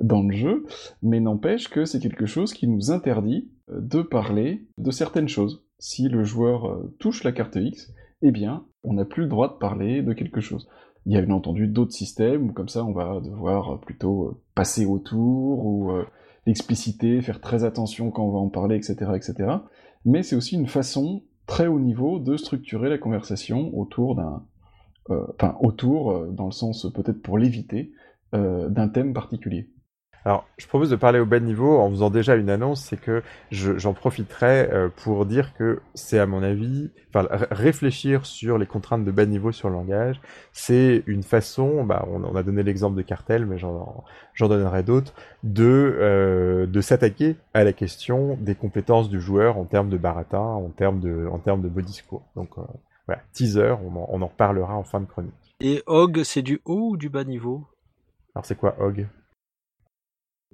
dans 0.00 0.22
le 0.22 0.34
jeu, 0.34 0.64
mais 1.02 1.20
n'empêche 1.20 1.68
que 1.68 1.84
c'est 1.84 2.00
quelque 2.00 2.24
chose 2.24 2.54
qui 2.54 2.66
nous 2.68 2.90
interdit 2.90 3.50
de 3.70 4.00
parler 4.00 4.64
de 4.78 4.90
certaines 4.90 5.28
choses. 5.28 5.62
Si 5.78 6.08
le 6.08 6.24
joueur 6.24 6.80
touche 6.98 7.22
la 7.22 7.32
carte 7.32 7.56
X, 7.56 7.92
eh 8.22 8.30
bien, 8.30 8.64
on 8.82 8.94
n'a 8.94 9.04
plus 9.04 9.24
le 9.24 9.28
droit 9.28 9.48
de 9.48 9.58
parler 9.58 10.00
de 10.00 10.14
quelque 10.14 10.40
chose. 10.40 10.68
Il 11.06 11.12
y 11.12 11.16
a 11.16 11.22
bien 11.22 11.34
entendu 11.34 11.66
d'autres 11.66 11.92
systèmes 11.92 12.50
où 12.50 12.52
comme 12.52 12.68
ça 12.68 12.84
on 12.84 12.92
va 12.92 13.20
devoir 13.20 13.74
euh, 13.74 13.76
plutôt 13.78 14.26
euh, 14.26 14.40
passer 14.54 14.84
autour 14.84 15.64
ou 15.64 15.90
euh, 15.92 16.04
l'expliciter, 16.46 17.22
faire 17.22 17.40
très 17.40 17.64
attention 17.64 18.10
quand 18.10 18.24
on 18.24 18.32
va 18.32 18.38
en 18.38 18.48
parler, 18.48 18.76
etc., 18.76 19.12
etc. 19.14 19.50
Mais 20.04 20.22
c'est 20.22 20.36
aussi 20.36 20.56
une 20.56 20.66
façon 20.66 21.22
très 21.46 21.66
haut 21.66 21.80
niveau 21.80 22.18
de 22.18 22.36
structurer 22.36 22.88
la 22.88 22.98
conversation 22.98 23.76
autour 23.76 24.14
d'un, 24.14 24.44
enfin 25.08 25.56
autour 25.60 26.26
dans 26.28 26.46
le 26.46 26.52
sens 26.52 26.86
peut-être 26.94 27.20
pour 27.20 27.36
l'éviter 27.38 27.92
d'un 28.32 28.88
thème 28.88 29.12
particulier. 29.12 29.68
Alors, 30.26 30.46
je 30.58 30.66
propose 30.66 30.90
de 30.90 30.96
parler 30.96 31.18
au 31.18 31.24
bas 31.24 31.40
niveau 31.40 31.78
en 31.78 31.88
faisant 31.90 32.10
déjà 32.10 32.34
une 32.36 32.50
annonce, 32.50 32.82
c'est 32.82 33.00
que 33.00 33.22
je- 33.50 33.78
j'en 33.78 33.94
profiterai 33.94 34.68
euh, 34.70 34.88
pour 35.04 35.24
dire 35.24 35.54
que 35.54 35.80
c'est 35.94 36.18
à 36.18 36.26
mon 36.26 36.42
avis, 36.42 36.90
enfin, 37.08 37.26
réfléchir 37.50 38.26
sur 38.26 38.58
les 38.58 38.66
contraintes 38.66 39.04
de 39.04 39.10
bas 39.10 39.24
niveau 39.24 39.50
sur 39.50 39.70
le 39.70 39.76
langage, 39.76 40.20
c'est 40.52 41.02
une 41.06 41.22
façon, 41.22 41.84
bah, 41.84 42.04
on, 42.10 42.22
on 42.24 42.36
a 42.36 42.42
donné 42.42 42.62
l'exemple 42.62 42.96
de 42.96 43.02
cartel, 43.02 43.46
mais 43.46 43.58
j'en 43.58 44.04
j'en 44.34 44.48
donnerai 44.48 44.82
d'autres, 44.82 45.14
de, 45.42 45.64
euh, 45.98 46.66
de 46.66 46.80
s'attaquer 46.82 47.36
à 47.54 47.64
la 47.64 47.72
question 47.72 48.36
des 48.40 48.54
compétences 48.54 49.08
du 49.08 49.20
joueur 49.22 49.56
en 49.56 49.64
termes 49.64 49.88
de 49.88 49.96
baratin, 49.96 50.38
en 50.38 50.68
termes 50.68 51.00
de, 51.00 51.28
en 51.32 51.38
termes 51.38 51.62
de 51.62 51.68
beau 51.68 51.80
discours. 51.80 52.22
Donc, 52.36 52.50
euh, 52.58 52.62
voilà, 53.06 53.22
teaser, 53.32 53.74
on 53.82 53.96
en, 53.96 54.06
on 54.10 54.20
en 54.22 54.26
reparlera 54.26 54.74
en 54.76 54.84
fin 54.84 55.00
de 55.00 55.06
chronique. 55.06 55.56
Et 55.60 55.82
Hog, 55.86 56.22
c'est 56.24 56.42
du 56.42 56.60
haut 56.66 56.90
ou 56.90 56.96
du 56.98 57.08
bas 57.08 57.24
niveau? 57.24 57.64
Alors, 58.34 58.44
c'est 58.44 58.56
quoi 58.56 58.76
Hog 58.80 59.06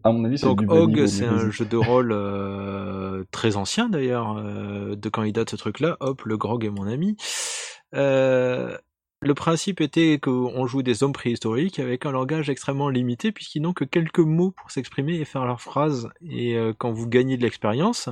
À 0.05 0.12
mon 0.12 0.24
avis, 0.24 0.38
c'est 0.38 0.47
Donc 0.47 0.61
Hog, 0.70 1.07
c'est 1.07 1.24
un 1.26 1.51
jeu 1.51 1.64
de 1.64 1.76
rôle 1.76 2.12
euh, 2.12 3.24
très 3.32 3.57
ancien 3.57 3.88
d'ailleurs, 3.88 4.36
euh, 4.38 4.94
de 4.94 5.09
quand 5.09 5.22
il 5.24 5.32
date 5.32 5.51
ce 5.51 5.57
truc-là. 5.57 5.97
Hop, 6.01 6.22
le 6.22 6.36
grog 6.36 6.64
est 6.64 6.70
mon 6.70 6.86
ami. 6.86 7.16
Euh, 7.94 8.76
le 9.22 9.34
principe 9.34 9.80
était 9.80 10.18
qu'on 10.20 10.66
joue 10.66 10.82
des 10.82 11.03
hommes 11.03 11.14
préhistoriques 11.14 11.78
avec 11.80 12.05
un 12.07 12.12
langage 12.12 12.51
extrêmement 12.51 12.90
limité 12.90 13.32
puisqu'ils 13.32 13.62
n'ont 13.62 13.72
que 13.72 13.84
quelques 13.84 14.18
mots 14.20 14.51
pour 14.53 14.70
s'exprimer 14.70 15.14
et 15.16 15.24
faire 15.24 15.47
leurs 15.47 15.62
phrases. 15.62 16.11
Et 16.30 16.57
quand 16.78 16.92
vous 16.92 17.09
gagnez 17.09 17.36
de 17.38 17.42
l'expérience, 17.42 18.11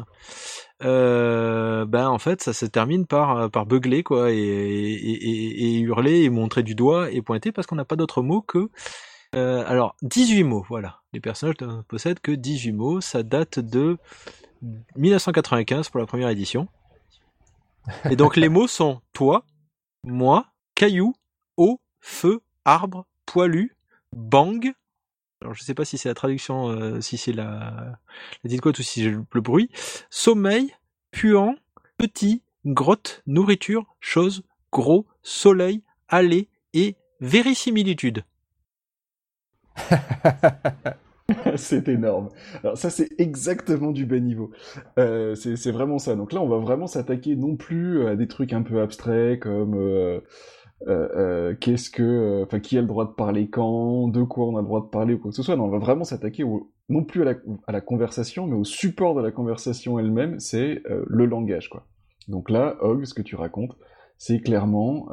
euh, 0.83 1.85
ben 1.85 2.09
en 2.09 2.19
fait 2.19 2.43
ça 2.43 2.53
se 2.55 2.65
termine 2.67 3.07
par 3.07 3.51
par 3.51 3.67
beugler 3.67 4.03
quoi 4.03 4.33
et, 4.33 4.37
et, 4.37 5.29
et- 5.29 5.77
et 5.77 5.79
hurler 5.81 6.23
et 6.23 6.31
montrer 6.31 6.63
du 6.63 6.75
doigt 6.75 7.11
et 7.13 7.23
pointer 7.23 7.53
parce 7.53 7.67
qu'on 7.67 7.77
n'a 7.77 7.85
pas 7.85 7.97
d'autres 7.97 8.23
mots 8.23 8.41
que 8.43 8.71
euh, 9.37 9.63
alors 9.67 9.95
18 10.03 10.43
mots 10.45 10.65
voilà 10.69 11.01
les 11.15 11.21
personnages 11.21 11.57
ne 11.61 11.81
possèdent 11.83 12.21
que 12.21 12.33
18 12.33 12.73
mots 12.73 13.01
ça 13.01 13.23
date 13.23 13.61
de 13.61 13.97
1995 14.97 15.89
pour 15.89 16.01
la 16.01 16.07
première 16.07 16.29
édition. 16.29 16.69
Et 18.11 18.17
donc 18.17 18.37
les 18.37 18.49
mots 18.49 18.67
sont 18.67 19.01
toi 19.13 19.47
moi 20.03 20.47
caillou 20.75 21.15
eau 21.57 21.81
feu 22.01 22.41
arbre 22.65 23.07
poilu 23.25 23.77
bang. 24.13 24.75
Alors 25.41 25.55
je 25.55 25.63
sais 25.63 25.75
pas 25.75 25.85
si 25.85 25.99
c'est 25.99 26.09
la 26.09 26.15
traduction 26.15 26.71
euh, 26.71 27.01
si 27.01 27.17
c'est 27.17 27.33
la 27.33 27.99
la 28.43 28.49
dite 28.49 28.61
quote 28.61 28.79
ou 28.79 28.83
si 28.83 29.03
c'est 29.03 29.11
le 29.11 29.25
le 29.31 29.41
bruit. 29.41 29.71
Sommeil, 30.11 30.75
puant, 31.13 31.55
petit, 31.97 32.43
grotte, 32.67 33.23
nourriture, 33.27 33.95
chose, 34.01 34.43
gros, 34.73 35.07
soleil, 35.23 35.83
aller 36.09 36.49
et 36.73 36.97
vérisimilitude. 37.21 38.25
c'est 41.57 41.89
énorme. 41.89 42.29
Alors 42.63 42.77
ça, 42.77 42.91
c'est 42.91 43.09
exactement 43.19 43.93
du 43.93 44.05
bas 44.05 44.19
niveau. 44.19 44.51
Euh, 44.99 45.35
c'est 45.35 45.71
vraiment 45.71 45.99
ça. 45.99 46.17
Donc 46.17 46.33
là, 46.33 46.41
on 46.41 46.49
va 46.49 46.59
vraiment 46.59 46.87
s'attaquer 46.87 47.37
non 47.37 47.57
plus 47.57 48.07
à 48.07 48.17
des 48.17 48.29
trucs 48.29 48.53
un 48.53 48.63
peu 48.63 48.83
abstraits 48.83 49.41
comme 49.41 49.75
euh, 49.75 50.21
euh, 50.87 51.55
qu'est-ce 51.59 51.89
que, 51.91 52.43
enfin, 52.45 52.61
qui 52.61 52.77
a 52.77 52.83
le 52.83 52.87
droit 52.87 53.07
de 53.07 53.13
parler 53.13 53.49
quand, 53.49 54.09
de 54.09 54.23
quoi 54.23 54.47
on 54.47 54.57
a 54.57 54.61
le 54.61 54.67
droit 54.67 54.83
de 54.83 54.89
parler 54.89 55.15
ou 55.15 55.19
quoi 55.19 55.31
que 55.31 55.37
ce 55.37 55.43
soit. 55.43 55.57
Non, 55.57 55.65
on 55.65 55.71
va 55.71 55.79
vraiment 55.79 56.05
s'attaquer 56.05 56.45
non 56.91 57.05
plus 57.05 57.23
à 57.23 57.25
la, 57.25 57.35
à 57.67 57.73
la 57.73 57.81
conversation, 57.81 58.47
mais 58.47 58.57
au 58.57 58.65
support 58.65 59.15
de 59.15 59.23
la 59.23 59.31
conversation 59.31 59.99
elle-même, 59.99 60.39
c'est 60.41 60.83
le 61.07 61.25
langage, 61.25 61.71
quoi. 61.71 61.87
Donc 62.29 62.51
là, 62.51 62.77
Hog, 62.81 63.05
ce 63.05 63.15
que 63.15 63.23
tu 63.23 63.37
racontes, 63.37 63.77
c'est 64.19 64.41
clairement, 64.41 65.09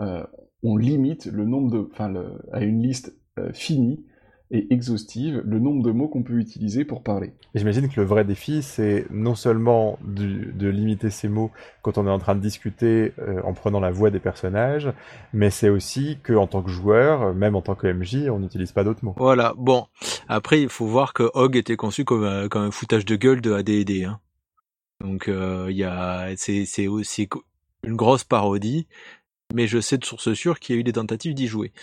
on 0.64 0.76
limite 0.76 1.26
le 1.28 1.46
nombre 1.46 1.72
de, 1.72 1.88
enfin, 1.92 2.14
à 2.52 2.64
une 2.64 2.82
liste 2.82 3.18
finie 3.54 4.06
et 4.54 4.74
exhaustive 4.74 5.42
le 5.46 5.60
nombre 5.60 5.82
de 5.82 5.92
mots 5.92 6.08
qu'on 6.10 6.24
peut 6.24 6.34
utiliser 6.38 6.84
pour 6.84 7.04
parler. 7.04 7.32
Et 7.56 7.60
J'imagine 7.60 7.88
que 7.88 8.00
le 8.02 8.06
vrai 8.06 8.26
défi, 8.26 8.62
c'est 8.62 9.06
non 9.10 9.34
seulement 9.36 9.98
du- 10.04 10.52
de 10.54 10.68
limiter 10.68 11.10
ces 11.10 11.30
mots 11.30 11.52
quand 11.82 11.98
on 11.98 12.06
est 12.06 12.10
en 12.12 12.20
train 12.20 12.36
de 12.36 12.42
discuter 12.42 13.14
euh, 13.20 13.42
en 13.44 13.54
prenant 13.54 13.80
la 13.80 13.92
voix 13.92 14.10
des 14.12 14.20
personnages, 14.20 14.92
mais 15.34 15.50
c'est 15.50 15.70
aussi 15.70 16.18
que 16.22 16.34
en 16.34 16.48
tant 16.48 16.62
que 16.62 16.70
joueur, 16.70 17.22
euh, 17.22 17.34
même 17.34 17.56
en 17.56 17.62
tant 17.62 17.76
que 17.76 17.88
MJ, 17.88 18.30
on 18.30 18.40
n'utilise 18.40 18.72
pas 18.74 18.84
d'autres 18.84 19.06
mots. 19.06 19.16
Voilà. 19.18 19.54
Bon. 19.58 19.88
Après, 20.28 20.62
il 20.62 20.70
faut 20.70 20.86
voir 20.86 21.14
que 21.14 21.30
Hog 21.34 21.56
était 21.56 21.78
conçu 21.78 22.04
comme 22.04 22.24
un, 22.26 22.48
comme 22.50 22.64
un 22.64 22.72
foutage 22.72 23.06
de 23.06 23.16
gueule 23.16 23.42
de 23.42 23.54
AD&D. 23.54 24.04
Hein. 24.04 24.20
Donc, 25.00 25.30
euh, 25.30 25.68
il 25.70 25.78
y 25.78 25.84
a, 25.84 26.28
c'est, 26.36 26.66
c'est 26.66 26.88
aussi 26.88 27.28
une 27.84 27.96
grosse 27.96 28.24
parodie. 28.26 28.88
Mais 29.54 29.68
je 29.68 29.80
sais 29.82 29.98
de 29.98 30.06
source 30.06 30.34
sûre 30.34 30.60
qu'il 30.60 30.76
y 30.76 30.78
a 30.78 30.80
eu 30.80 30.84
des 30.84 30.94
tentatives 30.94 31.34
d'y 31.34 31.48
jouer. 31.48 31.74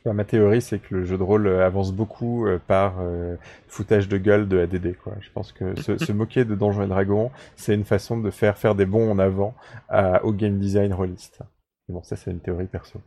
Enfin, 0.00 0.14
Ma 0.14 0.24
théorie, 0.24 0.62
c'est 0.62 0.78
que 0.78 0.94
le 0.94 1.04
jeu 1.04 1.18
de 1.18 1.22
rôle 1.22 1.46
euh, 1.46 1.66
avance 1.66 1.92
beaucoup 1.92 2.46
euh, 2.46 2.58
par 2.66 2.96
euh, 3.00 3.36
foutage 3.68 4.08
de 4.08 4.16
gueule 4.18 4.48
de 4.48 4.58
ADD. 4.58 4.96
Quoi. 4.96 5.14
Je 5.20 5.30
pense 5.30 5.52
que 5.52 5.78
se, 5.80 5.98
se 5.98 6.12
moquer 6.12 6.44
de 6.44 6.54
Donjons 6.54 6.82
et 6.82 6.86
Dragons, 6.86 7.30
c'est 7.56 7.74
une 7.74 7.84
façon 7.84 8.18
de 8.18 8.30
faire 8.30 8.56
faire 8.56 8.74
des 8.74 8.86
bons 8.86 9.10
en 9.10 9.18
avant 9.18 9.54
à- 9.88 10.24
au 10.24 10.32
game 10.32 10.58
design 10.58 10.94
rôliste. 10.94 11.40
Bon, 11.88 12.02
ça 12.02 12.16
c'est 12.16 12.30
une 12.30 12.40
théorie 12.40 12.66
perso. 12.66 13.00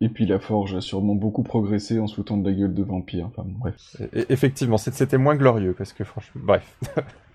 Et 0.00 0.08
puis 0.08 0.26
la 0.26 0.38
forge 0.40 0.74
a 0.74 0.80
sûrement 0.80 1.14
beaucoup 1.14 1.42
progressé 1.44 1.98
en 2.00 2.06
se 2.08 2.16
foutant 2.16 2.36
de 2.36 2.48
la 2.50 2.54
gueule 2.56 2.74
de 2.74 2.82
vampire. 2.82 3.26
Enfin 3.26 3.44
bon, 3.44 3.54
bref. 3.58 3.76
Et- 4.12 4.20
et- 4.20 4.32
effectivement, 4.32 4.76
c'était 4.78 5.16
moins 5.18 5.36
glorieux 5.36 5.74
parce 5.78 5.92
que 5.92 6.04
franchement, 6.04 6.40
bref. 6.44 6.78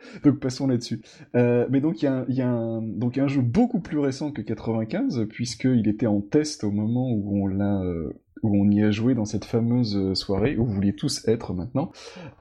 Donc 0.24 0.40
passons 0.40 0.66
là-dessus. 0.66 1.02
Euh, 1.34 1.66
mais 1.70 1.80
donc 1.80 2.02
il 2.02 2.06
y 2.06 2.08
a, 2.08 2.14
un, 2.14 2.24
il 2.28 2.34
y 2.34 2.42
a 2.42 2.48
un, 2.48 2.82
donc 2.82 3.18
un 3.18 3.28
jeu 3.28 3.42
beaucoup 3.42 3.80
plus 3.80 3.98
récent 3.98 4.30
que 4.32 4.42
95 4.42 5.26
puisqu'il 5.28 5.88
était 5.88 6.06
en 6.06 6.20
test 6.20 6.64
au 6.64 6.70
moment 6.70 7.10
où 7.10 7.42
on 7.42 7.46
l'a, 7.46 7.80
euh, 7.82 8.12
où 8.42 8.56
on 8.56 8.70
y 8.70 8.82
a 8.82 8.90
joué 8.90 9.14
dans 9.14 9.24
cette 9.24 9.44
fameuse 9.44 9.96
euh, 9.96 10.14
soirée 10.14 10.56
où 10.56 10.64
vous 10.64 10.72
vouliez 10.72 10.94
tous 10.94 11.26
être 11.26 11.52
maintenant. 11.52 11.90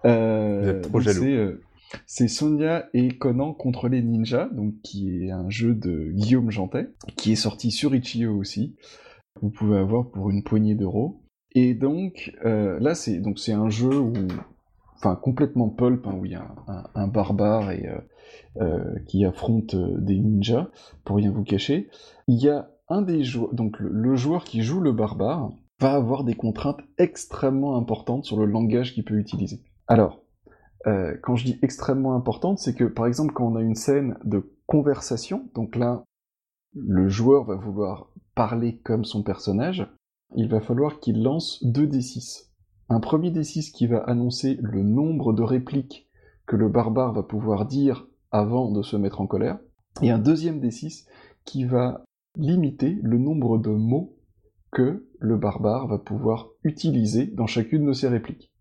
Euh, 0.05 0.61
Vous 0.61 0.69
êtes 0.69 0.81
trop 0.83 0.99
jaloux. 0.99 1.57
C'est, 2.05 2.27
Sonia 2.27 2.89
et 2.93 3.17
Conan 3.17 3.53
contre 3.53 3.87
les 3.87 4.01
ninjas, 4.01 4.49
donc 4.51 4.73
qui 4.83 5.23
est 5.23 5.31
un 5.31 5.49
jeu 5.49 5.73
de 5.73 6.11
Guillaume 6.11 6.51
Jantet, 6.51 6.89
qui 7.15 7.31
est 7.31 7.37
sorti 7.37 7.71
sur 7.71 7.95
Itch.io 7.95 8.35
aussi. 8.35 8.75
Vous 9.41 9.49
pouvez 9.49 9.77
avoir 9.77 10.11
pour 10.11 10.29
une 10.29 10.43
poignée 10.43 10.75
d'euros. 10.75 11.23
Et 11.53 11.75
donc 11.75 12.33
là 12.43 12.93
c'est 12.93 13.19
donc 13.19 13.39
c'est 13.39 13.53
un 13.53 13.69
jeu 13.69 13.97
où 13.97 14.11
enfin 14.97 15.15
complètement 15.15 15.69
pulp, 15.69 16.05
hein, 16.07 16.15
où 16.19 16.25
il 16.25 16.31
y 16.31 16.35
a 16.35 16.47
un, 16.95 17.07
barbare 17.07 17.71
et, 17.71 17.89
qui 19.07 19.23
affronte 19.25 19.75
des 19.75 20.19
ninjas, 20.19 20.67
pour 21.05 21.17
rien 21.17 21.31
vous 21.31 21.43
cacher. 21.43 21.89
Il 22.27 22.41
y 22.41 22.49
a 22.49 22.69
un 22.89 23.01
des 23.01 23.23
joueurs, 23.23 23.53
donc 23.53 23.79
le, 23.79 24.15
joueur 24.15 24.43
qui 24.43 24.61
joue 24.61 24.79
le 24.79 24.91
barbare 24.91 25.51
va 25.79 25.93
avoir 25.93 26.23
des 26.23 26.33
contraintes 26.33 26.81
extrêmement 26.97 27.77
importantes 27.77 28.25
sur 28.25 28.37
le 28.37 28.45
langage 28.45 28.93
qu'il 28.93 29.03
peut 29.03 29.19
utiliser. 29.19 29.61
Alors, 29.87 30.23
quand 30.85 31.35
je 31.35 31.45
dis 31.45 31.59
extrêmement 31.61 32.15
importante, 32.15 32.59
c'est 32.59 32.73
que 32.73 32.85
par 32.85 33.07
exemple 33.07 33.33
quand 33.33 33.45
on 33.45 33.55
a 33.55 33.61
une 33.61 33.75
scène 33.75 34.17
de 34.23 34.53
conversation, 34.65 35.49
donc 35.53 35.75
là 35.75 36.03
le 36.73 37.09
joueur 37.09 37.43
va 37.43 37.55
vouloir 37.55 38.09
parler 38.35 38.77
comme 38.83 39.03
son 39.03 39.23
personnage, 39.23 39.87
il 40.35 40.49
va 40.49 40.61
falloir 40.61 40.99
qu'il 40.99 41.23
lance 41.23 41.63
deux 41.63 41.87
D6. 41.87 42.46
Un 42.89 42.99
premier 42.99 43.31
D6 43.31 43.71
qui 43.71 43.87
va 43.87 43.99
annoncer 43.99 44.57
le 44.61 44.83
nombre 44.83 45.33
de 45.33 45.43
répliques 45.43 46.07
que 46.45 46.55
le 46.55 46.69
barbare 46.69 47.13
va 47.13 47.23
pouvoir 47.23 47.65
dire 47.65 48.07
avant 48.31 48.71
de 48.71 48.81
se 48.81 48.95
mettre 48.95 49.21
en 49.21 49.27
colère, 49.27 49.59
et 50.01 50.11
un 50.11 50.19
deuxième 50.19 50.59
D6 50.59 51.05
qui 51.45 51.65
va 51.65 52.03
limiter 52.37 52.99
le 53.01 53.17
nombre 53.17 53.57
de 53.57 53.69
mots 53.69 54.17
que 54.71 55.07
le 55.19 55.37
barbare 55.37 55.87
va 55.87 55.97
pouvoir 55.97 56.49
utiliser 56.63 57.25
dans 57.25 57.47
chacune 57.47 57.85
de 57.85 57.93
ses 57.93 58.07
répliques. 58.07 58.51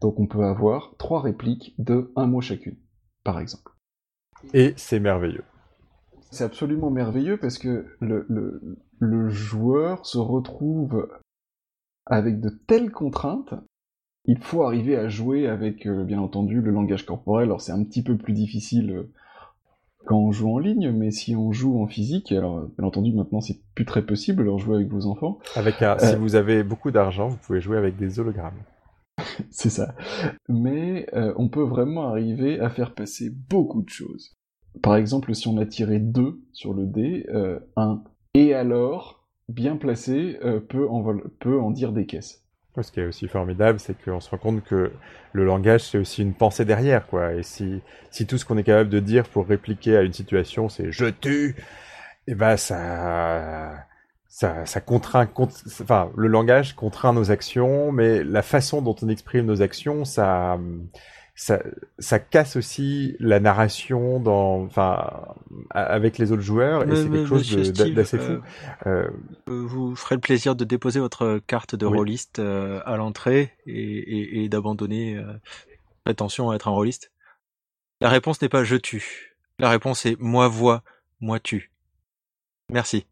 Donc 0.00 0.18
on 0.18 0.26
peut 0.26 0.44
avoir 0.44 0.94
trois 0.98 1.20
répliques 1.20 1.74
de 1.78 2.12
un 2.16 2.26
mot 2.26 2.40
chacune, 2.40 2.76
par 3.22 3.38
exemple. 3.38 3.72
Et 4.52 4.74
c'est 4.76 5.00
merveilleux. 5.00 5.44
C'est 6.30 6.44
absolument 6.44 6.90
merveilleux 6.90 7.36
parce 7.36 7.58
que 7.58 7.86
le, 8.00 8.26
le, 8.98 9.28
joueur 9.28 10.04
se 10.04 10.18
retrouve 10.18 11.08
avec 12.06 12.40
de 12.40 12.50
telles 12.50 12.90
contraintes. 12.90 13.54
Il 14.26 14.38
faut 14.38 14.62
arriver 14.62 14.96
à 14.96 15.08
jouer 15.08 15.48
avec, 15.48 15.86
euh, 15.86 16.04
bien 16.04 16.20
entendu, 16.20 16.60
le 16.60 16.70
langage 16.70 17.04
corporel. 17.04 17.46
Alors 17.46 17.60
c'est 17.60 17.72
un 17.72 17.84
petit 17.84 18.02
peu 18.02 18.16
plus 18.16 18.32
difficile 18.32 18.90
euh, 18.90 19.12
quand 20.06 20.18
on 20.18 20.32
joue 20.32 20.50
en 20.50 20.58
ligne, 20.58 20.90
mais 20.90 21.10
si 21.10 21.36
on 21.36 21.52
joue 21.52 21.82
en 21.82 21.86
physique, 21.86 22.32
alors 22.32 22.68
bien 22.76 22.86
entendu 22.86 23.12
maintenant 23.12 23.40
c'est 23.40 23.60
plus 23.74 23.84
très 23.84 24.04
possible, 24.04 24.42
alors 24.42 24.58
jouer 24.58 24.76
avec 24.76 24.88
vos 24.88 25.06
enfants. 25.06 25.38
Avec 25.56 25.82
un, 25.82 25.98
si 25.98 26.14
euh, 26.14 26.16
vous 26.16 26.36
avez 26.36 26.62
beaucoup 26.62 26.90
d'argent, 26.90 27.28
vous 27.28 27.38
pouvez 27.38 27.60
jouer 27.60 27.78
avec 27.78 27.96
des 27.96 28.18
hologrammes. 28.18 28.62
c'est 29.50 29.70
ça. 29.70 29.94
Mais 30.48 31.06
on 31.36 31.48
peut 31.48 31.62
vraiment 31.62 32.08
arriver 32.08 32.60
à 32.60 32.68
faire 32.68 32.94
passer 32.94 33.30
beaucoup 33.30 33.82
de 33.82 33.88
choses. 33.88 34.34
Par 34.82 34.96
exemple, 34.96 35.34
si 35.34 35.48
on 35.48 35.56
a 35.58 35.66
tiré 35.66 35.98
2 35.98 36.40
sur 36.52 36.74
le 36.74 36.86
dé, 36.86 37.26
euh, 37.32 37.60
un 37.76 38.02
et 38.34 38.52
alors, 38.52 39.23
bien 39.48 39.76
placé, 39.76 40.38
euh, 40.44 40.60
peut, 40.60 40.88
en 40.88 41.70
dire 41.70 41.92
des 41.92 42.06
caisses. 42.06 42.42
Ce 42.80 42.90
qui 42.90 42.98
est 42.98 43.06
aussi 43.06 43.28
formidable, 43.28 43.78
c'est 43.78 43.94
qu'on 44.02 44.18
se 44.18 44.28
rend 44.30 44.38
compte 44.38 44.64
que 44.64 44.90
le 45.32 45.44
langage, 45.44 45.82
c'est 45.82 45.98
aussi 45.98 46.22
une 46.22 46.34
pensée 46.34 46.64
derrière, 46.64 47.06
quoi. 47.06 47.34
Et 47.34 47.44
si, 47.44 47.82
tout 48.26 48.36
ce 48.36 48.44
qu'on 48.44 48.58
est 48.58 48.64
capable 48.64 48.90
de 48.90 48.98
dire 48.98 49.28
pour 49.28 49.46
répliquer 49.46 49.96
à 49.96 50.02
une 50.02 50.12
situation, 50.12 50.68
c'est 50.68 50.90
je 50.90 51.06
tue, 51.06 51.50
et 52.26 52.32
eh 52.32 52.34
ben 52.34 52.56
ça, 52.56 53.86
ça 54.26 54.80
contraint, 54.80 55.28
enfin, 55.36 56.10
le 56.16 56.26
langage 56.26 56.74
contraint 56.74 57.12
nos 57.12 57.30
actions, 57.30 57.92
mais 57.92 58.24
la 58.24 58.42
façon 58.42 58.82
dont 58.82 58.96
on 59.02 59.08
exprime 59.08 59.46
nos 59.46 59.62
actions, 59.62 60.04
ça, 60.04 60.58
ça, 61.36 61.60
ça 61.98 62.20
casse 62.20 62.54
aussi 62.54 63.16
la 63.18 63.40
narration 63.40 64.20
dans, 64.20 64.62
enfin, 64.62 65.34
avec 65.70 66.18
les 66.18 66.30
autres 66.30 66.42
joueurs, 66.42 66.84
et 66.84 66.94
c'est 66.94 67.10
quelque 67.10 67.26
chose 67.26 67.72
d'assez 67.72 68.18
fou. 68.18 68.32
Euh, 68.86 69.10
euh, 69.48 69.66
vous 69.66 69.96
ferez 69.96 70.14
le 70.14 70.20
plaisir 70.20 70.54
de 70.54 70.64
déposer 70.64 71.00
votre 71.00 71.40
carte 71.46 71.74
de 71.74 71.86
rôliste 71.86 72.38
euh, 72.38 72.80
à 72.86 72.96
l'entrée 72.96 73.52
et, 73.66 74.44
et, 74.44 74.48
d'abandonner 74.48 75.20
prétention 76.04 76.50
à 76.50 76.54
être 76.54 76.68
un 76.68 76.72
rôliste. 76.72 77.10
La 78.00 78.10
réponse 78.10 78.40
n'est 78.40 78.48
pas 78.48 78.62
je 78.62 78.76
tue. 78.76 79.36
La 79.58 79.70
réponse 79.70 80.06
est 80.06 80.16
moi 80.20 80.46
vois, 80.46 80.82
moi 81.20 81.40
tue. 81.40 81.72
Merci. 82.70 83.06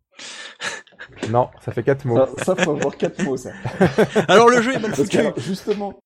Non, 1.30 1.50
ça 1.60 1.72
fait 1.72 1.82
quatre 1.82 2.04
mots. 2.04 2.16
Ça, 2.16 2.44
ça 2.44 2.56
faut 2.56 2.72
avoir 2.72 2.96
quatre 2.96 3.22
mots, 3.24 3.36
ça. 3.36 3.50
Alors 4.28 4.48
le 4.48 4.62
jeu 4.62 4.74
est 4.74 4.78
mal 4.78 4.94
foutu. 4.94 5.18
justement, 5.38 6.00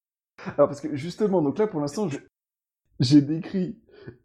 alors 0.55 0.69
parce 0.69 0.81
que 0.81 0.95
justement, 0.95 1.43
donc 1.43 1.59
là 1.59 1.67
pour 1.67 1.81
l'instant, 1.81 2.09
j'ai 3.01 3.21
décrit, 3.21 3.79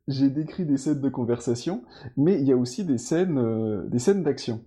j'ai 0.08 0.30
décrit 0.30 0.66
des 0.66 0.78
scènes 0.78 1.02
de 1.02 1.10
conversation, 1.10 1.84
mais 2.18 2.40
il 2.40 2.48
y 2.48 2.52
a 2.52 2.58
aussi 2.58 2.86
des 2.86 2.98
scènes, 2.98 3.38
euh, 3.38 3.88
des 3.88 4.00
scènes 4.00 4.24
d'action. 4.24 4.64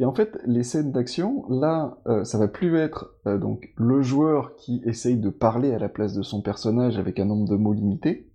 Et 0.00 0.04
en 0.04 0.14
fait, 0.14 0.38
les 0.46 0.62
scènes 0.62 0.92
d'action, 0.92 1.44
là, 1.48 1.98
euh, 2.06 2.22
ça 2.22 2.38
va 2.38 2.46
plus 2.46 2.76
être 2.76 3.16
euh, 3.26 3.38
donc 3.38 3.72
le 3.76 4.00
joueur 4.00 4.54
qui 4.54 4.80
essaye 4.84 5.16
de 5.16 5.30
parler 5.30 5.72
à 5.72 5.78
la 5.78 5.88
place 5.88 6.14
de 6.14 6.22
son 6.22 6.40
personnage 6.40 6.98
avec 6.98 7.18
un 7.18 7.24
nombre 7.24 7.48
de 7.48 7.56
mots 7.56 7.72
limité. 7.72 8.30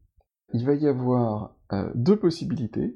Il 0.53 0.65
va 0.65 0.73
y 0.73 0.87
avoir 0.87 1.55
deux 1.95 2.17
possibilités. 2.17 2.95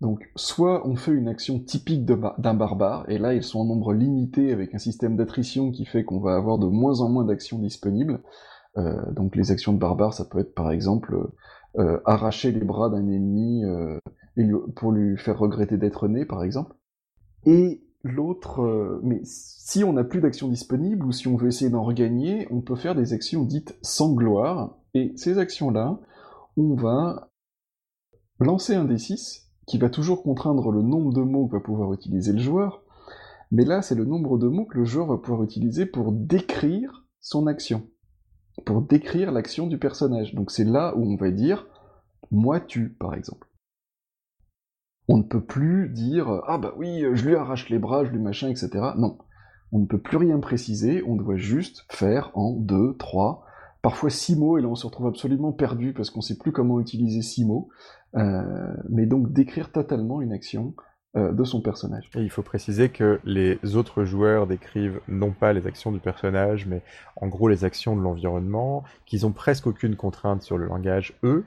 Donc, 0.00 0.30
soit 0.34 0.86
on 0.88 0.96
fait 0.96 1.12
une 1.12 1.28
action 1.28 1.60
typique 1.60 2.04
d'un 2.04 2.54
barbare, 2.54 3.04
et 3.08 3.18
là 3.18 3.34
ils 3.34 3.42
sont 3.42 3.60
en 3.60 3.64
nombre 3.64 3.92
limité 3.92 4.52
avec 4.52 4.74
un 4.74 4.78
système 4.78 5.16
d'attrition 5.16 5.70
qui 5.70 5.84
fait 5.84 6.04
qu'on 6.04 6.20
va 6.20 6.34
avoir 6.34 6.58
de 6.58 6.66
moins 6.66 7.00
en 7.00 7.10
moins 7.10 7.24
d'actions 7.24 7.58
disponibles. 7.58 8.22
Euh, 8.76 9.10
donc 9.12 9.36
les 9.36 9.50
actions 9.52 9.72
de 9.72 9.78
barbare, 9.78 10.14
ça 10.14 10.24
peut 10.24 10.38
être 10.38 10.54
par 10.54 10.70
exemple 10.70 11.30
euh, 11.78 12.00
arracher 12.04 12.50
les 12.52 12.64
bras 12.64 12.90
d'un 12.90 13.08
ennemi 13.08 13.64
euh, 13.64 13.98
pour 14.76 14.92
lui 14.92 15.16
faire 15.16 15.38
regretter 15.38 15.76
d'être 15.76 16.08
né, 16.08 16.24
par 16.24 16.42
exemple. 16.42 16.74
Et 17.46 17.82
l'autre, 18.02 19.00
mais 19.02 19.20
si 19.24 19.84
on 19.84 19.92
n'a 19.92 20.04
plus 20.04 20.20
d'actions 20.20 20.48
disponibles 20.48 21.06
ou 21.06 21.12
si 21.12 21.28
on 21.28 21.36
veut 21.36 21.48
essayer 21.48 21.70
d'en 21.70 21.84
regagner, 21.84 22.46
on 22.50 22.60
peut 22.60 22.76
faire 22.76 22.94
des 22.94 23.12
actions 23.12 23.44
dites 23.44 23.78
sans 23.82 24.12
gloire. 24.12 24.76
Et 24.94 25.12
ces 25.16 25.38
actions-là, 25.38 25.98
on 26.56 26.74
va 26.74 27.30
lancer 28.40 28.74
un 28.74 28.84
D6 28.84 29.44
qui 29.66 29.78
va 29.78 29.88
toujours 29.88 30.22
contraindre 30.22 30.70
le 30.70 30.82
nombre 30.82 31.12
de 31.12 31.22
mots 31.22 31.46
que 31.46 31.52
va 31.52 31.60
pouvoir 31.60 31.92
utiliser 31.92 32.32
le 32.32 32.38
joueur. 32.38 32.82
Mais 33.50 33.64
là, 33.64 33.82
c'est 33.82 33.94
le 33.94 34.04
nombre 34.04 34.38
de 34.38 34.48
mots 34.48 34.66
que 34.66 34.78
le 34.78 34.84
joueur 34.84 35.06
va 35.06 35.18
pouvoir 35.18 35.42
utiliser 35.42 35.86
pour 35.86 36.12
décrire 36.12 37.06
son 37.20 37.46
action 37.46 37.88
pour 38.64 38.82
décrire 38.82 39.32
l'action 39.32 39.66
du 39.66 39.78
personnage. 39.78 40.34
Donc 40.34 40.50
c'est 40.50 40.64
là 40.64 40.94
où 40.96 41.12
on 41.12 41.16
va 41.16 41.30
dire 41.30 41.66
moi 42.30 42.60
tu, 42.60 42.90
par 42.90 43.14
exemple. 43.14 43.48
On 45.08 45.18
ne 45.18 45.22
peut 45.22 45.44
plus 45.44 45.90
dire 45.90 46.42
ah 46.46 46.58
bah 46.58 46.74
oui, 46.76 47.04
je 47.12 47.28
lui 47.28 47.36
arrache 47.36 47.68
les 47.68 47.78
bras, 47.78 48.04
je 48.04 48.10
lui 48.10 48.20
machin, 48.20 48.48
etc. 48.48 48.70
Non. 48.96 49.18
On 49.72 49.80
ne 49.80 49.86
peut 49.86 50.00
plus 50.00 50.16
rien 50.16 50.38
préciser, 50.38 51.02
on 51.06 51.16
doit 51.16 51.36
juste 51.36 51.84
faire 51.90 52.30
en 52.34 52.52
deux, 52.52 52.96
trois, 52.96 53.44
parfois 53.82 54.08
six 54.08 54.36
mots, 54.36 54.56
et 54.56 54.62
là 54.62 54.68
on 54.68 54.76
se 54.76 54.86
retrouve 54.86 55.08
absolument 55.08 55.52
perdu 55.52 55.92
parce 55.92 56.10
qu'on 56.10 56.20
sait 56.20 56.38
plus 56.38 56.52
comment 56.52 56.80
utiliser 56.80 57.22
six 57.22 57.44
mots. 57.44 57.68
Euh, 58.16 58.74
mais 58.88 59.06
donc 59.06 59.32
décrire 59.32 59.72
totalement 59.72 60.20
une 60.20 60.32
action 60.32 60.74
euh, 61.16 61.30
de 61.30 61.44
son 61.44 61.60
personnage. 61.60 62.10
Et 62.16 62.20
il 62.20 62.30
faut 62.30 62.42
préciser 62.42 62.88
que 62.88 63.20
les 63.24 63.58
autres 63.76 64.04
joueurs 64.04 64.48
décrivent 64.48 65.00
non 65.06 65.30
pas 65.30 65.52
les 65.52 65.66
actions 65.66 65.92
du 65.92 66.00
personnage, 66.00 66.66
mais 66.66 66.82
en 67.16 67.28
gros 67.28 67.46
les 67.48 67.64
actions 67.64 67.94
de 67.94 68.02
l'environnement, 68.02 68.82
qu'ils 69.06 69.24
ont 69.24 69.30
presque 69.30 69.68
aucune 69.68 69.94
contrainte 69.94 70.42
sur 70.42 70.58
le 70.58 70.66
langage 70.66 71.12
eux, 71.22 71.44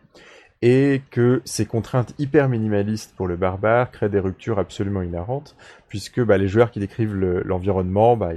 et 0.62 1.02
que 1.12 1.42
ces 1.46 1.66
contraintes 1.66 2.14
hyper 2.18 2.50
minimalistes 2.50 3.14
pour 3.16 3.28
le 3.28 3.36
barbare 3.36 3.92
créent 3.92 4.10
des 4.10 4.20
ruptures 4.20 4.58
absolument 4.58 5.04
inhérentes, 5.04 5.56
puisque 5.88 6.20
bah, 6.22 6.38
les 6.38 6.48
joueurs 6.48 6.72
qui 6.72 6.80
décrivent 6.80 7.16
l'environnement, 7.16 8.18
bah, 8.18 8.32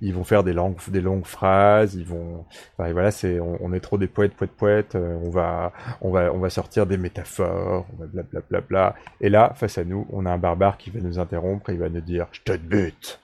ils, 0.00 0.14
vont 0.14 0.24
faire 0.24 0.42
des 0.42 0.54
longues, 0.54 0.76
des 0.88 1.02
longues 1.02 1.26
phrases, 1.26 1.94
ils 1.94 2.06
vont, 2.06 2.44
bah, 2.78 2.90
voilà, 2.92 3.10
c'est, 3.10 3.40
on, 3.40 3.72
est 3.74 3.80
trop 3.80 3.98
des 3.98 4.06
poètes, 4.06 4.34
poètes, 4.34 4.52
poètes, 4.52 4.94
euh, 4.94 5.18
on 5.22 5.30
va, 5.30 5.72
on 6.00 6.10
va, 6.10 6.32
on 6.32 6.38
va 6.38 6.50
sortir 6.50 6.86
des 6.86 6.96
métaphores, 6.96 7.86
bla, 7.98 8.40
bla, 8.48 8.60
bla. 8.60 8.94
et 9.20 9.28
là, 9.28 9.52
face 9.54 9.76
à 9.76 9.84
nous, 9.84 10.06
on 10.10 10.24
a 10.24 10.30
un 10.30 10.38
barbare 10.38 10.78
qui 10.78 10.90
va 10.90 11.00
nous 11.00 11.18
interrompre, 11.18 11.70
et 11.70 11.74
il 11.74 11.78
va 11.78 11.90
nous 11.90 12.00
dire, 12.00 12.26
je 12.32 12.40
te 12.40 12.56
bute. 12.56 13.20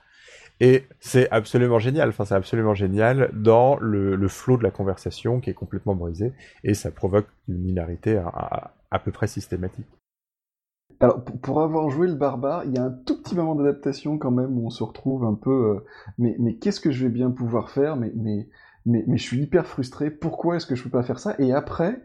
Et 0.65 0.85
c'est 1.01 1.29
absolument 1.33 1.81
génial, 1.81 2.11
enfin 2.11 2.25
c'est 2.25 2.37
absolument 2.37 2.73
génial 2.73 3.33
dans 3.35 3.77
le, 3.81 4.15
le 4.15 4.29
flot 4.29 4.57
de 4.57 4.63
la 4.63 4.71
conversation 4.71 5.41
qui 5.41 5.51
est 5.51 5.55
complètement 5.55 5.97
brisé 5.97 6.33
et 6.63 6.75
ça 6.75 6.93
provoque 6.93 7.27
une 7.49 7.67
hilarité 7.67 8.17
à, 8.17 8.73
à, 8.93 8.99
peu 9.01 9.11
près 9.11 9.27
systématique. 9.27 9.89
Alors 11.01 11.25
pour 11.25 11.63
avoir 11.63 11.91
joué 11.91 12.07
le 12.07 12.15
barbare, 12.15 12.65
il 12.65 12.77
y 12.77 12.79
a 12.79 12.85
un 12.85 12.93
tout 12.93 13.21
petit 13.21 13.35
moment 13.35 13.57
d'adaptation 13.57 14.19
quand 14.19 14.31
même 14.31 14.57
où 14.57 14.65
on 14.65 14.71
se 14.71 14.85
retrouve 14.85 15.25
un 15.25 15.35
peu 15.35 15.51
euh, 15.51 15.85
mais, 16.17 16.37
mais 16.39 16.55
qu'est-ce 16.55 16.81
que 16.81 16.93
je 16.93 17.07
vais 17.07 17.13
bien 17.13 17.33
pouvoir 17.33 17.71
faire? 17.71 17.97
Mais, 17.97 18.13
mais, 18.15 18.49
mais, 18.87 19.03
mais 19.09 19.17
je 19.17 19.23
suis 19.25 19.43
hyper 19.43 19.67
frustré, 19.67 20.13
pourquoi 20.13 20.55
est-ce 20.55 20.67
que 20.67 20.77
je 20.77 20.85
peux 20.85 20.91
pas 20.91 21.03
faire 21.03 21.19
ça? 21.19 21.35
Et 21.41 21.53
après, 21.53 22.01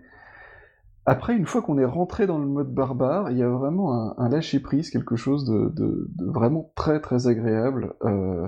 après, 1.07 1.37
une 1.37 1.45
fois 1.45 1.61
qu'on 1.61 1.77
est 1.77 1.85
rentré 1.85 2.27
dans 2.27 2.37
le 2.37 2.45
mode 2.45 2.73
barbare, 2.73 3.31
il 3.31 3.37
y 3.37 3.43
a 3.43 3.47
vraiment 3.47 4.19
un, 4.19 4.29
lâcher-prise, 4.29 4.89
quelque 4.89 5.15
chose 5.15 5.45
de, 5.45 6.09
vraiment 6.19 6.69
très 6.75 6.99
très 6.99 7.27
agréable 7.27 7.93
euh, 8.03 8.45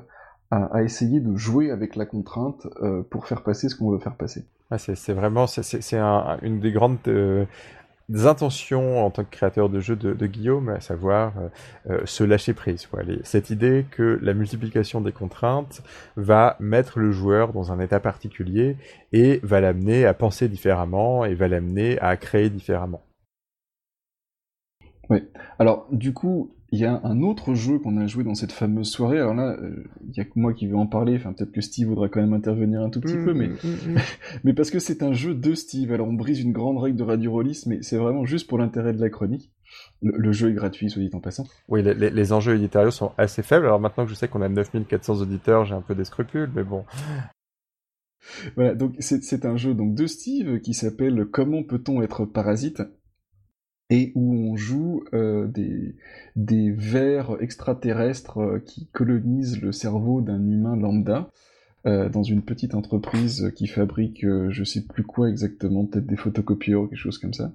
à, 0.52 0.84
essayer 0.84 1.22
de 1.22 1.38
jouer 1.38 1.72
avec 1.72 1.96
la 1.96 2.06
contrainte 2.06 2.68
euh, 2.82 3.02
pour 3.10 3.28
faire 3.28 3.44
passer 3.44 3.70
ce 3.70 3.76
qu'on 3.76 3.92
veut 3.92 4.00
faire 4.00 4.16
passer. 4.16 4.46
c'est 4.78 5.14
vraiment 5.14 5.46
une 6.42 6.60
des 6.60 6.74
grandes 6.74 6.98
euh, 7.08 7.46
intentions 8.16 9.06
en 9.06 9.12
tant 9.12 9.24
que 9.24 9.30
créateur 9.30 9.70
de 9.70 9.80
jeu 9.80 9.96
de, 9.96 10.28
Guillaume, 10.28 10.70
à 10.70 10.80
savoir 10.80 11.34
euh, 11.90 12.00
se 12.06 12.24
lâcher 12.24 12.54
prise. 12.54 12.88
Cette 13.24 13.50
idée 13.50 13.86
que 13.92 14.20
la 14.22 14.34
multiplication 14.34 15.02
des 15.02 15.12
contraintes 15.12 15.82
va 16.16 16.56
mettre 16.60 17.00
le 17.00 17.12
joueur 17.12 17.54
dans 17.54 17.72
un 17.72 17.80
état 17.80 18.00
particulier 18.00 18.78
et 19.14 19.40
va 19.44 19.62
l'amener 19.62 20.06
à 20.06 20.14
penser 20.14 20.48
différemment 20.48 21.26
et 21.26 21.34
va 21.34 21.48
l'amener 21.48 22.00
à 22.00 22.18
créer 22.18 22.50
différemment. 22.50 23.02
Oui. 25.10 25.24
Alors, 25.58 25.88
du 25.92 26.14
coup, 26.14 26.52
il 26.72 26.80
y 26.80 26.86
a 26.86 27.02
un 27.04 27.22
autre 27.22 27.54
jeu 27.56 27.80
qu'on 27.80 27.98
a 27.98 28.06
joué 28.08 28.24
dans 28.24 28.36
cette 28.36 28.52
fameuse 28.52 28.90
soirée. 28.90 29.18
Alors 29.20 29.34
là, 29.34 29.58
euh, 29.60 29.84
il 30.08 30.16
y 30.16 30.20
a 30.20 30.26
que 30.26 30.32
moi 30.36 30.54
qui 30.54 30.68
veux 30.68 30.76
en 30.78 30.86
parler. 30.88 31.16
Enfin, 31.16 31.34
peut-être 31.34 31.52
que 31.52 31.62
Steve 31.62 31.88
voudra 31.88 32.10
quand 32.10 32.22
même 32.22 32.34
intervenir 32.34 32.82
un 32.82 32.90
tout 32.90 33.02
petit 33.02 33.16
peu, 33.26 33.34
mais 33.34 33.48
Mm, 33.48 33.54
mm, 33.64 33.94
mm. 33.94 33.98
mais 34.44 34.54
parce 34.54 34.70
que 34.70 34.80
c'est 34.80 35.02
un 35.04 35.14
jeu 35.14 35.34
de 35.34 35.54
Steve. 35.56 35.92
Alors, 35.92 36.08
on 36.08 36.14
brise 36.14 36.42
une 36.42 36.52
grande 36.52 36.78
règle 36.78 36.98
de 36.98 37.04
Radio 37.04 37.32
Rollis, 37.32 37.64
mais 37.66 37.82
c'est 37.82 37.98
vraiment 37.98 38.26
juste 38.26 38.48
pour 38.48 38.58
l'intérêt 38.60 38.94
de 38.94 39.02
la 39.02 39.10
chronique. 39.10 39.52
Le, 40.02 40.14
le 40.18 40.32
jeu 40.32 40.50
est 40.52 40.54
gratuit, 40.54 40.90
soit 40.90 41.02
dit 41.02 41.10
en 41.14 41.20
passant. 41.20 41.46
Oui, 41.68 41.82
les, 41.84 41.94
les- 41.94 42.10
les 42.12 42.34
enjeux 42.34 42.56
éditoriaux 42.56 42.92
sont 42.92 43.12
assez 43.18 43.42
faibles. 43.44 43.66
Alors 43.66 43.80
maintenant 43.80 44.04
que 44.06 44.10
je 44.12 44.16
sais 44.16 44.28
qu'on 44.28 44.42
a 44.42 44.50
9400 44.50 45.22
auditeurs, 45.22 45.66
j'ai 45.66 45.76
un 45.76 45.82
peu 45.82 45.96
des 45.96 46.06
scrupules, 46.06 46.50
mais 46.56 46.64
bon. 46.64 46.86
Voilà, 48.56 48.76
donc 48.76 48.94
c'est 49.00 49.24
c'est 49.24 49.46
un 49.46 49.58
jeu 49.58 49.74
donc 49.74 49.96
de 49.96 50.06
Steve 50.06 50.60
qui 50.60 50.74
s'appelle 50.74 51.26
Comment 51.32 51.64
peut-on 51.64 52.02
être 52.02 52.26
parasite? 52.26 52.82
Et 53.90 54.12
où 54.16 54.34
on 54.34 54.56
joue 54.56 55.04
euh, 55.14 55.48
des, 56.36 56.72
vers 56.72 57.42
extraterrestres 57.42 58.38
euh, 58.38 58.60
qui 58.60 58.88
colonisent 58.88 59.62
le 59.62 59.72
cerveau 59.72 60.22
d'un 60.22 60.46
humain 60.48 60.76
lambda 60.76 61.30
euh, 61.86 62.10
dans 62.10 62.24
une 62.24 62.44
petite 62.44 62.76
entreprise 62.76 63.52
qui 63.56 63.68
fabrique 63.68 64.24
euh, 64.24 64.50
je 64.52 64.64
sais 64.64 64.86
plus 64.86 65.04
quoi 65.04 65.30
exactement, 65.30 65.86
peut-être 65.86 66.06
des 66.06 66.18
photocopieurs 66.18 66.84
ou 66.84 66.88
quelque 66.88 67.00
chose 67.00 67.18
comme 67.18 67.34
ça. 67.34 67.52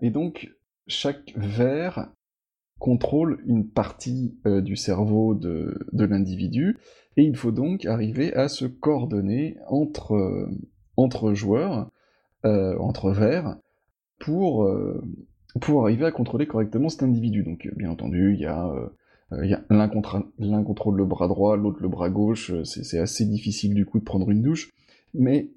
Et 0.00 0.10
donc 0.10 0.54
chaque 0.86 1.32
ver 1.36 2.10
contrôle 2.78 3.40
une 3.46 3.68
partie 3.68 4.36
du 4.44 4.74
cerveau 4.74 5.36
de, 5.36 5.86
de 5.92 6.04
l'individu 6.04 6.78
et 7.16 7.22
il 7.22 7.36
faut 7.36 7.52
donc 7.52 7.86
arriver 7.86 8.34
à 8.34 8.48
se 8.48 8.64
coordonner 8.64 9.56
entre, 9.68 10.48
entre 10.96 11.32
joueurs, 11.32 11.92
entre 12.42 13.12
vers, 13.12 13.56
pour, 14.18 14.68
pour 15.60 15.84
arriver 15.84 16.06
à 16.06 16.12
contrôler 16.12 16.46
correctement 16.46 16.88
cet 16.88 17.02
individu. 17.02 17.42
Donc, 17.42 17.66
euh, 17.66 17.72
bien 17.76 17.90
entendu, 17.90 18.34
il 18.34 18.40
y 18.40 18.46
a, 18.46 18.66
euh, 18.66 18.88
euh, 19.32 19.56
l'un 19.70 20.62
contrôle 20.64 20.96
le 20.96 21.04
bras 21.04 21.28
droit, 21.28 21.56
l'autre 21.56 21.80
le 21.80 21.88
bras 21.88 22.10
gauche. 22.10 22.52
c'est 22.64 22.98
assez 22.98 23.24
difficile 23.24 23.74
du 23.74 23.86
coup 23.86 23.98
de 23.98 24.04
prendre 24.04 24.30
une 24.30 24.42
douche. 24.42 24.70
Mais 25.14 25.50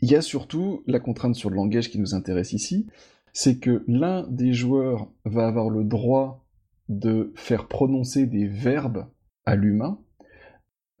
il 0.00 0.10
y 0.10 0.16
a 0.16 0.22
surtout 0.22 0.82
la 0.86 1.00
contrainte 1.00 1.34
sur 1.34 1.50
le 1.50 1.56
langage 1.56 1.90
qui 1.90 1.98
nous 1.98 2.14
intéresse 2.14 2.52
ici, 2.52 2.86
c'est 3.32 3.58
que 3.58 3.84
l'un 3.88 4.26
des 4.28 4.52
joueurs 4.52 5.10
va 5.24 5.46
avoir 5.46 5.70
le 5.70 5.84
droit 5.84 6.46
de 6.88 7.32
faire 7.34 7.66
prononcer 7.66 8.26
des 8.26 8.46
verbes 8.46 9.06
à 9.46 9.56
l'humain, 9.56 9.98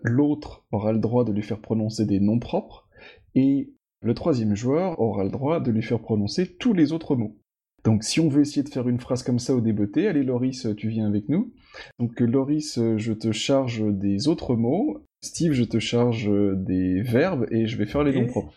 l'autre 0.02 0.64
aura 0.72 0.92
le 0.92 0.98
droit 0.98 1.24
de 1.24 1.32
lui 1.32 1.42
faire 1.42 1.60
prononcer 1.60 2.06
des 2.06 2.20
noms 2.20 2.38
propres, 2.38 2.88
et 3.34 3.72
le 4.00 4.14
troisième 4.14 4.54
joueur 4.54 5.00
aura 5.00 5.24
le 5.24 5.30
droit 5.30 5.60
de 5.60 5.70
lui 5.70 5.82
faire 5.82 6.00
prononcer 6.00 6.56
tous 6.56 6.72
les 6.72 6.92
autres 6.92 7.16
mots. 7.16 7.36
Donc 7.84 8.02
si 8.02 8.18
on 8.18 8.28
veut 8.28 8.40
essayer 8.40 8.62
de 8.62 8.68
faire 8.70 8.88
une 8.88 8.98
phrase 8.98 9.22
comme 9.22 9.38
ça 9.38 9.54
au 9.54 9.60
débeauté, 9.60 10.08
allez 10.08 10.22
Loris, 10.22 10.66
tu 10.76 10.88
viens 10.88 11.06
avec 11.06 11.28
nous. 11.28 11.52
Donc 11.98 12.20
euh, 12.22 12.24
Loris, 12.24 12.78
euh, 12.78 12.96
je 12.96 13.12
te 13.12 13.30
charge 13.30 13.84
des 13.84 14.26
autres 14.26 14.56
mots, 14.56 15.04
Steve, 15.22 15.52
je 15.52 15.64
te 15.64 15.78
charge 15.78 16.28
euh, 16.30 16.54
des 16.56 17.02
verbes, 17.02 17.46
et 17.50 17.66
je 17.66 17.76
vais 17.76 17.84
faire 17.84 18.02
les 18.02 18.18
noms 18.18 18.26
propres. 18.26 18.54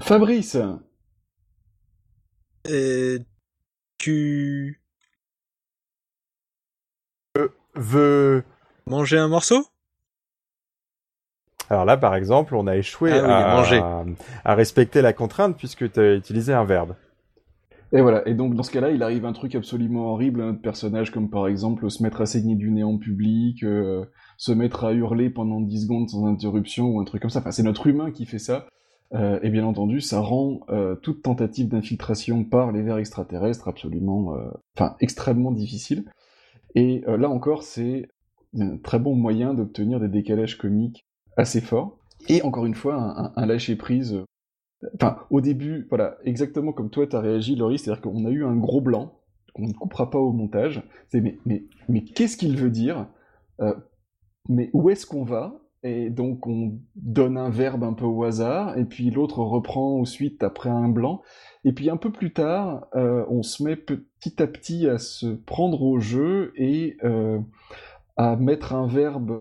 Fabrice 0.00 0.56
Et 2.68 3.18
tu 3.98 4.80
Veut... 7.74 8.44
manger 8.86 9.18
un 9.18 9.28
morceau? 9.28 9.66
Alors 11.70 11.84
là, 11.84 11.96
par 11.96 12.14
exemple, 12.14 12.54
on 12.54 12.66
a 12.66 12.76
échoué 12.76 13.12
Ah 13.12 13.16
oui, 13.24 13.30
à, 13.30 13.54
manger. 13.54 14.14
à 14.44 14.54
respecter 14.54 15.02
la 15.02 15.12
contrainte 15.12 15.56
puisque 15.56 15.90
tu 15.92 16.00
as 16.00 16.14
utilisé 16.14 16.52
un 16.52 16.64
verbe. 16.64 16.94
Et 17.92 18.02
voilà, 18.02 18.26
et 18.28 18.34
donc 18.34 18.54
dans 18.54 18.62
ce 18.62 18.70
cas-là, 18.70 18.90
il 18.90 19.02
arrive 19.02 19.24
un 19.24 19.32
truc 19.32 19.54
absolument 19.54 20.12
horrible 20.12 20.42
à 20.42 20.46
notre 20.46 20.60
personnage, 20.60 21.10
comme 21.10 21.30
par 21.30 21.48
exemple 21.48 21.90
se 21.90 22.02
mettre 22.02 22.20
à 22.20 22.26
saigner 22.26 22.54
du 22.54 22.70
nez 22.70 22.82
en 22.82 22.98
public, 22.98 23.62
euh, 23.62 24.04
se 24.36 24.52
mettre 24.52 24.84
à 24.84 24.92
hurler 24.92 25.30
pendant 25.30 25.60
10 25.60 25.84
secondes 25.84 26.08
sans 26.10 26.26
interruption, 26.26 26.90
ou 26.90 27.00
un 27.00 27.04
truc 27.04 27.22
comme 27.22 27.30
ça. 27.30 27.40
Enfin, 27.40 27.50
c'est 27.50 27.62
notre 27.62 27.86
humain 27.86 28.10
qui 28.10 28.26
fait 28.26 28.38
ça. 28.38 28.66
Euh, 29.14 29.38
et 29.42 29.48
bien 29.48 29.64
entendu, 29.64 30.02
ça 30.02 30.20
rend 30.20 30.60
euh, 30.68 30.94
toute 30.96 31.22
tentative 31.22 31.68
d'infiltration 31.68 32.44
par 32.44 32.72
les 32.72 32.82
vers 32.82 32.98
extraterrestres 32.98 33.68
absolument, 33.68 34.34
euh, 34.34 34.50
enfin, 34.76 34.96
extrêmement 35.00 35.50
difficile. 35.50 36.04
Et 36.74 37.04
euh, 37.08 37.16
là 37.16 37.30
encore, 37.30 37.62
c'est 37.62 38.08
un 38.58 38.76
très 38.76 38.98
bon 38.98 39.14
moyen 39.14 39.54
d'obtenir 39.54 39.98
des 39.98 40.08
décalages 40.08 40.58
comiques 40.58 41.06
assez 41.38 41.62
forts. 41.62 41.98
Et 42.28 42.42
encore 42.42 42.66
une 42.66 42.74
fois, 42.74 43.32
un 43.34 43.46
lâcher-prise 43.46 44.14
euh, 44.14 44.24
Enfin, 44.94 45.18
au 45.30 45.40
début, 45.40 45.86
voilà, 45.88 46.18
exactement 46.24 46.72
comme 46.72 46.90
toi, 46.90 47.06
t'as 47.06 47.20
réagi, 47.20 47.56
Laurie, 47.56 47.78
c'est-à-dire 47.78 48.02
qu'on 48.02 48.24
a 48.26 48.30
eu 48.30 48.44
un 48.44 48.56
gros 48.56 48.80
blanc, 48.80 49.20
qu'on 49.54 49.66
ne 49.66 49.72
coupera 49.72 50.10
pas 50.10 50.18
au 50.18 50.32
montage. 50.32 50.82
C'est 51.08 51.20
mais, 51.20 51.38
mais, 51.46 51.64
mais 51.88 52.02
qu'est-ce 52.04 52.36
qu'il 52.36 52.56
veut 52.56 52.70
dire 52.70 53.08
Euh, 53.60 53.74
Mais 54.48 54.70
où 54.72 54.90
est-ce 54.90 55.06
qu'on 55.06 55.24
va? 55.24 55.60
Et 55.84 56.10
donc, 56.10 56.46
on 56.46 56.78
donne 56.96 57.38
un 57.38 57.50
verbe 57.50 57.84
un 57.84 57.92
peu 57.92 58.04
au 58.04 58.24
hasard, 58.24 58.78
et 58.78 58.84
puis 58.84 59.10
l'autre 59.10 59.40
reprend 59.42 60.00
ensuite 60.00 60.42
après 60.42 60.70
un 60.70 60.88
blanc. 60.88 61.22
Et 61.64 61.72
puis 61.72 61.90
un 61.90 61.96
peu 61.96 62.10
plus 62.12 62.32
tard, 62.32 62.86
euh, 62.96 63.24
on 63.28 63.42
se 63.42 63.62
met 63.62 63.76
petit 63.76 64.42
à 64.42 64.46
petit 64.46 64.88
à 64.88 64.98
se 64.98 65.26
prendre 65.26 65.82
au 65.82 65.98
jeu 66.00 66.52
et 66.56 66.96
euh, 67.04 67.38
à 68.16 68.36
mettre 68.36 68.74
un 68.74 68.86
verbe 68.86 69.40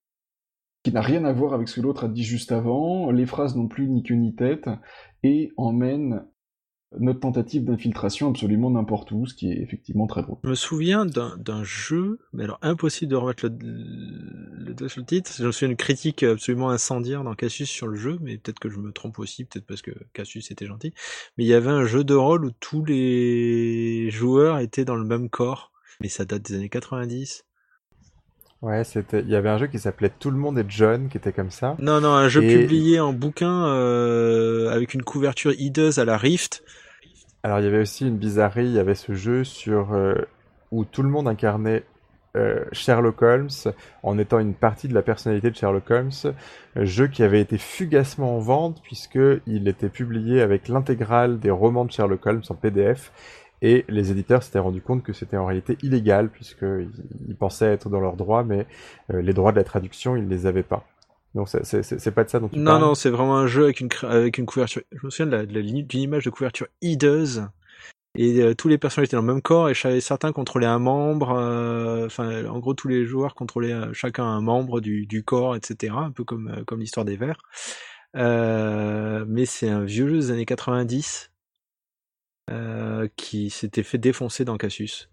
qui 0.88 0.94
n'a 0.94 1.02
rien 1.02 1.26
à 1.26 1.34
voir 1.34 1.54
avec 1.54 1.68
ce 1.68 1.76
que 1.76 1.82
l'autre 1.82 2.06
a 2.06 2.08
dit 2.08 2.24
juste 2.24 2.54
avant, 2.54 3.12
les 3.12 3.26
phrases 3.26 3.58
n'ont 3.58 3.68
plus 3.68 3.90
ni 3.90 4.04
queue 4.04 4.16
ni 4.16 4.34
tête, 4.34 4.70
et 5.22 5.52
emmène 5.58 6.24
notre 6.98 7.20
tentative 7.20 7.66
d'infiltration 7.66 8.30
absolument 8.30 8.72
n'importe 8.72 9.12
où, 9.12 9.26
ce 9.26 9.34
qui 9.34 9.52
est 9.52 9.62
effectivement 9.62 10.08
très 10.08 10.22
drôle. 10.22 10.38
Je 10.46 10.50
me 10.50 10.56
souviens 10.56 11.06
d'un 11.06 11.64
jeu, 11.66 12.20
mais 12.32 12.46
alors 12.46 12.60
impossible 12.62 13.12
de 13.12 13.18
remettre 13.18 13.48
le, 13.48 13.58
le 13.60 14.76
le 14.80 15.04
titre. 15.04 15.34
Je 15.38 15.46
me 15.46 15.52
souviens 15.52 15.68
d'une 15.68 15.78
critique 15.78 16.24
absolument 16.24 16.70
incendiaire 16.70 17.26
dans 17.26 17.36
Cassius 17.36 17.70
sur 17.70 17.88
le 17.88 17.98
jeu, 17.98 18.18
mais 18.22 18.38
peut-être 18.38 18.60
que 18.60 18.70
je 18.70 18.80
me 18.80 18.94
trompe 18.94 19.20
aussi, 19.20 19.44
peut-être 19.44 19.66
parce 19.66 19.82
que 19.82 19.92
Cassius 20.14 20.52
était 20.52 20.68
gentil. 20.68 20.94
Mais 21.38 21.44
il 21.44 21.48
y 21.48 21.54
avait 21.54 21.70
un 21.70 21.84
jeu 21.84 22.06
de 22.06 22.14
rôle 22.14 22.46
où 22.46 22.52
tous 22.62 22.86
les 22.86 24.10
joueurs 24.10 24.60
étaient 24.60 24.86
dans 24.86 24.96
le 24.96 25.04
même 25.04 25.30
corps, 25.30 25.74
mais 26.00 26.08
ça 26.08 26.24
date 26.24 26.44
des 26.44 26.56
années 26.56 26.70
90. 26.70 27.44
Ouais, 28.62 28.84
c'était. 28.84 29.20
Il 29.22 29.30
y 29.30 29.36
avait 29.36 29.50
un 29.50 29.58
jeu 29.58 29.68
qui 29.68 29.78
s'appelait 29.80 30.12
Tout 30.20 30.32
le 30.32 30.38
monde 30.38 30.58
est 30.58 30.66
John, 30.68 31.10
qui 31.10 31.18
était 31.18 31.32
comme 31.32 31.52
ça. 31.52 31.76
Non, 31.80 32.02
non, 32.02 32.10
un 32.14 32.28
jeu 32.28 32.44
Et- 32.44 32.58
publié 32.62 33.00
en 33.00 33.14
bouquin 33.14 33.68
euh, 33.68 34.70
avec 34.72 34.94
une 34.94 35.04
couverture 35.04 35.52
hideuse 35.52 36.00
à 36.00 36.06
la 36.06 36.18
Rift. 36.18 36.64
Alors 37.44 37.60
il 37.60 37.66
y 37.66 37.68
avait 37.68 37.82
aussi 37.82 38.08
une 38.08 38.18
bizarrerie. 38.18 38.66
Il 38.66 38.74
y 38.74 38.80
avait 38.80 38.96
ce 38.96 39.14
jeu 39.14 39.44
sur 39.44 39.94
euh, 39.94 40.16
où 40.72 40.86
tout 40.86 41.04
le 41.04 41.10
monde 41.10 41.28
incarnait 41.28 41.84
euh, 42.36 42.66
Sherlock 42.72 43.22
Holmes 43.22 43.50
en 44.04 44.18
étant 44.18 44.40
une 44.40 44.54
partie 44.56 44.88
de 44.88 44.94
la 44.96 45.02
personnalité 45.04 45.50
de 45.52 45.56
Sherlock 45.56 45.90
Holmes. 45.92 46.12
Jeu 46.76 47.08
qui 47.08 47.22
avait 47.24 47.40
été 47.42 47.58
fugacement 47.60 48.36
en 48.38 48.40
vente 48.40 48.82
puisque 48.84 49.20
il 49.46 49.68
était 49.68 49.90
publié 49.90 50.42
avec 50.42 50.68
l'intégrale 50.68 51.40
des 51.40 51.52
romans 51.52 51.86
de 51.86 51.92
Sherlock 51.92 52.26
Holmes 52.26 52.44
en 52.50 52.56
PDF. 52.56 53.12
Et 53.62 53.86
les 53.90 54.12
éditeurs 54.12 54.44
s'étaient 54.44 54.60
rendus 54.60 54.82
compte 54.82 55.04
que 55.04 55.14
c'était 55.14 55.38
en 55.38 55.46
réalité 55.46 55.78
illégal, 55.84 56.30
puisqu'ils 56.30 56.90
ils 57.28 57.36
pensaient 57.36 57.74
être 57.74 57.90
dans 57.90 58.00
leurs 58.00 58.16
droits, 58.16 58.44
mais 58.44 58.68
euh, 59.14 59.22
les 59.22 59.34
droits 59.34 59.52
de 59.52 59.58
la 59.58 59.64
traduction, 59.64 60.16
ils 60.16 60.28
les 60.28 60.46
avaient 60.46 60.64
pas. 60.64 60.86
Donc 61.36 61.50
c'est- 61.50 62.12
pas 62.12 62.24
de 62.24 62.30
ça 62.30 62.40
dont 62.40 62.48
tu 62.50 62.60
Non, 62.60 62.66
parles 62.66 62.82
non, 62.82 62.96
c'est 62.96 63.10
vraiment 63.10 63.38
un 63.38 63.48
jeu 63.48 63.66
avec 63.66 63.80
une, 63.80 63.90
avec 64.04 64.38
une 64.38 64.46
couverture. 64.46 64.82
Je 64.92 65.06
me 65.06 65.10
souviens 65.10 65.44
d'une 65.44 66.02
image 66.02 66.26
de 66.26 66.30
couverture 66.30 66.68
hideuse. 66.82 67.48
Et 68.16 68.42
euh, 68.42 68.56
tous 68.56 68.68
les 68.68 68.78
personnages 68.80 69.08
étaient 69.10 69.18
dans 69.18 69.22
le 69.22 69.34
même 69.34 69.42
corps 69.44 69.70
et 69.70 69.76
certains 70.02 70.32
contrôlaient 70.32 70.66
un 70.66 70.80
membre. 70.80 71.32
euh, 71.38 72.08
Enfin, 72.08 72.46
en 72.48 72.60
gros, 72.60 72.74
tous 72.74 72.88
les 72.88 73.06
joueurs 73.06 73.36
contrôlaient 73.36 73.74
euh, 73.74 73.94
chacun 73.94 74.26
un 74.26 74.42
membre 74.42 74.82
du, 74.82 75.06
du 75.06 75.24
corps, 75.24 75.56
etc. 75.56 76.06
Un 76.06 76.12
peu 76.12 76.24
comme, 76.24 76.64
comme 76.66 76.80
l'histoire 76.80 77.06
des 77.06 77.18
vers. 77.18 77.38
Mais 78.16 79.46
c'est 79.46 79.70
un 79.70 79.84
vieux 79.84 80.08
jeu 80.08 80.16
des 80.18 80.32
années 80.32 80.46
90 80.46 81.32
euh, 82.50 83.08
qui 83.16 83.50
s'était 83.50 83.84
fait 83.84 83.98
défoncer 83.98 84.46
dans 84.46 84.58
Cassius. 84.58 85.10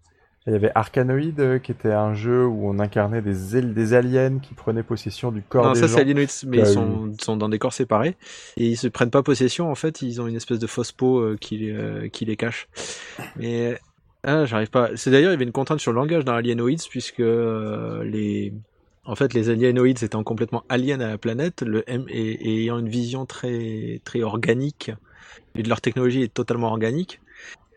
Il 0.47 0.53
y 0.53 0.55
avait 0.55 0.71
Arkanoid, 0.75 1.39
euh, 1.39 1.57
qui 1.59 1.71
était 1.71 1.91
un 1.91 2.13
jeu 2.13 2.45
où 2.45 2.67
on 2.69 2.77
incarnait 2.77 3.21
des, 3.21 3.55
al- 3.55 3.73
des 3.73 3.93
aliens 3.95 4.37
qui 4.39 4.53
prenaient 4.53 4.83
possession 4.83 5.31
du 5.31 5.41
corps 5.41 5.65
Non, 5.65 5.73
des 5.73 5.79
ça 5.79 5.87
gens. 5.87 5.95
c'est 5.95 6.01
Alienoids, 6.01 6.25
mais 6.45 6.57
Ah 6.59 6.61
ils 6.61 7.15
sont, 7.19 7.37
dans 7.37 7.49
des 7.49 7.57
corps 7.59 7.73
séparés 7.73 8.15
et 8.57 8.67
ils 8.67 8.77
se 8.77 8.87
prennent 8.87 9.09
pas 9.09 9.23
possession. 9.23 9.71
En 9.71 9.75
fait, 9.75 10.01
ils 10.03 10.21
ont 10.21 10.27
une 10.27 10.35
espèce 10.35 10.59
de 10.59 10.67
fausse 10.67 10.91
peau 10.91 11.19
euh, 11.19 11.35
qui, 11.39 11.57
les- 11.57 11.71
euh, 11.71 12.09
qui 12.09 12.25
les 12.25 12.37
cache. 12.37 12.67
Mais 13.35 13.79
ah, 14.23 14.45
j'arrive 14.45 14.69
pas. 14.69 14.89
C'est 14.95 15.11
d'ailleurs 15.11 15.31
il 15.31 15.33
y 15.33 15.35
avait 15.35 15.45
une 15.45 15.51
contrainte 15.51 15.79
sur 15.79 15.91
le 15.93 15.97
langage 15.97 16.25
dans 16.25 16.33
Alienoids 16.35 16.75
puisque 16.89 17.21
euh, 17.21 18.03
les 18.03 18.53
en 19.03 19.15
fait 19.15 19.33
les 19.33 19.49
Alienoids 19.49 19.87
étant 20.03 20.23
complètement 20.23 20.63
aliens 20.69 20.99
à 20.99 21.07
la 21.09 21.17
planète, 21.17 21.63
le 21.63 21.83
M 21.89 22.05
et, 22.09 22.31
et 22.59 22.61
ayant 22.63 22.79
une 22.79 22.89
vision 22.89 23.25
très 23.25 24.01
très 24.03 24.21
organique 24.23 24.91
et 25.55 25.63
de 25.63 25.69
leur 25.69 25.81
technologie 25.81 26.23
est 26.23 26.33
totalement 26.33 26.67
organique. 26.69 27.21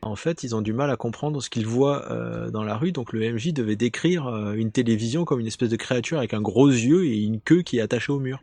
En 0.03 0.16
fait, 0.16 0.43
ils 0.45 0.55
ont 0.55 0.62
du 0.62 0.73
mal 0.73 0.91
à 0.91 0.97
comprendre 0.97 1.41
ce 1.43 1.51
qu'ils 1.51 1.66
voient 1.66 2.11
euh, 2.11 2.51
dans 2.51 2.62
la 2.62 2.77
rue, 2.77 2.93
donc 2.93 3.12
le 3.12 3.33
MJ 3.33 3.53
devait 3.53 3.77
décrire 3.77 4.27
euh, 4.29 4.53
une 4.53 4.70
télévision 4.70 5.25
comme 5.25 5.41
une 5.41 5.47
espèce 5.47 5.70
de 5.70 5.77
créature 5.77 6.19
avec 6.19 6.35
un 6.35 6.41
gros 6.41 6.69
yeux 6.69 7.05
et 7.07 7.19
une 7.23 7.41
queue 7.41 7.62
qui 7.62 7.79
est 7.79 7.81
attachée 7.81 8.12
au 8.12 8.20
mur. 8.20 8.41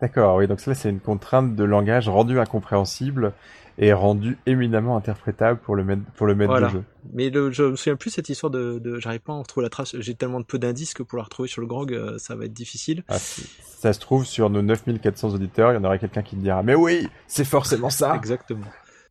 D'accord, 0.00 0.36
oui, 0.36 0.48
donc 0.48 0.60
ça 0.60 0.74
c'est 0.74 0.90
une 0.90 1.00
contrainte 1.00 1.54
de 1.54 1.64
langage 1.64 2.08
rendue 2.08 2.38
incompréhensible 2.40 3.32
et 3.78 3.92
rendue 3.92 4.36
éminemment 4.46 4.96
interprétable 4.96 5.58
pour 5.60 5.76
le 5.76 5.84
maître, 5.84 6.02
pour 6.16 6.26
le 6.26 6.34
maître 6.34 6.50
Voilà. 6.50 6.66
de 6.66 6.72
jeu. 6.72 6.84
Mais 7.14 7.30
le, 7.30 7.50
je 7.52 7.62
me 7.62 7.76
souviens 7.76 7.96
plus 7.96 8.10
cette 8.10 8.28
histoire 8.28 8.50
de, 8.50 8.78
de 8.80 8.98
j'arrive 8.98 9.20
pas 9.20 9.32
à 9.32 9.36
en 9.36 9.42
retrouver 9.42 9.64
la 9.64 9.70
trace. 9.70 9.96
J'ai 9.98 10.14
tellement 10.14 10.40
de 10.40 10.44
peu 10.44 10.58
d'indices 10.58 10.92
que 10.92 11.02
pour 11.02 11.16
la 11.18 11.24
retrouver 11.24 11.48
sur 11.48 11.62
le 11.62 11.66
grog, 11.68 11.94
euh, 11.94 12.18
ça 12.18 12.34
va 12.34 12.44
être 12.44 12.52
difficile. 12.52 13.02
Ah, 13.08 13.18
si 13.18 13.48
ça 13.62 13.92
se 13.92 14.00
trouve, 14.00 14.26
sur 14.26 14.50
nos 14.50 14.60
9400 14.60 15.30
auditeurs, 15.34 15.72
il 15.72 15.76
y 15.76 15.78
en 15.78 15.84
aurait 15.84 15.98
quelqu'un 15.98 16.22
qui 16.22 16.36
te 16.36 16.40
dira 16.40 16.62
Mais 16.62 16.74
oui, 16.74 17.08
c'est 17.28 17.44
forcément 17.46 17.88
ça 17.88 18.14
Exactement. 18.16 18.66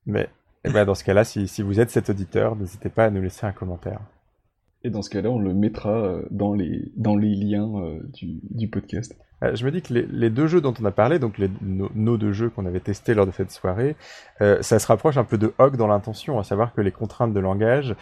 Mais 0.05 0.29
eh 0.63 0.69
ben, 0.69 0.85
dans 0.85 0.95
ce 0.95 1.03
cas-là, 1.03 1.23
si 1.23 1.61
vous 1.61 1.79
êtes 1.79 1.89
cet 1.91 2.09
auditeur, 2.09 2.55
n'hésitez 2.55 2.89
pas 2.89 3.05
à 3.05 3.09
nous 3.09 3.21
laisser 3.21 3.45
un 3.45 3.51
commentaire. 3.51 3.99
Et 4.83 4.89
dans 4.89 5.01
ce 5.01 5.09
cas-là, 5.09 5.29
on 5.29 5.39
le 5.39 5.53
mettra 5.53 5.91
euh, 5.91 6.23
dans 6.31 6.53
les, 6.53 6.91
dans 6.95 7.15
les 7.15 7.35
liens 7.35 7.69
euh, 7.75 7.99
du, 8.13 8.39
du 8.49 8.67
podcast. 8.67 9.15
Euh, 9.43 9.55
je 9.55 9.63
me 9.63 9.71
dis 9.71 9.81
que 9.81 9.93
les, 9.93 10.07
les 10.11 10.31
deux 10.31 10.47
jeux 10.47 10.61
dont 10.61 10.73
on 10.79 10.85
a 10.85 10.91
parlé, 10.91 11.19
donc 11.19 11.39
nos, 11.61 12.17
deux 12.17 12.31
jeux 12.31 12.49
qu'on 12.49 12.65
avait 12.65 12.79
testés 12.79 13.13
lors 13.13 13.27
de 13.27 13.31
cette 13.31 13.51
soirée, 13.51 13.95
ça 14.39 14.79
se 14.79 14.87
rapproche 14.87 15.17
un 15.17 15.23
peu 15.23 15.37
de 15.37 15.53
Hog 15.59 15.77
dans 15.77 15.87
l'intention, 15.87 16.39
à 16.39 16.43
savoir 16.43 16.73
que 16.73 16.81
les 16.81 16.91
contraintes 16.91 17.33
de 17.33 17.39
langage 17.39 17.95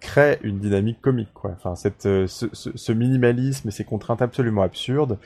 créent 0.00 0.38
une 0.42 0.58
dynamique 0.58 1.00
comique. 1.00 1.28
Enfin, 1.42 1.74
cette, 1.74 2.02
ce, 2.02 2.92
minimalisme 2.92 3.68
et 3.68 3.70
ces 3.72 3.84
contraintes 3.84 4.22
absolument 4.22 4.62
absurdes 4.62 5.18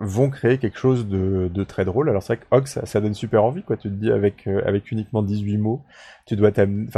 vont 0.00 0.30
créer 0.30 0.58
quelque 0.58 0.78
chose 0.78 1.06
de, 1.06 1.50
de 1.52 1.64
très 1.64 1.84
drôle. 1.84 2.08
Alors 2.08 2.22
c'est 2.22 2.34
vrai 2.34 2.44
que 2.44 2.56
Hog, 2.56 2.66
ça, 2.66 3.00
donne 3.00 3.14
super 3.14 3.44
envie. 3.44 3.62
Quoi. 3.62 3.76
Tu 3.76 3.88
te 3.88 3.94
dis 3.94 4.10
avec, 4.10 4.46
avec 4.46 4.90
uniquement 4.90 5.22
18 5.22 5.58
mots, 5.58 5.82
tu 6.26 6.36
dois 6.36 6.52
t'amener... 6.52 6.88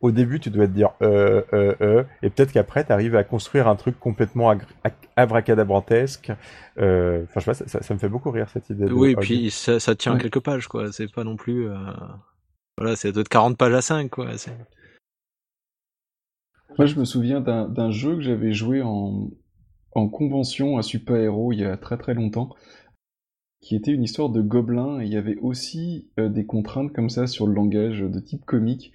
au 0.00 0.12
début, 0.12 0.38
tu 0.40 0.50
dois 0.50 0.66
te 0.66 0.72
dire 0.72 0.90
euh, 1.02 1.42
euh, 1.52 1.74
euh, 1.80 2.04
et 2.22 2.30
peut-être 2.30 2.52
qu'après, 2.52 2.84
tu 2.84 2.92
arrives 2.92 3.16
à 3.16 3.24
construire 3.24 3.66
un 3.66 3.74
truc 3.76 3.98
complètement 3.98 4.54
abracadabrantesque. 5.16 6.30
Euh, 6.78 7.24
Enfin, 7.24 7.40
je 7.40 7.44
sais 7.44 7.50
pas, 7.50 7.54
ça, 7.54 7.66
ça, 7.68 7.82
ça 7.82 7.94
me 7.94 7.98
fait 7.98 8.08
beaucoup 8.08 8.30
rire 8.30 8.48
cette 8.48 8.70
idée. 8.70 8.84
De 8.86 8.92
Oui, 8.92 9.10
et 9.12 9.16
puis 9.16 9.50
ça, 9.50 9.80
ça 9.80 9.94
tient 9.96 10.14
Ouais. 10.14 10.20
quelques 10.20 10.40
pages, 10.40 10.68
quoi. 10.68 10.92
C'est 10.92 11.12
pas 11.12 11.24
non 11.24 11.36
plus. 11.36 11.68
euh, 11.68 11.76
Voilà, 12.76 12.94
c'est 12.96 13.10
de 13.12 13.22
40 13.22 13.56
pages 13.58 13.74
à 13.74 13.80
5, 13.82 14.08
quoi. 14.10 14.26
Moi, 16.76 16.86
je 16.86 16.98
me 16.98 17.04
souviens 17.04 17.40
d'un 17.40 17.68
d'un 17.68 17.90
jeu 17.90 18.14
que 18.14 18.20
j'avais 18.22 18.52
joué 18.52 18.82
en, 18.82 19.30
en 19.92 20.08
convention 20.08 20.76
à 20.78 20.82
Super 20.82 21.16
Hero 21.16 21.52
il 21.52 21.60
y 21.60 21.64
a 21.64 21.76
très 21.76 21.96
très 21.98 22.14
longtemps, 22.14 22.54
qui 23.60 23.74
était 23.74 23.90
une 23.90 24.04
histoire 24.04 24.28
de 24.28 24.40
gobelins, 24.42 25.00
et 25.00 25.06
il 25.06 25.12
y 25.12 25.16
avait 25.16 25.38
aussi 25.38 26.10
euh, 26.20 26.28
des 26.28 26.46
contraintes 26.46 26.92
comme 26.92 27.10
ça 27.10 27.26
sur 27.26 27.46
le 27.48 27.54
langage 27.54 28.00
de 28.00 28.20
type 28.20 28.44
comique. 28.44 28.92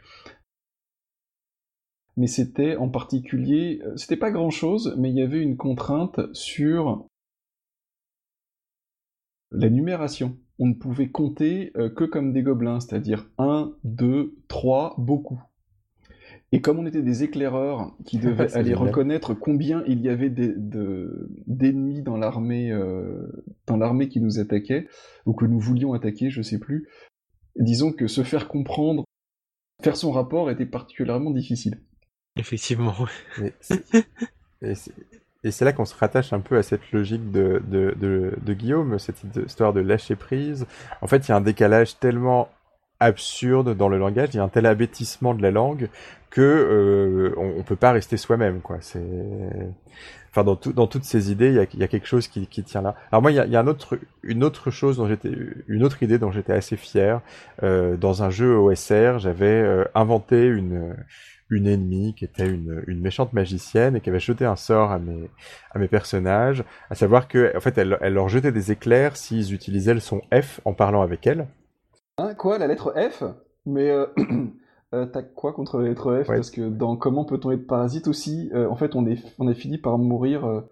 Mais 2.16 2.28
c'était 2.28 2.76
en 2.76 2.90
particulier, 2.90 3.82
euh, 3.86 3.96
c'était 3.98 4.18
pas 4.18 4.32
grand 4.32 4.52
chose, 4.52 4.96
mais 4.98 5.10
il 5.10 5.16
y 5.18 5.22
avait 5.22 5.42
une 5.42 5.58
contrainte 5.58 6.20
sur 6.34 7.08
la 9.52 9.70
numération. 9.70 10.38
On 10.60 10.68
ne 10.68 10.74
pouvait 10.74 11.10
compter 11.10 11.72
euh, 11.76 11.90
que 11.90 12.04
comme 12.04 12.32
des 12.32 12.44
gobelins, 12.44 12.80
c'est-à-dire 12.80 13.30
1, 13.38 13.74
2, 13.84 14.36
3, 14.48 14.96
beaucoup. 15.00 15.42
Et 16.52 16.62
comme 16.62 16.78
on 16.78 16.86
était 16.86 17.02
des 17.02 17.24
éclaireurs 17.24 17.96
qui 18.06 18.18
devaient 18.20 18.54
aller 18.54 18.72
génial. 18.72 18.88
reconnaître 18.88 19.34
combien 19.34 19.84
il 19.88 20.02
y 20.02 20.10
avait 20.10 20.30
de- 20.30 20.56
d'ennemis 21.48 22.04
dans 22.04 22.18
l'armée 22.18 22.72
euh, 22.72 23.28
dans 23.66 23.78
l'armée 23.78 24.08
qui 24.10 24.22
nous 24.22 24.40
attaquait, 24.40 24.88
ou 25.26 25.34
que 25.34 25.46
nous 25.46 25.60
voulions 25.60 25.94
attaquer, 25.94 26.30
je 26.30 26.44
sais 26.44 26.60
plus, 26.60 26.88
disons 27.56 27.92
que 27.92 28.08
se 28.08 28.24
faire 28.24 28.48
comprendre, 28.48 29.04
faire 29.82 29.98
son 29.98 30.12
rapport 30.12 30.52
était 30.52 30.68
particulièrement 30.68 31.32
difficile. 31.32 31.82
Effectivement. 32.36 32.96
Et 34.62 34.76
c'est- 35.52 35.66
là 35.66 35.74
qu'on 35.74 35.86
se 35.86 35.96
rattache 35.96 36.34
un 36.34 36.40
peu 36.40 36.58
à 36.58 36.64
cette 36.64 36.92
logique 36.92 37.32
de, 37.32 37.62
de, 37.68 37.94
de, 38.00 38.34
de 38.42 38.54
Guillaume, 38.54 38.98
cette 38.98 39.24
histoire 39.46 39.74
de 39.74 39.82
lâcher 39.82 40.16
prise. 40.16 40.66
En 41.02 41.08
fait, 41.08 41.28
il 41.28 41.30
y 41.30 41.32
a 41.32 41.36
un 41.36 41.42
décalage 41.42 42.00
tellement 42.00 42.50
absurde 43.00 43.76
dans 43.76 43.90
le 43.90 43.98
langage, 43.98 44.30
il 44.34 44.38
y 44.38 44.40
a 44.40 44.44
un 44.44 44.50
tel 44.50 44.66
abêtissement 44.66 45.34
de 45.34 45.42
la 45.42 45.52
langue 45.52 45.90
que 46.30 46.42
euh, 46.42 47.34
on, 47.38 47.62
peut 47.64 47.76
pas 47.76 47.92
rester 47.92 48.18
soi-même, 48.18 48.62
quoi. 48.62 48.78
C'est, 48.80 49.04
enfin, 50.32 50.44
dans, 50.44 50.56
tout, 50.56 50.74
dans 50.74 50.88
toutes 50.88 51.04
ces 51.04 51.32
idées, 51.32 51.50
il 51.50 51.80
y 51.80 51.84
a, 51.84 51.88
quelque 51.88 52.08
chose 52.08 52.28
qui, 52.28 52.48
tient 52.48 52.82
là. 52.82 52.96
Alors 53.12 53.22
moi, 53.22 53.32
il 53.32 53.36
y 53.36 53.40
a, 53.40 53.46
il 53.46 53.52
y 53.52 53.56
a 53.56 53.60
un 53.60 53.68
autre, 53.68 54.00
une 54.24 54.44
autre 54.44 54.72
chose 54.72 54.98
dont 54.98 55.08
j'étais, 55.08 55.32
une 55.68 55.84
autre 55.84 56.02
idée 56.02 56.18
dont 56.18 56.32
j'étais 56.32 56.54
assez 56.54 56.78
fier. 56.78 57.22
Euh, 57.62 57.98
dans 57.98 58.24
un 58.24 58.32
jeu 58.32 58.58
OSR, 58.58 59.20
j'avais 59.20 59.46
euh, 59.46 59.84
inventé 59.94 60.48
une 60.48 60.96
une 61.54 61.68
ennemie 61.68 62.14
qui 62.16 62.26
était 62.26 62.48
une, 62.48 62.84
une 62.88 63.00
méchante 63.00 63.34
magicienne 63.34 63.96
et 63.96 64.02
qui 64.02 64.10
avait 64.10 64.20
jeté 64.20 64.46
un 64.46 64.56
sort 64.56 64.92
à 64.92 65.00
mes, 65.00 65.30
à 65.72 65.80
mes 65.80 65.88
personnages, 65.88 66.64
à 66.90 66.96
savoir 66.96 67.28
que 67.28 67.56
en 67.56 67.60
fait 67.60 67.78
elle, 67.78 67.98
elle 68.02 68.14
leur 68.14 68.30
jetait 68.30 68.52
des 68.52 68.72
éclairs 68.72 69.18
s'ils 69.18 69.54
utilisaient 69.54 69.94
le 69.94 70.00
son 70.00 70.22
F 70.34 70.60
en 70.66 70.74
parlant 70.74 71.02
avec 71.02 71.26
elle. 71.28 71.48
Hein, 72.18 72.36
quoi, 72.36 72.58
la 72.58 72.68
lettre 72.68 72.94
F? 72.96 73.24
Mais 73.66 73.90
euh, 73.90 74.06
euh, 74.94 75.06
t'as 75.06 75.24
quoi 75.24 75.54
contre 75.54 75.80
la 75.80 75.90
lettre 75.90 76.24
F? 76.24 76.30
Ouais. 76.30 76.36
Parce 76.36 76.52
que 76.52 76.70
dans 76.70 76.96
Comment 76.96 77.26
peut-on 77.26 77.52
être 77.52 77.66
parasite 77.66 78.08
aussi, 78.08 78.50
euh, 78.54 78.70
en 78.70 78.76
fait, 78.76 78.96
on, 78.96 79.06
est, 79.08 79.20
on 79.40 79.48
a 79.48 79.54
fini 79.54 79.78
par 79.78 79.98
mourir 79.98 80.64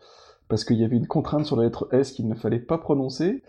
parce 0.48 0.66
qu'il 0.66 0.78
y 0.78 0.84
avait 0.84 0.98
une 0.98 1.08
contrainte 1.08 1.46
sur 1.46 1.56
la 1.56 1.64
lettre 1.64 1.88
S 1.92 2.12
qu'il 2.12 2.28
ne 2.28 2.36
fallait 2.36 2.60
pas 2.60 2.78
prononcer. 2.78 3.42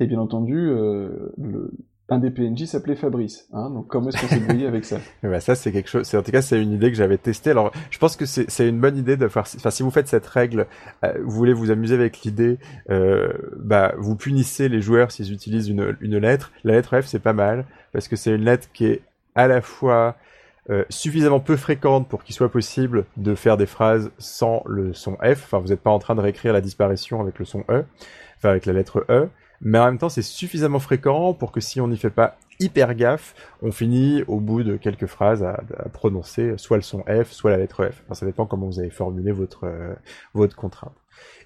Et 0.00 0.06
bien 0.06 0.18
entendu, 0.18 0.66
le, 0.66 1.72
un 2.12 2.18
des 2.18 2.30
PNJ 2.30 2.64
s'appelait 2.64 2.94
Fabrice. 2.94 3.48
Hein, 3.52 3.70
donc 3.70 3.88
comment 3.88 4.10
est-ce 4.10 4.20
qu'on 4.20 4.28
s'est 4.28 4.40
débrouillé 4.40 4.66
avec 4.66 4.84
ça? 4.84 4.98
Bah 5.22 5.40
ça 5.40 5.54
c'est 5.54 5.72
quelque 5.72 5.88
chose, 5.88 6.14
en 6.14 6.22
tout 6.22 6.30
cas 6.30 6.42
c'est 6.42 6.60
une 6.60 6.72
idée 6.72 6.90
que 6.90 6.96
j'avais 6.96 7.16
testée. 7.16 7.50
Alors 7.50 7.72
je 7.90 7.98
pense 7.98 8.16
que 8.16 8.26
c'est 8.26 8.68
une 8.68 8.80
bonne 8.80 8.98
idée 8.98 9.16
de 9.16 9.28
faire, 9.28 9.44
enfin 9.56 9.70
si 9.70 9.82
vous 9.82 9.90
faites 9.90 10.08
cette 10.08 10.26
règle, 10.26 10.66
euh, 11.04 11.14
vous 11.24 11.30
voulez 11.30 11.54
vous 11.54 11.70
amuser 11.70 11.94
avec 11.94 12.20
l'idée, 12.20 12.58
euh, 12.90 13.32
bah 13.56 13.94
vous 13.96 14.14
punissez 14.14 14.68
les 14.68 14.82
joueurs 14.82 15.10
s'ils 15.10 15.32
utilisent 15.32 15.68
une, 15.68 15.96
une 16.00 16.18
lettre. 16.18 16.52
La 16.64 16.74
lettre 16.74 17.00
F 17.00 17.06
c'est 17.06 17.18
pas 17.18 17.32
mal 17.32 17.64
parce 17.92 18.08
que 18.08 18.16
c'est 18.16 18.34
une 18.34 18.44
lettre 18.44 18.68
qui 18.74 18.84
est 18.86 19.02
à 19.34 19.48
la 19.48 19.62
fois 19.62 20.16
euh, 20.68 20.84
suffisamment 20.90 21.40
peu 21.40 21.56
fréquente 21.56 22.08
pour 22.08 22.24
qu'il 22.24 22.34
soit 22.34 22.50
possible 22.50 23.06
de 23.16 23.34
faire 23.34 23.56
des 23.56 23.66
phrases 23.66 24.10
sans 24.18 24.62
le 24.66 24.92
son 24.92 25.16
F. 25.16 25.44
Enfin 25.44 25.60
vous 25.60 25.68
n'êtes 25.68 25.80
pas 25.80 25.90
en 25.90 25.98
train 25.98 26.14
de 26.14 26.20
réécrire 26.20 26.52
la 26.52 26.60
disparition 26.60 27.22
avec 27.22 27.38
le 27.38 27.46
son 27.46 27.64
E, 27.70 27.84
enfin 28.36 28.50
avec 28.50 28.66
la 28.66 28.74
lettre 28.74 29.06
E. 29.08 29.30
Mais 29.62 29.78
en 29.78 29.86
même 29.86 29.98
temps, 29.98 30.08
c'est 30.08 30.22
suffisamment 30.22 30.80
fréquent 30.80 31.34
pour 31.34 31.52
que 31.52 31.60
si 31.60 31.80
on 31.80 31.88
n'y 31.88 31.96
fait 31.96 32.10
pas 32.10 32.36
hyper 32.60 32.94
gaffe, 32.94 33.34
on 33.62 33.72
finit 33.72 34.22
au 34.26 34.40
bout 34.40 34.62
de 34.62 34.76
quelques 34.76 35.06
phrases 35.06 35.42
à, 35.42 35.62
prononcer 35.92 36.54
soit 36.58 36.76
le 36.76 36.82
son 36.82 37.02
F, 37.02 37.30
soit 37.32 37.50
la 37.50 37.56
lettre 37.56 37.84
F. 37.86 38.02
Enfin, 38.04 38.14
ça 38.14 38.26
dépend 38.26 38.46
comment 38.46 38.66
vous 38.66 38.80
avez 38.80 38.90
formulé 38.90 39.32
votre 39.32 39.64
euh, 39.64 39.94
votre 40.34 40.56
contrainte. 40.56 40.92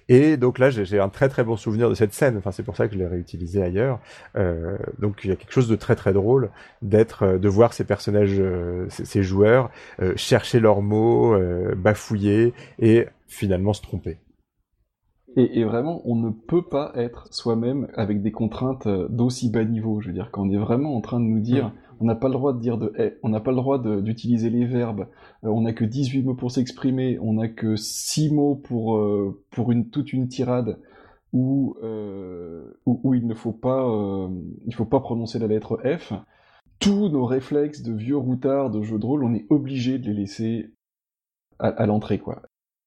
Et 0.09 0.37
donc 0.37 0.57
là, 0.57 0.69
j'ai 0.69 0.99
un 0.99 1.09
très 1.09 1.27
très 1.27 1.43
bon 1.43 1.57
souvenir 1.57 1.89
de 1.89 1.95
cette 1.95 2.13
scène. 2.13 2.37
Enfin, 2.37 2.51
c'est 2.51 2.63
pour 2.63 2.77
ça 2.77 2.87
que 2.87 2.93
je 2.93 2.99
l'ai 2.99 3.07
réutilisé 3.07 3.61
ailleurs. 3.61 3.99
Euh, 4.37 4.77
donc 4.99 5.19
il 5.23 5.29
y 5.29 5.33
a 5.33 5.35
quelque 5.35 5.51
chose 5.51 5.67
de 5.67 5.75
très 5.75 5.95
très 5.95 6.13
drôle 6.13 6.49
d'être, 6.81 7.23
euh, 7.23 7.37
de 7.37 7.49
voir 7.49 7.73
ces 7.73 7.83
personnages, 7.83 8.39
euh, 8.39 8.87
ces, 8.89 9.23
joueurs 9.23 9.69
chercher 10.15 10.59
leurs 10.59 10.81
mots, 10.81 11.35
bafouiller 11.75 12.53
et 12.79 13.07
finalement 13.27 13.73
se 13.73 13.81
tromper. 13.81 14.17
Et, 15.37 15.59
et 15.59 15.63
vraiment, 15.63 16.01
on 16.03 16.15
ne 16.15 16.29
peut 16.29 16.63
pas 16.63 16.91
être 16.95 17.31
soi-même 17.31 17.87
avec 17.93 18.21
des 18.21 18.31
contraintes 18.31 18.87
euh, 18.87 19.07
d'aussi 19.07 19.49
bas 19.49 19.63
niveau. 19.63 20.01
Je 20.01 20.07
veux 20.07 20.13
dire, 20.13 20.29
quand 20.31 20.43
on 20.43 20.51
est 20.51 20.57
vraiment 20.57 20.95
en 20.95 21.01
train 21.01 21.19
de 21.19 21.25
nous 21.25 21.39
dire, 21.39 21.71
on 21.99 22.05
n'a 22.05 22.15
pas 22.15 22.27
le 22.27 22.33
droit 22.33 22.53
de 22.53 22.59
dire 22.59 22.77
de 22.77 22.93
eh, 22.97 23.17
on 23.23 23.29
n'a 23.29 23.39
pas 23.39 23.51
le 23.51 23.57
droit 23.57 23.81
d'utiliser 23.81 24.49
les 24.49 24.65
verbes, 24.65 25.07
euh, 25.43 25.49
on 25.49 25.61
n'a 25.61 25.73
que 25.73 25.85
18 25.85 26.23
mots 26.23 26.35
pour 26.35 26.51
s'exprimer, 26.51 27.17
on 27.19 27.33
n'a 27.33 27.47
que 27.47 27.75
6 27.75 28.33
mots 28.33 28.55
pour, 28.55 28.97
euh, 28.97 29.43
pour 29.51 29.71
une, 29.71 29.89
toute 29.89 30.13
une 30.13 30.27
tirade, 30.27 30.79
où, 31.33 31.75
euh, 31.83 32.79
où, 32.85 33.01
où 33.03 33.13
il 33.13 33.27
ne 33.27 33.33
faut 33.33 33.51
pas, 33.51 33.85
il 34.65 34.73
faut 34.73 34.85
pas 34.85 34.99
prononcer 34.99 35.39
la 35.39 35.47
lettre 35.47 35.79
F. 35.83 36.13
Tous 36.79 37.09
nos 37.09 37.25
réflexes 37.25 37.81
de 37.81 37.93
vieux 37.93 38.17
routards 38.17 38.69
de 38.69 38.81
jeu 38.81 38.99
de 38.99 39.05
rôle, 39.05 39.23
on 39.23 39.33
est 39.33 39.45
obligé 39.49 39.97
de 39.97 40.05
les 40.07 40.13
laisser 40.13 40.73
à, 41.59 41.69
à 41.69 41.85
l'entrée, 41.85 42.19
quoi. 42.19 42.43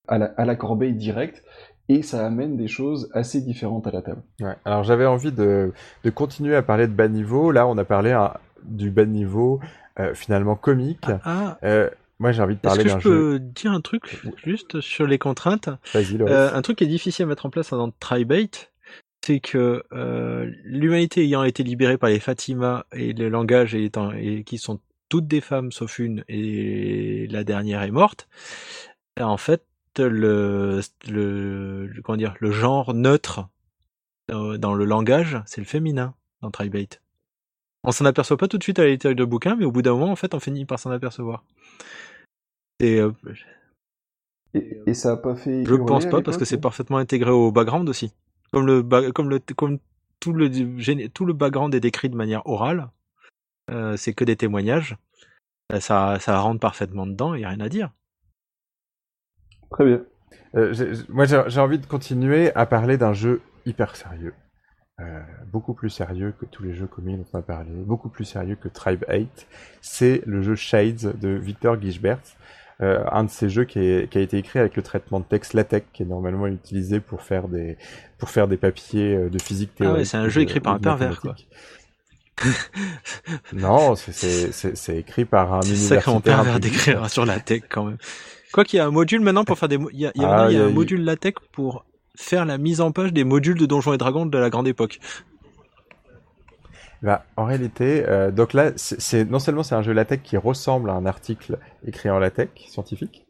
À 0.08 0.18
la, 0.18 0.26
à 0.36 0.44
la 0.44 0.56
corbeille 0.56 0.94
directe 0.94 1.44
et 1.92 2.02
ça 2.02 2.24
amène 2.26 2.56
des 2.56 2.68
choses 2.68 3.10
assez 3.12 3.40
différentes 3.40 3.86
à 3.86 3.90
la 3.90 4.00
table. 4.02 4.22
Ouais. 4.40 4.54
Alors 4.64 4.84
j'avais 4.84 5.06
envie 5.06 5.32
de, 5.32 5.72
de 6.04 6.10
continuer 6.10 6.54
à 6.54 6.62
parler 6.62 6.86
de 6.86 6.92
bas 6.92 7.08
niveau. 7.08 7.50
Là, 7.50 7.66
on 7.66 7.76
a 7.78 7.84
parlé 7.84 8.12
hein, 8.12 8.32
du 8.62 8.90
bas 8.90 9.06
niveau 9.06 9.60
euh, 9.98 10.14
finalement 10.14 10.54
comique. 10.56 11.06
Ah, 11.24 11.58
Euh, 11.64 11.90
moi, 12.20 12.32
j'ai 12.32 12.42
envie 12.42 12.54
de 12.54 12.60
est-ce 12.60 12.68
parler 12.68 12.84
que 12.84 12.88
d'un 12.90 12.98
je 12.98 13.04
jeu. 13.04 13.10
peux 13.10 13.38
dire 13.40 13.72
un 13.72 13.80
truc 13.80 14.02
juste 14.44 14.80
sur 14.82 15.06
les 15.06 15.18
contraintes? 15.18 15.70
Vas-y. 15.94 16.20
Euh, 16.20 16.50
Un 16.54 16.62
truc 16.62 16.78
qui 16.78 16.84
est 16.84 16.86
difficile 16.98 17.24
à 17.24 17.26
mettre 17.26 17.46
en 17.46 17.50
place 17.50 17.70
dans 17.70 17.90
Tribate, 17.98 18.70
c'est 19.24 19.40
que 19.40 19.82
euh, 19.92 20.50
l'humanité 20.64 21.22
ayant 21.22 21.42
été 21.44 21.62
libérée 21.62 21.96
par 21.98 22.10
les 22.10 22.20
Fatima 22.20 22.84
et 22.92 23.14
le 23.14 23.28
langage 23.30 23.74
étant 23.74 24.12
et 24.12 24.44
qui 24.44 24.58
sont 24.58 24.80
toutes 25.08 25.26
des 25.26 25.40
femmes 25.40 25.72
sauf 25.72 25.98
une 25.98 26.22
et 26.28 27.26
la 27.30 27.42
dernière 27.42 27.82
est 27.82 27.90
morte. 27.90 28.28
En 29.18 29.36
fait, 29.38 29.62
le, 29.98 30.80
le, 31.08 31.90
comment 32.02 32.16
dire, 32.16 32.34
le 32.40 32.50
genre 32.50 32.94
neutre 32.94 33.48
dans 34.28 34.74
le 34.74 34.84
langage, 34.84 35.42
c'est 35.46 35.60
le 35.60 35.66
féminin 35.66 36.14
dans 36.40 36.50
Tribate. 36.50 37.02
On 37.82 37.92
s'en 37.92 38.04
aperçoit 38.04 38.36
pas 38.36 38.46
tout 38.46 38.58
de 38.58 38.62
suite 38.62 38.78
à 38.78 38.84
lecture 38.84 39.14
de 39.14 39.24
bouquin, 39.24 39.56
mais 39.56 39.64
au 39.64 39.72
bout 39.72 39.82
d'un 39.82 39.92
moment, 39.94 40.12
en 40.12 40.16
fait, 40.16 40.34
on 40.34 40.40
finit 40.40 40.66
par 40.66 40.78
s'en 40.78 40.90
apercevoir. 40.90 41.44
Et, 42.78 43.00
euh, 43.00 43.12
Et, 44.54 44.80
et 44.86 44.94
ça 44.94 45.12
a 45.12 45.16
pas 45.16 45.34
fait. 45.34 45.64
je 45.64 45.74
pense 45.74 46.06
pas 46.06 46.22
parce 46.22 46.36
que 46.36 46.44
c'est 46.44 46.60
parfaitement 46.60 46.98
intégré 46.98 47.30
au 47.30 47.50
background 47.52 47.88
aussi. 47.88 48.12
Comme 48.52 48.66
le, 48.66 48.82
comme 49.12 49.30
le, 49.30 49.38
comme 49.38 49.78
tout 50.20 50.32
le, 50.32 51.08
tout 51.08 51.24
le 51.24 51.32
background 51.32 51.74
est 51.74 51.80
décrit 51.80 52.10
de 52.10 52.16
manière 52.16 52.46
orale, 52.46 52.90
euh, 53.70 53.96
c'est 53.96 54.12
que 54.14 54.24
des 54.24 54.36
témoignages. 54.36 54.96
euh, 55.72 55.80
Ça, 55.80 56.18
ça 56.20 56.38
rentre 56.40 56.60
parfaitement 56.60 57.06
dedans, 57.06 57.34
il 57.34 57.42
y 57.42 57.44
a 57.44 57.48
rien 57.48 57.60
à 57.60 57.68
dire. 57.68 57.90
Très 59.70 59.84
bien. 59.84 60.02
Euh, 60.56 60.74
moi, 61.08 61.24
j'ai 61.26 61.60
envie 61.60 61.78
de 61.78 61.86
continuer 61.86 62.52
à 62.54 62.66
parler 62.66 62.96
d'un 62.98 63.12
jeu 63.12 63.40
hyper 63.66 63.94
sérieux. 63.96 64.34
Euh, 65.00 65.20
beaucoup 65.50 65.72
plus 65.74 65.88
sérieux 65.90 66.34
que 66.38 66.44
tous 66.44 66.62
les 66.62 66.74
jeux 66.74 66.86
communs 66.86 67.16
dont 67.16 67.24
on 67.32 67.38
a 67.38 67.42
parlé, 67.42 67.70
beaucoup 67.72 68.08
plus 68.10 68.24
sérieux 68.26 68.56
que 68.56 68.68
Tribe 68.68 69.04
8. 69.08 69.46
C'est 69.80 70.22
le 70.26 70.42
jeu 70.42 70.54
Shades 70.56 71.18
de 71.18 71.28
Victor 71.30 71.80
Gisbert. 71.80 72.18
Euh, 72.82 73.04
un 73.12 73.24
de 73.24 73.30
ces 73.30 73.48
jeux 73.48 73.64
qui, 73.64 73.78
est- 73.78 74.10
qui 74.10 74.18
a 74.18 74.20
été 74.22 74.38
écrit 74.38 74.58
avec 74.58 74.74
le 74.76 74.82
traitement 74.82 75.20
de 75.20 75.24
texte 75.24 75.52
LaTeX, 75.54 75.86
qui 75.92 76.02
est 76.02 76.06
normalement 76.06 76.46
utilisé 76.46 77.00
pour 77.00 77.22
faire 77.22 77.46
des, 77.48 77.76
pour 78.18 78.30
faire 78.30 78.48
des 78.48 78.56
papiers 78.56 79.28
de 79.30 79.38
physique 79.42 79.70
Ah 79.80 79.82
ouais, 79.82 79.86
théorique. 79.88 80.06
c'est 80.06 80.16
un 80.16 80.28
jeu 80.28 80.40
écrit 80.42 80.60
par 80.60 80.74
un 80.74 80.78
pervers, 80.78 81.20
quoi. 81.20 81.34
Non, 83.52 83.94
c'est- 83.96 84.98
écrit 84.98 85.24
par 85.24 85.52
un 85.54 85.62
C'est 85.62 85.74
sacrément 85.76 86.18
universitaire 86.18 86.22
pervers 86.36 86.60
d'écrire 86.60 87.10
sur 87.10 87.26
la 87.26 87.38
tech 87.40 87.62
quand 87.68 87.84
même. 87.84 87.98
Quoi 88.52 88.64
qu'il 88.64 88.78
y 88.78 88.80
a 88.80 88.86
un 88.86 88.90
module 88.90 89.20
maintenant 89.20 89.44
pour 89.44 89.58
faire 89.58 89.68
des, 89.68 89.78
mo- 89.78 89.90
il 89.92 90.00
y 90.00 90.06
a, 90.06 90.12
il 90.14 90.22
y 90.22 90.24
a, 90.24 90.28
Ah, 90.28 90.46
il 90.48 90.54
y 90.54 90.56
a 90.56 90.58
il 90.58 90.58
y 90.58 90.62
a- 90.62 90.66
un 90.66 90.70
module 90.70 91.04
LaTeX 91.04 91.40
pour 91.52 91.84
faire 92.16 92.44
la 92.44 92.58
mise 92.58 92.80
en 92.80 92.90
page 92.92 93.12
des 93.12 93.24
modules 93.24 93.58
de 93.58 93.66
Donjons 93.66 93.92
et 93.92 93.98
Dragons 93.98 94.26
de 94.26 94.38
la 94.38 94.50
grande 94.50 94.68
époque. 94.68 94.98
Bah, 97.02 97.24
en 97.36 97.46
réalité, 97.46 98.04
euh, 98.08 98.30
donc 98.30 98.52
là, 98.52 98.72
c'est 98.76 99.24
non 99.30 99.38
seulement 99.38 99.62
c'est 99.62 99.74
un 99.74 99.80
jeu 99.82 99.92
LaTeX 99.94 100.22
qui 100.22 100.36
ressemble 100.36 100.90
à 100.90 100.94
un 100.94 101.06
article 101.06 101.58
écrit 101.86 102.10
en 102.10 102.18
LaTeX 102.18 102.50
scientifique, 102.68 103.26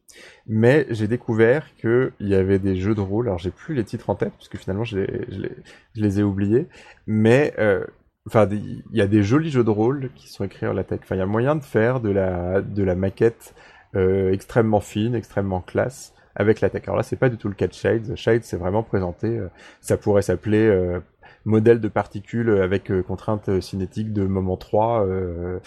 mais 0.48 0.86
j'ai 0.90 1.06
découvert 1.06 1.72
qu'il 1.76 2.10
y 2.20 2.34
avait 2.34 2.58
des 2.58 2.74
jeux 2.74 2.96
de 2.96 3.00
rôle. 3.00 3.28
Alors 3.28 3.38
j'ai 3.38 3.52
plus 3.52 3.74
les 3.74 3.84
titres 3.84 4.10
en 4.10 4.16
tête 4.16 4.32
parce 4.32 4.48
que 4.48 4.58
finalement 4.58 4.82
je 4.82 4.98
les, 4.98 5.26
je 5.30 5.38
les, 5.40 5.50
je 5.94 6.02
les 6.02 6.18
ai 6.20 6.22
oubliés, 6.24 6.66
mais 7.06 7.54
euh, 7.60 7.84
enfin 8.26 8.48
il 8.50 8.82
y 8.92 9.00
a 9.02 9.06
des 9.06 9.22
jolis 9.22 9.50
jeux 9.52 9.62
de 9.64 9.70
rôle 9.70 10.10
qui 10.16 10.28
sont 10.28 10.42
écrits 10.44 10.66
en 10.66 10.72
LaTeX. 10.72 11.02
Enfin 11.04 11.14
il 11.14 11.18
y 11.18 11.22
a 11.22 11.26
moyen 11.26 11.54
de 11.54 11.62
faire 11.62 12.00
de 12.00 12.10
la 12.10 12.62
de 12.62 12.82
la 12.82 12.96
maquette 12.96 13.54
euh, 13.96 14.32
extrêmement 14.32 14.80
fine, 14.80 15.14
extrêmement 15.14 15.60
classe 15.60 16.12
avec 16.36 16.60
LaTeX. 16.60 16.86
Alors 16.88 16.96
là 16.96 17.02
c'est 17.02 17.16
pas 17.16 17.28
du 17.28 17.36
tout 17.36 17.48
le 17.48 17.54
cas 17.54 17.66
de 17.66 17.72
Shades. 17.74 18.14
Shades 18.16 18.42
c'est 18.44 18.56
vraiment 18.56 18.82
présenté. 18.82 19.28
euh, 19.28 19.48
ça 19.80 19.96
pourrait 19.96 20.22
s'appeler 20.22 20.66
euh, 20.66 21.00
modèle 21.44 21.80
de 21.80 21.88
particules 21.88 22.50
avec 22.62 22.90
contrainte 23.02 23.60
cinétique 23.60 24.12
de 24.12 24.24
moment 24.26 24.56
3, 24.56 25.06
euh, 25.06 25.58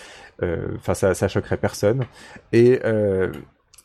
euh, 0.44 0.68
enfin 0.78 0.94
ça, 0.94 1.14
ça 1.16 1.28
choquerait 1.28 1.58
personne. 1.58 2.04
Et, 2.52 2.80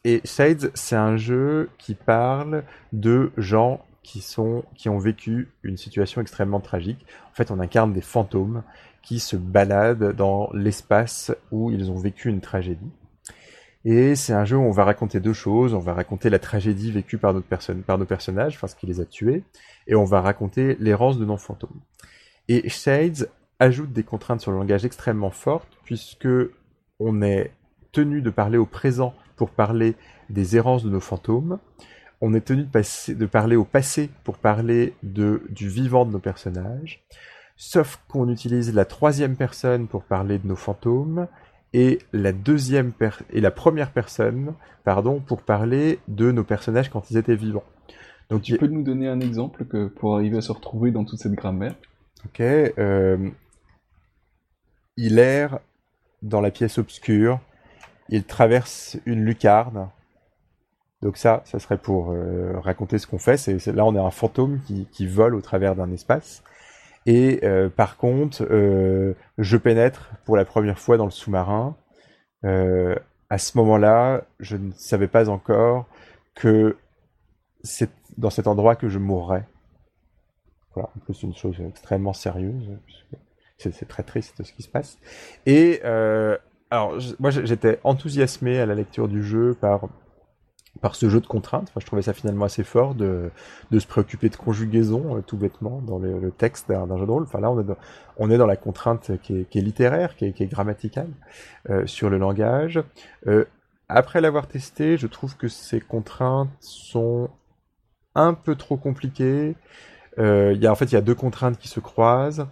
et 0.04 0.20
Shades, 0.24 0.70
c'est 0.74 0.96
un 0.96 1.16
jeu 1.16 1.70
qui 1.78 1.94
parle 1.94 2.62
de 2.92 3.32
gens 3.36 3.84
qui 4.02 4.20
sont 4.20 4.64
qui 4.74 4.88
ont 4.88 4.98
vécu 4.98 5.48
une 5.62 5.76
situation 5.76 6.20
extrêmement 6.20 6.60
tragique. 6.60 7.04
En 7.30 7.34
fait, 7.34 7.50
on 7.50 7.58
incarne 7.60 7.92
des 7.92 8.00
fantômes 8.00 8.62
qui 9.02 9.18
se 9.20 9.36
baladent 9.36 10.12
dans 10.14 10.50
l'espace 10.54 11.34
où 11.50 11.70
ils 11.70 11.90
ont 11.90 11.96
vécu 11.96 12.28
une 12.28 12.40
tragédie. 12.40 12.90
Et 13.84 14.14
c'est 14.16 14.32
un 14.32 14.44
jeu 14.44 14.56
où 14.56 14.62
on 14.62 14.70
va 14.70 14.84
raconter 14.84 15.20
deux 15.20 15.32
choses. 15.32 15.74
On 15.74 15.78
va 15.78 15.94
raconter 15.94 16.30
la 16.30 16.38
tragédie 16.38 16.90
vécue 16.90 17.18
par, 17.18 17.32
nos 17.34 17.40
personnages, 17.40 18.56
enfin 18.56 18.66
ce 18.66 18.76
qui 18.76 18.86
les 18.86 19.00
a 19.00 19.04
tués, 19.04 19.44
et 19.86 19.94
on 19.94 20.04
va 20.04 20.20
raconter 20.20 20.76
l'errance 20.80 21.18
de 21.18 21.24
nos 21.24 21.36
fantômes. 21.36 21.80
Et 22.48 22.68
Shades 22.68 23.28
ajoute 23.60 23.92
des 23.92 24.02
contraintes 24.02 24.40
sur 24.40 24.52
le 24.52 24.58
langage 24.58 24.84
extrêmement 24.84 25.30
fortes, 25.30 25.78
puisque 25.84 26.28
on 26.98 27.22
est 27.22 27.52
tenu 27.92 28.22
de 28.22 28.30
parler 28.30 28.58
au 28.58 28.66
présent 28.66 29.14
pour 29.36 29.50
parler 29.50 29.96
des 30.30 30.56
errances 30.56 30.84
de 30.84 30.90
nos 30.90 31.00
fantômes. 31.00 31.58
On 32.20 32.34
est 32.34 32.40
tenu 32.40 32.64
de, 32.64 33.26
parler 33.26 33.54
au 33.54 33.64
passé 33.64 34.10
pour 34.24 34.38
parler 34.38 34.94
du 35.02 35.68
vivant 35.68 36.04
de 36.04 36.10
nos 36.10 36.18
personnages. 36.18 37.04
Sauf 37.56 38.00
qu'on 38.08 38.28
utilise 38.28 38.74
la 38.74 38.84
troisième 38.84 39.36
personne 39.36 39.88
pour 39.88 40.04
parler 40.04 40.38
de 40.38 40.46
nos 40.46 40.56
fantômes 40.56 41.28
et 41.74 41.98
la 42.12 42.32
deuxième 42.32 42.92
et 43.32 43.40
la 43.40 43.50
première 43.50 43.92
personne, 43.92 44.54
pardon, 44.84 45.20
pour 45.20 45.42
parler 45.42 45.98
de 46.08 46.32
nos 46.32 46.44
personnages 46.44 46.90
quand 46.90 47.10
ils 47.10 47.16
étaient 47.16 47.36
vivants. 47.36 47.64
Donc 48.30 48.42
Tu 48.42 48.56
peux 48.56 48.66
nous 48.66 48.82
donner 48.82 49.06
un 49.06 49.20
exemple 49.20 49.64
que, 49.64 49.86
pour 49.86 50.16
arriver 50.16 50.38
à 50.38 50.40
se 50.40 50.50
retrouver 50.50 50.90
dans 50.90 51.04
toute 51.04 51.20
cette 51.20 51.34
grammaire? 51.34 51.76
Ok. 52.24 52.40
euh, 52.40 53.30
il 54.98 55.18
erre 55.18 55.60
dans 56.22 56.40
la 56.42 56.50
pièce 56.50 56.78
obscure. 56.78 57.40
Il 58.10 58.24
traverse 58.24 58.98
une 59.06 59.24
lucarne. 59.24 59.90
Donc 61.02 61.16
ça, 61.16 61.42
ça 61.44 61.58
serait 61.58 61.78
pour 61.78 62.10
euh, 62.10 62.58
raconter 62.60 62.98
ce 62.98 63.06
qu'on 63.06 63.18
fait. 63.18 63.36
C'est, 63.36 63.58
c'est- 63.58 63.72
là, 63.72 63.84
on 63.84 63.94
est 63.94 63.98
un 64.00 64.10
fantôme 64.10 64.60
qui, 64.66 64.86
qui 64.90 65.06
vole 65.06 65.34
au 65.34 65.40
travers 65.40 65.76
d'un 65.76 65.92
espace. 65.92 66.42
Et 67.06 67.40
euh, 67.42 67.68
par 67.68 67.96
contre, 67.96 68.46
euh, 68.50 69.14
je 69.38 69.56
pénètre 69.56 70.10
pour 70.24 70.36
la 70.36 70.44
première 70.44 70.78
fois 70.78 70.96
dans 70.96 71.04
le 71.04 71.10
sous-marin. 71.10 71.76
Euh, 72.44 72.94
à 73.30 73.38
ce 73.38 73.56
moment-là, 73.58 74.24
je 74.40 74.56
ne 74.56 74.72
savais 74.72 75.08
pas 75.08 75.28
encore 75.28 75.86
que 76.34 76.76
c'est 77.62 77.90
dans 78.16 78.30
cet 78.30 78.46
endroit 78.46 78.76
que 78.76 78.88
je 78.88 78.98
mourrais. 78.98 79.46
Voilà, 80.74 80.90
en 80.96 81.00
plus 81.00 81.22
une 81.22 81.34
chose 81.34 81.56
extrêmement 81.68 82.12
sérieuse, 82.12 82.70
c'est 83.58 83.72
c'est 83.72 83.88
très 83.88 84.04
triste 84.04 84.42
ce 84.44 84.52
qui 84.52 84.62
se 84.62 84.68
passe. 84.68 84.98
Et 85.46 85.82
alors, 86.70 86.98
moi 87.18 87.30
j'étais 87.30 87.80
enthousiasmé 87.82 88.60
à 88.60 88.66
la 88.66 88.74
lecture 88.74 89.08
du 89.08 89.22
jeu 89.22 89.56
par 89.60 89.88
par 90.80 90.94
ce 90.94 91.08
jeu 91.08 91.20
de 91.20 91.26
contraintes. 91.26 91.68
Enfin, 91.70 91.80
je 91.80 91.86
trouvais 91.86 92.02
ça 92.02 92.12
finalement 92.12 92.44
assez 92.44 92.64
fort 92.64 92.94
de, 92.94 93.30
de 93.70 93.78
se 93.78 93.86
préoccuper 93.86 94.28
de 94.28 94.36
conjugaison 94.36 95.16
euh, 95.16 95.20
tout 95.20 95.36
bêtement 95.36 95.80
dans 95.80 95.98
le, 95.98 96.30
texte 96.30 96.68
d'un 96.68 96.98
jeu 96.98 97.06
de 97.06 97.10
rôle. 97.10 97.24
Enfin 97.24 97.40
là, 97.40 97.50
on 97.50 97.60
est 97.60 97.64
dans, 97.64 97.76
on 98.16 98.30
est 98.30 98.38
dans 98.38 98.46
la 98.46 98.56
contrainte 98.56 99.12
qui 99.22 99.40
est, 99.40 99.60
littéraire, 99.60 100.16
qui 100.16 100.26
est, 100.26 100.46
grammaticale 100.46 101.10
euh, 101.70 101.86
sur 101.86 102.10
le 102.10 102.18
langage. 102.18 102.80
Euh, 103.26 103.44
après 103.88 104.20
l'avoir 104.20 104.46
testé, 104.46 104.96
je 104.96 105.06
trouve 105.06 105.36
que 105.36 105.48
ces 105.48 105.80
contraintes 105.80 106.50
sont 106.60 107.30
un 108.14 108.34
peu 108.34 108.54
trop 108.54 108.76
compliquées. 108.76 109.56
Il 110.18 110.58
y 110.60 110.66
a, 110.66 110.72
en 110.72 110.74
fait, 110.74 110.86
il 110.86 110.94
y 110.94 110.98
a 110.98 111.00
deux 111.00 111.14
contraintes 111.14 111.58
qui 111.58 111.68
se 111.68 111.78
croisent 111.78 112.48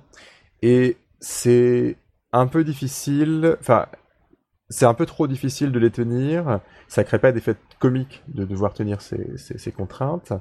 et 0.63 0.97
c'est 1.19 1.97
un 2.33 2.47
peu 2.47 2.63
difficile. 2.63 3.57
Enfin, 3.59 3.87
c'est 4.69 4.87
un 4.87 4.95
peu 4.95 5.07
trop 5.07 5.27
difficile 5.27 5.73
de 5.73 5.79
les 5.79 5.91
tenir. 5.91 6.61
Ça 6.89 7.05
crée 7.05 7.19
pas 7.19 7.33
d'effet 7.33 7.57
comique 7.79 8.23
de 8.29 8.45
devoir 8.45 8.73
tenir 8.73 9.01
ces, 9.01 9.37
ces, 9.37 9.73
contraintes. 9.73 10.33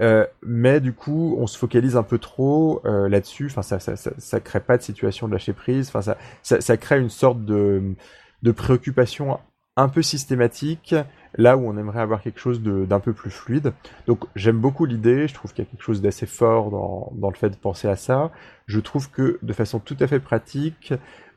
Euh, 0.00 0.26
mais 0.42 0.80
du 0.80 0.92
coup, 0.92 1.36
on 1.38 1.46
se 1.46 1.58
focalise 1.58 1.96
un 1.96 2.02
peu 2.02 2.18
trop 2.18 2.80
euh, 2.84 3.08
là-dessus. 3.08 3.46
Enfin, 3.46 3.62
ça, 3.62 3.78
ça, 3.78 3.96
ça, 3.96 4.40
crée 4.40 4.60
pas 4.60 4.78
de 4.78 4.82
situation 4.82 5.28
de 5.28 5.32
lâcher 5.32 5.52
prise. 5.52 5.88
Enfin, 5.88 6.14
ça, 6.42 6.60
ça, 6.60 6.76
crée 6.76 6.98
une 6.98 7.10
sorte 7.10 7.44
de, 7.44 7.94
de 8.42 8.52
préoccupation 8.52 9.38
un 9.76 9.88
peu 9.88 10.02
systématique 10.02 10.94
là 11.38 11.56
où 11.56 11.66
on 11.66 11.78
aimerait 11.78 12.00
avoir 12.00 12.20
quelque 12.20 12.40
chose 12.40 12.60
d'un 12.62 13.00
peu 13.00 13.12
plus 13.12 13.30
fluide. 13.30 13.72
Donc 14.06 14.24
j'aime 14.36 14.58
beaucoup 14.58 14.84
l'idée, 14.84 15.28
je 15.28 15.34
trouve 15.34 15.52
qu'il 15.52 15.64
y 15.64 15.66
a 15.66 15.70
quelque 15.70 15.82
chose 15.82 16.02
d'assez 16.02 16.26
fort 16.26 16.70
dans, 16.70 17.10
dans 17.14 17.30
le 17.30 17.36
fait 17.36 17.50
de 17.50 17.56
penser 17.56 17.88
à 17.88 17.96
ça. 17.96 18.30
Je 18.66 18.80
trouve 18.80 19.10
que 19.10 19.38
de 19.40 19.52
façon 19.52 19.78
tout 19.78 19.96
à 20.00 20.06
fait 20.06 20.20
pratique, 20.20 20.92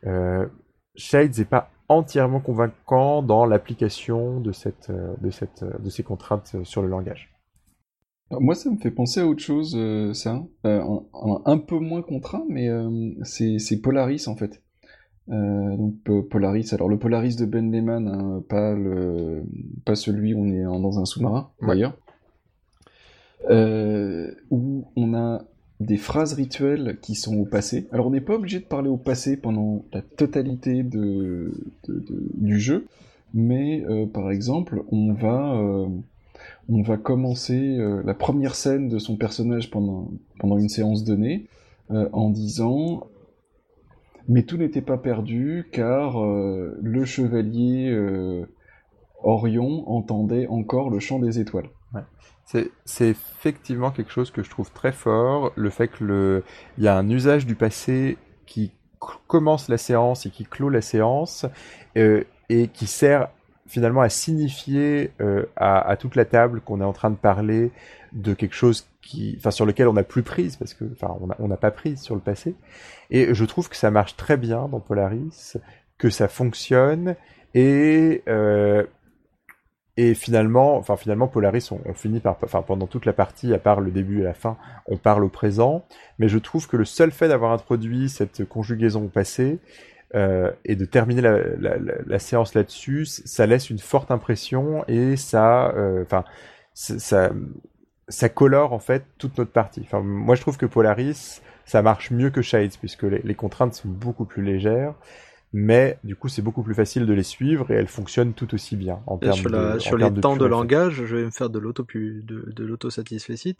euh, 0.05 0.45
Shades 0.95 1.37
n'est 1.37 1.45
pas 1.45 1.71
entièrement 1.89 2.39
convaincant 2.39 3.21
dans 3.21 3.45
l'application 3.45 4.39
de, 4.39 4.51
cette, 4.51 4.89
euh, 4.89 5.13
de, 5.21 5.29
cette, 5.29 5.63
euh, 5.63 5.71
de 5.79 5.89
ces 5.89 6.03
contraintes 6.03 6.51
euh, 6.55 6.63
sur 6.63 6.81
le 6.81 6.87
langage. 6.87 7.31
Alors, 8.31 8.41
Moi, 8.41 8.55
ça 8.55 8.71
me 8.71 8.77
fait 8.77 8.91
penser 8.91 9.19
à 9.19 9.27
autre 9.27 9.41
chose, 9.41 9.75
euh, 9.77 10.13
ça. 10.13 10.43
Euh, 10.65 10.81
en- 10.81 11.05
en- 11.13 11.41
un 11.45 11.57
peu 11.57 11.77
moins 11.79 12.01
contraint, 12.01 12.43
mais 12.49 12.69
euh, 12.69 12.89
c'est 13.23 13.81
Polaris, 13.81 14.27
en 14.27 14.35
fait. 14.35 14.61
Donc 15.27 15.95
Po- 16.03 16.21
Polaris, 16.21 16.69
alors 16.71 16.87
le 16.87 16.99
Polaris 16.99 17.35
de 17.35 17.45
Ben 17.45 17.71
Lehman, 17.71 18.07
hein, 18.07 18.43
pas, 18.47 18.75
le, 18.75 19.43
pas 19.83 19.95
celui 19.95 20.35
où 20.35 20.41
on 20.41 20.51
est 20.51 20.63
dans 20.63 20.99
un 20.99 21.05
sous-marin, 21.05 21.49
Ouais. 21.61 21.69
d'ailleurs. 21.69 21.97
Où 24.51 24.85
on 24.95 25.13
a 25.15 25.41
des 25.79 25.97
phrases 25.97 26.33
rituelles 26.33 26.97
qui 27.01 27.15
sont 27.15 27.37
au 27.37 27.45
passé. 27.45 27.87
Alors 27.91 28.07
on 28.07 28.11
n'est 28.11 28.21
pas 28.21 28.35
obligé 28.35 28.59
de 28.59 28.65
parler 28.65 28.89
au 28.89 28.97
passé 28.97 29.37
pendant 29.37 29.85
la 29.91 30.01
totalité 30.01 30.83
du 30.83 32.59
jeu, 32.59 32.87
mais 33.33 33.83
euh, 33.85 34.05
par 34.05 34.31
exemple, 34.31 34.83
on 34.91 35.13
va... 35.13 35.55
euh, 35.55 35.87
commencer 37.03 37.77
euh, 37.77 38.01
la 38.05 38.13
première 38.13 38.55
scène 38.55 38.87
de 38.89 38.99
son 38.99 39.17
personnage 39.17 39.69
pendant, 39.69 40.09
une 40.41 40.69
séance 40.69 41.03
donnée 41.03 41.47
en 41.89 42.31
disant 42.31 43.07
mais 44.27 44.41
tout 44.41 44.57
n'était 44.57 44.81
pas 44.81 44.97
perdu 44.97 45.67
car 45.71 46.19
le 46.23 47.05
chevalier 47.05 47.95
Orion 49.23 49.87
entendait 49.87 50.47
encore 50.47 50.89
le 50.89 50.99
chant 50.99 51.19
des 51.19 51.39
étoiles. 51.39 51.69
C'est 52.45 53.09
effectivement 53.09 53.91
quelque 53.91 54.11
chose 54.11 54.31
que 54.31 54.43
je 54.43 54.49
trouve 54.49 54.71
très 54.71 54.91
fort, 54.91 55.51
le 55.55 55.69
fait 55.69 55.87
que 55.87 56.03
le 56.03 56.43
il 56.77 56.83
y 56.83 56.87
a 56.87 56.95
un 56.95 57.09
usage 57.09 57.45
du 57.45 57.55
passé 57.55 58.17
qui 58.45 58.71
commence 59.27 59.67
la 59.69 59.77
séance 59.77 60.25
et 60.25 60.29
qui 60.29 60.45
clôt 60.45 60.69
la 60.69 60.81
séance 60.81 61.45
euh, 61.97 62.23
et 62.49 62.67
qui 62.67 62.87
sert 62.87 63.29
finalement 63.67 64.01
à 64.01 64.09
signifier 64.09 65.11
euh, 65.21 65.45
à, 65.55 65.95
toute 65.97 66.15
la 66.15 66.25
table 66.25 66.61
qu'on 66.61 66.81
est 66.81 66.85
en 66.85 66.93
train 66.93 67.09
de 67.09 67.15
parler 67.15 67.71
de 68.13 68.33
quelque 68.33 68.53
chose 68.53 68.87
sur 69.49 69.65
lequel 69.65 69.87
on 69.87 69.93
n'a 69.93 70.03
plus 70.03 70.23
prise 70.23 70.55
parce 70.55 70.73
que, 70.73 70.85
enfin, 70.93 71.15
on 71.39 71.47
n'a 71.47 71.57
pas 71.57 71.71
prise 71.71 71.99
sur 71.99 72.15
le 72.15 72.21
passé. 72.21 72.55
Et 73.09 73.33
je 73.33 73.45
trouve 73.45 73.69
que 73.69 73.75
ça 73.75 73.91
marche 73.91 74.15
très 74.15 74.37
bien 74.37 74.67
dans 74.67 74.79
Polaris, 74.79 75.57
que 75.97 76.09
ça 76.09 76.27
fonctionne 76.27 77.15
et 77.55 78.23
euh, 78.27 78.85
et 79.97 80.13
finalement, 80.13 80.75
enfin 80.75 80.97
finalement, 80.97 81.27
Polaris, 81.27 81.69
on, 81.71 81.93
finit 81.93 82.19
par, 82.19 82.37
enfin 82.43 82.61
pendant 82.61 82.85
toute 82.85 83.05
la 83.05 83.13
partie, 83.13 83.53
à 83.53 83.59
part 83.59 83.79
le 83.79 83.91
début 83.91 84.19
et 84.19 84.23
la 84.23 84.33
fin, 84.33 84.57
on 84.87 84.97
parle 84.97 85.23
au 85.23 85.29
présent. 85.29 85.85
Mais 86.19 86.27
je 86.27 86.37
trouve 86.37 86.67
que 86.67 86.75
le 86.75 86.85
seul 86.85 87.11
fait 87.11 87.29
d'avoir 87.29 87.53
introduit 87.53 88.09
cette 88.09 88.43
conjugaison 88.43 89.05
au 89.05 89.07
passé 89.07 89.59
euh, 90.13 90.51
et 90.65 90.75
de 90.75 90.83
terminer 90.83 91.21
la, 91.21 91.39
la, 92.05 92.19
séance 92.19 92.53
là-dessus, 92.55 93.05
ça 93.05 93.45
laisse 93.45 93.69
une 93.69 93.79
forte 93.79 94.11
impression 94.11 94.83
et 94.89 95.15
ça, 95.15 95.69
euh, 95.75 96.03
enfin, 96.03 96.25
ça, 96.73 97.31
ça 98.09 98.29
colore 98.29 98.73
en 98.73 98.79
fait 98.79 99.05
toute 99.17 99.37
notre 99.37 99.51
partie. 99.51 99.81
Enfin, 99.85 100.01
moi, 100.01 100.35
je 100.35 100.41
trouve 100.41 100.57
que 100.57 100.65
Polaris, 100.65 101.41
ça 101.63 101.81
marche 101.81 102.11
mieux 102.11 102.31
que 102.31 102.41
Shades 102.41 102.77
puisque 102.79 103.03
les 103.03 103.35
contraintes 103.35 103.75
sont 103.75 103.87
beaucoup 103.87 104.25
plus 104.25 104.43
légères 104.43 104.93
mais 105.57 105.97
du 106.03 106.17
coup 106.17 106.27
c'est 106.27 106.41
beaucoup 106.41 106.63
plus 106.63 106.73
facile 106.73 107.05
de 107.05 107.13
les 107.13 107.23
suivre 107.23 107.71
et 107.71 107.75
elles 107.75 107.87
fonctionnent 107.87 108.33
tout 108.33 108.53
aussi 108.53 108.75
bien 108.75 108.99
en 109.07 109.17
termes 109.17 109.37
sur, 109.37 109.49
de, 109.49 109.79
sur 109.79 109.95
les 109.95 110.11
temps 110.11 110.35
de 110.35 110.43
langage. 110.43 111.05
Je 111.05 111.15
vais 111.15 111.23
me 111.23 111.31
faire 111.31 111.49
de 111.49 111.59
l'auto 111.59 111.87
de, 111.93 112.51
de 112.51 112.63
l'autosatisfacit. 112.65 113.55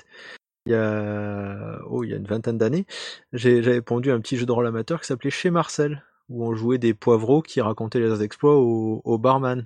Il 0.66 0.74
y 0.74 0.76
a 0.76 1.80
oh 1.88 2.04
il 2.04 2.10
y 2.10 2.14
a 2.14 2.18
une 2.18 2.26
vingtaine 2.26 2.58
d'années, 2.58 2.86
j'avais 3.32 3.82
pondu 3.82 4.12
un 4.12 4.20
petit 4.20 4.36
jeu 4.36 4.46
de 4.46 4.52
rôle 4.52 4.68
amateur 4.68 5.00
qui 5.00 5.08
s'appelait 5.08 5.30
Chez 5.30 5.52
Marcel 5.52 6.04
où 6.28 6.46
on 6.46 6.54
jouait 6.54 6.80
des 6.80 6.94
poivreaux 6.94 7.42
qui 7.42 7.62
racontaient 7.62 8.00
leurs 8.00 8.22
exploits 8.22 8.58
au, 8.58 9.02
au 9.06 9.18
barman. 9.18 9.66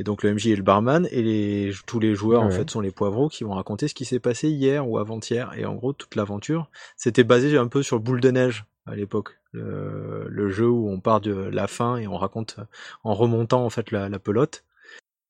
Et 0.00 0.04
donc 0.04 0.22
le 0.22 0.32
MJ 0.32 0.46
est 0.46 0.56
le 0.56 0.62
barman 0.62 1.06
et 1.10 1.22
les, 1.22 1.72
tous 1.86 2.00
les 2.00 2.14
joueurs 2.14 2.42
en 2.42 2.50
fait 2.50 2.70
sont 2.70 2.80
les 2.80 2.92
poivreaux 2.92 3.28
qui 3.28 3.44
vont 3.44 3.52
raconter 3.52 3.86
ce 3.88 3.94
qui 3.94 4.06
s'est 4.06 4.20
passé 4.20 4.48
hier 4.48 4.88
ou 4.88 4.96
avant-hier. 4.96 5.52
Et 5.58 5.66
en 5.66 5.74
gros 5.74 5.92
toute 5.92 6.14
l'aventure 6.14 6.70
c'était 6.96 7.24
basé 7.24 7.58
un 7.58 7.68
peu 7.68 7.82
sur 7.82 8.00
boule 8.00 8.20
de 8.20 8.30
neige 8.30 8.64
à 8.90 8.96
l'époque. 8.96 9.38
Le, 9.52 10.50
jeu 10.50 10.68
où 10.68 10.88
on 10.88 11.00
part 11.00 11.20
de 11.20 11.32
la 11.32 11.66
fin 11.66 11.96
et 11.96 12.06
on 12.06 12.16
raconte 12.16 12.56
en 13.02 13.14
remontant 13.14 13.64
en 13.64 13.70
fait 13.70 13.90
la, 13.90 14.18
pelote. 14.18 14.64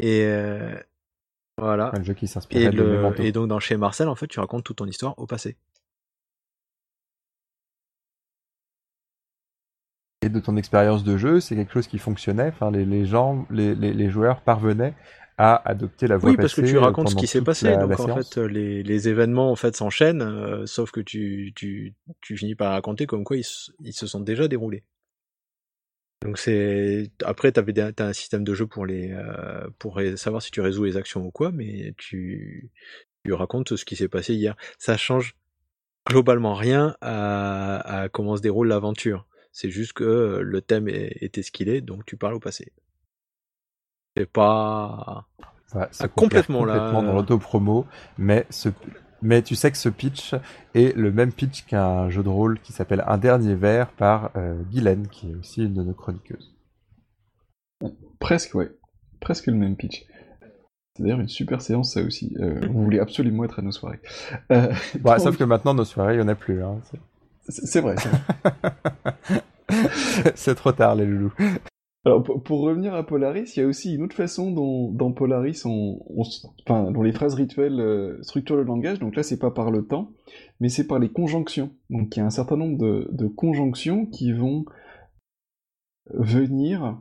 Et 0.01 0.24
euh, 0.26 0.74
voilà. 1.59 1.90
Un 1.94 2.02
jeu 2.02 2.14
qui 2.14 2.28
s'inspire 2.28 2.72
et, 2.72 3.26
et 3.26 3.32
donc 3.32 3.48
dans 3.48 3.60
chez 3.60 3.76
Marcel, 3.76 4.09
en 4.09 4.14
fait, 4.14 4.26
tu 4.26 4.40
racontes 4.40 4.64
toute 4.64 4.78
ton 4.78 4.86
histoire 4.86 5.18
au 5.18 5.26
passé. 5.26 5.56
Et 10.22 10.28
de 10.28 10.40
ton 10.40 10.56
expérience 10.56 11.05
de 11.05 11.16
jeu, 11.16 11.40
c'est 11.40 11.55
quelque 11.55 11.72
chose 11.72 11.86
qui 11.86 11.98
fonctionnait. 11.98 12.48
Enfin, 12.48 12.70
les, 12.70 12.85
les 12.85 13.05
gens, 13.05 13.47
les, 13.51 13.74
les, 13.74 13.93
les 13.93 14.10
joueurs 14.10 14.40
parvenaient 14.40 14.94
à 15.39 15.69
adopter 15.69 16.09
la 16.09 16.16
voie 16.16 16.31
Oui, 16.31 16.36
parce 16.36 16.55
que 16.55 16.60
tu 16.62 16.77
racontes 16.78 17.10
ce 17.10 17.16
qui 17.16 17.28
s'est 17.28 17.43
passé. 17.43 17.77
donc 17.77 17.98
en 18.01 18.16
fait, 18.16 18.36
les, 18.36 18.82
les, 18.82 19.09
événements 19.09 19.51
en 19.51 19.56
fait 19.56 19.77
s'enchaînent, 19.77 20.23
euh, 20.23 20.66
sauf 20.66 20.90
que 20.90 21.01
tu, 21.01 21.52
tu, 21.55 21.94
tu 22.20 22.36
finis 22.36 22.56
par 22.56 22.73
raconter 22.73 23.06
comme 23.06 23.23
quoi 23.23 23.36
ils, 23.36 23.47
ils 23.81 23.93
se 23.93 24.06
sont 24.09 24.20
déjà 24.20 24.48
déroulés. 24.48 24.85
Donc 26.23 26.39
c'est 26.39 27.12
après 27.24 27.52
t'avais 27.52 27.78
as 27.78 27.93
un 28.01 28.12
système 28.12 28.43
de 28.43 28.52
jeu 28.52 28.66
pour 28.66 28.85
les 28.85 29.12
euh, 29.12 29.69
pour 29.78 30.01
savoir 30.16 30.43
si 30.43 30.51
tu 30.51 30.60
résous 30.60 30.82
les 30.82 30.97
actions 30.97 31.24
ou 31.24 31.31
quoi, 31.31 31.52
mais 31.52 31.94
tu 31.97 32.73
tu 33.24 33.32
racontes 33.32 33.77
ce 33.77 33.85
qui 33.85 33.94
s'est 33.94 34.09
passé 34.09 34.35
hier. 34.35 34.56
Ça 34.78 34.97
change 34.97 35.36
globalement 36.05 36.55
rien 36.55 36.97
à, 37.01 38.02
à 38.02 38.09
comment 38.09 38.36
se 38.36 38.43
déroule 38.43 38.66
l'aventure. 38.66 39.27
C'est 39.52 39.70
juste 39.70 39.93
que 39.93 40.40
le 40.43 40.60
thème 40.60 40.89
était 40.89 41.43
ce 41.43 41.52
qu'il 41.52 41.69
est, 41.69 41.81
donc 41.81 42.05
tu 42.05 42.16
parles 42.16 42.35
au 42.35 42.40
passé. 42.40 42.73
C'est 44.19 44.32
pas 44.32 46.09
complètement, 46.16 46.65
là. 46.65 46.93
dans 46.93 47.12
l'auto-promo, 47.12 47.86
mais 48.16 48.47
ce, 48.51 48.70
mais 49.20 49.43
tu 49.43 49.55
sais 49.55 49.70
que 49.70 49.77
ce 49.77 49.89
pitch 49.89 50.35
est 50.74 50.97
le 50.97 51.11
même 51.11 51.32
pitch 51.32 51.65
qu'un 51.66 52.09
jeu 52.09 52.23
de 52.23 52.28
rôle 52.28 52.61
qui 52.61 52.73
s'appelle 52.73 53.05
Un 53.07 53.19
dernier 53.19 53.55
verre 53.55 53.90
par 53.90 54.31
euh, 54.36 54.62
Guylaine, 54.70 55.09
qui 55.09 55.31
est 55.31 55.35
aussi 55.35 55.65
une 55.65 55.74
de 55.74 55.82
nos 55.82 55.95
chroniqueuses. 55.95 56.55
Presque, 58.20 58.55
ouais. 58.55 58.70
Presque 59.20 59.47
le 59.47 59.55
même 59.55 59.77
pitch. 59.77 60.07
C'est 60.95 61.03
d'ailleurs 61.03 61.20
une 61.20 61.28
super 61.28 61.61
séance, 61.61 61.95
ça 61.95 62.03
aussi. 62.03 62.36
Euh, 62.40 62.61
vous 62.69 62.85
voulez 62.85 63.01
absolument 63.01 63.45
être 63.45 63.59
à 63.59 63.62
nos 63.62 63.73
soirées. 63.73 64.01
Euh, 64.53 64.73
sauf 65.19 65.36
que 65.36 65.45
maintenant, 65.45 65.74
nos 65.74 65.85
soirées, 65.85 66.15
il 66.15 66.19
n'y 66.19 66.24
en 66.24 66.28
a 66.28 66.35
plus. 66.35 66.62
Hein. 66.62 66.81
C'est 67.49 67.81
vrai. 67.81 67.97
C'est 70.35 70.55
trop 70.55 70.73
tard, 70.73 70.95
les 70.95 71.07
loulous. 71.07 71.32
Alors, 72.09 72.22
pour, 72.22 72.62
revenir 72.62 72.94
à 72.94 73.05
Polaris, 73.05 73.52
il 73.55 73.60
y 73.60 73.62
a 73.62 73.66
aussi 73.66 73.94
une 73.94 74.02
autre 74.02 74.16
façon 74.16 74.51
dont, 74.51 75.12
Polaris, 75.12 75.62
enfin, 75.66 76.90
dont 76.90 77.02
les 77.02 77.12
phrases 77.12 77.35
rituelles 77.35 77.80
euh, 77.80 78.18
structurent 78.22 78.56
le 78.56 78.62
langage. 78.62 78.98
Donc 78.98 79.14
là, 79.14 79.22
c'est 79.22 79.39
pas 79.39 79.51
par 79.51 79.70
le 79.70 79.86
temps, 79.86 80.12
mais 80.59 80.70
c'est 80.70 80.86
par 80.86 80.98
les 80.98 81.10
conjonctions. 81.10 81.70
Donc 81.90 82.16
il 82.16 82.20
y 82.20 82.22
a 82.22 82.24
un 82.24 82.30
certain 82.30 82.56
nombre 82.56 82.78
de, 82.78 83.26
conjonctions 83.26 84.06
qui 84.06 84.32
vont 84.32 84.64
venir 86.14 86.98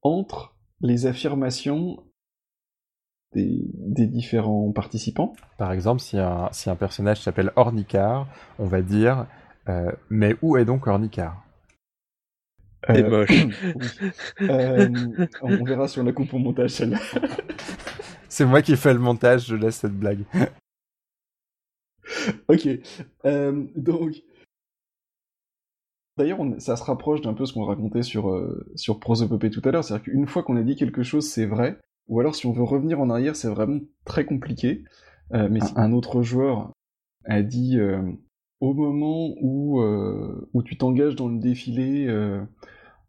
entre 0.00 0.56
les 0.80 1.04
affirmations 1.04 2.02
des, 3.34 4.06
différents 4.06 4.72
participants. 4.72 5.34
Par 5.58 5.72
exemple, 5.72 6.00
si 6.00 6.16
un, 6.16 6.48
si 6.52 6.70
un 6.70 6.76
personnage 6.76 7.20
s'appelle 7.20 7.52
Ornicar, 7.54 8.28
on 8.58 8.64
va 8.64 8.80
dire 8.80 9.26
euh, 9.68 9.92
Mais 10.08 10.36
où 10.40 10.56
est 10.56 10.64
donc 10.64 10.86
Ornicar? 10.86 11.44
C'est 12.86 13.04
euh, 13.04 13.10
moche. 13.10 13.30
Euh, 14.40 14.88
on 15.42 15.64
verra 15.64 15.88
si 15.88 15.98
on 15.98 16.04
la 16.04 16.12
coupe 16.12 16.32
au 16.32 16.38
montage 16.38 16.70
celle-là. 16.70 16.98
C'est 18.28 18.44
moi 18.44 18.62
qui 18.62 18.76
fais 18.76 18.92
le 18.92 19.00
montage, 19.00 19.46
je 19.46 19.56
laisse 19.56 19.76
cette 19.76 19.98
blague. 19.98 20.24
ok. 22.48 22.68
Euh, 23.24 23.64
donc. 23.74 24.22
D'ailleurs, 26.16 26.38
ça 26.58 26.76
se 26.76 26.82
rapproche 26.82 27.20
d'un 27.20 27.32
peu 27.32 27.46
ce 27.46 27.52
qu'on 27.52 27.64
racontait 27.64 28.02
sur, 28.02 28.36
sur 28.74 28.98
Prosopopée 28.98 29.50
tout 29.50 29.62
à 29.64 29.70
l'heure. 29.70 29.84
C'est-à-dire 29.84 30.04
qu'une 30.04 30.26
fois 30.26 30.42
qu'on 30.42 30.56
a 30.56 30.62
dit 30.62 30.74
quelque 30.74 31.04
chose, 31.04 31.28
c'est 31.28 31.46
vrai. 31.46 31.78
Ou 32.08 32.18
alors, 32.18 32.34
si 32.34 32.46
on 32.46 32.52
veut 32.52 32.64
revenir 32.64 33.00
en 33.00 33.08
arrière, 33.08 33.36
c'est 33.36 33.48
vraiment 33.48 33.78
très 34.04 34.24
compliqué. 34.24 34.82
mais 35.30 35.60
si 35.60 35.72
un 35.76 35.92
autre 35.92 36.22
joueur 36.22 36.72
a 37.24 37.42
dit 37.42 37.78
au 38.60 38.74
moment 38.74 39.34
où, 39.40 39.80
où 40.52 40.62
tu 40.62 40.76
t'engages 40.76 41.16
dans 41.16 41.28
le 41.28 41.38
défilé, 41.38 42.08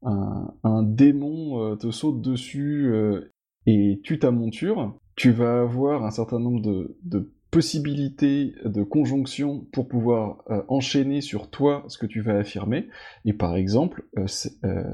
un, 0.04 0.84
démon 0.84 1.62
euh, 1.64 1.76
te 1.76 1.92
saute 1.92 2.22
dessus 2.22 2.88
euh, 2.88 3.34
et 3.66 4.00
tue 4.04 4.20
ta 4.20 4.32
monture, 4.32 4.98
tu 5.16 5.32
vas 5.32 5.62
avoir 5.62 6.06
un 6.06 6.12
certain 6.12 6.40
nombre 6.40 6.62
de, 6.62 7.34
possibilités 7.52 8.54
de 8.64 8.84
conjonction 8.84 9.66
pour 9.74 9.88
pouvoir 9.88 10.44
euh, 10.52 10.62
enchaîner 10.68 11.20
sur 11.20 11.50
toi 11.50 11.84
ce 11.88 11.98
que 11.98 12.06
tu 12.06 12.22
vas 12.22 12.38
affirmer. 12.38 12.88
Et 13.26 13.34
par 13.34 13.56
exemple, 13.56 14.08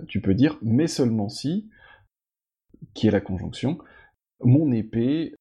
tu 0.08 0.22
peux 0.22 0.34
dire 0.34 0.58
mais 0.62 0.88
seulement 0.88 1.28
si, 1.28 1.70
qui 2.94 3.08
est 3.08 3.12
la 3.12 3.20
conjonction, 3.20 3.78
mon 4.42 4.72
épée 4.72 5.36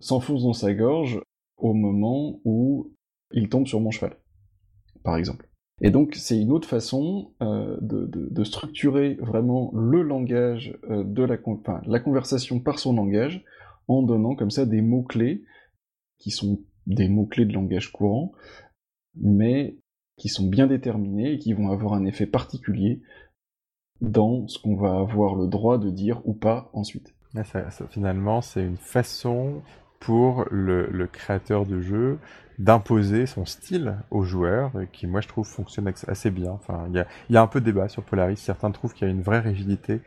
s'enfonce 0.00 0.42
dans 0.42 0.52
sa 0.52 0.74
gorge 0.74 1.22
au 1.56 1.72
moment 1.72 2.40
où 2.44 2.92
il 3.30 3.48
tombe 3.48 3.66
sur 3.66 3.80
mon 3.80 3.90
cheval, 3.90 4.18
par 5.02 5.16
exemple. 5.16 5.48
Et 5.80 5.90
donc 5.90 6.14
c'est 6.14 6.38
une 6.38 6.52
autre 6.52 6.68
façon 6.68 7.32
euh, 7.42 7.76
de, 7.80 8.44
structurer 8.44 9.14
vraiment 9.14 9.72
le 9.74 10.02
langage 10.02 10.78
euh, 10.90 11.04
de 11.04 11.22
la, 11.24 11.36
conversation 12.00 12.60
par 12.60 12.78
son 12.78 12.94
langage, 12.94 13.44
en 13.88 14.02
donnant 14.02 14.34
comme 14.36 14.50
ça 14.50 14.64
des 14.64 14.80
mots-clés, 14.80 15.44
qui 16.18 16.30
sont 16.30 16.60
des 16.86 17.08
mots-clés 17.08 17.46
de 17.46 17.52
langage 17.52 17.90
courant, 17.90 18.32
mais 19.16 19.76
qui 20.16 20.28
sont 20.28 20.46
bien 20.46 20.66
déterminés 20.66 21.32
et 21.32 21.38
qui 21.38 21.52
vont 21.52 21.70
avoir 21.70 21.94
un 21.94 22.04
effet 22.04 22.26
particulier 22.26 23.02
dans 24.00 24.46
ce 24.48 24.58
qu'on 24.58 24.76
va 24.76 24.98
avoir 24.98 25.34
le 25.34 25.46
droit 25.46 25.78
de 25.78 25.90
dire 25.90 26.20
ou 26.24 26.34
pas 26.34 26.70
ensuite. 26.72 27.14
finalement, 27.90 28.40
c'est 28.40 28.64
une 28.64 28.76
façon 28.76 29.62
pour 30.00 30.44
le, 30.50 31.06
créateur 31.06 31.64
de 31.64 31.80
jeu 31.80 32.18
d'imposer 32.58 33.26
son 33.26 33.44
style 33.44 33.96
aux 34.10 34.22
joueurs, 34.22 34.72
qui 34.92 35.06
moi 35.06 35.20
je 35.20 35.28
trouve 35.28 35.46
fonctionne 35.46 35.92
assez 36.08 36.30
bien. 36.30 36.52
Enfin, 36.52 36.86
il 36.88 37.04
y 37.30 37.36
a, 37.36 37.42
un 37.42 37.46
peu 37.46 37.60
de 37.60 37.66
débat 37.66 37.88
sur 37.88 38.02
Polaris. 38.02 38.36
Certains 38.36 38.70
trouvent 38.70 38.94
qu'il 38.94 39.06
y 39.06 39.10
a 39.10 39.14
une 39.14 39.22
vraie 39.22 39.40
rigidité, 39.40 40.00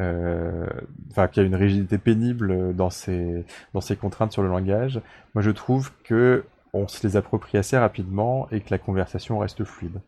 euh, 0.00 0.66
enfin 1.10 1.28
qu'il 1.28 1.42
y 1.42 1.44
a 1.44 1.48
une 1.48 1.54
rigidité 1.54 1.98
pénible 1.98 2.74
dans 2.74 2.90
ces 2.90 3.44
dans 3.74 3.80
contraintes 4.00 4.32
sur 4.32 4.42
le 4.42 4.48
langage. 4.48 5.00
Moi, 5.34 5.42
je 5.42 5.50
trouve 5.50 5.92
que 6.04 6.44
on 6.72 6.88
se 6.88 7.06
les 7.06 7.16
approprie 7.16 7.58
assez 7.58 7.76
rapidement 7.76 8.48
et 8.50 8.60
que 8.60 8.70
la 8.70 8.78
conversation 8.78 9.38
reste 9.38 9.64
fluide. 9.64 10.00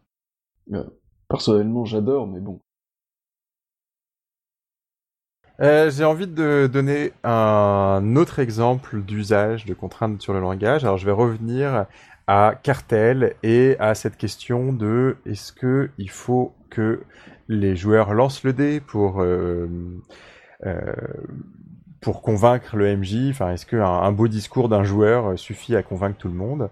Euh, 0.72 0.84
personnellement, 1.28 1.84
j'adore, 1.84 2.26
mais 2.26 2.40
bon, 2.40 2.60
euh, 5.60 5.90
j'ai 5.90 6.05
envie 6.05 6.26
de 6.26 6.68
donner 6.72 7.12
un 7.22 8.16
autre 8.16 8.40
exemple 8.40 9.01
d'usage 9.02 9.64
de 9.66 9.74
contraintes 9.74 10.20
sur 10.20 10.32
le 10.32 10.40
langage. 10.40 10.85
Alors 10.85 10.98
je 10.98 11.06
vais 11.06 11.12
revenir 11.12 11.86
à 12.26 12.55
Cartel 12.62 13.35
et 13.43 13.76
à 13.78 13.94
cette 13.94 14.16
question 14.16 14.72
de 14.72 15.16
est-ce 15.26 15.52
que 15.52 15.90
il 15.98 16.10
faut 16.10 16.55
que 16.70 17.02
les 17.48 17.76
joueurs 17.76 18.14
lancent 18.14 18.43
le 18.43 18.52
dé 18.52 18.81
pour 18.81 19.22
euh, 19.22 19.68
euh, 20.66 20.93
pour 22.01 22.22
convaincre 22.22 22.76
le 22.76 22.97
MJ. 22.97 23.31
Enfin, 23.31 23.52
est-ce 23.52 23.66
qu'un 23.66 23.85
un 23.85 24.12
beau 24.12 24.28
discours 24.28 24.68
d'un 24.68 24.85
joueur 24.85 25.39
suffit 25.39 25.76
à 25.76 25.82
convaincre 25.82 26.18
tout 26.18 26.28
le 26.28 26.35
monde? 26.35 26.70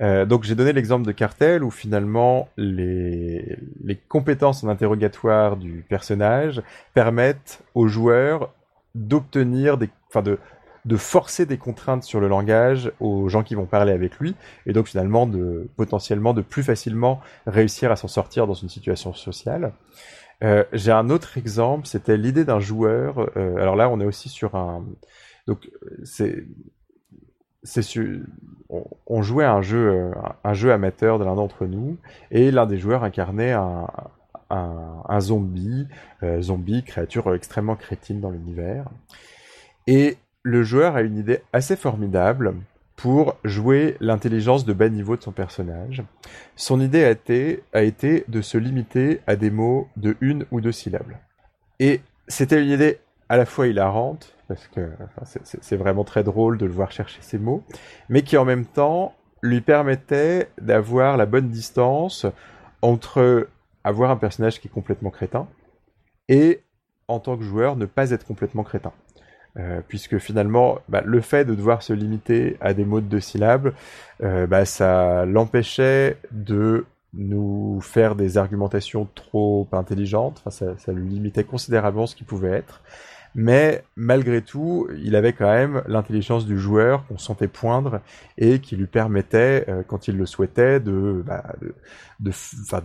Euh, 0.00 0.24
donc 0.26 0.44
j'ai 0.44 0.54
donné 0.54 0.72
l'exemple 0.72 1.06
de 1.06 1.12
Cartel 1.12 1.62
où 1.62 1.70
finalement 1.70 2.48
les, 2.56 3.56
les 3.84 3.96
compétences 3.96 4.64
en 4.64 4.68
interrogatoire 4.68 5.56
du 5.56 5.84
personnage 5.88 6.62
permettent 6.94 7.62
aux 7.74 7.88
joueurs 7.88 8.52
d'obtenir 8.94 9.76
des, 9.78 9.90
enfin 10.08 10.22
de, 10.22 10.38
de 10.84 10.96
forcer 10.96 11.46
des 11.46 11.58
contraintes 11.58 12.04
sur 12.04 12.20
le 12.20 12.28
langage 12.28 12.90
aux 13.00 13.28
gens 13.28 13.42
qui 13.42 13.54
vont 13.54 13.66
parler 13.66 13.92
avec 13.92 14.18
lui, 14.18 14.34
et 14.66 14.72
donc 14.72 14.86
finalement 14.88 15.26
de 15.26 15.68
potentiellement 15.76 16.34
de 16.34 16.42
plus 16.42 16.62
facilement 16.62 17.20
réussir 17.46 17.92
à 17.92 17.96
s'en 17.96 18.08
sortir 18.08 18.46
dans 18.46 18.54
une 18.54 18.68
situation 18.68 19.12
sociale. 19.12 19.72
Euh, 20.42 20.64
J'ai 20.72 20.92
un 20.92 21.10
autre 21.10 21.36
exemple, 21.36 21.86
c'était 21.86 22.16
l'idée 22.16 22.44
d'un 22.44 22.60
joueur. 22.60 23.30
Euh, 23.36 23.56
alors 23.56 23.76
là, 23.76 23.90
on 23.90 24.00
est 24.00 24.06
aussi 24.06 24.28
sur 24.28 24.54
un. 24.54 24.84
Donc 25.46 25.70
c'est 26.04 26.44
on, 29.06 29.22
jouait 29.22 29.44
à 29.44 29.52
un 29.52 29.62
jeu 29.62 29.88
euh, 29.88 30.12
un 30.44 30.54
jeu 30.54 30.72
amateur 30.72 31.18
de 31.18 31.24
l'un 31.24 31.34
d'entre 31.34 31.66
nous, 31.66 31.98
et 32.30 32.50
l'un 32.50 32.66
des 32.66 32.78
joueurs 32.78 33.04
incarnait 33.04 33.54
un 34.50 35.20
zombie, 35.20 35.86
euh, 36.22 36.40
zombie 36.42 36.82
créature 36.82 37.34
extrêmement 37.34 37.76
crétine 37.76 38.20
dans 38.20 38.30
l'univers. 38.30 38.86
Et 39.86 40.16
le 40.42 40.62
joueur 40.62 40.96
a 40.96 41.02
une 41.02 41.18
idée 41.18 41.40
assez 41.52 41.76
formidable 41.76 42.54
pour 42.96 43.36
jouer 43.44 43.96
l'intelligence 44.00 44.66
de 44.66 44.74
bas 44.74 44.90
niveau 44.90 45.16
de 45.16 45.22
son 45.22 45.32
personnage. 45.32 46.02
Son 46.54 46.80
idée 46.80 47.02
a 47.02 47.10
été, 47.10 47.62
a 47.72 47.82
été 47.82 48.24
de 48.28 48.42
se 48.42 48.58
limiter 48.58 49.20
à 49.26 49.36
des 49.36 49.50
mots 49.50 49.88
de 49.96 50.16
une 50.20 50.44
ou 50.50 50.60
deux 50.60 50.72
syllabes. 50.72 51.14
Et 51.78 52.02
c'était 52.28 52.62
une 52.62 52.68
idée 52.68 52.98
à 53.30 53.36
la 53.36 53.46
fois 53.46 53.68
hilarante, 53.68 54.34
parce 54.48 54.66
que 54.66 54.90
c'est 55.34 55.76
vraiment 55.76 56.02
très 56.02 56.24
drôle 56.24 56.58
de 56.58 56.66
le 56.66 56.72
voir 56.72 56.90
chercher 56.90 57.22
ces 57.22 57.38
mots, 57.38 57.62
mais 58.08 58.22
qui 58.22 58.36
en 58.36 58.44
même 58.44 58.66
temps 58.66 59.14
lui 59.40 59.60
permettait 59.60 60.48
d'avoir 60.60 61.16
la 61.16 61.26
bonne 61.26 61.48
distance 61.48 62.26
entre 62.82 63.48
avoir 63.84 64.10
un 64.10 64.16
personnage 64.16 64.60
qui 64.60 64.66
est 64.66 64.70
complètement 64.70 65.10
crétin 65.10 65.46
et 66.28 66.60
en 67.06 67.20
tant 67.20 67.36
que 67.36 67.44
joueur 67.44 67.76
ne 67.76 67.86
pas 67.86 68.10
être 68.10 68.26
complètement 68.26 68.64
crétin. 68.64 68.92
Euh, 69.56 69.80
puisque 69.86 70.18
finalement, 70.18 70.78
bah, 70.88 71.02
le 71.04 71.20
fait 71.20 71.44
de 71.44 71.54
devoir 71.54 71.82
se 71.82 71.92
limiter 71.92 72.56
à 72.60 72.74
des 72.74 72.84
mots 72.84 73.00
de 73.00 73.06
deux 73.06 73.20
syllabes, 73.20 73.72
euh, 74.22 74.46
bah, 74.48 74.64
ça 74.64 75.24
l'empêchait 75.24 76.18
de 76.32 76.84
nous 77.14 77.80
faire 77.80 78.16
des 78.16 78.38
argumentations 78.38 79.08
trop 79.14 79.68
intelligentes, 79.72 80.42
ça, 80.50 80.76
ça 80.78 80.92
lui 80.92 81.08
limitait 81.08 81.44
considérablement 81.44 82.06
ce 82.06 82.14
qu'il 82.14 82.26
pouvait 82.26 82.52
être. 82.52 82.82
Mais 83.34 83.84
malgré 83.96 84.42
tout, 84.42 84.88
il 85.02 85.14
avait 85.14 85.32
quand 85.32 85.50
même 85.50 85.82
l'intelligence 85.86 86.46
du 86.46 86.58
joueur 86.58 87.06
qu'on 87.06 87.18
sentait 87.18 87.48
poindre 87.48 88.00
et 88.38 88.58
qui 88.60 88.76
lui 88.76 88.86
permettait, 88.86 89.64
euh, 89.68 89.82
quand 89.86 90.08
il 90.08 90.16
le 90.16 90.26
souhaitait, 90.26 90.80
de, 90.80 91.22
bah, 91.24 91.44
de, 92.18 92.32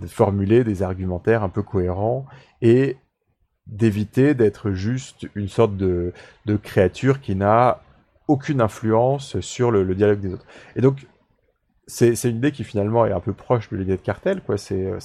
formuler 0.07 0.63
des 0.63 0.84
argumentaires 0.84 1.43
un 1.43 1.49
peu 1.49 1.63
cohérents 1.63 2.26
et 2.61 2.97
d'éviter 3.67 4.35
d'être 4.35 4.72
juste 4.72 5.27
une 5.34 5.47
sorte 5.47 5.76
de, 5.77 6.13
créature 6.61 7.22
qui 7.22 7.35
n'a 7.35 7.81
aucune 8.27 8.61
influence 8.61 9.39
sur 9.39 9.72
le, 9.72 9.84
le, 9.84 9.95
dialogue 9.95 10.19
des 10.19 10.34
autres. 10.34 10.45
Et 10.76 10.81
donc, 10.81 11.07
c'est 11.88 12.23
une 12.23 12.38
idée 12.38 12.51
qui 12.51 12.63
finalement 12.63 13.05
est 13.05 13.11
un 13.11 13.19
peu 13.19 13.34
proche 13.34 13.69
de 13.69 13.77
l'idée 13.77 13.95
de 13.95 14.01
cartel, 14.01 14.41
quoi. 14.41 14.57
C'est 14.57 14.85
euh, 14.88 14.99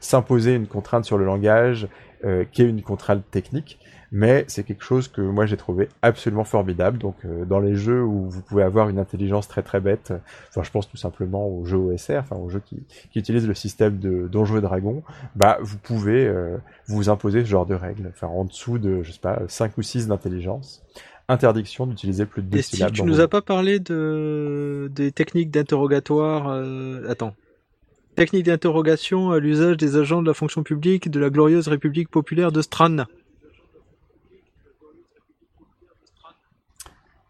s'imposer 0.00 0.54
une 0.54 0.66
contrainte 0.66 1.04
sur 1.04 1.16
le 1.16 1.24
langage 1.24 1.88
euh, 2.24 2.44
qui 2.44 2.62
est 2.62 2.68
une 2.68 2.82
contrainte 2.82 3.24
technique, 3.30 3.79
mais 4.12 4.44
c'est 4.48 4.64
quelque 4.64 4.84
chose 4.84 5.08
que 5.08 5.20
moi 5.20 5.46
j'ai 5.46 5.56
trouvé 5.56 5.88
absolument 6.02 6.44
formidable. 6.44 6.98
Donc 6.98 7.16
euh, 7.24 7.44
dans 7.44 7.60
les 7.60 7.76
jeux 7.76 8.02
où 8.02 8.28
vous 8.28 8.42
pouvez 8.42 8.62
avoir 8.62 8.88
une 8.88 8.98
intelligence 8.98 9.46
très 9.48 9.62
très 9.62 9.80
bête, 9.80 10.12
enfin 10.48 10.62
je 10.62 10.70
pense 10.70 10.88
tout 10.88 10.96
simplement 10.96 11.46
aux 11.48 11.64
jeux 11.64 11.76
OSR, 11.76 12.18
enfin 12.18 12.36
aux 12.36 12.48
jeux 12.48 12.62
qui, 12.64 12.82
qui 13.12 13.18
utilisent 13.18 13.46
le 13.46 13.54
système 13.54 13.98
de 13.98 14.26
Donjons 14.28 14.58
et 14.58 14.60
Dragons, 14.60 15.02
bah 15.36 15.58
vous 15.60 15.78
pouvez 15.78 16.26
euh, 16.26 16.56
vous 16.88 17.08
imposer 17.08 17.40
ce 17.40 17.48
genre 17.48 17.66
de 17.66 17.74
règles, 17.74 18.08
enfin 18.08 18.26
en 18.26 18.44
dessous 18.44 18.78
de 18.78 19.02
je 19.02 19.12
sais 19.12 19.20
pas 19.20 19.42
5 19.46 19.78
ou 19.78 19.82
6 19.82 20.08
d'intelligence. 20.08 20.82
Interdiction 21.28 21.86
d'utiliser 21.86 22.26
plus 22.26 22.42
de 22.42 22.48
deux 22.48 22.60
syllabes. 22.60 22.90
tu 22.90 23.04
nous 23.04 23.20
as 23.20 23.28
pas 23.28 23.40
parlé 23.40 23.78
de 23.78 24.90
des 24.92 25.12
techniques 25.12 25.52
d'interrogatoire. 25.52 26.48
Euh... 26.48 27.08
Attends, 27.08 27.34
technique 28.16 28.46
d'interrogation 28.46 29.30
à 29.30 29.38
l'usage 29.38 29.76
des 29.76 29.96
agents 29.96 30.22
de 30.22 30.26
la 30.26 30.34
fonction 30.34 30.64
publique 30.64 31.08
de 31.08 31.20
la 31.20 31.30
glorieuse 31.30 31.68
République 31.68 32.08
populaire 32.08 32.50
de 32.50 32.60
Stran. 32.62 33.04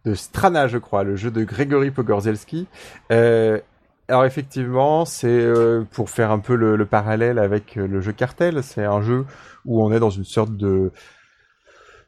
De 0.05 0.15
Strana, 0.15 0.67
je 0.67 0.79
crois, 0.79 1.05
le 1.05 1.17
jeu 1.17 1.31
de 1.31 1.45
Grégory 1.45 1.91
Pogorzelski. 1.91 2.67
Euh, 3.13 3.61
alors 4.09 4.25
effectivement, 4.25 5.05
c'est 5.05 5.29
euh, 5.29 5.85
pour 5.93 6.11
faire 6.11 6.31
un 6.31 6.39
peu 6.39 6.55
le, 6.55 6.77
le 6.77 6.87
parallèle 6.87 7.39
avec 7.39 7.77
euh, 7.77 7.87
le 7.87 8.01
jeu 8.01 8.13
Cartel. 8.13 8.63
C'est 8.63 8.85
un 8.85 9.03
jeu 9.03 9.25
où 9.65 9.85
on 9.85 9.93
est 9.93 10.01
dans 10.01 10.11
une 10.11 10.25
sorte 10.25 10.57
de 10.57 10.91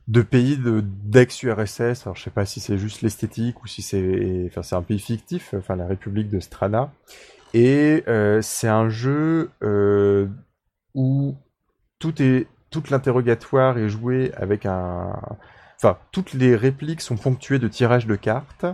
de 0.08 0.22
pays 0.22 0.56
de 0.56 0.82
d'ex-URSS. 0.82 2.06
Alors 2.06 2.16
je 2.16 2.22
sais 2.22 2.30
pas 2.30 2.44
si 2.44 2.58
c'est 2.60 2.76
juste 2.76 3.02
l'esthétique 3.02 3.62
ou 3.62 3.68
si 3.68 3.82
c'est, 3.82 4.44
enfin 4.48 4.62
c'est 4.62 4.74
un 4.74 4.82
pays 4.82 4.98
fictif, 4.98 5.54
enfin 5.56 5.76
la 5.76 5.86
République 5.86 6.28
de 6.28 6.40
Strana. 6.40 6.90
Et 7.54 8.02
c'est 8.40 8.68
un 8.68 8.88
jeu 8.88 9.50
où 10.94 11.36
tout 11.98 12.20
est 12.20 12.48
toute 12.70 12.90
l'interrogatoire 12.90 13.78
est 13.78 13.90
joué 13.90 14.32
avec 14.34 14.66
un 14.66 15.12
enfin, 15.82 15.98
toutes 16.12 16.32
les 16.32 16.54
répliques 16.54 17.00
sont 17.00 17.16
ponctuées 17.16 17.58
de 17.58 17.66
tirages 17.66 18.06
de 18.06 18.14
cartes, 18.14 18.66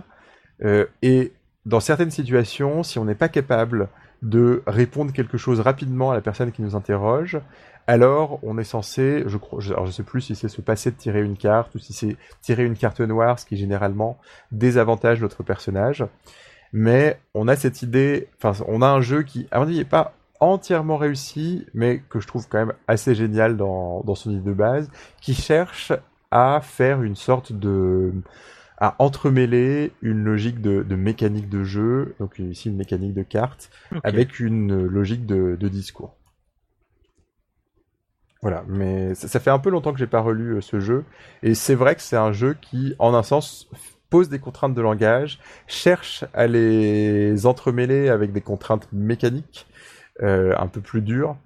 euh, 0.63 0.85
et 1.01 1.31
dans 1.65 1.79
certaines 1.79 2.11
situations, 2.11 2.83
si 2.83 2.99
on 2.99 3.05
n'est 3.05 3.15
pas 3.15 3.29
capable 3.29 3.89
de 4.21 4.61
répondre 4.67 5.11
quelque 5.11 5.37
chose 5.37 5.59
rapidement 5.59 6.11
à 6.11 6.13
la 6.13 6.21
personne 6.21 6.51
qui 6.51 6.61
nous 6.61 6.75
interroge, 6.75 7.39
alors 7.87 8.39
on 8.43 8.57
est 8.59 8.63
censé, 8.63 9.23
je 9.25 9.37
crois, 9.37 9.63
alors 9.71 9.87
je 9.87 9.91
sais 9.91 10.03
plus 10.03 10.21
si 10.21 10.35
c'est 10.35 10.49
se 10.49 10.61
passer 10.61 10.91
de 10.91 10.95
tirer 10.95 11.23
une 11.23 11.37
carte 11.37 11.73
ou 11.73 11.79
si 11.79 11.93
c'est 11.93 12.17
tirer 12.41 12.65
une 12.65 12.75
carte 12.75 12.99
noire, 12.99 13.39
ce 13.39 13.45
qui 13.45 13.57
généralement 13.57 14.19
désavantage 14.51 15.21
notre 15.21 15.41
personnage. 15.41 16.05
Mais 16.73 17.19
on 17.33 17.47
a 17.47 17.55
cette 17.55 17.81
idée, 17.81 18.27
enfin, 18.37 18.63
on 18.67 18.83
a 18.83 18.87
un 18.87 19.01
jeu 19.01 19.23
qui, 19.23 19.47
à 19.49 19.57
mon 19.57 19.65
avis, 19.65 19.77
n'est 19.77 19.85
pas 19.85 20.13
entièrement 20.39 20.97
réussi, 20.97 21.65
mais 21.73 22.03
que 22.09 22.19
je 22.19 22.27
trouve 22.27 22.47
quand 22.47 22.59
même 22.59 22.73
assez 22.87 23.15
génial 23.15 23.57
dans 23.57 24.15
son 24.15 24.29
idée 24.31 24.47
de 24.47 24.53
base, 24.53 24.91
qui 25.19 25.33
cherche 25.33 25.91
à 26.31 26.61
faire 26.61 27.01
une 27.01 27.15
sorte 27.15 27.53
de 27.53 28.13
à 28.79 28.95
entremêler 28.99 29.91
une 30.01 30.23
logique 30.23 30.61
de, 30.61 30.83
de, 30.83 30.95
mécanique 30.95 31.49
de 31.49 31.63
jeu, 31.63 32.15
donc 32.19 32.39
ici 32.39 32.69
une 32.69 32.77
mécanique 32.77 33.13
de 33.13 33.23
carte, 33.23 33.69
okay. 33.91 33.99
avec 34.03 34.39
une 34.39 34.85
logique 34.85 35.25
de, 35.25 35.57
de, 35.59 35.67
discours. 35.67 36.15
Voilà, 38.41 38.63
mais 38.69 39.13
ça, 39.15 39.27
ça, 39.27 39.41
fait 39.41 39.49
un 39.49 39.59
peu 39.59 39.69
longtemps 39.69 39.91
que 39.91 39.99
j'ai 39.99 40.07
pas 40.07 40.21
relu 40.21 40.55
euh, 40.55 40.61
ce 40.61 40.79
jeu, 40.79 41.03
et 41.43 41.55
c'est 41.55 41.75
vrai 41.75 41.93
que 41.95 42.01
c'est 42.01 42.15
un 42.15 42.31
jeu 42.31 42.55
qui, 42.61 42.95
en 42.99 43.13
un 43.13 43.23
sens, 43.23 43.69
pose 44.09 44.29
des 44.29 44.39
contraintes 44.39 44.73
de 44.73 44.81
langage, 44.81 45.39
cherche 45.67 46.23
à 46.33 46.47
les 46.47 47.45
entremêler 47.45 48.07
avec 48.07 48.31
des 48.31 48.41
contraintes 48.41 48.87
mécaniques 48.93 49.67
euh, 50.21 50.53
un 50.57 50.67
peu 50.67 50.81
plus 50.81 51.01
dures, 51.01 51.37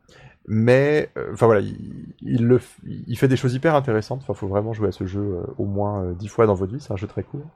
mais 0.46 1.10
euh, 1.18 1.32
enfin 1.34 1.46
voilà, 1.46 1.62
il, 1.62 2.16
il, 2.22 2.46
le, 2.46 2.60
il 2.86 3.18
fait 3.18 3.28
des 3.28 3.38
choses 3.38 3.54
hyper 3.54 3.76
intéressantes. 3.76 4.22
Enfin, 4.24 4.34
faut 4.34 4.48
vraiment 4.48 4.74
jouer 4.74 4.90
à 4.90 4.92
ce 4.92 5.06
jeu 5.06 5.22
euh, 5.22 5.44
au 5.58 5.66
moins 5.66 6.04
euh, 6.04 6.14
dix 6.14 6.28
fois 6.28 6.46
dans 6.46 6.54
votre 6.54 6.74
vie. 6.74 6.82
C'est 6.82 6.92
un 6.92 6.98
jeu 6.98 7.08
très 7.08 7.24
court. 7.24 7.48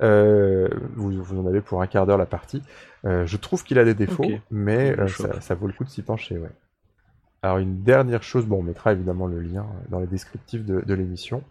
Vous, 0.00 1.10
vous, 1.10 1.40
en 1.40 1.46
avez 1.46 1.60
pour 1.60 1.82
un 1.82 1.86
quart 1.86 2.06
d'heure 2.06 2.18
la 2.18 2.26
partie. 2.26 2.62
je 3.04 3.36
trouve 3.36 3.64
qu'il 3.64 3.78
a 3.78 3.84
des 3.84 3.94
défauts, 3.94 4.24
okay. 4.24 4.40
mais 4.50 4.96
ça, 5.08 5.40
ça, 5.40 5.54
vaut 5.54 5.66
le 5.66 5.72
coup 5.72 5.84
de 5.84 5.88
s'y 5.88 6.02
pencher. 6.02 6.38
Ouais. 6.38 6.50
Alors 7.42 7.58
une 7.58 7.82
dernière 7.82 8.22
chose, 8.22 8.46
bon, 8.46 8.58
on 8.58 8.62
mettra 8.62 8.92
évidemment 8.92 9.26
le 9.26 9.40
lien 9.40 9.66
dans 9.88 10.00
les 10.00 10.06
descriptifs 10.06 10.64
de, 10.64 10.80
de 10.80 10.94
l'émission. 10.94 11.42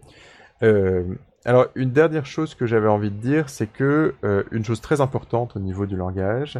alors 0.61 1.67
une 1.75 1.91
dernière 1.91 2.25
chose 2.25 2.55
que 2.55 2.65
j'avais 2.65 2.87
envie 2.87 3.11
de 3.11 3.19
dire, 3.19 3.49
c'est 3.49 3.67
que 3.67 4.15
une 4.51 4.63
chose 4.63 4.79
très 4.79 5.01
importante 5.01 5.57
au 5.57 5.59
niveau 5.59 5.85
du 5.85 5.97
langage, 5.97 6.59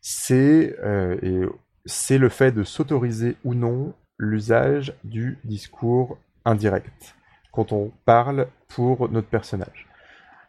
c'est 0.00 0.76
et 1.22 1.42
c'est 1.86 2.18
le 2.18 2.28
fait 2.28 2.52
de 2.52 2.64
s'autoriser 2.64 3.36
ou 3.44 3.54
non 3.54 3.94
l'usage 4.18 4.94
du 5.04 5.38
discours 5.44 6.18
indirect 6.44 7.16
quand 7.56 7.72
on 7.72 7.90
parle 8.04 8.48
pour 8.68 9.08
notre 9.10 9.28
personnage. 9.28 9.86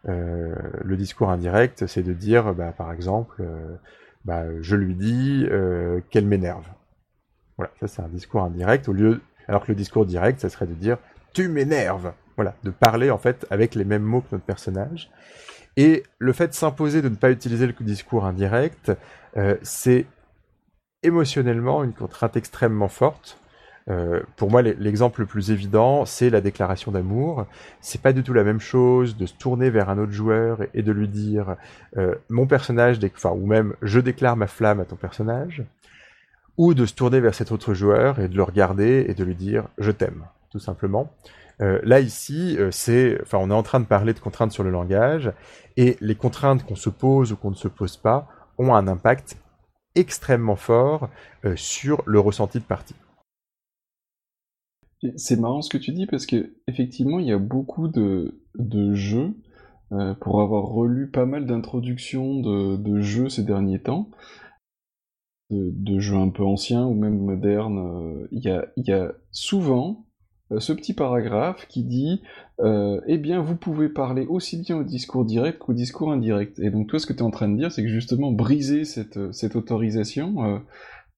Euh, 0.08 0.54
le 0.84 0.96
discours 0.96 1.30
indirect, 1.30 1.86
c'est 1.86 2.02
de 2.02 2.12
dire, 2.12 2.54
bah, 2.54 2.72
par 2.76 2.92
exemple, 2.92 3.40
euh, 3.40 3.76
bah, 4.24 4.44
je 4.60 4.76
lui 4.76 4.94
dis 4.94 5.46
euh, 5.50 6.00
qu'elle 6.10 6.26
m'énerve. 6.26 6.66
Voilà, 7.56 7.72
ça 7.80 7.88
c'est 7.88 8.02
un 8.02 8.08
discours 8.08 8.42
indirect. 8.42 8.88
Au 8.88 8.92
lieu, 8.92 9.22
alors 9.48 9.64
que 9.64 9.72
le 9.72 9.74
discours 9.74 10.04
direct, 10.04 10.40
ça 10.40 10.50
serait 10.50 10.66
de 10.66 10.74
dire, 10.74 10.98
tu 11.32 11.48
m'énerves. 11.48 12.12
Voilà, 12.36 12.54
de 12.62 12.70
parler 12.70 13.10
en 13.10 13.18
fait 13.18 13.46
avec 13.50 13.74
les 13.74 13.84
mêmes 13.84 14.02
mots 14.02 14.20
que 14.20 14.28
notre 14.32 14.44
personnage. 14.44 15.10
Et 15.76 16.04
le 16.18 16.32
fait 16.32 16.48
de 16.48 16.52
s'imposer 16.52 17.02
de 17.02 17.08
ne 17.08 17.16
pas 17.16 17.30
utiliser 17.30 17.66
le 17.66 17.72
discours 17.80 18.24
indirect, 18.24 18.92
c'est 19.62 20.06
émotionnellement 21.02 21.84
une 21.84 21.92
contrainte 21.92 22.36
extrêmement 22.36 22.88
forte. 22.88 23.38
Euh, 23.90 24.20
pour 24.36 24.50
moi, 24.50 24.60
l'exemple 24.60 25.20
le 25.20 25.26
plus 25.26 25.50
évident, 25.50 26.04
c'est 26.04 26.28
la 26.28 26.42
déclaration 26.42 26.92
d'amour. 26.92 27.46
C'est 27.80 28.02
pas 28.02 28.12
du 28.12 28.22
tout 28.22 28.34
la 28.34 28.44
même 28.44 28.60
chose 28.60 29.16
de 29.16 29.24
se 29.24 29.34
tourner 29.34 29.70
vers 29.70 29.88
un 29.88 29.98
autre 29.98 30.12
joueur 30.12 30.58
et, 30.74 30.82
de 30.82 30.92
lui 30.92 31.08
dire 31.08 31.56
euh, 31.96 32.14
mon 32.28 32.46
personnage, 32.46 32.98
enfin, 33.16 33.30
ou 33.30 33.46
même 33.46 33.74
je 33.80 34.00
déclare 34.00 34.36
ma 34.36 34.46
flamme 34.46 34.80
à 34.80 34.84
ton 34.84 34.96
personnage, 34.96 35.64
ou 36.58 36.74
de 36.74 36.84
se 36.84 36.94
tourner 36.94 37.20
vers 37.20 37.34
cet 37.34 37.50
autre 37.50 37.72
joueur 37.72 38.18
et 38.18 38.28
de 38.28 38.36
le 38.36 38.42
regarder 38.42 39.06
et 39.08 39.14
de 39.14 39.24
lui 39.24 39.34
dire 39.34 39.64
je 39.78 39.90
t'aime, 39.90 40.24
tout 40.50 40.58
simplement. 40.58 41.10
Euh, 41.62 41.80
là 41.82 42.00
ici, 42.00 42.58
c'est, 42.70 43.18
enfin, 43.22 43.38
on 43.40 43.50
est 43.50 43.54
en 43.54 43.62
train 43.62 43.80
de 43.80 43.86
parler 43.86 44.12
de 44.12 44.20
contraintes 44.20 44.52
sur 44.52 44.64
le 44.64 44.70
langage, 44.70 45.32
et 45.78 45.96
les 46.02 46.14
contraintes 46.14 46.66
qu'on 46.66 46.76
se 46.76 46.90
pose 46.90 47.32
ou 47.32 47.36
qu'on 47.36 47.50
ne 47.50 47.56
se 47.56 47.68
pose 47.68 47.96
pas 47.96 48.28
ont 48.58 48.74
un 48.74 48.86
impact 48.86 49.38
extrêmement 49.98 50.56
fort 50.56 51.10
euh, 51.44 51.56
sur 51.56 52.02
le 52.06 52.20
ressenti 52.20 52.58
de 52.58 52.64
partie. 52.64 52.94
C'est 55.16 55.38
marrant 55.38 55.62
ce 55.62 55.70
que 55.70 55.78
tu 55.78 55.92
dis 55.92 56.06
parce 56.06 56.26
que 56.26 56.56
effectivement, 56.66 57.20
il 57.20 57.26
y 57.26 57.32
a 57.32 57.38
beaucoup 57.38 57.86
de, 57.86 58.34
jeux. 58.94 59.34
pour 60.20 60.40
avoir 60.40 60.64
relu 60.64 61.08
pas 61.08 61.24
mal 61.24 61.46
d'introductions 61.46 62.40
de, 62.40 63.00
jeux 63.00 63.28
ces 63.28 63.44
derniers 63.44 63.80
temps, 63.80 64.10
de, 65.50 66.00
jeux 66.00 66.16
un 66.16 66.30
peu 66.30 66.42
anciens 66.42 66.84
ou 66.84 66.94
même 66.94 67.16
modernes, 67.16 68.26
il 68.32 68.42
y, 68.42 68.92
a, 68.92 69.12
souvent 69.30 70.07
euh, 70.07 70.07
ce 70.56 70.72
petit 70.72 70.94
paragraphe 70.94 71.66
qui 71.68 71.82
dit 71.82 72.22
euh, 72.60 73.00
eh 73.06 73.18
bien 73.18 73.40
vous 73.40 73.54
pouvez 73.54 73.88
parler 73.88 74.26
aussi 74.26 74.56
bien 74.56 74.78
au 74.78 74.82
discours 74.82 75.24
direct 75.24 75.58
qu'au 75.58 75.74
discours 75.74 76.10
indirect. 76.10 76.58
Et 76.58 76.70
donc 76.70 76.88
toi 76.88 76.98
ce 76.98 77.06
que 77.06 77.12
tu 77.12 77.20
es 77.20 77.22
en 77.22 77.30
train 77.30 77.48
de 77.48 77.56
dire 77.56 77.70
c'est 77.70 77.82
que 77.82 77.88
justement 77.88 78.32
briser 78.32 78.84
cette, 78.84 79.16
euh, 79.16 79.48
autorisation, 79.54 80.62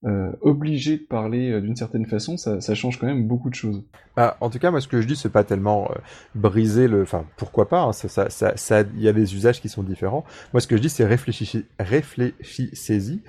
euh, 0.05 0.31
obligé 0.41 0.97
de 0.97 1.03
parler 1.03 1.61
d'une 1.61 1.75
certaine 1.75 2.05
façon, 2.05 2.35
ça, 2.37 2.59
change 2.75 2.99
quand 2.99 3.07
même 3.07 3.27
beaucoup 3.27 3.49
de 3.49 3.55
choses. 3.55 3.83
Bah, 4.15 4.37
en 4.41 4.49
tout 4.49 4.59
cas 4.59 4.69
moi 4.69 4.81
ce 4.81 4.87
que 4.87 5.01
je 5.01 5.07
dis 5.07 5.15
c'est 5.15 5.31
pas 5.31 5.43
tellement 5.43 5.89
briser 6.35 6.87
le, 6.87 7.01
enfin 7.01 7.25
pourquoi 7.37 7.69
pas, 7.69 7.81
hein, 7.81 7.93
ça, 7.93 8.29
ça, 8.29 8.55
ça, 8.55 8.81
il 8.81 9.01
y 9.01 9.07
a 9.07 9.13
des 9.13 9.33
usages 9.33 9.61
qui 9.61 9.69
sont 9.69 9.83
différents. 9.83 10.25
Moi 10.53 10.61
ce 10.61 10.67
que 10.67 10.75
je 10.75 10.81
dis 10.81 10.89
c'est 10.89 11.05
réfléchissez, 11.05 11.65
réfléchissez-y. 11.79 13.21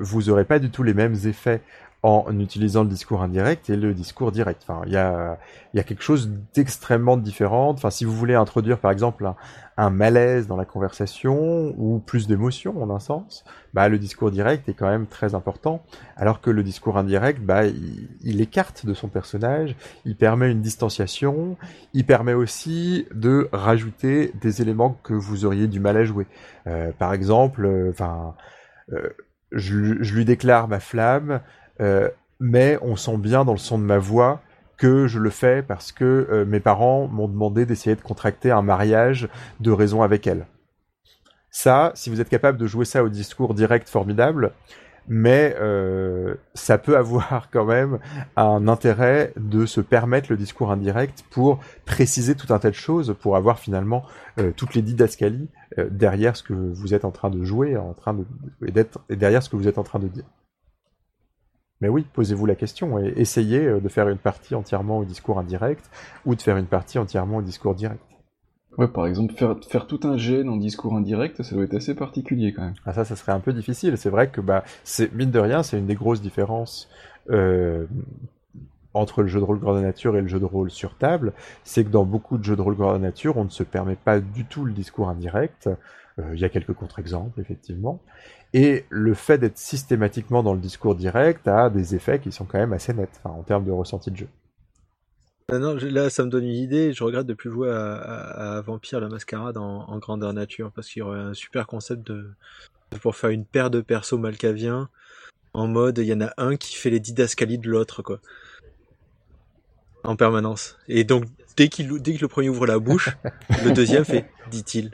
vous 0.00 0.28
aurez 0.28 0.44
pas 0.44 0.58
du 0.58 0.70
tout 0.70 0.82
les 0.82 0.94
mêmes 0.94 1.16
effets 1.24 1.62
en 2.04 2.38
utilisant 2.38 2.84
le 2.84 2.88
discours 2.88 3.22
indirect 3.22 3.70
et 3.70 3.76
le 3.76 3.92
discours 3.92 4.30
direct. 4.30 4.62
Enfin, 4.62 4.82
il 4.86 4.92
y 4.92 4.96
a, 4.96 5.36
y 5.74 5.80
a 5.80 5.82
quelque 5.82 6.02
chose 6.02 6.30
d'extrêmement 6.54 7.16
différent. 7.16 7.70
Enfin, 7.70 7.90
si 7.90 8.04
vous 8.04 8.12
voulez 8.12 8.36
introduire, 8.36 8.78
par 8.78 8.92
exemple, 8.92 9.28
un, 9.76 9.90
malaise 9.90 10.46
dans 10.46 10.56
la 10.56 10.64
conversation 10.64 11.74
ou 11.76 11.98
plus 11.98 12.28
d'émotion, 12.28 12.80
en 12.80 12.90
un 12.94 13.00
sens, 13.00 13.44
bah, 13.74 13.88
le 13.88 13.98
discours 13.98 14.30
direct 14.30 14.68
est 14.68 14.74
quand 14.74 14.88
même 14.88 15.06
très 15.08 15.34
important. 15.34 15.82
Alors 16.16 16.40
que 16.40 16.50
le 16.50 16.62
discours 16.62 16.98
indirect, 16.98 17.40
bah, 17.40 17.66
il, 17.66 18.40
écarte 18.40 18.86
de 18.86 18.94
son 18.94 19.08
personnage, 19.08 19.74
il 20.04 20.14
permet 20.14 20.52
une 20.52 20.62
distanciation, 20.62 21.56
il 21.94 22.06
permet 22.06 22.34
aussi 22.34 23.06
de 23.12 23.48
rajouter 23.52 24.32
des 24.40 24.62
éléments 24.62 24.96
que 25.02 25.14
vous 25.14 25.44
auriez 25.44 25.66
du 25.66 25.80
mal 25.80 25.96
à 25.96 26.04
jouer. 26.04 26.28
Euh, 26.68 26.92
par 26.96 27.12
exemple, 27.12 27.66
euh, 27.66 27.90
enfin, 27.90 28.36
euh, 28.92 29.08
je, 29.50 30.00
je 30.00 30.14
lui 30.14 30.24
déclare 30.24 30.68
ma 30.68 30.78
flamme, 30.78 31.40
euh, 31.80 32.08
mais 32.40 32.78
on 32.82 32.96
sent 32.96 33.16
bien 33.18 33.44
dans 33.44 33.52
le 33.52 33.58
son 33.58 33.78
de 33.78 33.84
ma 33.84 33.98
voix 33.98 34.40
que 34.76 35.08
je 35.08 35.18
le 35.18 35.30
fais 35.30 35.62
parce 35.62 35.90
que 35.90 36.28
euh, 36.30 36.44
mes 36.44 36.60
parents 36.60 37.08
m'ont 37.08 37.28
demandé 37.28 37.66
d'essayer 37.66 37.96
de 37.96 38.00
contracter 38.00 38.50
un 38.50 38.62
mariage 38.62 39.28
de 39.60 39.70
raison 39.72 40.02
avec 40.02 40.26
elle. 40.26 40.46
Ça, 41.50 41.92
si 41.94 42.10
vous 42.10 42.20
êtes 42.20 42.28
capable 42.28 42.58
de 42.58 42.66
jouer 42.66 42.84
ça 42.84 43.02
au 43.02 43.08
discours 43.08 43.54
direct, 43.54 43.88
formidable, 43.88 44.52
mais 45.08 45.56
euh, 45.58 46.34
ça 46.54 46.78
peut 46.78 46.96
avoir 46.96 47.48
quand 47.50 47.64
même 47.64 47.98
un 48.36 48.68
intérêt 48.68 49.32
de 49.36 49.66
se 49.66 49.80
permettre 49.80 50.30
le 50.30 50.36
discours 50.36 50.70
indirect 50.70 51.24
pour 51.30 51.58
préciser 51.86 52.36
tout 52.36 52.52
un 52.52 52.60
tas 52.60 52.70
de 52.70 52.76
choses, 52.76 53.16
pour 53.20 53.36
avoir 53.36 53.58
finalement 53.58 54.04
toutes 54.56 54.74
les 54.74 54.82
didascalies 54.82 55.48
derrière 55.90 56.36
ce 56.36 56.44
que 56.44 56.52
vous 56.52 56.94
êtes 56.94 57.04
en 57.04 57.10
train 57.10 57.30
de 57.30 57.42
jouer, 57.42 57.76
en 57.76 57.94
train 57.94 58.14
de, 58.14 58.24
et 58.64 59.16
derrière 59.16 59.42
ce 59.42 59.48
que 59.48 59.56
vous 59.56 59.66
êtes 59.66 59.78
en 59.78 59.82
train 59.82 59.98
de 59.98 60.06
dire. 60.06 60.24
Mais 61.80 61.88
oui, 61.88 62.04
posez-vous 62.12 62.46
la 62.46 62.54
question 62.54 62.98
et 62.98 63.12
essayez 63.16 63.64
euh, 63.64 63.80
de 63.80 63.88
faire 63.88 64.08
une 64.08 64.18
partie 64.18 64.54
entièrement 64.54 64.98
au 64.98 65.04
discours 65.04 65.38
indirect 65.38 65.88
ou 66.26 66.34
de 66.34 66.42
faire 66.42 66.56
une 66.56 66.66
partie 66.66 66.98
entièrement 66.98 67.36
au 67.38 67.42
discours 67.42 67.74
direct. 67.74 68.00
Ouais, 68.78 68.88
par 68.88 69.06
exemple, 69.06 69.34
faire, 69.34 69.56
faire 69.68 69.86
tout 69.88 70.00
un 70.04 70.16
gène 70.16 70.48
en 70.48 70.56
discours 70.56 70.94
indirect, 70.94 71.42
ça 71.42 71.54
doit 71.54 71.64
être 71.64 71.74
assez 71.74 71.96
particulier 71.96 72.52
quand 72.52 72.62
même. 72.62 72.74
Ah 72.86 72.92
ça, 72.92 73.04
ça 73.04 73.16
serait 73.16 73.32
un 73.32 73.40
peu 73.40 73.52
difficile. 73.52 73.98
C'est 73.98 74.10
vrai 74.10 74.30
que, 74.30 74.40
bah, 74.40 74.62
c'est 74.84 75.12
mine 75.14 75.32
de 75.32 75.38
rien, 75.40 75.64
c'est 75.64 75.78
une 75.78 75.86
des 75.86 75.96
grosses 75.96 76.22
différences 76.22 76.88
euh, 77.30 77.86
entre 78.94 79.22
le 79.22 79.28
jeu 79.28 79.40
de 79.40 79.44
rôle 79.44 79.58
grandeur 79.58 79.82
nature 79.82 80.16
et 80.16 80.20
le 80.20 80.28
jeu 80.28 80.38
de 80.38 80.44
rôle 80.44 80.70
sur 80.70 80.96
table. 80.96 81.32
C'est 81.64 81.82
que 81.82 81.88
dans 81.88 82.04
beaucoup 82.04 82.38
de 82.38 82.44
jeux 82.44 82.54
de 82.54 82.62
rôle 82.62 82.76
grandeur 82.76 83.00
nature, 83.00 83.36
on 83.36 83.44
ne 83.44 83.50
se 83.50 83.64
permet 83.64 83.96
pas 83.96 84.20
du 84.20 84.44
tout 84.44 84.64
le 84.64 84.72
discours 84.72 85.08
indirect. 85.08 85.68
Euh, 86.18 86.34
il 86.34 86.40
y 86.40 86.44
a 86.44 86.48
quelques 86.48 86.72
contre-exemples, 86.72 87.40
effectivement. 87.40 88.00
Et 88.54 88.86
le 88.88 89.14
fait 89.14 89.38
d'être 89.38 89.58
systématiquement 89.58 90.42
dans 90.42 90.54
le 90.54 90.60
discours 90.60 90.94
direct 90.94 91.46
a 91.48 91.68
des 91.68 91.94
effets 91.94 92.18
qui 92.18 92.32
sont 92.32 92.44
quand 92.44 92.58
même 92.58 92.72
assez 92.72 92.94
nets 92.94 93.20
en 93.24 93.42
termes 93.42 93.64
de 93.64 93.70
ressenti 93.70 94.10
de 94.10 94.16
jeu. 94.16 94.28
Ah 95.50 95.58
non, 95.58 95.76
là, 95.80 96.10
ça 96.10 96.24
me 96.24 96.30
donne 96.30 96.44
une 96.44 96.54
idée. 96.54 96.92
Je 96.92 97.02
regrette 97.04 97.26
de 97.26 97.34
plus 97.34 97.50
jouer 97.50 97.70
à, 97.70 98.62
Vampire 98.64 99.00
la 99.00 99.08
Mascarade 99.08 99.56
en, 99.56 99.98
grandeur 99.98 100.32
nature 100.32 100.70
parce 100.74 100.88
qu'il 100.88 101.00
y 101.00 101.02
aurait 101.02 101.20
un 101.20 101.34
super 101.34 101.66
concept 101.66 102.06
de, 102.06 102.30
pour 103.00 103.16
faire 103.16 103.30
une 103.30 103.44
paire 103.44 103.70
de 103.70 103.80
persos 103.80 104.18
malkaviens 104.18 104.88
en 105.54 105.66
mode 105.66 105.98
il 105.98 106.04
y 106.04 106.12
en 106.12 106.20
a 106.20 106.32
un 106.36 106.56
qui 106.56 106.76
fait 106.76 106.90
les 106.90 107.00
didascalies 107.00 107.58
de 107.58 107.68
l'autre 107.68 108.02
quoi 108.02 108.20
en 110.04 110.16
permanence. 110.16 110.76
Et 110.88 111.04
donc 111.04 111.24
dès 111.56 111.68
qu'il 111.68 111.90
dès 112.00 112.14
que 112.14 112.20
le 112.20 112.28
premier 112.28 112.48
ouvre 112.48 112.66
la 112.66 112.78
bouche, 112.78 113.16
le 113.64 113.72
deuxième 113.72 114.04
fait 114.04 114.30
dit-il. 114.50 114.92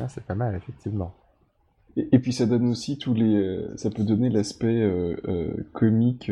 Ah, 0.00 0.08
c'est 0.08 0.24
pas 0.24 0.34
mal, 0.34 0.54
effectivement. 0.54 1.14
Et, 1.96 2.18
puis 2.18 2.32
ça 2.32 2.46
donne 2.46 2.68
aussi 2.68 2.98
tous 2.98 3.14
les, 3.14 3.34
euh, 3.34 3.76
ça 3.76 3.90
peut 3.90 4.04
donner 4.04 4.28
l'aspect 4.28 4.66
euh, 4.82 5.16
euh, 5.26 5.52
comique 5.72 6.30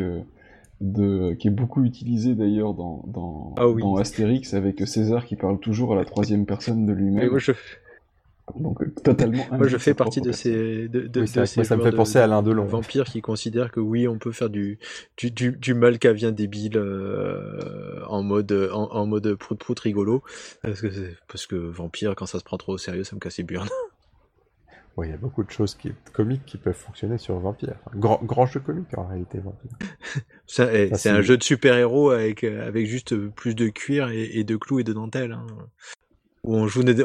de, 0.79 1.33
qui 1.33 1.47
est 1.47 1.51
beaucoup 1.51 1.83
utilisé 1.83 2.35
d'ailleurs 2.35 2.73
dans, 2.73 3.03
dans, 3.07 3.55
ah 3.57 3.65
dans, 3.77 3.95
Astérix 3.95 4.53
avec 4.53 4.87
César 4.87 5.25
qui 5.25 5.35
parle 5.35 5.59
toujours 5.59 5.93
à 5.93 5.95
la 5.95 6.05
troisième 6.05 6.45
personne 6.45 6.85
de 6.85 6.93
lui-même. 6.93 7.37
Je... 7.37 7.51
Donc 8.55 8.79
totalement. 9.03 9.45
Moi 9.51 9.67
je 9.67 9.77
fais 9.77 9.93
partie 9.93 10.21
de 10.21 10.31
ces, 10.31 10.87
de, 10.87 11.01
de, 11.01 11.07
de 11.07 11.25
ces 11.25 11.63
ça 11.63 11.75
me 11.75 11.83
fait 11.83 11.91
penser 11.91 12.17
à 12.19 12.27
l'un 12.27 12.41
de. 12.41 12.51
Vampires 12.53 13.05
qui 13.05 13.21
considèrent 13.21 13.71
que 13.71 13.79
oui, 13.79 14.07
on 14.07 14.17
peut 14.17 14.31
faire 14.31 14.49
du 14.49 14.79
du, 15.17 15.31
du, 15.31 15.51
du 15.51 15.73
mal 15.73 15.97
vient 16.13 16.31
débile 16.31 16.77
en 18.07 18.23
mode 18.23 18.51
en, 18.73 18.89
en 18.91 19.05
mode 19.05 19.35
prout 19.35 19.57
prout 19.59 19.79
rigolo 19.79 20.23
parce 20.61 20.81
que 20.81 20.87
parce 21.27 21.45
que 21.45 21.55
vampire 21.55 22.15
quand 22.15 22.25
ça 22.25 22.39
se 22.39 22.43
prend 22.43 22.57
trop 22.57 22.73
au 22.73 22.77
sérieux 22.77 23.03
ça 23.03 23.15
me 23.15 23.19
casse 23.19 23.37
les 23.37 23.43
burnes. 23.43 23.69
Oui, 24.97 25.09
il 25.09 25.11
y 25.11 25.13
a 25.13 25.17
beaucoup 25.17 25.43
de 25.43 25.51
choses 25.51 25.75
qui, 25.75 25.91
comiques 26.11 26.43
qui 26.47 26.57
peuvent 26.57 26.73
fonctionner 26.73 27.19
sur 27.19 27.37
Vampire. 27.37 27.75
grand, 27.95 28.19
grand 28.23 28.47
jeu 28.47 28.59
comique 28.59 28.97
en 28.97 29.05
réalité, 29.05 29.37
Vampire. 29.37 29.69
Eh, 30.73 30.89
c'est 30.95 31.09
un 31.11 31.21
jeu 31.21 31.37
de 31.37 31.43
super-héros 31.43 32.09
avec, 32.09 32.43
avec 32.43 32.87
juste 32.87 33.15
plus 33.15 33.53
de 33.53 33.67
cuir 33.69 34.09
et, 34.09 34.23
et 34.23 34.43
de 34.43 34.55
clous 34.55 34.79
et 34.79 34.83
de 34.83 34.93
dentelle. 34.93 35.33
Hein, 35.33 35.45
où 36.43 36.55
on 36.55 36.67
joue 36.67 36.81
des, 36.81 37.03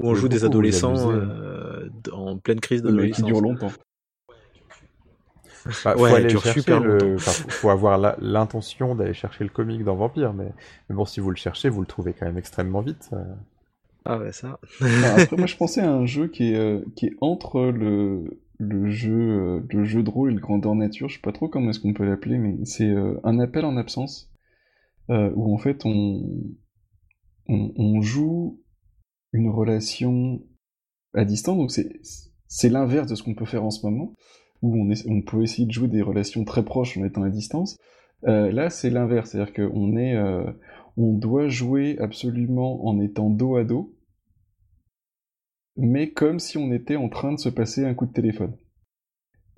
où 0.00 0.08
on 0.08 0.14
joue 0.14 0.28
des 0.28 0.44
adolescents 0.44 1.10
euh, 1.10 1.88
en 2.12 2.38
pleine 2.38 2.60
crise 2.60 2.82
d'adolescence. 2.82 3.24
Qui 3.24 3.32
dure 3.32 3.40
longtemps. 3.40 3.72
Bah, 5.84 5.94
faut 5.94 6.04
aller 6.06 6.30
chercher 6.30 6.78
le... 6.80 7.18
faut 7.18 7.68
avoir 7.68 8.16
l'intention 8.20 8.94
d'aller 8.94 9.12
chercher 9.12 9.44
le 9.44 9.50
comique 9.50 9.84
dans 9.84 9.94
Vampire, 9.94 10.32
mais... 10.32 10.52
mais... 10.88 10.96
bon, 10.96 11.04
si 11.04 11.20
vous 11.20 11.30
le 11.30 11.36
cherchez, 11.36 11.68
vous 11.68 11.80
le 11.80 11.86
trouvez 11.86 12.14
quand 12.14 12.24
même 12.24 12.38
extrêmement 12.38 12.80
vite. 12.80 13.10
Ah 14.04 14.18
ouais, 14.18 14.32
ça. 14.32 14.58
après, 14.80 15.36
moi, 15.36 15.46
je 15.46 15.56
pensais 15.56 15.80
à 15.80 15.92
un 15.92 16.06
jeu 16.06 16.28
qui 16.28 16.52
est, 16.52 16.56
euh, 16.56 16.80
qui 16.96 17.06
est 17.06 17.16
entre 17.20 17.60
le, 17.60 18.40
le 18.58 18.90
jeu, 18.90 19.12
euh, 19.12 19.60
le 19.70 19.84
jeu 19.84 20.02
de 20.02 20.10
rôle 20.10 20.30
et 20.30 20.34
le 20.34 20.40
grandeur 20.40 20.74
nature. 20.74 21.08
Je 21.08 21.16
sais 21.16 21.20
pas 21.20 21.32
trop 21.32 21.48
comment 21.48 21.70
est-ce 21.70 21.80
qu'on 21.80 21.92
peut 21.92 22.06
l'appeler, 22.06 22.38
mais 22.38 22.64
c'est 22.64 22.88
euh, 22.88 23.20
un 23.24 23.38
appel 23.38 23.64
en 23.64 23.76
absence 23.76 24.28
où 25.08 25.52
en 25.52 25.58
fait 25.58 25.84
on, 25.84 26.22
on, 27.48 27.72
on 27.74 28.00
joue 28.00 28.59
une 29.32 29.50
relation 29.50 30.42
à 31.14 31.24
distance. 31.24 31.56
Donc 31.56 31.70
c'est 32.48 32.68
l'inverse 32.68 33.08
de 33.08 33.14
ce 33.14 33.22
qu'on 33.22 33.34
peut 33.34 33.44
faire 33.44 33.64
en 33.64 33.70
ce 33.70 33.86
moment 33.86 34.14
où 34.62 34.76
on, 34.76 34.92
on 35.06 35.22
peut 35.22 35.42
essayer 35.42 35.66
de 35.66 35.72
jouer 35.72 35.88
des 35.88 36.02
relations 36.02 36.44
très 36.44 36.64
proches 36.64 36.96
en 36.96 37.04
étant 37.04 37.22
à 37.22 37.30
distance. 37.30 37.78
Euh, 38.26 38.52
là, 38.52 38.68
c'est 38.68 38.90
l'inverse, 38.90 39.30
c'est-à-dire 39.30 39.54
qu'on 39.54 39.96
est, 39.96 40.14
euh, 40.14 40.44
on 40.96 41.14
doit 41.14 41.48
jouer 41.48 41.98
absolument 41.98 42.84
en 42.86 43.00
étant 43.00 43.30
dos 43.30 43.56
à 43.56 43.64
dos, 43.64 43.96
mais 45.76 46.10
comme 46.10 46.38
si 46.38 46.58
on 46.58 46.72
était 46.72 46.96
en 46.96 47.08
train 47.08 47.32
de 47.32 47.38
se 47.38 47.48
passer 47.48 47.84
un 47.84 47.94
coup 47.94 48.06
de 48.06 48.12
téléphone. 48.12 48.56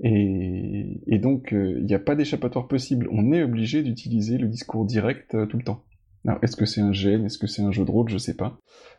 Et, 0.05 1.01
et 1.07 1.19
donc, 1.19 1.49
il 1.53 1.85
n'y 1.85 1.95
a 1.95 1.99
pas 1.99 2.15
d'échappatoire 2.15 2.69
possible. 2.69 3.09
On 3.13 3.33
est 3.33 3.43
obligé 3.43 3.83
d'utiliser 3.83 4.39
le 4.39 4.49
discours 4.49 4.85
direct 4.85 5.37
tout 5.49 5.57
le 5.57 5.65
temps. 5.65 5.85
Alors, 6.27 6.39
est-ce 6.43 6.57
que 6.57 6.67
c'est 6.67 6.81
un 6.81 6.93
gène 6.93 7.25
Est-ce 7.25 7.39
que 7.39 7.47
c'est 7.47 7.63
un 7.63 7.73
jeu 7.73 7.85
de 7.85 7.91
rôle 7.91 8.09
Je 8.09 8.19
sais 8.19 8.37
pas. 8.37 8.57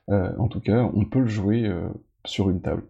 en 0.10 0.48
tout 0.48 0.60
cas, 0.60 0.90
on 0.94 1.06
peut 1.06 1.22
le 1.22 1.28
jouer 1.28 1.72
sur 2.26 2.50
une 2.50 2.62
table. 2.62 2.84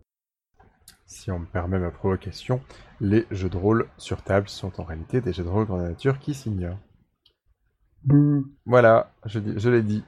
Si 1.06 1.30
on 1.30 1.40
me 1.40 1.46
permet 1.46 1.78
ma 1.78 1.92
provocation, 1.92 2.62
les 3.00 3.26
jeux 3.30 3.50
de 3.50 3.58
rôle 3.58 3.88
sur 3.98 4.24
table 4.24 4.50
sont 4.50 4.80
en 4.82 4.84
réalité 4.84 5.22
des 5.22 5.34
jeux 5.34 5.44
de 5.44 5.50
rôle 5.50 5.66
grande 5.66 5.84
nature 5.84 6.18
qui 6.20 6.34
s'ignorent. 6.34 6.80
Voilà, 8.66 9.12
je, 9.26 9.40
je 9.58 9.70
l'ai 9.70 9.84
dit. 9.84 10.04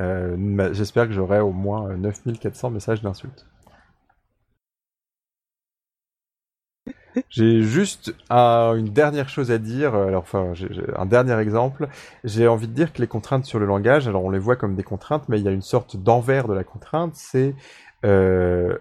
Euh, 0.00 0.72
j'espère 0.72 1.06
que 1.06 1.12
j'aurai 1.12 1.40
au 1.40 1.52
moins 1.52 1.96
9400 1.96 2.70
messages 2.70 3.02
d'insultes. 3.02 3.46
J'ai 7.30 7.62
juste 7.62 8.14
une 8.30 8.88
dernière 8.88 9.28
chose 9.28 9.50
à 9.50 9.58
dire. 9.58 9.94
Alors, 9.94 10.22
enfin, 10.22 10.52
un 10.96 11.06
dernier 11.06 11.38
exemple. 11.38 11.88
J'ai 12.24 12.48
envie 12.48 12.68
de 12.68 12.72
dire 12.72 12.92
que 12.92 13.00
les 13.00 13.06
contraintes 13.06 13.44
sur 13.44 13.58
le 13.58 13.66
langage, 13.66 14.08
alors 14.08 14.24
on 14.24 14.30
les 14.30 14.38
voit 14.38 14.56
comme 14.56 14.74
des 14.74 14.82
contraintes, 14.82 15.28
mais 15.28 15.38
il 15.38 15.44
y 15.44 15.48
a 15.48 15.52
une 15.52 15.62
sorte 15.62 15.96
d'envers 15.96 16.48
de 16.48 16.54
la 16.54 16.64
contrainte. 16.64 17.12
C'est, 17.14 17.54
euh, 18.04 18.76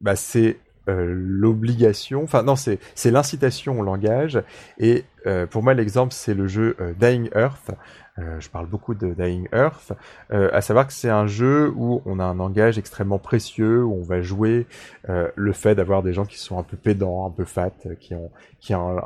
bah, 0.00 0.16
c'est 0.16 0.48
euh, 0.50 0.71
l'obligation, 0.86 2.24
enfin 2.24 2.42
non, 2.42 2.56
c'est 2.56 2.78
l'incitation 3.04 3.78
au 3.78 3.82
langage. 3.82 4.42
Et 4.78 5.04
euh, 5.26 5.46
pour 5.46 5.62
moi, 5.62 5.74
l'exemple 5.74 6.12
c'est 6.12 6.34
le 6.34 6.46
jeu 6.48 6.76
euh, 6.80 6.92
Dying 6.98 7.30
Earth. 7.34 7.70
je 8.16 8.48
parle 8.50 8.66
beaucoup 8.66 8.94
de 8.94 9.14
Dying 9.14 9.48
Earth, 9.54 9.92
à 10.30 10.60
savoir 10.60 10.86
que 10.86 10.92
c'est 10.92 11.08
un 11.08 11.26
jeu 11.26 11.72
où 11.74 12.02
on 12.04 12.18
a 12.18 12.24
un 12.24 12.34
langage 12.34 12.76
extrêmement 12.76 13.18
précieux, 13.18 13.82
où 13.82 13.94
on 13.94 14.02
va 14.02 14.20
jouer 14.20 14.66
le 15.08 15.52
fait 15.52 15.74
d'avoir 15.74 16.02
des 16.02 16.12
gens 16.12 16.26
qui 16.26 16.38
sont 16.38 16.58
un 16.58 16.62
peu 16.62 16.76
pédants, 16.76 17.26
un 17.26 17.30
peu 17.30 17.46
fat, 17.46 17.72
qui 18.00 18.14
ont 18.14 18.30
qui 18.60 18.74
ont 18.74 19.00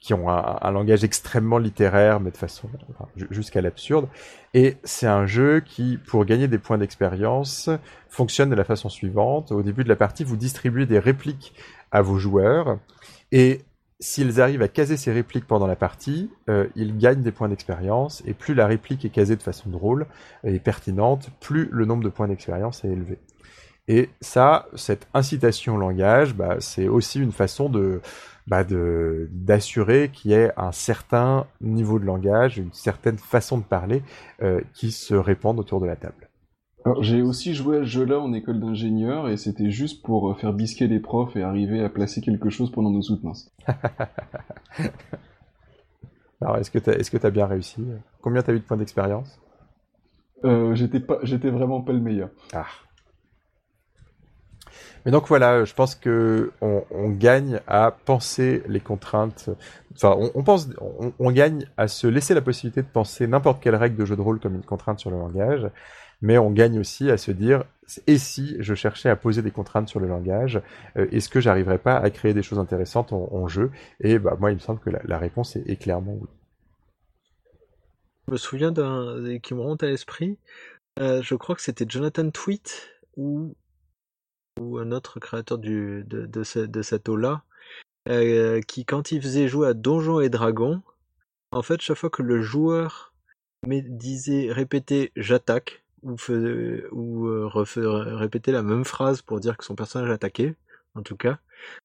qui, 0.00 0.14
ont 0.14 0.28
un, 0.28 0.70
langage 0.70 1.04
extrêmement 1.04 1.58
littéraire, 1.58 2.20
mais 2.20 2.30
de 2.30 2.36
façon 2.36 2.68
jusqu'à 3.30 3.60
l'absurde. 3.60 4.08
Et 4.54 4.76
c'est 4.84 5.06
un 5.06 5.26
jeu 5.26 5.60
qui, 5.60 5.98
pour 6.06 6.24
gagner 6.24 6.48
des 6.48 6.58
points 6.58 6.78
d'expérience, 6.78 7.70
fonctionne 8.08 8.50
de 8.50 8.54
la 8.54 8.64
façon 8.64 8.88
suivante. 8.88 9.52
Au 9.52 9.62
début 9.62 9.84
de 9.84 9.88
la 9.88 9.96
partie, 9.96 10.24
vous 10.24 10.36
distribuez 10.36 10.86
des 10.86 10.98
répliques 10.98 11.54
à 11.90 12.02
vos 12.02 12.18
joueurs, 12.18 12.78
et 13.32 13.62
s'ils 13.98 14.40
arrivent 14.40 14.62
à 14.62 14.68
caser 14.68 14.96
ces 14.96 15.12
répliques 15.12 15.46
pendant 15.46 15.66
la 15.66 15.76
partie, 15.76 16.30
euh, 16.50 16.66
ils 16.76 16.98
gagnent 16.98 17.22
des 17.22 17.32
points 17.32 17.48
d'expérience, 17.48 18.22
et 18.26 18.34
plus 18.34 18.54
la 18.54 18.66
réplique 18.66 19.04
est 19.04 19.10
casée 19.10 19.36
de 19.36 19.42
façon 19.42 19.70
drôle 19.70 20.06
et 20.44 20.58
pertinente, 20.58 21.30
plus 21.40 21.68
le 21.72 21.86
nombre 21.86 22.04
de 22.04 22.10
points 22.10 22.28
d'expérience 22.28 22.84
est 22.84 22.88
élevé. 22.88 23.18
Et 23.88 24.10
ça, 24.20 24.66
cette 24.74 25.06
incitation 25.14 25.76
au 25.76 25.78
langage, 25.78 26.34
bah, 26.34 26.56
c'est 26.58 26.88
aussi 26.88 27.20
une 27.20 27.30
façon 27.30 27.68
de, 27.68 28.00
bah 28.46 28.64
d'assurer 28.64 30.10
qu'il 30.12 30.30
y 30.30 30.34
ait 30.34 30.52
un 30.56 30.72
certain 30.72 31.46
niveau 31.60 31.98
de 31.98 32.04
langage, 32.04 32.58
une 32.58 32.72
certaine 32.72 33.18
façon 33.18 33.58
de 33.58 33.64
parler 33.64 34.02
euh, 34.42 34.60
qui 34.74 34.92
se 34.92 35.14
répandent 35.14 35.58
autour 35.58 35.80
de 35.80 35.86
la 35.86 35.96
table. 35.96 36.28
Alors 36.84 37.02
j'ai 37.02 37.22
aussi 37.22 37.54
joué 37.54 37.78
à 37.78 37.80
ce 37.80 37.86
jeu-là 37.86 38.20
en 38.20 38.32
école 38.32 38.60
d'ingénieur 38.60 39.28
et 39.28 39.36
c'était 39.36 39.70
juste 39.70 40.04
pour 40.04 40.30
euh, 40.30 40.34
faire 40.34 40.52
bisquer 40.52 40.86
les 40.86 41.00
profs 41.00 41.34
et 41.34 41.42
arriver 41.42 41.82
à 41.82 41.88
placer 41.88 42.20
quelque 42.20 42.48
chose 42.48 42.70
pendant 42.70 42.90
nos 42.90 43.02
soutenances. 43.02 43.50
Alors 46.40 46.58
est-ce 46.58 46.70
que 46.70 46.78
tu 46.78 46.90
est-ce 46.90 47.10
que 47.10 47.26
as 47.26 47.30
bien 47.30 47.46
réussi? 47.46 47.84
Combien 48.20 48.42
t'as 48.42 48.52
eu 48.52 48.60
de 48.60 48.64
points 48.64 48.76
d'expérience? 48.76 49.40
Euh, 50.44 50.76
j'étais 50.76 51.50
vraiment 51.50 51.80
pas 51.80 51.92
le 51.92 52.00
meilleur. 52.00 52.28
Ah. 52.52 52.66
Mais 55.06 55.12
donc 55.12 55.28
voilà, 55.28 55.64
je 55.64 55.72
pense 55.72 55.94
que 55.94 56.50
on, 56.60 56.82
gagne 57.10 57.60
à 57.68 57.92
penser 57.92 58.64
les 58.66 58.80
contraintes. 58.80 59.50
Enfin, 59.94 60.16
on, 60.34 60.42
pense, 60.42 60.68
on, 61.20 61.30
gagne 61.30 61.68
à 61.76 61.86
se 61.86 62.08
laisser 62.08 62.34
la 62.34 62.40
possibilité 62.40 62.82
de 62.82 62.88
penser 62.88 63.28
n'importe 63.28 63.62
quelle 63.62 63.76
règle 63.76 63.96
de 63.96 64.04
jeu 64.04 64.16
de 64.16 64.20
rôle 64.20 64.40
comme 64.40 64.56
une 64.56 64.64
contrainte 64.64 64.98
sur 64.98 65.10
le 65.10 65.16
langage, 65.16 65.70
mais 66.22 66.38
on 66.38 66.50
gagne 66.50 66.80
aussi 66.80 67.08
à 67.08 67.18
se 67.18 67.30
dire 67.30 67.62
et 68.08 68.18
si 68.18 68.56
je 68.58 68.74
cherchais 68.74 69.08
à 69.08 69.14
poser 69.14 69.42
des 69.42 69.52
contraintes 69.52 69.88
sur 69.88 70.00
le 70.00 70.08
langage, 70.08 70.60
euh, 70.96 71.06
est-ce 71.12 71.28
que 71.28 71.40
j'arriverais 71.40 71.78
pas 71.78 71.96
à 71.96 72.10
créer 72.10 72.34
des 72.34 72.42
choses 72.42 72.58
intéressantes 72.58 73.12
en, 73.12 73.46
jeu? 73.46 73.70
Et 74.00 74.18
bah 74.18 74.36
moi, 74.40 74.50
il 74.50 74.54
me 74.54 74.60
semble 74.60 74.80
que 74.80 74.90
la, 74.90 75.18
réponse 75.18 75.54
est, 75.54 75.80
clairement 75.80 76.18
oui. 76.20 76.28
Je 78.26 78.32
me 78.32 78.36
souviens 78.36 78.72
d'un 78.72 79.38
qui 79.40 79.54
me 79.54 79.60
remonte 79.60 79.84
à 79.84 79.86
l'esprit. 79.86 80.36
Euh, 80.98 81.22
je 81.22 81.36
crois 81.36 81.54
que 81.54 81.62
c'était 81.62 81.86
Jonathan 81.88 82.28
Tweet 82.28 82.90
ou 83.16 83.54
ou 84.60 84.78
un 84.78 84.92
autre 84.92 85.20
créateur 85.20 85.58
du, 85.58 86.04
de, 86.06 86.26
de, 86.26 86.42
ce, 86.42 86.60
de 86.60 86.82
cette 86.82 87.08
eau-là, 87.08 87.42
euh, 88.08 88.60
qui 88.62 88.84
quand 88.84 89.12
il 89.12 89.20
faisait 89.20 89.48
jouer 89.48 89.68
à 89.68 89.74
Donjons 89.74 90.20
et 90.20 90.28
Dragons, 90.28 90.82
en 91.52 91.62
fait, 91.62 91.80
chaque 91.80 91.96
fois 91.96 92.10
que 92.10 92.22
le 92.22 92.42
joueur 92.42 93.12
disait, 93.66 94.52
répétait 94.52 95.12
j'attaque, 95.16 95.84
ou, 96.02 96.16
faisait, 96.16 96.84
ou 96.92 97.26
euh, 97.26 97.48
répétait 97.52 98.52
la 98.52 98.62
même 98.62 98.84
phrase 98.84 99.22
pour 99.22 99.40
dire 99.40 99.56
que 99.56 99.64
son 99.64 99.74
personnage 99.74 100.10
attaquait, 100.10 100.54
en 100.94 101.02
tout 101.02 101.16
cas, 101.16 101.38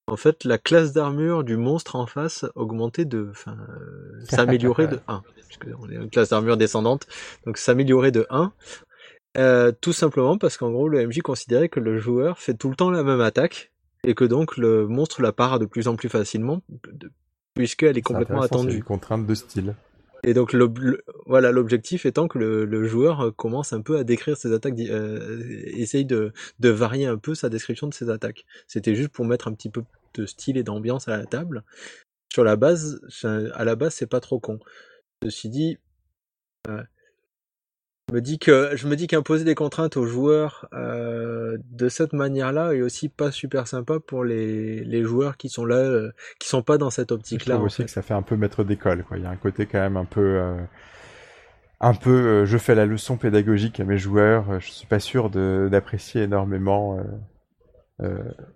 en 0.07 0.15
fait, 0.15 0.43
la 0.43 0.57
classe 0.57 0.93
d'armure 0.93 1.43
du 1.43 1.57
monstre 1.57 1.95
en 1.95 2.06
face 2.06 2.45
augmentait 2.56 3.06
de, 3.06 3.30
enfin, 3.31 3.57
euh, 3.69 4.23
s'améliorait 4.26 4.88
de 4.88 4.99
1. 5.07 5.23
Parce 5.23 5.91
est 5.91 5.95
une 5.95 6.10
classe 6.10 6.30
d'armure 6.30 6.57
descendante, 6.57 7.07
donc 7.45 7.57
s'améliorait 7.57 8.11
de 8.11 8.27
1 8.30 8.53
euh, 9.38 9.72
tout 9.80 9.94
simplement 9.94 10.38
parce 10.38 10.58
qu'en 10.58 10.72
gros, 10.72 10.88
le 10.88 11.08
MJ 11.08 11.20
considérait 11.20 11.70
que 11.70 11.80
le 11.80 11.98
joueur 11.98 12.40
fait 12.40 12.53
tout 12.53 12.70
le 12.70 12.76
temps 12.76 12.91
la 12.91 13.03
même 13.03 13.22
attaque 13.22 13.72
et 14.06 14.16
que 14.16 14.26
donc 14.26 14.58
le 14.58 14.88
monstre 14.88 15.22
la 15.22 15.32
part 15.32 15.60
de 15.60 15.66
plus 15.66 15.88
en 15.88 15.95
plus 15.95 16.10
facilement 16.10 16.62
puisqu'elle 17.53 17.98
est 17.98 18.02
complètement 18.02 18.41
attendue. 18.41 18.72
C'est 18.72 18.78
une 18.78 18.84
contrainte 18.84 19.26
de 19.26 19.36
style. 19.36 19.76
Et 20.24 20.34
donc 20.36 20.56
voilà 21.26 21.52
l'objectif 21.52 22.06
étant 22.06 22.28
que 22.28 22.38
le, 22.38 22.86
joueur 22.86 23.36
commence 23.36 23.74
un 23.74 23.82
peu 23.82 23.98
à 23.98 24.03
décrire 24.03 24.38
ses 24.38 24.53
attaques, 24.53 24.80
euh, 24.80 25.41
essaye 25.66 26.06
de, 26.06 26.32
de 26.60 26.70
varier 26.70 27.08
un 27.08 27.18
peu 27.18 27.34
sa 27.34 27.49
description 27.49 27.88
de 27.88 27.94
ses 27.94 28.10
attaques. 28.10 28.45
C'était 28.68 28.94
juste 28.94 29.10
pour 29.10 29.26
mettre 29.26 29.48
un 29.48 29.53
petit 29.53 29.70
peu 29.70 29.84
de 30.14 30.26
style 30.26 30.58
et 30.58 30.64
d'ambiance 30.64 31.08
à 31.08 31.18
la 31.18 31.26
table. 31.26 31.64
Sur 32.32 32.44
la 32.44 32.56
base, 32.56 33.02
à 33.24 33.66
la 33.66 33.76
base 33.76 33.95
c'est 33.95 34.08
pas 34.08 34.20
trop 34.20 34.40
con. 34.40 34.60
Ceci 35.24 35.49
dit, 35.49 35.78
euh, 36.68 36.84
me 38.12 38.22
dis 38.22 38.40
que 38.40 38.72
je 38.76 38.88
me 38.88 38.96
dis 38.96 39.08
qu'imposer 39.08 39.44
des 39.44 39.56
contraintes 39.56 39.98
aux 39.98 40.06
joueurs 40.06 40.68
euh, 40.74 41.58
de 41.72 41.90
cette 41.90 42.14
manière-là 42.14 42.74
est 42.74 42.82
aussi 42.82 43.10
pas 43.10 43.32
super 43.32 43.68
sympa 43.68 44.00
pour 44.00 44.24
les, 44.24 44.84
les 44.84 45.04
joueurs 45.04 45.38
qui 45.38 45.50
sont 45.50 45.66
là, 45.66 45.78
euh, 45.78 46.12
qui 46.40 46.48
sont 46.48 46.62
pas 46.62 46.78
dans 46.78 46.90
cette 46.90 47.12
optique-là. 47.12 47.56
Je 47.56 47.58
trouve 47.58 47.66
aussi 47.66 47.86
que 47.86 47.92
ça 47.92 48.02
fait 48.02 48.14
un 48.14 48.22
peu 48.22 48.36
maître 48.36 48.64
d'école. 48.64 49.06
Il 49.16 49.24
y 49.24 49.26
a 49.26 49.30
un 49.30 49.36
côté 49.36 49.66
quand 49.66 49.80
même 49.80 49.98
un 49.98 50.06
peu, 50.06 50.22
euh, 50.22 50.58
un 51.80 51.94
peu, 51.94 52.46
je 52.46 52.58
fais 52.58 52.76
la 52.76 52.86
leçon 52.86 53.18
pédagogique 53.18 53.80
à 53.80 53.86
mes 53.86 53.98
joueurs. 53.98 54.60
Je 54.60 54.70
suis 54.72 54.88
pas 54.88 55.00
sûr 55.00 55.30
d'apprécier 55.30 56.24
énormément 56.24 57.00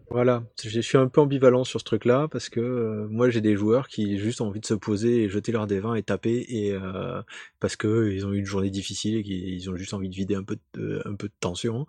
voilà, 0.09 0.43
je 0.63 0.79
suis 0.79 0.97
un 0.97 1.07
peu 1.07 1.21
ambivalent 1.21 1.63
sur 1.63 1.79
ce 1.79 1.85
truc-là 1.85 2.27
parce 2.31 2.49
que 2.49 2.59
euh, 2.59 3.07
moi 3.09 3.29
j'ai 3.29 3.41
des 3.41 3.55
joueurs 3.55 3.87
qui 3.87 4.17
juste 4.17 4.41
ont 4.41 4.47
envie 4.47 4.59
de 4.59 4.65
se 4.65 4.73
poser 4.73 5.23
et 5.23 5.29
jeter 5.29 5.51
leur 5.51 5.67
des 5.67 5.79
vins 5.79 5.93
et 5.93 6.03
taper 6.03 6.45
et 6.47 6.73
euh, 6.73 7.21
parce 7.59 7.75
que 7.75 8.09
ils 8.11 8.25
ont 8.25 8.33
eu 8.33 8.39
une 8.39 8.45
journée 8.45 8.71
difficile 8.71 9.17
et 9.17 9.23
qu'ils 9.23 9.69
ont 9.69 9.75
juste 9.75 9.93
envie 9.93 10.09
de 10.09 10.15
vider 10.15 10.35
un 10.35 10.43
peu 10.43 10.57
de, 10.73 11.01
un 11.05 11.15
peu 11.15 11.27
de 11.27 11.33
tension. 11.39 11.85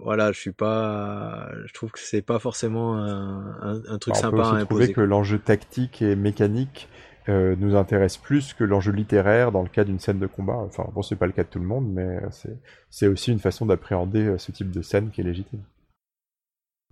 voilà, 0.00 0.32
je 0.32 0.38
suis 0.38 0.52
pas, 0.52 1.50
je 1.66 1.72
trouve 1.72 1.90
que 1.90 1.98
c'est 1.98 2.22
pas 2.22 2.38
forcément 2.38 2.96
un, 2.96 3.82
un, 3.88 3.98
truc 3.98 4.16
sympa 4.16 4.42
à 4.42 4.54
imposer. 4.54 4.92
que 4.92 5.00
l'enjeu 5.00 5.38
tactique 5.38 6.02
et 6.02 6.14
mécanique 6.14 6.88
nous 7.28 7.76
intéresse 7.76 8.16
plus 8.16 8.54
que 8.54 8.64
l'enjeu 8.64 8.92
littéraire 8.92 9.52
dans 9.52 9.62
le 9.62 9.68
cas 9.68 9.84
d'une 9.84 10.00
scène 10.00 10.18
de 10.18 10.26
combat. 10.26 10.56
Enfin, 10.56 10.88
bon, 10.94 11.02
c'est 11.02 11.16
pas 11.16 11.26
le 11.26 11.32
cas 11.32 11.44
de 11.44 11.48
tout 11.48 11.60
le 11.60 11.66
monde, 11.66 11.88
mais 11.92 12.18
c'est 12.90 13.06
aussi 13.06 13.30
une 13.30 13.38
façon 13.38 13.66
d'appréhender 13.66 14.34
ce 14.38 14.52
type 14.52 14.70
de 14.70 14.82
scène 14.82 15.10
qui 15.10 15.20
est 15.20 15.24
légitime. 15.24 15.62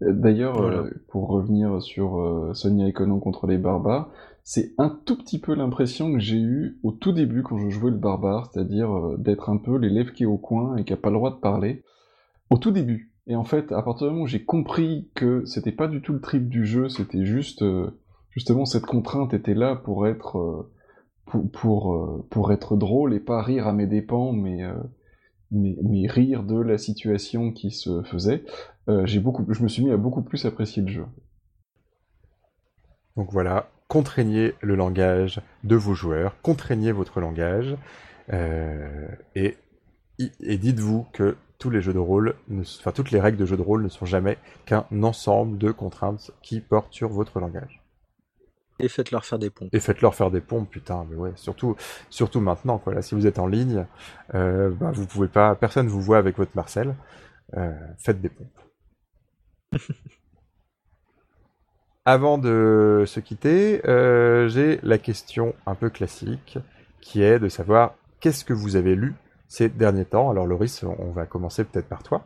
D'ailleurs, 0.00 0.60
euh, 0.62 0.90
pour 1.08 1.28
revenir 1.28 1.82
sur 1.82 2.20
euh, 2.20 2.54
Sonia 2.54 2.88
Econon 2.88 3.18
contre 3.18 3.48
les 3.48 3.58
barbares, 3.58 4.10
c'est 4.44 4.72
un 4.78 4.96
tout 5.04 5.18
petit 5.18 5.40
peu 5.40 5.54
l'impression 5.54 6.12
que 6.12 6.20
j'ai 6.20 6.38
eue 6.38 6.78
au 6.84 6.92
tout 6.92 7.12
début 7.12 7.42
quand 7.42 7.58
je 7.58 7.68
jouais 7.68 7.90
le 7.90 7.96
barbare, 7.96 8.48
c'est-à-dire 8.52 8.96
euh, 8.96 9.16
d'être 9.18 9.50
un 9.50 9.56
peu 9.56 9.76
l'élève 9.76 10.12
qui 10.12 10.22
est 10.22 10.26
au 10.26 10.38
coin 10.38 10.76
et 10.76 10.84
qui 10.84 10.92
a 10.92 10.96
pas 10.96 11.10
le 11.10 11.16
droit 11.16 11.30
de 11.30 11.40
parler. 11.40 11.82
Au 12.50 12.58
tout 12.58 12.70
début. 12.70 13.12
Et 13.26 13.34
en 13.34 13.44
fait, 13.44 13.72
à 13.72 13.82
partir 13.82 14.06
du 14.06 14.12
moment 14.12 14.24
où 14.24 14.28
j'ai 14.28 14.44
compris 14.44 15.10
que 15.14 15.44
c'était 15.44 15.72
pas 15.72 15.88
du 15.88 16.00
tout 16.00 16.12
le 16.12 16.20
trip 16.20 16.48
du 16.48 16.64
jeu, 16.64 16.88
c'était 16.88 17.26
juste 17.26 17.62
justement 18.30 18.64
cette 18.64 18.86
contrainte 18.86 19.34
était 19.34 19.52
là 19.52 19.76
pour 19.76 20.06
être 20.06 20.70
pour, 21.26 21.50
pour, 21.50 22.24
pour 22.30 22.52
être 22.52 22.76
drôle 22.78 23.12
et 23.12 23.20
pas 23.20 23.42
rire 23.42 23.66
à 23.66 23.74
mes 23.74 23.86
dépens, 23.86 24.32
mais 24.32 24.62
mais, 25.50 26.06
rire 26.06 26.42
de 26.42 26.60
la 26.60 26.78
situation 26.78 27.52
qui 27.52 27.70
se 27.70 28.02
faisait, 28.02 28.44
euh, 28.88 29.06
j'ai 29.06 29.20
beaucoup, 29.20 29.46
je 29.48 29.62
me 29.62 29.68
suis 29.68 29.84
mis 29.84 29.90
à 29.90 29.96
beaucoup 29.96 30.22
plus 30.22 30.44
apprécier 30.46 30.82
le 30.82 30.88
jeu. 30.88 31.06
Donc 33.16 33.32
voilà, 33.32 33.68
contraignez 33.88 34.54
le 34.60 34.76
langage 34.76 35.40
de 35.64 35.76
vos 35.76 35.94
joueurs, 35.94 36.40
contraignez 36.42 36.92
votre 36.92 37.20
langage, 37.20 37.76
euh, 38.32 39.08
et, 39.34 39.56
et 40.18 40.58
dites-vous 40.58 41.06
que 41.12 41.36
tous 41.58 41.70
les 41.70 41.80
jeux 41.80 41.92
de 41.92 41.98
rôle, 41.98 42.36
enfin 42.52 42.92
toutes 42.92 43.10
les 43.10 43.20
règles 43.20 43.36
de 43.36 43.46
jeux 43.46 43.56
de 43.56 43.62
rôle 43.62 43.82
ne 43.82 43.88
sont 43.88 44.06
jamais 44.06 44.38
qu'un 44.66 44.86
ensemble 45.02 45.58
de 45.58 45.72
contraintes 45.72 46.30
qui 46.42 46.60
portent 46.60 46.92
sur 46.92 47.08
votre 47.08 47.40
langage. 47.40 47.82
Et 48.80 48.88
faites-leur 48.88 49.24
faire 49.24 49.40
des 49.40 49.50
pompes. 49.50 49.74
Et 49.74 49.80
faites-leur 49.80 50.14
faire 50.14 50.30
des 50.30 50.40
pompes, 50.40 50.70
putain, 50.70 51.04
mais 51.10 51.16
ouais, 51.16 51.32
surtout, 51.34 51.74
surtout 52.10 52.40
maintenant, 52.40 52.78
quoi. 52.78 52.94
Là, 52.94 53.02
si 53.02 53.16
vous 53.16 53.26
êtes 53.26 53.40
en 53.40 53.48
ligne, 53.48 53.86
euh, 54.34 54.70
bah, 54.70 54.92
vous 54.92 55.04
pouvez 55.04 55.26
pas, 55.26 55.56
personne 55.56 55.88
vous 55.88 56.00
voit 56.00 56.18
avec 56.18 56.38
votre 56.38 56.52
Marcel. 56.54 56.94
Euh, 57.56 57.72
faites 57.98 58.20
des 58.20 58.28
pompes. 58.28 58.46
Avant 62.04 62.38
de 62.38 63.04
se 63.06 63.20
quitter, 63.20 63.86
euh, 63.86 64.48
j'ai 64.48 64.80
la 64.82 64.98
question 64.98 65.54
un 65.66 65.74
peu 65.74 65.90
classique, 65.90 66.58
qui 67.00 67.22
est 67.22 67.38
de 67.38 67.48
savoir 67.48 67.94
qu'est-ce 68.20 68.44
que 68.44 68.54
vous 68.54 68.76
avez 68.76 68.94
lu 68.94 69.14
ces 69.46 69.68
derniers 69.68 70.06
temps? 70.06 70.30
Alors, 70.30 70.46
Loris, 70.46 70.82
on 70.84 71.10
va 71.10 71.26
commencer 71.26 71.64
peut-être 71.64 71.88
par 71.88 72.02
toi. 72.02 72.24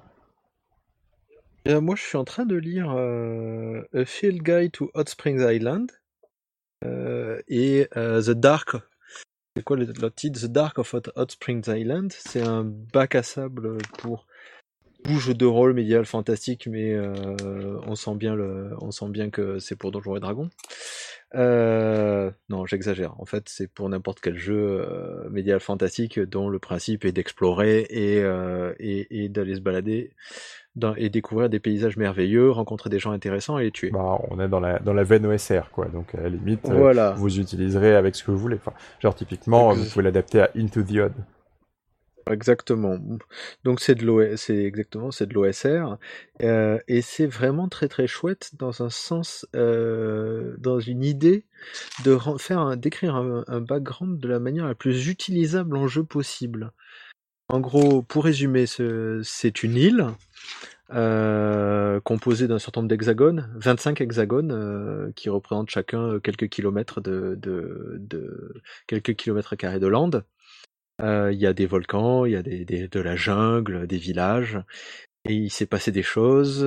moi, 1.67 1.97
je 1.97 2.03
suis 2.03 2.17
en 2.17 2.25
train 2.25 2.47
de 2.47 2.57
lire 2.57 2.91
A 2.91 4.05
Field 4.05 4.43
Guide 4.43 4.73
to 4.73 4.91
Hot 4.95 5.07
Springs 5.07 5.41
Island 5.41 5.91
euh, 6.85 7.41
et 7.49 7.89
euh, 7.97 8.23
The 8.23 8.31
Dark. 8.31 8.77
C'est 9.57 9.63
quoi 9.63 9.77
le, 9.77 9.87
titre? 10.11 10.41
The 10.41 10.47
Dark 10.51 10.79
of 10.79 10.95
Hot 10.95 11.29
Springs 11.29 11.65
Island? 11.69 12.13
C'est 12.13 12.43
un 12.43 12.65
bac 12.65 13.15
à 13.15 13.23
sable 13.23 13.79
pour 13.99 14.27
bouge 15.05 15.37
de 15.37 15.47
rôle 15.47 15.75
médiéval 15.75 16.05
fantastique, 16.05 16.69
mais 16.71 16.93
euh, 16.93 17.79
on 17.87 17.95
sent 17.95 18.15
bien 18.15 18.35
le, 18.35 18.71
on 18.81 18.91
sent 18.91 19.09
bien 19.09 19.31
que 19.31 19.59
c'est 19.59 19.77
pour 19.77 19.93
Donjons 19.93 20.17
et 20.17 20.21
Dragons. 20.21 20.51
non, 21.35 22.67
j'exagère. 22.67 23.15
En 23.21 23.25
fait, 23.25 23.45
c'est 23.49 23.69
pour 23.69 23.89
n'importe 23.89 24.21
quel 24.21 24.39
jeu 24.39 24.87
médiéval 25.31 25.61
fantastique 25.61 26.21
dont 26.21 26.49
le 26.49 26.59
principe 26.59 27.05
est 27.05 27.13
d'explorer 27.13 27.87
et, 27.91 28.23
et, 28.79 29.25
et 29.25 29.29
d'aller 29.29 29.57
se 29.57 29.61
balader 29.61 30.13
et 30.97 31.11
découvrir 31.11 31.49
des 31.49 31.61
paysages 31.61 31.97
merveilleux, 31.97 32.51
rencontrer 32.51 32.91
des 32.91 32.99
gens 32.99 33.13
intéressants 33.13 33.59
et 33.59 33.65
les 33.65 33.71
tuer. 33.71 33.91
Bah, 33.91 34.19
on 34.31 34.41
est 34.41 34.49
dans 34.49 34.61
la, 34.61 34.79
dans 34.79 34.95
la 34.95 35.05
veine 35.05 35.27
OSR, 35.27 35.71
quoi. 35.71 35.87
Donc, 35.87 36.15
à 36.15 36.23
la 36.23 36.29
limite, 36.29 36.69
euh, 36.69 37.13
vous 37.17 37.39
utiliserez 37.39 37.95
avec 37.95 38.15
ce 38.15 38.25
que 38.25 38.31
vous 38.31 38.39
voulez. 38.39 38.57
Enfin, 38.57 38.73
genre, 39.01 39.15
typiquement, 39.15 39.73
vous 39.73 39.85
pouvez 39.85 40.05
l'adapter 40.05 40.41
à 40.41 40.51
Into 40.57 40.83
the 40.83 40.97
Odd. 40.97 41.13
Exactement. 42.31 42.99
Donc 43.65 43.81
c'est 43.81 43.95
de 43.95 44.37
c'est 44.37 44.65
exactement 44.65 45.11
c'est 45.11 45.27
de 45.27 45.35
l'OSR 45.35 45.99
euh, 46.43 46.79
et 46.87 47.03
c'est 47.03 47.27
vraiment 47.27 47.69
très 47.69 47.89
très 47.89 48.07
chouette 48.07 48.53
dans 48.59 48.83
un 48.83 48.91
sens, 48.91 49.47
euh, 49.57 50.55
dans 50.59 50.79
une 50.79 51.03
idée 51.05 51.45
de 52.05 52.17
faire 52.39 52.77
d'écrire 52.77 53.17
un, 53.17 53.45
un, 53.49 53.61
background 53.61 54.19
de 54.19 54.29
la 54.29 54.39
manière 54.39 54.67
la 54.67 54.75
plus 54.75 55.09
utilisable 55.09 55.77
en 55.77 55.89
jeu 55.89 56.05
possible. 56.05 56.73
En 57.49 57.61
gros, 57.61 58.03
pour 58.03 58.25
résumer, 58.25 58.67
c'est 58.67 59.63
une 59.63 59.77
île 59.77 60.07
euh, 60.95 62.01
composée 62.01 62.49
d'un 62.49 62.59
certain 62.59 62.81
nombre 62.81 62.89
d'hexagones, 62.89 63.51
25 63.57 64.01
hexagones 64.01 65.13
qui 65.17 65.29
représentent 65.29 65.71
chacun 65.71 66.19
quelques 66.21 66.49
kilomètres 66.49 67.01
de, 67.01 67.39
quelques 68.87 69.15
kilomètres 69.17 69.57
carrés 69.57 69.81
de 69.81 69.87
lande. 69.87 70.25
Euh, 71.01 71.33
il 71.33 71.39
y 71.41 71.47
a 71.47 71.53
des 71.53 71.67
volcans, 71.67 72.25
il 72.25 72.33
y 72.33 72.37
a 72.37 72.43
de 72.43 73.01
la 73.01 73.17
jungle, 73.17 73.87
des 73.87 73.99
villages, 73.99 74.61
et 75.25 75.35
il 75.35 75.51
s'est 75.51 75.67
passé 75.67 75.93
des 75.93 76.03
choses, 76.03 76.61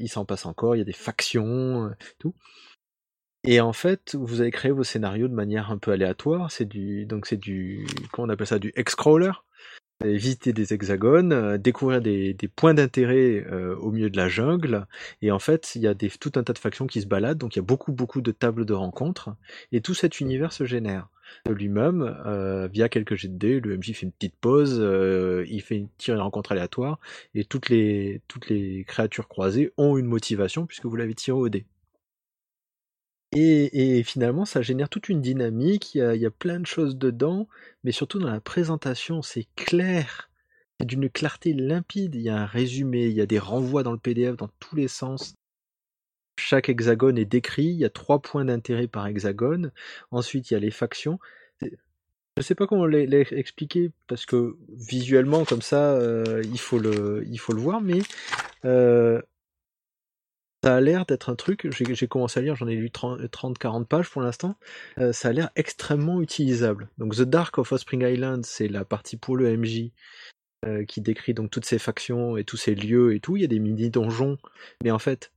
il 0.00 0.08
s'en 0.08 0.24
passe 0.24 0.46
encore, 0.46 0.76
il 0.76 0.78
y 0.78 0.82
a 0.82 0.84
des 0.84 0.92
factions, 0.92 1.90
tout. 2.18 2.34
Et 3.44 3.60
en 3.60 3.72
fait, 3.72 4.14
vous 4.16 4.42
avez 4.42 4.50
créé 4.50 4.70
vos 4.70 4.84
scénarios 4.84 5.28
de 5.28 5.34
manière 5.34 5.70
un 5.70 5.78
peu 5.78 5.92
aléatoire. 5.92 6.50
C'est 6.50 6.66
du, 6.66 7.06
donc 7.06 7.26
c'est 7.26 7.38
du, 7.38 7.86
comment 8.12 8.28
appelle 8.28 8.46
ça, 8.46 8.58
du 8.58 8.72
visiter 10.04 10.52
des 10.52 10.72
hexagones, 10.72 11.32
euh, 11.32 11.58
découvrir 11.58 12.00
des, 12.00 12.34
points 12.54 12.74
d'intérêt 12.74 13.44
euh, 13.50 13.76
au 13.76 13.90
milieu 13.90 14.10
de 14.10 14.16
la 14.16 14.28
jungle, 14.28 14.86
et 15.22 15.30
en 15.30 15.38
fait 15.38 15.74
il 15.74 15.82
y 15.82 15.86
a 15.86 15.94
tout 15.94 16.32
un 16.36 16.42
tas 16.42 16.52
de 16.52 16.58
factions 16.58 16.86
qui 16.86 17.00
se 17.00 17.06
baladent, 17.06 17.38
donc 17.38 17.56
il 17.56 17.58
y 17.58 17.60
a 17.60 17.64
beaucoup 17.64 17.92
beaucoup 17.92 18.20
de 18.20 18.32
tables 18.32 18.64
de 18.64 18.74
rencontres, 18.74 19.30
et 19.72 19.80
tout 19.80 19.94
cet 19.94 20.20
univers 20.20 20.52
se 20.52 20.64
génère 20.64 21.08
lui-même 21.48 22.02
euh, 22.26 22.68
via 22.68 22.88
quelques 22.88 23.14
jets 23.14 23.28
de 23.28 23.36
dés. 23.36 23.60
Le 23.60 23.76
MJ 23.76 23.92
fait 23.92 24.06
une 24.06 24.12
petite 24.12 24.36
pause, 24.36 24.78
il 25.48 25.60
fait 25.62 25.76
une, 25.76 25.88
tire 25.98 26.14
une 26.14 26.20
rencontre 26.20 26.52
aléatoire, 26.52 26.98
et 27.34 27.44
toutes 27.44 27.68
les, 27.68 28.22
toutes 28.28 28.48
les 28.48 28.84
créatures 28.84 29.28
croisées 29.28 29.72
ont 29.76 29.96
une 29.96 30.06
motivation 30.06 30.66
puisque 30.66 30.86
vous 30.86 30.96
l'avez 30.96 31.14
tiré 31.14 31.36
au 31.36 31.48
dé. 31.48 31.66
Et, 33.32 34.02
finalement, 34.02 34.44
ça 34.44 34.60
génère 34.60 34.88
toute 34.88 35.08
une 35.08 35.20
dynamique, 35.20 35.94
il 35.94 35.98
y, 36.16 36.26
a, 36.26 36.30
plein 36.32 36.58
de 36.58 36.66
choses 36.66 36.96
dedans, 36.96 37.46
mais 37.84 37.92
surtout 37.92 38.18
dans 38.18 38.30
la 38.30 38.40
présentation, 38.40 39.22
c'est 39.22 39.46
clair, 39.54 40.30
c'est 40.80 40.86
d'une 40.86 41.08
clarté 41.08 41.52
limpide, 41.52 42.16
il 42.16 42.22
y 42.22 42.28
a 42.28 42.42
un 42.42 42.46
résumé, 42.46 43.06
il 43.06 43.12
y 43.12 43.20
a 43.20 43.26
des 43.26 43.38
renvois 43.38 43.84
dans 43.84 43.92
le 43.92 43.98
PDF 43.98 44.36
dans 44.36 44.50
tous 44.58 44.74
les 44.74 44.88
sens. 44.88 45.34
Chaque 46.40 46.68
hexagone 46.70 47.18
est 47.18 47.26
décrit, 47.26 47.66
il 47.66 47.76
y 47.76 47.84
a 47.84 47.90
trois 47.90 48.20
points 48.20 48.46
d'intérêt 48.46 48.86
par 48.86 49.06
hexagone, 49.06 49.72
ensuite 50.10 50.50
il 50.50 50.54
y 50.54 50.56
a 50.56 50.60
les 50.60 50.70
factions. 50.70 51.18
Je 51.60 51.68
ne 52.38 52.42
sais 52.42 52.54
pas 52.54 52.66
comment 52.66 52.86
l'expliquer, 52.86 53.90
parce 54.06 54.24
que 54.24 54.56
visuellement, 54.70 55.44
comme 55.44 55.60
ça, 55.60 55.92
euh, 55.92 56.42
il, 56.44 56.58
faut 56.58 56.78
le, 56.78 57.24
il 57.28 57.38
faut 57.38 57.52
le 57.52 57.60
voir, 57.60 57.82
mais 57.82 57.98
euh, 58.64 59.20
ça 60.64 60.76
a 60.76 60.80
l'air 60.80 61.04
d'être 61.04 61.28
un 61.28 61.34
truc, 61.34 61.68
j'ai 61.70 62.08
commencé 62.08 62.40
à 62.40 62.42
lire, 62.42 62.56
j'en 62.56 62.68
ai 62.68 62.74
lu 62.74 62.88
30-40 62.88 63.84
pages 63.84 64.08
pour 64.08 64.22
l'instant, 64.22 64.56
euh, 64.98 65.12
ça 65.12 65.28
a 65.28 65.32
l'air 65.32 65.50
extrêmement 65.56 66.22
utilisable. 66.22 66.88
Donc 66.96 67.16
The 67.16 67.22
Dark 67.22 67.58
of 67.58 67.76
Spring 67.76 68.02
Island, 68.02 68.46
c'est 68.46 68.68
la 68.68 68.86
partie 68.86 69.18
pour 69.18 69.36
le 69.36 69.56
MJ 69.56 69.90
qui 70.86 71.00
décrit 71.00 71.32
donc 71.32 71.50
toutes 71.50 71.64
ces 71.64 71.78
factions 71.78 72.36
et 72.36 72.44
tous 72.44 72.58
ces 72.58 72.74
lieux 72.74 73.14
et 73.14 73.20
tout. 73.20 73.34
Il 73.34 73.40
y 73.40 73.46
a 73.46 73.48
des 73.48 73.58
mini-donjons, 73.58 74.36
mais 74.84 74.90
en 74.90 74.98
fait, 74.98 75.32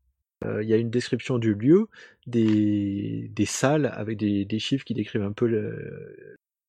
il 0.62 0.68
y 0.68 0.74
a 0.74 0.78
une 0.78 0.90
description 0.90 1.38
du 1.38 1.54
lieu, 1.54 1.88
des, 2.28 3.30
salles 3.46 3.92
avec 3.94 4.18
des, 4.18 4.60
chiffres 4.60 4.86
qui 4.86 4.94
décrivent 4.94 5.24
un 5.24 5.32
peu 5.32 5.48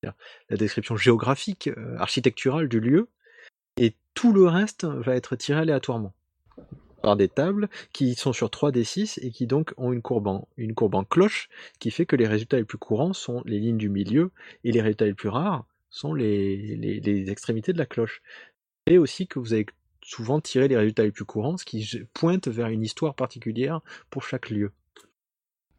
la 0.02 0.56
description 0.56 0.96
géographique, 0.96 1.70
architecturale 1.98 2.68
du 2.68 2.80
lieu, 2.80 3.08
et 3.76 3.94
tout 4.14 4.32
le 4.32 4.46
reste 4.46 4.84
va 4.84 5.14
être 5.16 5.36
tiré 5.36 5.60
aléatoirement 5.60 6.14
par 7.04 7.16
des 7.16 7.28
tables 7.28 7.68
qui 7.92 8.14
sont 8.14 8.32
sur 8.32 8.48
3d6 8.48 9.18
et 9.20 9.30
qui 9.30 9.46
donc 9.46 9.74
ont 9.76 9.92
une 9.92 10.00
courbe, 10.00 10.26
en, 10.26 10.48
une 10.56 10.74
courbe 10.74 10.94
en 10.94 11.04
cloche 11.04 11.50
qui 11.78 11.90
fait 11.90 12.06
que 12.06 12.16
les 12.16 12.26
résultats 12.26 12.56
les 12.56 12.64
plus 12.64 12.78
courants 12.78 13.12
sont 13.12 13.42
les 13.44 13.58
lignes 13.58 13.76
du 13.76 13.90
milieu 13.90 14.30
et 14.64 14.72
les 14.72 14.80
résultats 14.80 15.04
les 15.04 15.14
plus 15.14 15.28
rares 15.28 15.66
sont 15.90 16.14
les, 16.14 16.76
les, 16.76 17.30
extrémités 17.30 17.72
de 17.72 17.78
la 17.78 17.86
cloche. 17.86 18.22
Et 18.86 18.98
aussi 18.98 19.26
que 19.26 19.38
vous 19.38 19.52
avez 19.52 19.66
souvent 20.04 20.40
tiré 20.40 20.68
les 20.68 20.76
résultats 20.76 21.02
les 21.02 21.10
plus 21.10 21.24
courants, 21.24 21.56
ce 21.56 21.64
qui 21.64 22.02
pointe 22.12 22.46
vers 22.46 22.68
une 22.68 22.82
histoire 22.82 23.14
particulière 23.14 23.80
pour 24.10 24.22
chaque 24.22 24.50
lieu. 24.50 24.70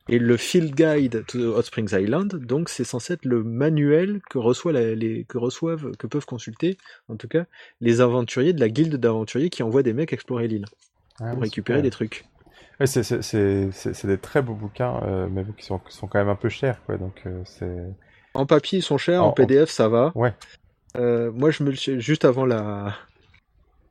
Et 0.07 0.19
le 0.19 0.37
Field 0.37 0.75
Guide 0.75 1.25
to 1.25 1.55
Hot 1.55 1.63
Springs 1.63 1.93
Island, 1.93 2.35
donc 2.35 2.69
c'est 2.69 2.83
censé 2.83 3.13
être 3.13 3.25
le 3.25 3.43
manuel 3.43 4.21
que, 4.29 4.37
reçoit 4.37 4.71
les, 4.71 5.25
que 5.25 5.37
reçoivent, 5.37 5.95
que 5.97 6.05
peuvent 6.05 6.25
consulter, 6.25 6.77
en 7.07 7.15
tout 7.15 7.27
cas, 7.27 7.45
les 7.81 8.01
aventuriers 8.01 8.53
de 8.53 8.59
la 8.59 8.69
guilde 8.69 8.95
d'aventuriers 8.97 9.49
qui 9.49 9.63
envoient 9.63 9.83
des 9.83 9.93
mecs 9.93 10.13
explorer 10.13 10.47
l'île. 10.47 10.65
Ah 11.19 11.31
pour 11.31 11.41
récupérer 11.41 11.81
des 11.81 11.91
trucs. 11.91 12.25
c'est 12.83 14.05
des 14.05 14.17
très 14.17 14.41
beaux 14.41 14.53
bouquins, 14.53 15.01
euh, 15.03 15.27
mais 15.31 15.43
qui 15.57 15.65
sont, 15.65 15.79
sont, 15.87 16.07
quand 16.07 16.19
même 16.19 16.29
un 16.29 16.35
peu 16.35 16.49
chers, 16.49 16.83
quoi. 16.85 16.97
Donc 16.97 17.21
euh, 17.25 17.41
c'est. 17.45 17.77
En 18.33 18.45
papier, 18.45 18.79
ils 18.79 18.83
sont 18.83 18.97
chers. 18.97 19.23
En, 19.23 19.31
PDF, 19.31 19.69
ça 19.69 19.87
va. 19.87 20.11
Ouais. 20.13 20.33
Euh, 20.97 21.31
moi, 21.31 21.51
je 21.51 21.63
me 21.63 21.71
juste 21.71 22.25
avant 22.25 22.45
la, 22.45 22.93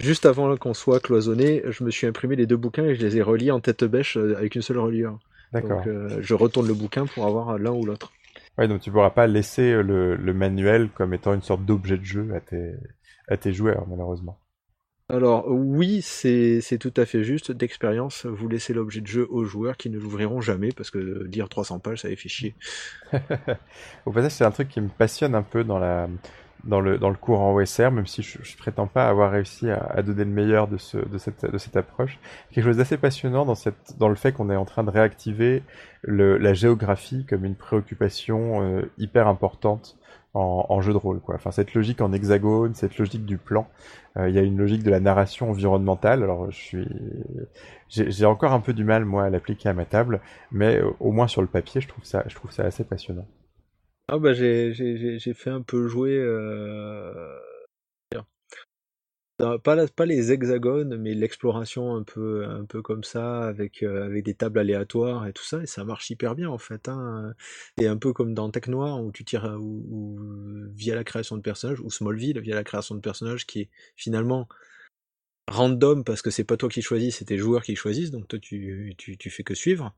juste 0.01 0.27
avant 0.27 0.57
qu'on 0.57 0.75
soit 0.75 1.01
cloisonné, 1.01 1.63
je 1.69 1.85
me 1.85 1.91
suis 1.91 2.07
imprimé 2.07 2.37
les 2.37 2.47
deux 2.47 2.57
bouquins 2.57 2.85
et 2.85 2.95
je 2.95 3.05
les 3.05 3.17
ai 3.17 3.23
reliés 3.23 3.51
en 3.51 3.61
tête 3.61 3.85
bêche 3.85 4.17
avec 4.17 4.55
une 4.55 4.63
seule 4.63 4.79
reliure. 4.79 5.19
D'accord. 5.53 5.85
Donc, 5.85 6.21
je 6.21 6.35
retourne 6.35 6.67
le 6.67 6.75
bouquin 6.75 7.07
pour 7.07 7.27
avoir 7.27 7.59
l'un 7.59 7.73
ou 7.73 7.85
l'autre. 7.85 8.13
Ouais, 8.59 8.69
donc 8.69 8.81
tu 8.81 8.91
pourras 8.91 9.11
pas 9.11 9.27
laisser 9.27 9.83
le, 9.83 10.17
le 10.17 10.35
manuel 10.35 10.89
comme 10.95 11.15
étant 11.15 11.35
une 11.35 11.43
sorte 11.43 11.65
d'objet 11.65 11.99
de 11.99 12.05
jeu 12.05 12.33
à 12.35 12.41
tes, 12.41 12.75
à 13.29 13.37
tes 13.37 13.53
joueurs, 13.53 13.87
malheureusement. 13.89 14.39
Alors 15.11 15.51
oui, 15.51 16.01
c'est 16.01 16.79
tout 16.81 16.93
à 16.97 17.05
fait 17.05 17.25
juste. 17.25 17.53
D'expérience, 17.53 18.25
vous 18.25 18.49
laissez 18.49 18.73
l'objet 18.73 19.03
de 19.03 19.07
jeu 19.07 19.27
aux 19.29 19.45
joueurs 19.45 19.77
qui 19.77 19.91
ne 19.91 19.99
l'ouvriront 19.99 20.41
jamais 20.41 20.71
parce 20.73 20.91
que 20.91 21.25
lire 21.25 21.49
300 21.49 21.79
pages, 21.81 22.03
ça 22.03 22.09
les 22.09 22.17
fait 22.17 22.31
chier. 22.31 22.55
Au 24.07 24.13
passage, 24.13 24.33
c'est 24.33 24.45
un 24.45 24.51
truc 24.51 24.69
qui 24.69 24.81
me 24.81 24.89
passionne 24.89 25.35
un 25.35 25.43
peu 25.43 25.63
dans 25.63 25.79
la 25.79 26.09
dans 26.67 26.81
le 26.81 26.99
dans 26.99 27.11
le 27.11 27.17
cours 27.17 27.41
en 27.41 27.55
OSR, 27.55 27.91
même 27.91 28.07
si 28.07 28.23
je, 28.23 28.39
je 28.43 28.57
prétends 28.57 28.87
pas 28.87 29.09
avoir 29.09 29.31
réussi 29.31 29.71
à, 29.71 30.03
donner 30.03 30.25
le 30.25 30.31
meilleur 30.31 30.69
de 30.69 30.77
ce 30.77 30.99
de 30.99 31.19
cette 31.19 31.45
de 31.51 31.59
cette 31.59 31.77
approche. 31.77 32.19
Quelque 32.51 32.65
chose 32.65 32.77
d'assez 32.79 32.97
passionnant 32.97 33.45
dans 33.45 33.55
cette 33.55 33.99
dans 33.99 34.09
le 34.09 34.15
fait 34.15 34.33
qu'on 34.33 34.51
est 34.51 34.57
en 34.57 34.65
train 34.65 34.85
de 34.85 34.91
réactiver 34.91 35.63
le, 36.03 36.39
la 36.39 36.55
géographie 36.55 37.25
comme 37.27 37.45
une 37.45 37.55
préoccupation 37.55 38.63
euh, 38.63 38.83
hyper 38.99 39.29
importante 39.29 39.97
en, 40.35 40.81
jeu 40.81 40.93
de 40.93 40.99
rôle. 40.99 41.21
Quoi. 41.21 41.37
Enfin, 41.37 41.53
cette 41.53 41.75
logique 41.75 42.01
en 42.01 42.13
hexagone, 42.13 42.75
cette 42.75 42.99
logique 42.99 43.25
du 43.25 43.39
plan. 43.39 43.69
Euh, 44.17 44.29
il 44.29 44.35
y 44.35 44.39
a 44.39 44.43
une 44.43 44.59
logique 44.59 44.83
de 44.83 44.91
la 44.91 44.99
narration 44.99 45.51
environnementale. 45.51 46.25
Alors, 46.25 46.51
je 46.51 46.57
suis, 46.57 46.89
j'ai 47.89 48.27
encore 48.27 48.53
un 48.53 48.61
peu 48.61 48.73
du 48.73 48.85
mal 48.85 49.05
moi 49.05 49.25
à 49.25 49.31
l'appliquer 49.31 49.69
à 49.69 49.75
ma 49.75 49.85
table, 49.85 50.21
mais 50.51 50.77
euh, 50.81 50.91
au 51.01 51.13
moins 51.13 51.29
sur 51.29 51.41
le 51.41 51.47
papier, 51.47 51.81
je 51.81 51.89
trouve 51.89 52.05
ça, 52.05 52.25
je 52.27 52.35
trouve 52.35 52.51
ça 52.51 52.65
assez 52.65 52.85
passionnant. 52.85 53.27
Ah 54.09 54.19
bah 54.19 54.35
j'ai 54.35 54.73
fait 55.35 55.51
un 55.51 55.63
peu 55.63 55.89
jouer. 55.89 56.17
Euh... 56.19 57.39
pas, 59.59 60.07
les 60.07 60.33
hexagones, 60.33 60.97
mais 60.97 61.15
l'exploration 61.15 61.95
un 61.97 62.03
peu, 62.03 62.45
un 62.45 62.65
peu 62.65 62.83
comme 62.83 63.03
ça, 63.05 63.47
avec, 63.47 63.83
euh, 63.83 64.05
avec 64.05 64.25
des 64.25 64.35
tables 64.35 64.59
aléatoires 64.59 65.27
et 65.27 65.33
tout 65.33 65.45
ça, 65.45 65.63
et 65.63 65.67
ça 65.67 65.85
marche 65.85 66.11
hyper 66.11 66.35
bien 66.35 66.49
en 66.51 66.59
fait. 66.59 66.89
Hein. 66.89 67.35
Et 67.79 67.87
un 67.87 67.97
peu 67.97 68.13
comme 68.13 68.35
dans 68.35 68.51
Tech 68.51 68.69
Noir, 68.69 69.03
où 69.03 69.11
tu 69.13 69.25
tires 69.25 69.57
ou, 69.59 70.19
via 70.75 70.95
la 70.95 71.05
création 71.05 71.37
de 71.37 71.43
personnages, 71.43 71.81
ou 71.81 71.91
Smallville, 71.91 72.41
via 72.41 72.55
la 72.55 72.65
création 72.65 72.95
de 72.95 73.01
personnages, 73.01 73.47
qui 73.47 73.63
est 73.63 73.71
finalement 73.97 74.49
random 75.49 76.05
parce 76.05 76.23
que 76.23 76.31
c'est 76.31 76.45
pas 76.45 76.57
toi 76.57 76.69
qui 76.69 76.83
choisis, 76.83 77.17
c'est 77.17 77.27
tes 77.27 77.39
joueurs 77.39 77.63
qui 77.63 77.77
choisissent, 77.77 78.11
donc 78.11 78.29
toi 78.29 78.39
tu, 78.39 78.95
tu, 78.99 79.17
tu 79.17 79.31
fais 79.31 79.45
que 79.45 79.55
suivre. 79.55 79.95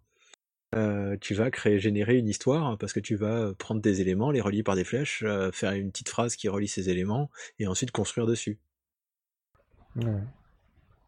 Euh, 0.74 1.16
tu 1.20 1.34
vas 1.34 1.50
créer, 1.50 1.78
générer 1.78 2.18
une 2.18 2.28
histoire 2.28 2.66
hein, 2.66 2.76
parce 2.78 2.92
que 2.92 3.00
tu 3.00 3.14
vas 3.14 3.54
prendre 3.54 3.80
des 3.80 4.00
éléments, 4.00 4.30
les 4.30 4.40
relier 4.40 4.62
par 4.62 4.74
des 4.74 4.84
flèches, 4.84 5.22
euh, 5.24 5.52
faire 5.52 5.72
une 5.72 5.90
petite 5.90 6.08
phrase 6.08 6.36
qui 6.36 6.48
relie 6.48 6.68
ces 6.68 6.90
éléments 6.90 7.30
et 7.58 7.66
ensuite 7.66 7.92
construire 7.92 8.26
dessus. 8.26 8.58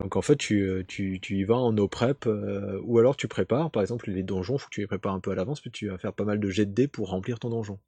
Donc 0.00 0.14
en 0.14 0.22
fait, 0.22 0.36
tu, 0.36 0.62
euh, 0.62 0.84
tu, 0.86 1.18
tu 1.20 1.36
y 1.36 1.44
vas 1.44 1.56
en 1.56 1.72
no 1.72 1.88
prep, 1.88 2.26
euh, 2.26 2.80
ou 2.84 2.98
alors 2.98 3.16
tu 3.16 3.26
prépares, 3.26 3.70
par 3.70 3.82
exemple 3.82 4.10
les 4.10 4.22
donjons, 4.22 4.56
faut 4.56 4.68
que 4.68 4.74
tu 4.74 4.80
les 4.80 4.86
prépares 4.86 5.14
un 5.14 5.20
peu 5.20 5.32
à 5.32 5.34
l'avance, 5.34 5.60
puis 5.60 5.70
tu 5.70 5.88
vas 5.88 5.98
faire 5.98 6.12
pas 6.12 6.24
mal 6.24 6.38
de 6.38 6.50
jets 6.50 6.66
de 6.66 6.72
dés 6.72 6.88
pour 6.88 7.10
remplir 7.10 7.40
ton 7.40 7.50
donjon. 7.50 7.78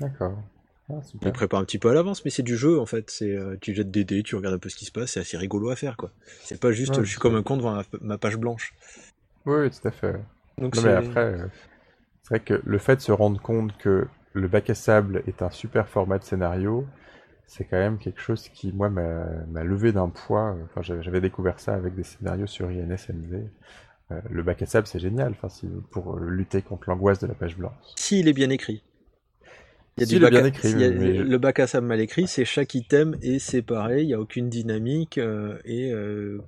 D'accord. 0.00 0.38
Ah, 0.90 1.00
tu 1.10 1.24
les 1.24 1.32
prépares 1.32 1.60
un 1.60 1.64
petit 1.64 1.78
peu 1.78 1.90
à 1.90 1.94
l'avance, 1.94 2.24
mais 2.24 2.30
c'est 2.30 2.42
du 2.42 2.56
jeu 2.56 2.78
en 2.78 2.86
fait. 2.86 3.10
C'est 3.10 3.30
euh, 3.30 3.56
tu 3.60 3.74
jettes 3.74 3.90
des 3.90 4.04
dés, 4.04 4.22
tu 4.22 4.36
regardes 4.36 4.54
un 4.54 4.58
peu 4.58 4.68
ce 4.68 4.76
qui 4.76 4.84
se 4.86 4.92
passe, 4.92 5.12
c'est 5.12 5.20
assez 5.20 5.36
rigolo 5.36 5.70
à 5.70 5.76
faire 5.76 5.96
quoi. 5.96 6.10
C'est 6.42 6.60
pas 6.60 6.72
juste 6.72 7.02
je 7.02 7.08
suis 7.08 7.18
comme 7.18 7.36
un 7.36 7.42
con 7.42 7.56
devant 7.56 7.80
ma, 8.00 8.18
page 8.18 8.36
blanche. 8.36 8.74
Oui, 9.44 9.70
tout 9.70 9.88
à 9.88 9.90
fait. 9.90 10.16
Donc 10.58 10.76
mais 10.82 10.92
après, 10.92 11.36
c'est 12.22 12.30
vrai 12.30 12.40
que 12.40 12.60
le 12.64 12.78
fait 12.78 12.96
de 12.96 13.00
se 13.00 13.12
rendre 13.12 13.40
compte 13.40 13.76
que 13.76 14.06
le 14.32 14.48
bac 14.48 14.70
à 14.70 14.74
sable 14.74 15.22
est 15.26 15.42
un 15.42 15.50
super 15.50 15.88
format 15.88 16.18
de 16.18 16.24
scénario, 16.24 16.86
c'est 17.46 17.64
quand 17.64 17.78
même 17.78 17.98
quelque 17.98 18.20
chose 18.20 18.48
qui, 18.48 18.72
moi, 18.72 18.88
m'a 18.88 19.64
levé 19.64 19.92
d'un 19.92 20.08
poids. 20.08 20.56
Enfin, 20.64 20.82
j'avais 20.82 21.20
découvert 21.20 21.60
ça 21.60 21.74
avec 21.74 21.94
des 21.94 22.02
scénarios 22.02 22.46
sur 22.46 22.68
INSMV. 22.68 23.48
Euh, 24.10 24.20
le 24.30 24.42
bac 24.42 24.60
à 24.62 24.66
sable, 24.66 24.86
c'est 24.86 24.98
génial 24.98 25.34
enfin, 25.42 25.48
pour 25.90 26.16
lutter 26.16 26.62
contre 26.62 26.90
l'angoisse 26.90 27.18
de 27.20 27.26
la 27.26 27.34
page 27.34 27.56
blanche. 27.56 27.72
S'il 27.96 28.28
est 28.28 28.32
bien 28.32 28.50
écrit? 28.50 28.82
Il 29.96 30.10
y 30.10 30.24
a 30.24 30.30
bien 30.30 30.44
écrit, 30.44 30.72
Le 30.74 31.36
bac 31.38 31.60
à 31.60 31.66
sable 31.66 31.86
mal 31.86 32.00
écrit, 32.00 32.26
c'est 32.26 32.44
chaque 32.44 32.74
item 32.74 33.16
est 33.22 33.38
séparé, 33.38 34.02
il 34.02 34.08
n'y 34.08 34.14
a 34.14 34.20
aucune 34.20 34.48
dynamique, 34.48 35.18
euh, 35.18 35.56
et 35.64 35.92
euh, 35.92 36.40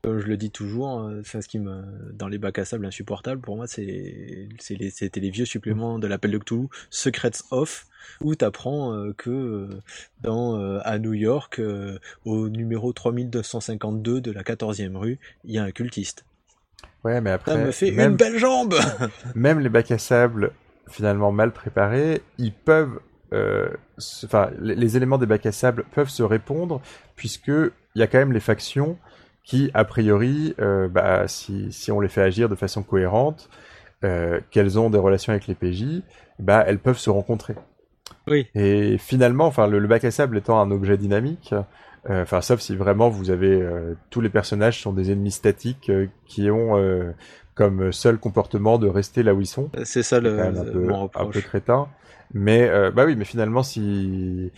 comme 0.00 0.18
je 0.18 0.26
le 0.26 0.38
dis 0.38 0.50
toujours, 0.50 1.02
euh, 1.02 1.20
ce 1.24 1.46
qui 1.46 1.58
me, 1.58 1.82
dans 2.14 2.28
les 2.28 2.38
bacs 2.38 2.58
à 2.58 2.64
sable 2.64 2.86
insupportables, 2.86 3.42
pour 3.42 3.56
moi, 3.56 3.66
c'est, 3.66 4.48
c'était 4.58 5.20
les 5.20 5.30
vieux 5.30 5.44
suppléments 5.44 5.98
de 5.98 6.06
l'appel 6.06 6.30
de 6.30 6.38
Cthulhu, 6.38 6.68
Secrets 6.88 7.32
Off, 7.50 7.86
où 8.22 8.34
tu 8.34 8.44
apprends 8.44 9.12
que 9.18 9.68
dans, 10.22 10.78
à 10.78 10.98
New 10.98 11.12
York, 11.12 11.60
au 12.24 12.48
numéro 12.48 12.92
3252 12.92 14.20
de 14.22 14.30
la 14.30 14.42
14e 14.42 14.96
rue, 14.96 15.18
il 15.44 15.52
y 15.52 15.58
a 15.58 15.64
un 15.64 15.70
cultiste. 15.70 16.24
Ouais, 17.04 17.20
mais 17.20 17.30
après. 17.30 17.52
Ça 17.52 17.58
me 17.58 17.70
fait 17.72 17.90
une 17.90 18.16
belle 18.16 18.38
jambe 18.38 18.74
Même 19.34 19.60
les 19.60 19.68
bacs 19.68 19.90
à 19.90 19.98
sable, 19.98 20.52
finalement 20.88 21.32
mal 21.32 21.52
préparés, 21.52 22.22
ils 22.38 22.52
peuvent. 22.52 23.00
Enfin, 24.24 24.50
les, 24.60 24.96
éléments 24.96 25.18
des 25.18 25.26
bacs 25.26 25.44
à 25.44 25.52
sable 25.52 25.84
peuvent 25.92 26.08
se 26.08 26.22
répondre, 26.22 26.80
puisque 27.16 27.48
il 27.48 28.00
y 28.00 28.02
a 28.02 28.06
quand 28.06 28.18
même 28.18 28.32
les 28.32 28.40
factions 28.40 28.96
qui, 29.46 29.70
a 29.74 29.84
priori, 29.84 30.54
euh, 30.60 30.88
bah, 30.88 31.28
si, 31.28 31.72
si, 31.72 31.90
on 31.92 32.00
les 32.00 32.08
fait 32.08 32.20
agir 32.20 32.48
de 32.48 32.56
façon 32.56 32.82
cohérente, 32.82 33.48
euh, 34.04 34.40
qu'elles 34.50 34.78
ont 34.78 34.90
des 34.90 34.98
relations 34.98 35.32
avec 35.32 35.46
les 35.46 35.54
PJ, 35.54 36.02
bah, 36.40 36.64
elles 36.66 36.80
peuvent 36.80 36.98
se 36.98 37.10
rencontrer. 37.10 37.54
Oui. 38.26 38.48
Et 38.54 38.98
finalement, 38.98 39.46
enfin, 39.46 39.68
le, 39.68 39.80
bac 39.86 40.04
à 40.04 40.10
sable 40.10 40.36
étant 40.36 40.60
un 40.60 40.70
objet 40.72 40.98
dynamique, 40.98 41.54
euh, 42.10 42.22
enfin, 42.22 42.40
sauf 42.40 42.60
si 42.60 42.74
vraiment 42.74 43.08
vous 43.08 43.30
avez 43.30 43.64
tous 44.10 44.20
les 44.20 44.28
personnages 44.28 44.82
sont 44.82 44.92
des 44.92 45.12
ennemis 45.12 45.30
statiques 45.30 45.90
qui 46.26 46.50
ont 46.50 47.14
comme 47.56 47.90
seul 47.92 48.18
comportement 48.18 48.78
de 48.78 48.86
rester 48.86 49.24
là 49.24 49.34
où 49.34 49.40
ils 49.40 49.46
sont. 49.46 49.70
C'est 49.82 50.04
ça 50.04 50.20
le, 50.20 50.38
un, 50.38 50.52
peu, 50.52 50.88
un 50.92 51.26
peu 51.26 51.40
crétin. 51.40 51.88
Mais 52.32 52.70
bah 52.92 53.04
oui, 53.04 53.16
mais 53.16 53.24
finalement, 53.24 53.64
si 53.64 54.52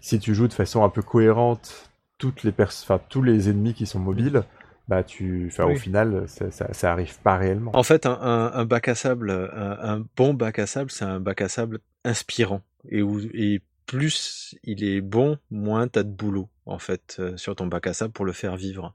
si 0.00 0.18
tu 0.18 0.34
joues 0.34 0.48
de 0.48 0.52
façon 0.52 0.84
un 0.84 0.88
peu 0.88 1.02
cohérente 1.02 1.90
toutes 2.18 2.44
les 2.44 2.52
enfin, 2.58 3.00
tous 3.08 3.22
les 3.22 3.48
ennemis 3.48 3.74
qui 3.74 3.86
sont 3.86 3.98
mobiles, 3.98 4.42
bah 4.88 5.02
tu, 5.02 5.52
au 5.58 5.74
final, 5.76 6.24
ça, 6.26 6.50
ça, 6.50 6.92
arrive 6.92 7.18
pas 7.20 7.36
réellement. 7.36 7.70
En 7.74 7.82
fait, 7.82 8.06
un, 8.06 8.64
bac 8.64 8.88
à 8.88 8.94
sable, 8.94 9.30
un, 9.30 10.04
bon 10.16 10.34
bac 10.34 10.58
à 10.58 10.66
sable, 10.66 10.90
c'est 10.90 11.04
un 11.04 11.20
bac 11.20 11.40
à 11.40 11.48
sable 11.48 11.78
inspirant. 12.04 12.60
Et, 12.88 13.00
où, 13.00 13.20
et 13.32 13.62
plus 13.86 14.54
il 14.64 14.84
est 14.84 15.00
bon, 15.00 15.38
moins 15.50 15.88
t'as 15.88 16.02
de 16.02 16.10
boulot, 16.10 16.48
en 16.66 16.78
fait, 16.78 17.16
euh, 17.20 17.36
sur 17.36 17.56
ton 17.56 17.66
bac 17.66 17.86
à 17.86 17.92
sable 17.92 18.12
pour 18.12 18.24
le 18.24 18.32
faire 18.32 18.56
vivre. 18.56 18.94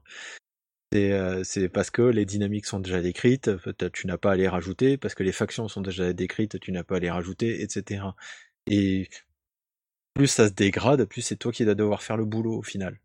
Euh, 1.12 1.42
c'est 1.44 1.68
parce 1.68 1.90
que 1.90 2.02
les 2.02 2.24
dynamiques 2.24 2.66
sont 2.66 2.80
déjà 2.80 3.00
décrites, 3.00 3.50
tu 3.92 4.06
n'as 4.06 4.18
pas 4.18 4.32
à 4.32 4.36
les 4.36 4.48
rajouter, 4.48 4.96
parce 4.96 5.14
que 5.14 5.22
les 5.22 5.32
factions 5.32 5.68
sont 5.68 5.80
déjà 5.80 6.12
décrites, 6.12 6.60
tu 6.60 6.72
n'as 6.72 6.84
pas 6.84 6.96
à 6.96 7.00
les 7.00 7.10
rajouter, 7.10 7.62
etc. 7.62 8.04
Et 8.66 9.08
plus 10.14 10.28
ça 10.28 10.48
se 10.48 10.52
dégrade, 10.52 11.04
plus 11.04 11.22
c'est 11.22 11.36
toi 11.36 11.52
qui 11.52 11.64
dois 11.64 11.74
devoir 11.74 12.02
faire 12.02 12.16
le 12.16 12.24
boulot 12.24 12.58
au 12.58 12.62
final 12.62 12.98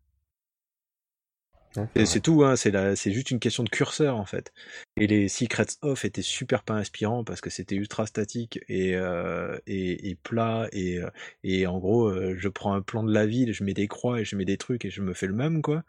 c'est 2.04 2.20
tout, 2.20 2.44
hein, 2.44 2.56
c'est 2.56 3.12
juste 3.12 3.30
une 3.30 3.40
question 3.40 3.62
de 3.62 3.68
curseur 3.68 4.16
en 4.16 4.24
fait. 4.24 4.52
Et 4.96 5.06
les 5.06 5.28
Secrets 5.28 5.66
Off 5.82 6.04
étaient 6.04 6.22
super 6.22 6.62
pas 6.62 6.74
inspirants 6.74 7.24
parce 7.24 7.40
que 7.40 7.50
c'était 7.50 7.74
ultra 7.76 8.06
statique 8.06 8.60
et, 8.68 8.94
euh, 8.94 9.58
et, 9.66 10.16
plat 10.22 10.68
et, 10.72 10.98
euh, 10.98 11.10
et 11.44 11.66
en 11.66 11.78
gros 11.78 12.08
euh, 12.08 12.34
je 12.38 12.48
prends 12.48 12.74
un 12.74 12.82
plan 12.82 13.02
de 13.02 13.12
la 13.12 13.26
ville, 13.26 13.52
je 13.52 13.64
mets 13.64 13.74
des 13.74 13.88
croix 13.88 14.20
et 14.20 14.24
je 14.24 14.36
mets 14.36 14.44
des 14.44 14.58
trucs 14.58 14.84
et 14.84 14.90
je 14.90 15.02
me 15.02 15.14
fais 15.14 15.26
le 15.26 15.34
même 15.34 15.62
quoi. 15.62 15.82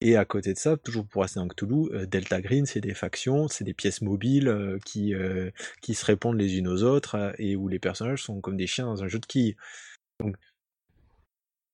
Et 0.00 0.16
à 0.16 0.24
côté 0.24 0.52
de 0.52 0.58
ça, 0.58 0.76
toujours 0.76 1.06
pour 1.06 1.22
rester 1.22 1.40
dans 1.40 1.48
Cthulhu, 1.48 2.06
Delta 2.06 2.40
Green, 2.42 2.66
c'est 2.66 2.82
des 2.82 2.94
factions, 2.94 3.48
c'est 3.48 3.64
des 3.64 3.72
pièces 3.72 4.02
mobiles 4.02 4.78
qui, 4.84 5.14
qui 5.80 5.94
se 5.94 6.04
répondent 6.04 6.38
les 6.38 6.58
unes 6.58 6.68
aux 6.68 6.82
autres 6.82 7.34
et 7.38 7.56
où 7.56 7.66
les 7.68 7.78
personnages 7.78 8.22
sont 8.22 8.40
comme 8.42 8.58
des 8.58 8.66
chiens 8.66 8.84
dans 8.84 9.02
un 9.02 9.08
jeu 9.08 9.18
de 9.18 9.26
quilles. 9.26 9.56
Donc 10.20 10.36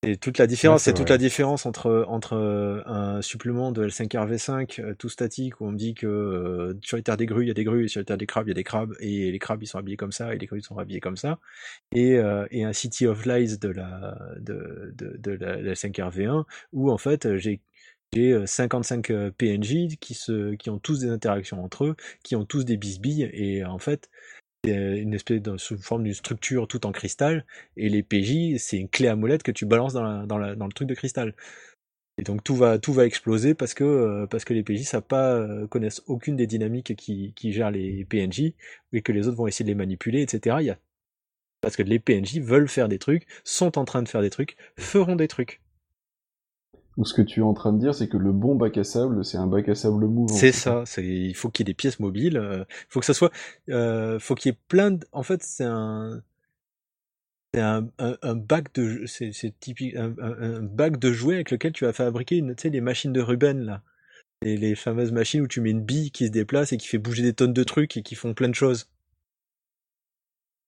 c'est 0.04 0.16
toute 0.16 0.38
la 0.38 0.48
différence, 0.48 0.82
c'est 0.82 0.94
toute 0.94 1.10
la 1.10 1.18
différence 1.18 1.64
entre 1.64 2.04
entre 2.08 2.32
euh, 2.32 2.82
un 2.86 3.22
supplément 3.22 3.70
de 3.70 3.86
L5RV5 3.86 4.80
euh, 4.80 4.94
tout 4.96 5.08
statique 5.08 5.60
où 5.60 5.66
on 5.66 5.70
me 5.70 5.76
dit 5.76 5.94
que 5.94 6.08
euh, 6.08 6.74
sur 6.82 6.96
les 6.96 7.04
terres 7.04 7.16
des 7.16 7.26
grues 7.26 7.44
il 7.44 7.48
y 7.48 7.50
a 7.52 7.54
des 7.54 7.62
grues, 7.62 7.88
sur 7.88 8.00
les 8.00 8.04
terres 8.04 8.16
des 8.16 8.26
crabes 8.26 8.48
il 8.48 8.50
y 8.50 8.50
a 8.50 8.54
des 8.54 8.64
crabes 8.64 8.96
et 8.98 9.30
les 9.30 9.38
crabes 9.38 9.62
ils 9.62 9.68
sont 9.68 9.78
habillés 9.78 9.96
comme 9.96 10.10
ça 10.10 10.34
et 10.34 10.38
les 10.38 10.46
grues 10.46 10.60
sont 10.60 10.76
habillés 10.76 10.98
comme 10.98 11.16
ça 11.16 11.38
et, 11.92 12.18
et 12.50 12.64
un 12.64 12.72
City 12.72 13.06
of 13.06 13.24
Lies 13.26 13.58
de 13.58 13.68
la 13.68 14.18
de 14.40 14.92
de, 14.96 15.16
de 15.18 15.30
la, 15.34 15.72
L5RV1 15.72 16.46
où 16.72 16.90
en 16.90 16.98
fait 16.98 17.36
j'ai 17.36 17.60
j'ai 18.14 18.46
55 18.46 19.10
PNJ 19.38 19.96
qui 20.00 20.18
qui 20.58 20.70
ont 20.70 20.78
tous 20.78 21.00
des 21.00 21.08
interactions 21.08 21.62
entre 21.64 21.84
eux, 21.84 21.96
qui 22.22 22.36
ont 22.36 22.44
tous 22.44 22.64
des 22.64 22.76
bisbilles 22.76 23.30
et 23.32 23.64
en 23.64 23.78
fait 23.78 24.10
une 24.64 25.14
espèce 25.14 25.42
de 25.42 25.56
sous 25.56 25.78
forme 25.78 26.04
d'une 26.04 26.14
structure 26.14 26.68
tout 26.68 26.86
en 26.86 26.92
cristal, 26.92 27.44
et 27.76 27.88
les 27.88 28.02
PJ, 28.02 28.58
c'est 28.58 28.78
une 28.78 28.88
clé 28.88 29.08
à 29.08 29.16
molette 29.16 29.42
que 29.42 29.50
tu 29.50 29.66
balances 29.66 29.92
dans, 29.92 30.38
le 30.38 30.72
truc 30.72 30.88
de 30.88 30.94
cristal. 30.94 31.34
Et 32.18 32.24
donc 32.24 32.44
tout 32.44 32.54
va 32.54 32.78
tout 32.78 32.92
va 32.92 33.06
exploser 33.06 33.54
parce 33.54 33.72
que 33.72 33.84
euh, 33.84 34.26
parce 34.26 34.44
que 34.44 34.52
les 34.52 34.62
PJ 34.62 34.84
pas 35.08 35.34
euh, 35.34 35.66
connaissent 35.66 36.02
aucune 36.06 36.36
des 36.36 36.46
dynamiques 36.46 36.94
qui, 36.94 37.32
qui 37.34 37.52
gèrent 37.52 37.70
les 37.70 38.04
PNJ 38.04 38.52
et 38.92 39.02
que 39.02 39.12
les 39.12 39.28
autres 39.28 39.38
vont 39.38 39.46
essayer 39.46 39.64
de 39.64 39.70
les 39.70 39.74
manipuler, 39.74 40.20
etc. 40.22 40.56
Il 40.60 40.66
y 40.66 40.70
a... 40.70 40.78
parce 41.62 41.74
que 41.76 41.82
les 41.82 41.98
PNJ 41.98 42.40
veulent 42.40 42.68
faire 42.68 42.88
des 42.88 42.98
trucs, 42.98 43.26
sont 43.44 43.78
en 43.78 43.84
train 43.86 44.02
de 44.02 44.08
faire 44.08 44.20
des 44.20 44.30
trucs, 44.30 44.56
feront 44.78 45.16
des 45.16 45.28
trucs. 45.28 45.61
Ou 46.98 47.04
ce 47.06 47.14
que 47.14 47.22
tu 47.22 47.40
es 47.40 47.42
en 47.42 47.54
train 47.54 47.72
de 47.72 47.78
dire, 47.78 47.94
c'est 47.94 48.08
que 48.08 48.18
le 48.18 48.32
bon 48.32 48.54
bac 48.54 48.76
à 48.76 48.84
sable, 48.84 49.24
c'est 49.24 49.38
un 49.38 49.46
bac 49.46 49.68
à 49.68 49.74
sable 49.74 50.06
mouvant. 50.06 50.34
C'est 50.34 50.52
ça. 50.52 50.82
C'est 50.84 51.04
il 51.04 51.34
faut 51.34 51.48
qu'il 51.48 51.66
y 51.66 51.70
ait 51.70 51.72
des 51.72 51.76
pièces 51.76 52.00
mobiles. 52.00 52.36
Euh, 52.36 52.64
il 52.68 52.86
faut 52.90 53.00
que 53.00 53.06
ça 53.06 53.14
soit. 53.14 53.32
Euh, 53.70 54.18
faut 54.18 54.34
qu'il 54.34 54.52
y 54.52 54.54
ait 54.54 54.58
plein 54.68 54.90
de. 54.92 55.06
En 55.12 55.22
fait, 55.22 55.42
c'est 55.42 55.64
un. 55.64 56.22
C'est 57.54 57.60
un, 57.60 57.86
bac 58.34 58.74
de. 58.74 59.04
C'est 59.06 59.58
typique. 59.58 59.94
Un, 59.96 60.62
bac 60.62 60.98
de 60.98 61.12
jouets 61.12 61.36
avec 61.36 61.50
lequel 61.50 61.72
tu 61.72 61.84
vas 61.84 61.92
fabriquer 61.92 62.40
tu 62.40 62.54
sais, 62.56 62.68
les 62.70 62.80
machines 62.80 63.12
de 63.12 63.20
Ruben 63.20 63.60
là. 63.64 63.82
Les 64.42 64.74
fameuses 64.74 65.12
machines 65.12 65.42
où 65.42 65.46
tu 65.46 65.60
mets 65.60 65.70
une 65.70 65.84
bille 65.84 66.10
qui 66.10 66.26
se 66.26 66.32
déplace 66.32 66.72
et 66.72 66.76
qui 66.76 66.88
fait 66.88 66.98
bouger 66.98 67.22
des 67.22 67.32
tonnes 67.32 67.52
de 67.52 67.64
trucs 67.64 67.96
et 67.96 68.02
qui 68.02 68.16
font 68.16 68.34
plein 68.34 68.48
de 68.48 68.54
choses. 68.54 68.88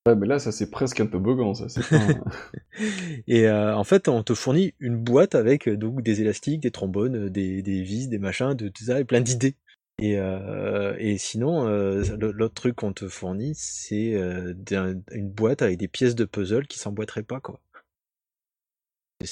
Ouais, 0.06 0.14
mais 0.16 0.26
là, 0.26 0.38
ça 0.38 0.52
c'est 0.52 0.70
presque 0.70 1.00
un 1.00 1.06
toboggan, 1.06 1.54
ça. 1.54 1.66
et 3.26 3.48
euh, 3.48 3.74
en 3.74 3.84
fait, 3.84 4.06
on 4.08 4.22
te 4.22 4.34
fournit 4.34 4.74
une 4.78 4.96
boîte 4.96 5.34
avec 5.34 5.66
euh, 5.66 5.76
donc 5.78 6.02
des 6.02 6.20
élastiques, 6.20 6.60
des 6.60 6.70
trombones, 6.70 7.16
euh, 7.26 7.30
des, 7.30 7.62
des 7.62 7.80
vis, 7.82 8.08
des 8.08 8.18
machins, 8.18 8.52
de 8.52 8.68
tout 8.68 8.84
ça, 8.84 9.00
et 9.00 9.04
plein 9.04 9.22
d'idées. 9.22 9.56
Et, 9.98 10.18
euh, 10.18 10.94
et 10.98 11.16
sinon, 11.16 11.66
l'autre 11.66 12.54
truc 12.54 12.76
qu'on 12.76 12.92
te 12.92 13.08
fournit, 13.08 13.54
c'est 13.54 14.12
une 14.14 15.28
boîte 15.30 15.62
avec 15.62 15.78
des 15.78 15.88
pièces 15.88 16.16
de 16.16 16.24
puzzle 16.24 16.66
qui 16.66 16.78
s'emboîteraient 16.78 17.22
pas, 17.22 17.40
quoi. 17.40 17.60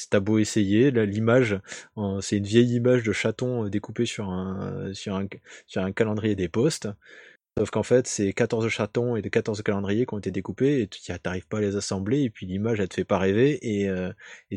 T'as 0.08 0.20
beau 0.20 0.38
essayer, 0.38 0.90
l'image, 0.90 1.60
c'est 2.20 2.38
une 2.38 2.44
vieille 2.44 2.76
image 2.76 3.02
de 3.02 3.12
chaton 3.12 3.68
découpée 3.68 4.06
sur 4.06 4.30
un, 4.30 4.94
sur 4.94 5.16
un, 5.16 5.26
sur 5.66 5.82
un 5.82 5.92
calendrier 5.92 6.34
des 6.34 6.48
postes. 6.48 6.88
Sauf 7.58 7.70
qu'en 7.70 7.82
fait, 7.82 8.06
c'est 8.06 8.32
14 8.32 8.68
chatons 8.68 9.14
et 9.14 9.22
de 9.22 9.28
14 9.28 9.62
calendriers 9.62 10.06
qui 10.06 10.14
ont 10.14 10.18
été 10.18 10.30
découpés 10.30 10.80
et 10.80 10.88
tu 10.88 11.12
n'arrives 11.24 11.46
pas 11.46 11.58
à 11.58 11.60
les 11.60 11.76
assembler 11.76 12.22
et 12.22 12.30
puis 12.30 12.46
l'image 12.46 12.80
elle 12.80 12.88
te 12.88 12.94
fait 12.94 13.04
pas 13.04 13.18
rêver 13.18 13.58
et 13.62 13.88
euh, 13.88 14.10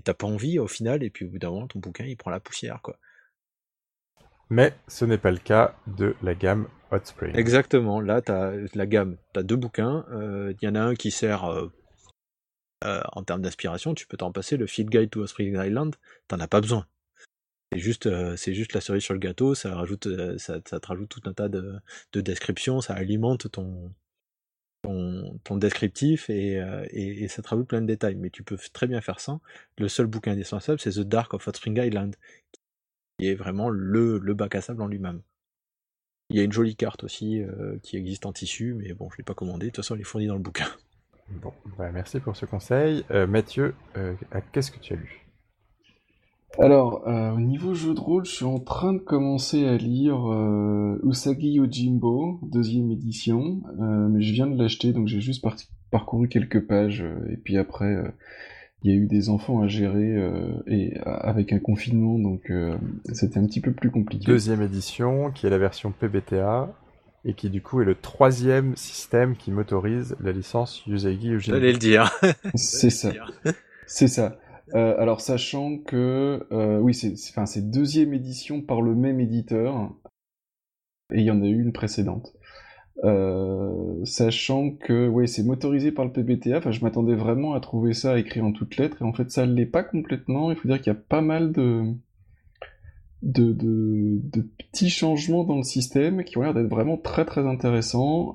t'as 0.03 0.13
pas 0.13 0.27
envie 0.27 0.59
au 0.59 0.67
final 0.67 1.03
et 1.03 1.09
puis 1.09 1.25
au 1.25 1.29
bout 1.29 1.39
d'un 1.39 1.49
moment 1.49 1.67
ton 1.67 1.79
bouquin 1.79 2.05
il 2.05 2.15
prend 2.15 2.31
la 2.31 2.39
poussière 2.39 2.81
quoi. 2.81 2.97
Mais 4.49 4.73
ce 4.87 5.05
n'est 5.05 5.17
pas 5.17 5.31
le 5.31 5.39
cas 5.39 5.75
de 5.87 6.15
la 6.21 6.35
gamme 6.35 6.67
Hot 6.91 6.99
Spring. 7.03 7.35
Exactement. 7.35 7.99
Là, 7.99 8.21
tu 8.21 8.31
as 8.31 8.53
la 8.73 8.85
gamme. 8.85 9.17
Tu 9.33 9.39
as 9.39 9.43
deux 9.43 9.55
bouquins. 9.55 10.05
Il 10.11 10.57
y 10.61 10.67
en 10.67 10.75
a 10.75 10.81
un 10.81 10.95
qui 10.95 11.11
sert 11.11 11.45
euh, 11.45 11.67
euh, 12.83 13.01
en 13.13 13.23
termes 13.23 13.41
d'inspiration. 13.41 13.95
Tu 13.95 14.05
peux 14.05 14.17
t'en 14.17 14.31
passer. 14.31 14.57
Le 14.57 14.67
Field 14.67 14.89
Guide 14.89 15.09
to 15.09 15.21
Hot 15.23 15.27
Spring 15.27 15.55
Island, 15.55 15.95
t'en 16.27 16.39
as 16.39 16.47
pas 16.47 16.61
besoin. 16.61 16.85
C'est 17.71 17.79
juste, 17.79 18.05
euh, 18.05 18.35
juste 18.37 18.73
la 18.73 18.81
cerise 18.81 19.03
sur 19.03 19.13
le 19.13 19.19
gâteau. 19.19 19.55
Ça, 19.55 19.75
rajoute, 19.75 20.07
ça, 20.37 20.59
ça 20.65 20.79
te 20.79 20.87
rajoute 20.87 21.09
tout 21.09 21.21
un 21.25 21.33
tas 21.33 21.49
de, 21.49 21.75
de 22.13 22.21
descriptions. 22.21 22.81
Ça 22.81 22.93
alimente 22.93 23.51
ton, 23.51 23.91
ton, 24.83 25.57
descriptif 25.57 26.29
et, 26.29 26.61
et, 26.91 27.27
ça 27.27 27.41
te 27.41 27.49
rajoute 27.49 27.67
plein 27.67 27.81
de 27.81 27.87
détails. 27.87 28.15
Mais 28.15 28.29
tu 28.29 28.43
peux 28.43 28.57
très 28.71 28.87
bien 28.87 29.01
faire 29.01 29.19
ça. 29.19 29.39
Le 29.77 29.87
seul 29.87 30.05
bouquin 30.05 30.33
indispensable, 30.33 30.79
c'est 30.79 30.91
The 30.91 30.99
Dark 30.99 31.33
of 31.33 31.47
Hot 31.47 31.53
Spring 31.53 31.77
Island, 31.77 32.15
qui 33.19 33.27
est 33.27 33.35
vraiment 33.35 33.69
le, 33.69 34.19
le 34.19 34.33
bac 34.33 34.55
à 34.55 34.61
sable 34.61 34.81
en 34.81 34.87
lui-même. 34.87 35.21
Il 36.29 36.37
y 36.37 36.39
a 36.39 36.43
une 36.43 36.51
jolie 36.51 36.75
carte 36.75 37.03
aussi 37.03 37.41
euh, 37.41 37.77
qui 37.83 37.97
existe 37.97 38.25
en 38.25 38.33
tissu, 38.33 38.73
mais 38.73 38.93
bon, 38.93 39.09
je 39.11 39.17
l'ai 39.17 39.23
pas 39.23 39.35
commandé. 39.35 39.67
De 39.67 39.71
toute 39.71 39.83
façon, 39.83 39.95
elle 39.95 40.01
est 40.01 40.05
fournie 40.05 40.27
dans 40.27 40.35
le 40.35 40.41
bouquin. 40.41 40.67
Bon, 41.29 41.53
bah 41.77 41.91
merci 41.91 42.19
pour 42.19 42.35
ce 42.35 42.45
conseil. 42.45 43.03
Euh, 43.11 43.27
Mathieu, 43.27 43.75
euh, 43.97 44.15
qu'est-ce 44.51 44.71
que 44.71 44.79
tu 44.79 44.93
as 44.93 44.95
lu? 44.95 45.24
Alors, 46.59 47.03
au 47.05 47.39
niveau 47.39 47.73
jeu 47.73 47.93
de 47.93 47.99
rôle, 47.99 48.25
je 48.25 48.31
suis 48.31 48.45
en 48.45 48.59
train 48.59 48.93
de 48.93 48.99
commencer 48.99 49.65
à 49.65 49.77
lire 49.77 50.17
Usagi 51.03 51.53
Yojimbo, 51.53 52.39
deuxième 52.43 52.91
édition, 52.91 53.61
mais 53.79 54.21
je 54.21 54.33
viens 54.33 54.47
de 54.47 54.57
l'acheter, 54.57 54.93
donc 54.93 55.07
j'ai 55.07 55.21
juste 55.21 55.45
parcouru 55.91 56.27
quelques 56.27 56.65
pages, 56.65 57.05
et 57.29 57.37
puis 57.37 57.57
après, 57.57 57.95
il 58.83 58.91
y 58.91 58.93
a 58.93 58.97
eu 58.97 59.07
des 59.07 59.29
enfants 59.29 59.61
à 59.61 59.67
gérer 59.67 60.15
et 60.67 60.97
avec 61.03 61.51
un 61.53 61.59
confinement, 61.59 62.17
donc 62.19 62.51
c'était 63.11 63.39
un 63.39 63.45
petit 63.45 63.61
peu 63.61 63.71
plus 63.71 63.91
compliqué. 63.91 64.25
Deuxième 64.25 64.61
édition, 64.61 65.31
qui 65.31 65.47
est 65.47 65.49
la 65.49 65.57
version 65.57 65.91
PBTA, 65.91 66.73
et 67.27 67.33
qui 67.33 67.49
du 67.49 67.61
coup 67.61 67.81
est 67.81 67.85
le 67.85 67.95
troisième 67.95 68.75
système 68.75 69.35
qui 69.35 69.51
m'autorise 69.51 70.15
la 70.19 70.31
licence 70.31 70.85
Usagi 70.85 71.31
Eugene. 71.31 71.55
J'allais 71.55 71.71
le 71.71 71.79
dire. 71.79 72.11
c'est 72.53 72.91
ça. 72.91 73.11
C'est 73.87 74.07
ça. 74.07 74.37
Euh, 74.73 74.95
alors 74.97 75.21
sachant 75.21 75.77
que 75.77 76.47
euh, 76.51 76.79
oui, 76.79 76.93
c'est 76.93 77.13
enfin 77.35 77.45
deuxième 77.61 78.13
édition 78.13 78.61
par 78.61 78.81
le 78.81 78.95
même 78.95 79.19
éditeur 79.19 79.93
et 81.13 81.19
il 81.19 81.25
y 81.25 81.31
en 81.31 81.41
a 81.43 81.45
eu 81.45 81.61
une 81.61 81.71
précédente. 81.71 82.33
Euh, 83.03 84.03
sachant 84.05 84.71
que 84.71 85.07
ouais, 85.07 85.27
c'est 85.27 85.43
motorisé 85.43 85.91
par 85.91 86.05
le 86.05 86.11
PBTA. 86.11 86.57
Enfin, 86.57 86.71
je 86.71 86.81
m'attendais 86.81 87.15
vraiment 87.15 87.53
à 87.53 87.59
trouver 87.59 87.93
ça 87.93 88.17
écrit 88.17 88.41
en 88.41 88.51
toutes 88.51 88.77
lettres 88.77 89.01
et 89.01 89.05
en 89.05 89.13
fait 89.13 89.29
ça 89.29 89.45
l'est 89.45 89.65
pas 89.65 89.83
complètement. 89.83 90.51
Il 90.51 90.57
faut 90.57 90.67
dire 90.67 90.77
qu'il 90.81 90.91
y 90.93 90.95
a 90.95 90.99
pas 90.99 91.21
mal 91.21 91.51
de 91.51 91.83
de, 93.21 93.53
de, 93.53 94.19
de, 94.23 94.41
petits 94.41 94.89
changements 94.89 95.45
dans 95.45 95.57
le 95.57 95.63
système 95.63 96.23
qui 96.23 96.37
ont 96.37 96.41
l'air 96.41 96.53
d'être 96.53 96.69
vraiment 96.69 96.97
très 96.97 97.25
très 97.25 97.45
intéressants. 97.47 98.33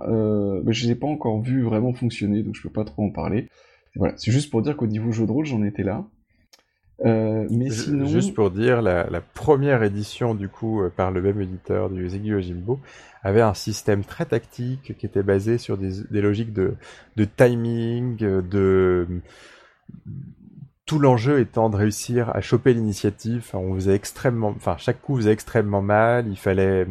Mais 0.65 0.73
je 0.73 0.87
les 0.87 0.93
ai 0.93 0.95
pas 0.97 1.07
encore 1.07 1.41
vus 1.43 1.63
vraiment 1.63 1.93
fonctionner, 1.93 2.43
donc 2.43 2.55
je 2.55 2.63
peux 2.63 2.73
pas 2.73 2.85
trop 2.85 3.05
en 3.05 3.11
parler. 3.11 3.49
Voilà, 3.97 4.15
c'est 4.17 4.31
juste 4.33 4.51
pour 4.51 4.63
dire 4.63 4.77
qu'au 4.77 4.87
niveau 4.87 5.11
jeu 5.11 5.27
de 5.27 5.33
rôle, 5.33 5.47
j'en 5.47 5.65
étais 5.65 5.83
là. 5.83 6.07
Euh, 7.05 7.47
mais 7.51 7.71
sinon... 7.71 8.07
Juste 8.07 8.35
pour 8.35 8.51
dire, 8.51 8.83
la, 8.83 9.09
la, 9.09 9.21
première 9.21 9.83
édition 9.83 10.35
du 10.35 10.49
coup 10.49 10.83
euh, 10.83 10.91
par 10.95 11.11
le 11.11 11.23
même 11.23 11.41
éditeur 11.41 11.89
du 11.89 12.09
Zegi 12.09 12.35
Ojimbo 12.35 12.79
avait 13.23 13.41
un 13.41 13.55
système 13.55 14.05
très 14.05 14.27
tactique 14.27 14.97
qui 14.99 15.07
était 15.07 15.23
basé 15.23 15.57
sur 15.57 15.79
des, 15.79 16.03
des 16.11 16.21
logiques 16.21 16.53
de, 16.53 16.75
de 17.17 17.25
timing, 17.25 18.17
de 18.19 19.07
tout 20.91 20.99
l'enjeu 20.99 21.39
étant 21.39 21.71
de 21.71 21.77
réussir 21.77 22.35
à 22.35 22.41
choper 22.41 22.75
l'initiative. 22.75 23.45
Enfin, 23.47 23.59
on 23.59 23.75
faisait 23.75 23.95
extrêmement, 23.95 24.49
enfin 24.49 24.77
chaque 24.77 25.01
coup 25.01 25.17
faisait 25.17 25.33
extrêmement 25.33 25.83
mal. 25.83 26.27
Il 26.29 26.37
fallait, 26.37 26.87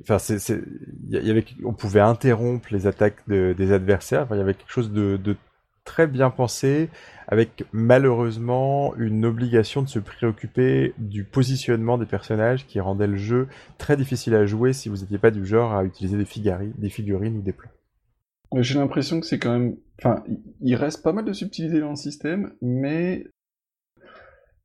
enfin 0.00 0.18
c'est, 0.18 0.38
c'est, 0.38 0.60
y 1.08 1.30
avait, 1.30 1.44
on 1.64 1.72
pouvait 1.72 2.00
interrompre 2.00 2.68
les 2.70 2.86
attaques 2.86 3.26
de, 3.26 3.54
des 3.58 3.72
adversaires. 3.72 4.22
Enfin, 4.22 4.36
il 4.36 4.38
y 4.38 4.42
avait 4.42 4.54
quelque 4.54 4.70
chose 4.70 4.92
de, 4.92 5.16
de 5.16 5.36
très 5.84 6.06
bien 6.06 6.30
pensé, 6.30 6.90
avec 7.28 7.64
malheureusement 7.72 8.94
une 8.96 9.26
obligation 9.26 9.82
de 9.82 9.88
se 9.88 9.98
préoccuper 9.98 10.94
du 10.96 11.24
positionnement 11.24 11.98
des 11.98 12.06
personnages 12.06 12.66
qui 12.66 12.80
rendait 12.80 13.06
le 13.06 13.18
jeu 13.18 13.48
très 13.76 13.98
difficile 13.98 14.34
à 14.34 14.46
jouer 14.46 14.72
si 14.72 14.88
vous 14.88 14.96
n'étiez 14.96 15.18
pas 15.18 15.30
du 15.30 15.44
genre 15.44 15.74
à 15.74 15.84
utiliser 15.84 16.16
des, 16.16 16.24
figurines, 16.24 16.72
des 16.78 16.88
figurines 16.88 17.36
ou 17.36 17.42
des 17.42 17.52
plans. 17.52 17.70
J'ai 18.56 18.78
l'impression 18.78 19.20
que 19.20 19.26
c'est 19.26 19.38
quand 19.38 19.52
même. 19.52 19.76
Enfin, 19.98 20.24
il 20.62 20.74
reste 20.74 21.02
pas 21.02 21.12
mal 21.12 21.26
de 21.26 21.34
subtilité 21.34 21.80
dans 21.80 21.90
le 21.90 21.96
système, 21.96 22.54
mais 22.62 23.26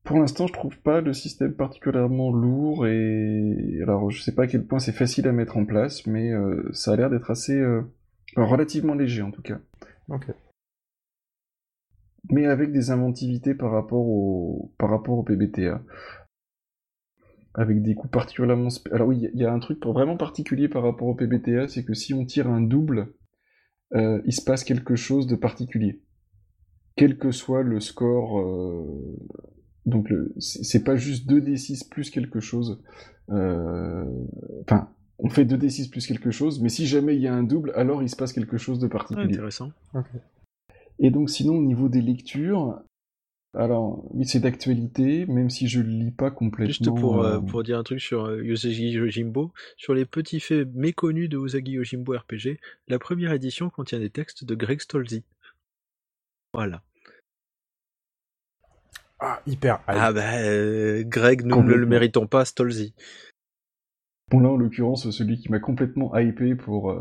pour 0.05 0.17
l'instant, 0.19 0.47
je 0.47 0.53
trouve 0.53 0.77
pas 0.79 1.01
le 1.01 1.11
système 1.11 1.53
particulièrement 1.53 2.31
lourd 2.31 2.87
et 2.87 3.79
alors 3.81 4.09
je 4.09 4.21
sais 4.21 4.33
pas 4.33 4.43
à 4.43 4.47
quel 4.47 4.65
point 4.65 4.79
c'est 4.79 4.93
facile 4.93 5.27
à 5.27 5.33
mettre 5.33 5.57
en 5.57 5.65
place, 5.65 6.07
mais 6.07 6.31
euh, 6.31 6.69
ça 6.71 6.93
a 6.93 6.95
l'air 6.95 7.09
d'être 7.09 7.29
assez 7.29 7.59
euh, 7.59 7.81
relativement 8.37 8.93
léger 8.93 9.21
en 9.21 9.31
tout 9.31 9.41
cas. 9.41 9.59
Ok. 10.07 10.27
Mais 12.29 12.45
avec 12.45 12.71
des 12.71 12.89
inventivités 12.89 13.53
par 13.53 13.71
rapport 13.71 14.05
au 14.05 14.73
par 14.77 14.89
rapport 14.89 15.17
au 15.17 15.23
PBTA. 15.23 15.81
Avec 17.55 17.83
des 17.83 17.95
coups 17.95 18.11
particulièrement. 18.11 18.69
Alors 18.91 19.07
oui, 19.07 19.29
il 19.33 19.39
y 19.39 19.45
a 19.45 19.53
un 19.53 19.59
truc 19.59 19.85
vraiment 19.85 20.17
particulier 20.17 20.67
par 20.69 20.83
rapport 20.83 21.07
au 21.07 21.15
PBTA, 21.15 21.67
c'est 21.67 21.83
que 21.83 21.93
si 21.93 22.13
on 22.13 22.25
tire 22.25 22.49
un 22.49 22.61
double, 22.61 23.13
euh, 23.95 24.21
il 24.25 24.33
se 24.33 24.43
passe 24.43 24.63
quelque 24.63 24.95
chose 24.95 25.27
de 25.27 25.35
particulier. 25.35 26.01
Quel 26.95 27.17
que 27.17 27.31
soit 27.31 27.63
le 27.63 27.79
score, 27.79 28.39
euh, 28.39 29.17
donc 29.85 30.11
c'est 30.39 30.83
pas 30.83 30.95
juste 30.95 31.29
2d6 31.29 31.89
plus 31.89 32.09
quelque 32.09 32.39
chose. 32.39 32.81
Euh, 33.29 34.05
enfin, 34.61 34.89
on 35.19 35.29
fait 35.29 35.45
2d6 35.45 35.89
plus 35.89 36.07
quelque 36.07 36.31
chose, 36.31 36.61
mais 36.61 36.69
si 36.69 36.85
jamais 36.85 37.15
il 37.15 37.21
y 37.21 37.27
a 37.27 37.33
un 37.33 37.43
double, 37.43 37.71
alors 37.75 38.01
il 38.01 38.09
se 38.09 38.15
passe 38.15 38.33
quelque 38.33 38.57
chose 38.57 38.79
de 38.79 38.87
particulier. 38.87 39.33
intéressant. 39.33 39.71
Et 40.99 41.11
donc 41.11 41.29
sinon, 41.29 41.55
au 41.55 41.63
niveau 41.63 41.89
des 41.89 42.01
lectures, 42.01 42.83
alors, 43.55 44.03
oui, 44.09 44.25
c'est 44.25 44.39
d'actualité, 44.39 45.27
même 45.27 45.51
si 45.51 45.67
je 45.67 45.79
le 45.79 45.89
lis 45.89 46.11
pas 46.11 46.31
complètement. 46.31 46.67
Juste 46.67 46.85
pour, 46.87 47.23
euh, 47.23 47.39
pour 47.39 47.61
dire 47.61 47.77
un 47.77 47.83
truc 47.83 48.01
sur 48.01 48.25
euh, 48.25 48.41
Usagi 48.41 48.89
Yojimbo, 48.89 49.51
sur 49.77 49.93
les 49.93 50.05
petits 50.05 50.39
faits 50.39 50.67
méconnus 50.73 51.29
de 51.29 51.37
Usagi 51.37 51.73
Yojimbo 51.73 52.17
RPG, 52.17 52.57
la 52.87 52.97
première 52.97 53.31
édition 53.31 53.69
contient 53.69 53.99
des 53.99 54.09
textes 54.09 54.43
de 54.43 54.55
Greg 54.55 54.81
Stolzi. 54.81 55.23
Voilà. 56.51 56.81
Ah, 59.19 59.39
hyper. 59.45 59.81
Ah 59.85 60.11
bah, 60.11 60.39
euh, 60.39 61.03
Greg, 61.03 61.45
nous 61.45 61.61
ne 61.61 61.75
le 61.75 61.85
méritons 61.85 62.25
pas, 62.25 62.45
Stolzi. 62.45 62.95
Bon 64.31 64.39
là, 64.39 64.49
en 64.49 64.57
l'occurrence, 64.57 65.11
celui 65.11 65.37
qui 65.37 65.51
m'a 65.51 65.59
complètement 65.59 66.17
hypé 66.17 66.55
pour 66.55 66.91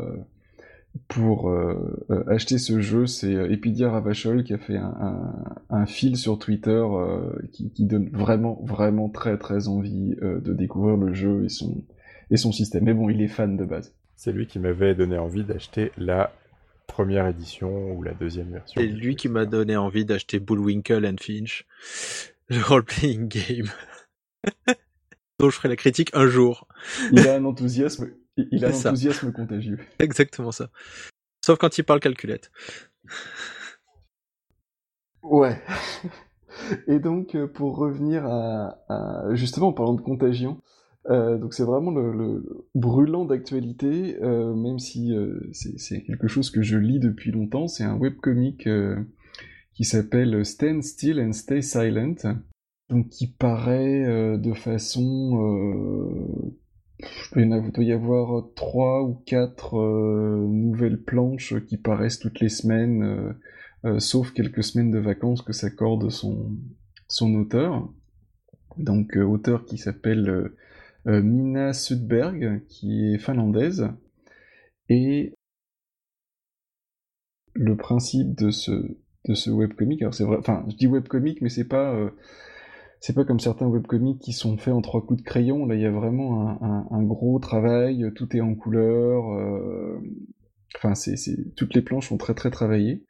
pour 1.07 1.49
euh, 1.49 2.05
euh, 2.11 2.23
acheter 2.27 2.57
ce 2.57 2.79
jeu, 2.79 3.07
c'est 3.07 3.33
euh, 3.33 3.51
Epidia 3.51 3.91
Ravachol 3.91 4.43
qui 4.43 4.53
a 4.53 4.57
fait 4.57 4.77
un, 4.77 4.95
un, 4.99 5.55
un 5.69 5.85
fil 5.85 6.17
sur 6.17 6.37
Twitter 6.37 6.69
euh, 6.69 7.31
qui, 7.51 7.71
qui, 7.71 7.85
donne 7.85 8.09
vraiment, 8.09 8.61
vraiment 8.63 9.09
très, 9.09 9.37
très 9.37 9.67
envie 9.67 10.15
de 10.21 10.53
découvrir 10.53 10.97
le 10.97 11.13
jeu 11.13 11.45
et 11.45 11.49
son, 11.49 11.83
et 12.29 12.37
son 12.37 12.51
système. 12.51 12.83
Mais 12.83 12.93
bon, 12.93 13.09
il 13.09 13.21
est 13.21 13.27
fan 13.27 13.57
de 13.57 13.65
base. 13.65 13.95
C'est 14.15 14.31
lui 14.31 14.45
qui 14.45 14.59
m'avait 14.59 14.95
donné 14.95 15.17
envie 15.17 15.43
d'acheter 15.43 15.91
la 15.97 16.31
première 16.87 17.27
édition 17.27 17.93
ou 17.93 18.03
la 18.03 18.13
deuxième 18.13 18.51
version. 18.51 18.79
C'est 18.79 18.87
lui 18.87 19.15
qui 19.15 19.29
m'a 19.29 19.45
donné 19.45 19.75
envie 19.75 20.05
d'acheter 20.05 20.39
Bullwinkle 20.39 21.05
and 21.05 21.15
Finch, 21.19 21.65
le 22.49 22.61
role-playing 22.61 23.27
game. 23.27 23.67
dont 25.39 25.49
je 25.49 25.55
ferai 25.55 25.69
la 25.69 25.75
critique 25.75 26.11
un 26.13 26.27
jour. 26.27 26.67
Il 27.11 27.27
a 27.27 27.35
un 27.35 27.45
enthousiasme 27.45 28.11
il 28.37 28.65
a 28.65 28.69
un 28.69 28.71
enthousiasme 28.71 29.31
contagieux. 29.31 29.79
Exactement 29.99 30.51
ça. 30.51 30.69
Sauf 31.45 31.57
quand 31.57 31.77
il 31.77 31.83
parle 31.83 31.99
calculette. 31.99 32.51
Ouais. 35.23 35.61
Et 36.87 36.99
donc, 36.99 37.35
euh, 37.35 37.47
pour 37.47 37.77
revenir 37.77 38.25
à, 38.25 38.77
justement 39.33 39.69
en 39.69 39.73
parlant 39.73 39.93
de 39.93 40.01
contagion, 40.01 40.61
euh, 41.09 41.37
donc 41.37 41.53
c'est 41.53 41.63
vraiment 41.63 41.91
le, 41.91 42.65
brûlant 42.75 43.25
d'actualité, 43.25 44.17
euh, 44.21 44.53
même 44.53 44.79
si 44.79 45.13
c'est 45.51 46.03
quelque 46.03 46.27
chose 46.27 46.49
que 46.49 46.61
je 46.61 46.77
lis 46.77 46.99
depuis 46.99 47.31
longtemps. 47.31 47.67
C'est 47.67 47.83
un 47.83 47.97
webcomic 47.97 48.67
qui 49.73 49.83
s'appelle 49.83 50.45
Stand 50.45 50.83
Still 50.83 51.19
and 51.19 51.33
Stay 51.33 51.61
Silent, 51.61 52.15
donc 52.89 53.09
qui 53.09 53.27
paraît 53.27 54.37
de 54.37 54.53
façon 54.53 56.53
il 57.35 57.71
doit 57.71 57.83
y 57.83 57.91
avoir 57.91 58.39
euh, 58.39 58.53
trois 58.55 59.03
ou 59.03 59.15
quatre 59.25 59.77
euh, 59.77 60.45
nouvelles 60.47 61.01
planches 61.01 61.55
qui 61.65 61.77
paraissent 61.77 62.19
toutes 62.19 62.39
les 62.39 62.49
semaines, 62.49 63.35
euh, 63.85 63.99
sauf 63.99 64.31
quelques 64.31 64.63
semaines 64.63 64.91
de 64.91 64.99
vacances 64.99 65.41
que 65.41 65.53
s'accorde 65.53 66.09
son, 66.09 66.55
auteur. 67.35 67.89
Donc 68.77 69.15
auteur 69.15 69.65
qui 69.65 69.77
s'appelle 69.77 70.51
Mina 71.05 71.73
Sudberg, 71.73 72.63
qui 72.67 73.13
est 73.13 73.19
finlandaise. 73.19 73.87
Et 74.89 75.33
le 77.55 77.75
principe 77.77 78.35
de 78.35 78.51
ce, 78.51 78.71
de 79.25 79.33
ce 79.33 79.49
webcomic, 79.49 80.01
alors 80.01 80.13
c'est 80.13 80.23
vrai, 80.23 80.37
enfin, 80.37 80.65
je 80.69 80.75
dis 80.75 80.87
webcomic, 80.87 81.41
mais 81.41 81.49
c'est 81.49 81.67
pas, 81.67 81.93
euh, 81.93 82.09
c'est 83.03 83.11
pas 83.11 83.25
comme 83.25 83.41
certains 83.41 83.67
webcomics 83.67 84.19
qui 84.19 84.31
sont 84.31 84.57
faits 84.57 84.73
en 84.73 84.81
trois 84.81 85.05
coups 85.05 85.19
de 85.21 85.25
crayon. 85.25 85.65
Là, 85.65 85.75
il 85.75 85.81
y 85.81 85.85
a 85.85 85.91
vraiment 85.91 86.63
un, 86.89 87.03
gros 87.03 87.37
travail, 87.37 88.09
tout 88.15 88.33
est 88.33 88.39
en 88.39 88.55
couleur. 88.55 89.29
Euh, 89.33 89.99
enfin, 90.77 90.95
c'est, 90.95 91.17
toutes 91.57 91.73
les 91.73 91.81
planches 91.81 92.07
sont 92.07 92.17
très 92.17 92.33
très 92.33 92.49
travaillées. 92.49 93.03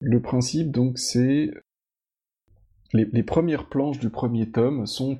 Le 0.00 0.22
principe, 0.22 0.70
donc, 0.70 0.98
c'est 0.98 1.50
les, 2.94 3.22
premières 3.22 3.68
planches 3.68 3.98
du 3.98 4.08
premier 4.08 4.50
tome 4.50 4.86
sont 4.86 5.18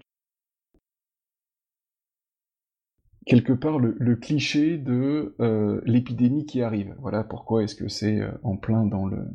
quelque 3.27 3.53
part 3.53 3.79
le, 3.79 4.17
cliché 4.17 4.79
de 4.79 5.37
euh, 5.41 5.83
l'épidémie 5.85 6.47
qui 6.47 6.63
arrive. 6.63 6.97
Voilà 7.01 7.23
pourquoi 7.23 7.65
est-ce 7.65 7.75
que 7.75 7.89
c'est 7.89 8.19
euh, 8.19 8.33
en 8.43 8.57
plein 8.57 8.87
dans 8.87 9.05
le 9.05 9.29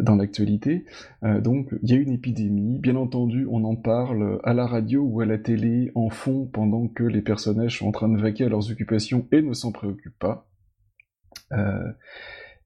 dans 0.00 0.16
l'actualité. 0.16 0.84
donc 1.22 1.74
il 1.82 1.90
y 1.90 1.92
a 1.92 1.96
une 1.96 2.12
épidémie, 2.12 2.78
bien 2.78 2.96
entendu 2.96 3.46
on 3.50 3.64
en 3.64 3.76
parle 3.76 4.40
à 4.42 4.54
la 4.54 4.66
radio 4.66 5.02
ou 5.02 5.20
à 5.20 5.26
la 5.26 5.38
télé 5.38 5.92
en 5.94 6.10
fond 6.10 6.46
pendant 6.46 6.88
que 6.88 7.04
les 7.04 7.22
personnages 7.22 7.78
sont 7.78 7.86
en 7.86 7.92
train 7.92 8.08
de 8.08 8.20
vaquer 8.20 8.44
à 8.44 8.48
leurs 8.48 8.70
occupations 8.70 9.26
et 9.30 9.42
ne 9.42 9.52
s'en 9.52 9.72
préoccupent 9.72 10.18
pas. 10.18 10.48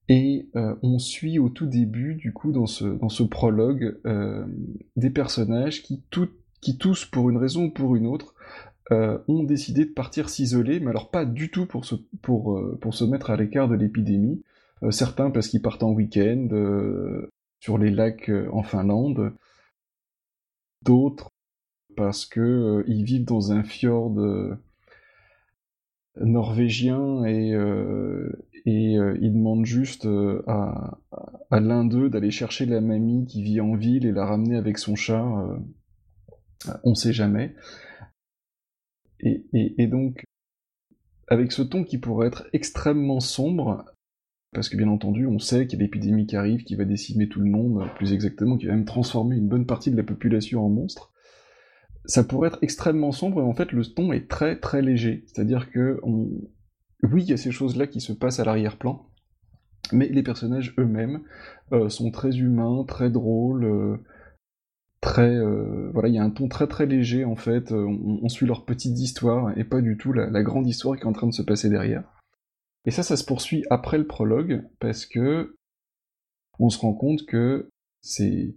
et 0.09 0.49
on 0.55 0.99
suit 0.99 1.39
au 1.39 1.49
tout 1.49 1.67
début, 1.67 2.15
du 2.15 2.33
coup, 2.33 2.53
dans 2.53 2.67
ce, 2.67 2.85
dans 2.85 3.09
ce 3.09 3.23
prologue, 3.23 3.99
des 4.97 5.11
personnages 5.11 5.83
qui, 5.83 6.03
tout, 6.11 6.31
qui 6.63 6.79
tous, 6.79 7.05
pour 7.05 7.29
une 7.29 7.37
raison 7.37 7.65
ou 7.65 7.71
pour 7.71 7.97
une 7.97 8.07
autre, 8.07 8.35
euh, 8.91 9.19
ont 9.29 9.45
décidé 9.45 9.85
de 9.85 9.93
partir 9.93 10.29
s'isoler, 10.29 10.81
mais 10.81 10.91
alors 10.91 11.11
pas 11.11 11.25
du 11.25 11.51
tout 11.51 11.67
pour 11.67 11.85
se, 11.85 11.95
pour, 12.21 12.59
euh, 12.59 12.79
pour 12.81 12.95
se 12.95 13.05
mettre 13.05 13.31
à 13.31 13.37
l'écart 13.37 13.69
de 13.69 13.75
l'épidémie. 13.75 14.43
Euh, 14.83 14.91
certains 14.91 15.31
parce 15.31 15.49
qu'ils 15.49 15.63
partent 15.63 15.83
en 15.83 15.93
week-end 15.93 16.49
sur 17.61 17.79
les 17.79 17.91
lacs 17.91 18.31
en 18.53 18.63
Finlande, 18.63 19.33
d'autres 20.83 21.31
parce 21.97 22.27
que 22.27 22.85
ils 22.89 23.05
vivent 23.05 23.25
dans 23.25 23.53
un 23.53 23.63
fjord 23.63 24.17
norvégien 26.21 27.25
et, 27.25 27.51
et 28.65 28.95
ils 28.95 29.33
demandent 29.33 29.67
juste 29.67 30.09
à, 30.47 30.99
à 31.51 31.61
l'un 31.61 31.85
d'eux 31.85 32.11
d'aller 32.11 32.33
chercher 32.33 32.67
la 32.67 32.81
mamie 32.81 33.27
qui 33.27 33.43
vit 33.45 33.61
en 33.61 33.77
ville 33.77 34.07
et 34.07 34.13
la 34.13 34.27
ramener 34.27 34.57
avec 34.57 34.79
son 34.79 34.97
chat. 34.97 35.25
on 36.83 36.95
sait 36.97 37.13
jamais. 37.13 37.55
Et, 39.23 39.87
donc, 39.87 40.25
avec 41.29 41.53
ce 41.53 41.63
ton 41.63 41.85
qui 41.85 41.99
pourrait 41.99 42.27
être 42.27 42.49
extrêmement 42.53 43.21
sombre, 43.21 43.85
parce 44.53 44.69
que 44.69 44.77
bien 44.77 44.89
entendu, 44.89 45.27
on 45.27 45.39
sait 45.39 45.67
qu'il 45.67 45.79
y 45.79 45.83
a 45.83 45.85
l'épidémie 45.85 46.27
qui 46.27 46.37
arrive, 46.37 46.65
qui 46.65 46.75
va 46.75 46.85
décimer 46.85 47.29
tout 47.29 47.41
le 47.41 47.51
monde, 47.51 47.87
plus 47.97 48.13
exactement, 48.13 48.57
qui 48.57 48.67
va 48.67 48.75
même 48.75 48.85
transformer 48.85 49.37
une 49.37 49.49
bonne 49.49 49.67
partie 49.67 49.91
de 49.91 49.97
la 49.97 50.03
population 50.03 50.65
en 50.65 50.69
monstre, 50.69 51.13
ça 52.05 52.25
pourrait 52.25 52.49
être 52.49 52.59
extrêmement 52.63 53.13
sombre, 53.13 53.41
et 53.41 53.45
en 53.45 53.55
fait, 53.55 53.73
le 53.73 53.85
ton 53.85 54.13
est 54.13 54.29
très 54.29 54.59
très 54.59 54.83
léger. 54.83 55.25
C'est-à-dire 55.27 55.71
que, 55.71 56.01
oui, 56.05 57.23
il 57.23 57.31
y 57.31 57.33
a 57.33 57.37
ces 57.37 57.53
choses-là 57.53 57.87
qui 57.87 58.01
se 58.01 58.13
passent 58.13 58.41
à 58.41 58.45
l'arrière-plan, 58.45 59.07
mais 59.93 60.09
les 60.09 60.23
personnages 60.23 60.75
eux-mêmes 60.79 61.21
euh, 61.73 61.89
sont 61.89 62.11
très 62.11 62.37
humains, 62.37 62.85
très 62.87 63.11
drôles, 63.11 63.65
euh, 63.65 63.97
très 65.03 65.35
euh, 65.35 65.91
voilà 65.93 66.09
il 66.09 66.15
y 66.15 66.19
a 66.19 66.23
un 66.23 66.31
ton 66.31 66.49
très 66.49 66.69
très 66.69 66.87
léger 66.87 67.27
en 67.27 67.35
fait 67.35 67.73
euh, 67.73 67.85
on, 68.23 68.29
suit 68.29 68.47
leur 68.47 68.65
petite 68.65 68.99
histoire 68.99 69.53
et 69.59 69.65
pas 69.65 69.81
du 69.83 69.99
tout 69.99 70.13
la, 70.13 70.43
grande 70.43 70.67
histoire 70.67 70.97
qui 70.97 71.03
est 71.03 71.07
en 71.07 71.13
train 71.13 71.27
de 71.27 71.35
se 71.35 71.43
passer 71.43 71.69
derrière 71.69 72.05
et 72.85 72.91
ça 72.91 73.03
ça 73.03 73.17
se 73.17 73.25
poursuit 73.25 73.65
après 73.71 73.99
le 73.99 74.07
prologue 74.07 74.69
parce 74.81 75.07
que 75.07 75.57
on 76.59 76.69
se 76.69 76.79
rend 76.79 76.95
compte 76.95 77.25
que 77.27 77.71
ces, 78.01 78.55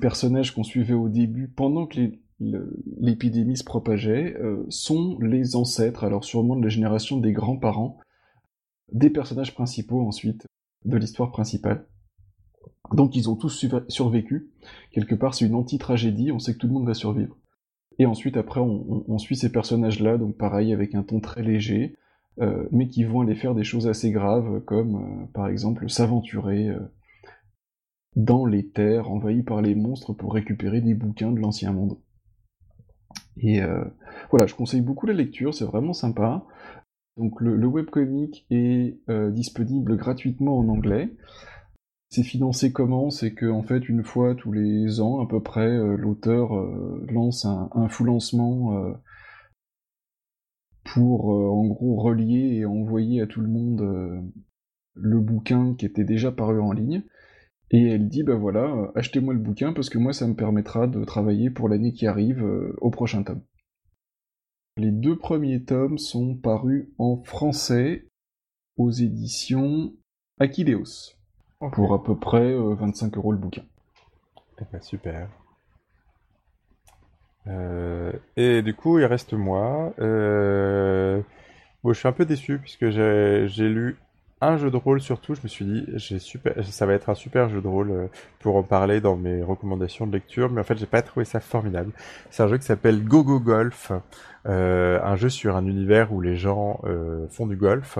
personnages 0.00 0.54
qu'on 0.54 0.64
suivait 0.64 0.94
au 0.94 1.08
début 1.08 1.48
pendant 1.48 1.86
que 1.86 2.10
l'épidémie 2.40 3.56
se 3.56 3.64
propageait 3.64 4.36
euh, 4.38 4.64
sont 4.68 5.18
les 5.20 5.56
ancêtres 5.56 6.04
alors 6.04 6.24
sûrement 6.24 6.56
de 6.56 6.62
la 6.62 6.68
génération 6.68 7.18
des 7.18 7.32
grands-parents 7.32 7.98
des 8.92 9.10
personnages 9.10 9.54
principaux 9.54 10.06
ensuite 10.06 10.46
de 10.84 10.96
l'histoire 10.96 11.30
principale 11.30 11.86
donc 12.92 13.16
ils 13.16 13.28
ont 13.28 13.36
tous 13.36 13.66
survécu. 13.88 14.50
Quelque 14.92 15.14
part, 15.14 15.34
c'est 15.34 15.46
une 15.46 15.54
anti-tragédie, 15.54 16.32
on 16.32 16.38
sait 16.38 16.54
que 16.54 16.58
tout 16.58 16.66
le 16.66 16.72
monde 16.72 16.86
va 16.86 16.94
survivre. 16.94 17.36
Et 17.98 18.06
ensuite, 18.06 18.36
après, 18.36 18.60
on, 18.60 19.18
suit 19.18 19.36
ces 19.36 19.50
personnages-là, 19.50 20.18
donc 20.18 20.36
pareil, 20.36 20.72
avec 20.72 20.94
un 20.94 21.02
ton 21.02 21.20
très 21.20 21.42
léger, 21.42 21.96
euh, 22.40 22.68
mais 22.70 22.86
qui 22.86 23.02
vont 23.02 23.22
aller 23.22 23.34
faire 23.34 23.54
des 23.54 23.64
choses 23.64 23.88
assez 23.88 24.12
graves, 24.12 24.60
comme 24.60 24.96
euh, 24.96 25.26
par 25.34 25.48
exemple 25.48 25.90
s'aventurer 25.90 26.68
euh, 26.68 26.78
dans 28.14 28.46
les 28.46 28.68
terres 28.68 29.10
envahies 29.10 29.42
par 29.42 29.60
les 29.60 29.74
monstres 29.74 30.12
pour 30.12 30.34
récupérer 30.34 30.80
des 30.80 30.94
bouquins 30.94 31.32
de 31.32 31.40
l'ancien 31.40 31.72
monde. 31.72 31.98
Et 33.40 33.60
voilà, 34.30 34.46
je 34.46 34.54
conseille 34.56 34.80
beaucoup 34.80 35.06
la 35.06 35.12
lecture, 35.12 35.54
c'est 35.54 35.64
vraiment 35.64 35.92
sympa. 35.92 36.44
Donc 37.16 37.40
le, 37.40 37.66
webcomic 37.66 38.44
est 38.50 38.98
disponible 39.30 39.96
gratuitement 39.96 40.58
en 40.58 40.66
anglais. 40.66 41.14
C'est 42.10 42.24
financé 42.24 42.72
comment? 42.72 43.10
C'est 43.10 43.34
que 43.34 43.46
en 43.46 43.62
fait 43.62 43.88
une 43.88 44.02
fois 44.02 44.34
tous 44.34 44.50
les 44.50 45.00
ans 45.00 45.20
à 45.20 45.28
peu 45.28 45.40
près, 45.40 45.76
l'auteur 45.96 46.52
lance 47.12 47.44
un, 47.44 47.70
un 47.74 47.86
lancement 48.04 48.96
euh, 50.90 50.94
pour 50.94 51.28
en 51.28 51.66
gros 51.66 51.96
relier 51.96 52.56
et 52.56 52.64
envoyer 52.64 53.20
à 53.20 53.26
tout 53.26 53.40
le 53.40 53.48
monde 53.48 54.30
le 54.94 55.20
bouquin 55.20 55.74
qui 55.74 55.86
était 55.86 56.04
déjà 56.04 56.32
paru 56.32 56.60
en 56.60 56.72
ligne. 56.72 57.02
Et 57.70 57.88
elle 57.88 58.08
dit 58.08 58.22
bah 58.22 58.36
voilà, 58.36 58.90
achetez-moi 58.94 59.34
le 59.34 59.40
bouquin 59.40 59.72
parce 59.72 59.90
que 59.90 59.98
moi 59.98 60.12
ça 60.12 60.26
me 60.26 60.34
permettra 60.34 60.86
de 60.86 61.04
travailler 61.04 61.50
pour 61.50 61.68
l'année 61.68 61.92
qui 61.92 62.06
arrive 62.06 62.42
au 62.80 62.90
prochain 62.90 63.22
tome. 63.22 63.42
Les 64.78 64.92
deux 64.92 65.18
premiers 65.18 65.64
tomes 65.64 65.98
sont 65.98 66.36
parus 66.36 66.88
en 66.98 67.20
français 67.24 68.06
aux 68.76 68.92
éditions 68.92 69.92
Aquileos 70.38 71.16
pour 71.72 71.92
à 71.92 72.04
peu 72.04 72.16
près 72.16 72.54
25 72.54 73.06
euh, 73.06 73.16
euros 73.18 73.32
le 73.32 73.38
bouquin. 73.38 73.64
Eh 74.60 74.64
ben, 74.70 74.80
super. 74.80 75.28
Euh, 77.48 78.12
et 78.36 78.62
du 78.62 78.74
coup, 78.74 78.98
il 78.98 79.04
reste 79.04 79.32
moi. 79.32 79.92
Euh, 80.00 81.20
bon, 81.82 81.92
je 81.92 81.98
suis 81.98 82.08
un 82.08 82.12
peu 82.12 82.24
déçu 82.24 82.58
puisque 82.58 82.88
j'ai 82.90 83.68
lu 83.68 83.96
un 84.40 84.56
jeu 84.56 84.70
de 84.70 84.76
rôle 84.76 85.00
surtout. 85.00 85.34
Je 85.34 85.40
me 85.42 85.48
suis 85.48 85.64
dit, 85.64 85.86
ça 86.70 86.86
va 86.86 86.94
être 86.94 87.08
un 87.10 87.14
super 87.14 87.48
jeu 87.48 87.60
de 87.60 87.68
rôle 87.68 88.08
pour 88.40 88.56
en 88.56 88.62
parler 88.62 89.00
dans 89.00 89.16
mes 89.16 89.42
recommandations 89.42 90.06
de 90.06 90.12
lecture, 90.12 90.50
mais 90.50 90.60
en 90.60 90.64
fait, 90.64 90.78
j'ai 90.78 90.86
pas 90.86 91.02
trouvé 91.02 91.24
ça 91.24 91.40
formidable. 91.40 91.92
C'est 92.30 92.42
un 92.42 92.48
jeu 92.48 92.58
qui 92.58 92.64
s'appelle 92.64 93.04
Go 93.04 93.24
Go 93.24 93.40
Golf, 93.40 93.92
un 94.44 95.16
jeu 95.16 95.28
sur 95.28 95.56
un 95.56 95.66
univers 95.66 96.12
où 96.12 96.20
les 96.20 96.36
gens 96.36 96.80
font 97.30 97.46
du 97.46 97.56
golf. 97.56 97.98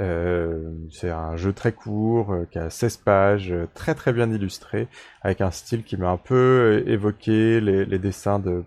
Euh, 0.00 0.72
c'est 0.90 1.10
un 1.10 1.36
jeu 1.36 1.52
très 1.52 1.72
court, 1.72 2.32
euh, 2.32 2.46
qui 2.50 2.58
a 2.58 2.70
16 2.70 2.96
pages, 2.98 3.52
euh, 3.52 3.68
très 3.74 3.94
très 3.94 4.12
bien 4.12 4.30
illustré, 4.30 4.88
avec 5.20 5.40
un 5.42 5.50
style 5.50 5.84
qui 5.84 5.96
m'a 5.98 6.10
un 6.10 6.16
peu 6.16 6.82
évoqué 6.86 7.60
les, 7.60 7.98
dessins 7.98 8.38
de 8.38 8.64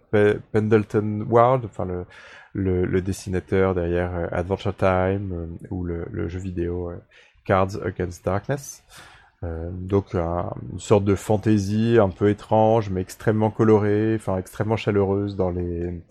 Pendleton 0.51 1.25
Ward, 1.27 1.65
enfin 1.65 1.87
le, 2.53 3.01
dessinateur 3.01 3.73
derrière 3.73 4.29
Adventure 4.31 4.75
Time 4.75 5.57
ou 5.71 5.83
le, 5.83 6.27
jeu 6.27 6.39
vidéo 6.39 6.91
Cards 7.43 7.83
Against 7.83 8.23
Darkness. 8.23 8.83
donc 9.41 10.13
une 10.13 10.79
sorte 10.79 11.05
de 11.05 11.15
fantasy 11.15 11.97
un 11.99 12.09
peu 12.09 12.29
étrange 12.29 12.89
mais 12.89 13.01
extrêmement 13.01 13.51
colorée, 13.51 14.15
enfin 14.15 14.37
extrêmement 14.37 14.77
chaleureuse 14.77 15.35
dans 15.35 15.51
les 15.51 16.03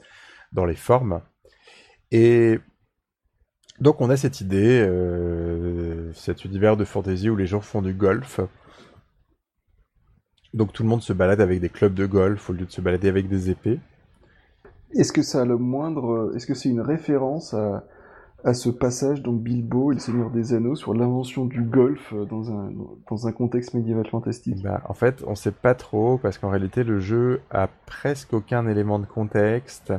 dans 0.53 0.65
les 0.67 0.77
formes. 0.77 1.21
Et 2.13 2.61
donc 3.81 4.01
on 4.01 4.11
a 4.11 4.17
cette 4.17 4.41
idée, 4.41 4.81
euh, 4.81 6.13
cet 6.13 6.45
univers 6.45 6.77
de 6.77 6.85
fantasy 6.85 7.29
où 7.29 7.37
les 7.37 7.47
gens 7.47 7.61
font 7.61 7.83
du 7.83 7.95
golf. 7.95 8.41
Donc 10.53 10.73
tout 10.73 10.85
le 10.85 10.89
monde 10.89 11.03
se 11.03 11.13
balade 11.13 11.41
avec 11.41 11.61
des 11.61 11.69
clubs 11.69 11.95
de 11.95 12.07
golf 12.07 12.49
au 12.49 12.53
lieu 12.53 12.65
de 12.65 12.71
se 12.71 12.81
balader 12.81 13.09
avec 13.09 13.29
des 13.29 13.51
épées. 13.51 13.81
Est-ce 14.95 15.13
que 15.13 15.23
ça 15.23 15.43
a 15.43 15.45
le 15.45 15.59
moindre, 15.59 16.33
est-ce 16.37 16.47
que 16.47 16.55
c'est 16.55 16.69
une 16.69 16.81
référence 16.81 17.53
à, 17.55 17.85
à 18.45 18.55
ce 18.55 18.69
passage 18.69 19.23
dans 19.23 19.33
Bilbo 19.33 19.91
et 19.91 19.95
le 19.95 20.01
Seigneur 20.01 20.31
des 20.31 20.55
Anneaux 20.55 20.77
sur 20.77 20.95
l'invention 20.95 21.45
du 21.47 21.63
golf 21.63 22.15
dans 22.31 22.53
un, 22.53 22.71
dans 23.11 23.27
un 23.27 23.33
contexte 23.33 23.75
médiéval 23.75 24.07
fantastique? 24.07 24.63
Bah, 24.63 24.83
En 24.85 24.95
fait, 24.95 25.25
on 25.27 25.35
sait 25.35 25.51
pas 25.51 25.75
trop 25.75 26.19
parce 26.19 26.39
qu'en 26.39 26.51
réalité 26.51 26.85
le 26.85 27.01
jeu 27.01 27.41
a 27.51 27.69
presque 27.87 28.35
aucun 28.35 28.69
élément 28.69 29.01
de 29.01 29.07
contexte. 29.07 29.93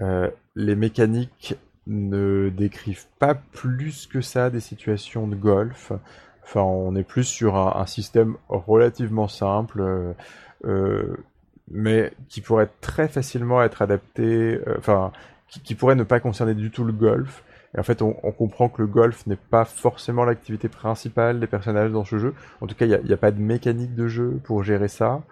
Euh, 0.00 0.28
les 0.56 0.74
mécaniques 0.74 1.56
ne 1.86 2.50
décrivent 2.50 3.06
pas 3.18 3.34
plus 3.34 4.06
que 4.06 4.20
ça 4.20 4.50
des 4.50 4.60
situations 4.60 5.26
de 5.26 5.36
golf. 5.36 5.92
Enfin, 6.42 6.60
on 6.62 6.94
est 6.96 7.04
plus 7.04 7.24
sur 7.24 7.56
un, 7.56 7.86
système 7.86 8.36
relativement 8.48 9.28
simple. 9.28 10.14
Euh, 10.64 11.16
mais 11.70 12.12
qui 12.28 12.40
pourrait 12.40 12.68
très 12.80 13.08
facilement 13.08 13.62
être 13.62 13.82
adapté, 13.82 14.60
euh, 14.66 14.76
enfin, 14.78 15.12
qui, 15.48 15.74
pourrait 15.74 15.94
ne 15.94 16.02
pas 16.02 16.20
concerner 16.20 16.54
du 16.54 16.70
tout 16.70 16.84
le 16.84 16.92
golf. 16.92 17.44
Et 17.76 17.80
en 17.80 17.82
fait, 17.82 18.02
on, 18.02 18.12
comprend 18.12 18.68
que 18.68 18.82
le 18.82 18.88
golf 18.88 19.26
n'est 19.26 19.36
pas 19.36 19.64
forcément 19.64 20.24
l'activité 20.24 20.68
principale 20.68 21.40
des 21.40 21.46
personnages 21.46 21.90
dans 21.90 22.04
ce 22.04 22.18
jeu. 22.18 22.34
En 22.60 22.66
tout 22.66 22.76
cas, 22.76 22.86
il 22.86 23.00
n'y 23.04 23.12
a, 23.12 23.16
pas 23.16 23.32
de 23.32 23.40
mécanique 23.40 23.94
de 23.94 24.06
jeu 24.06 24.40
pour 24.44 24.62
gérer 24.62 24.88
ça. 24.88 25.22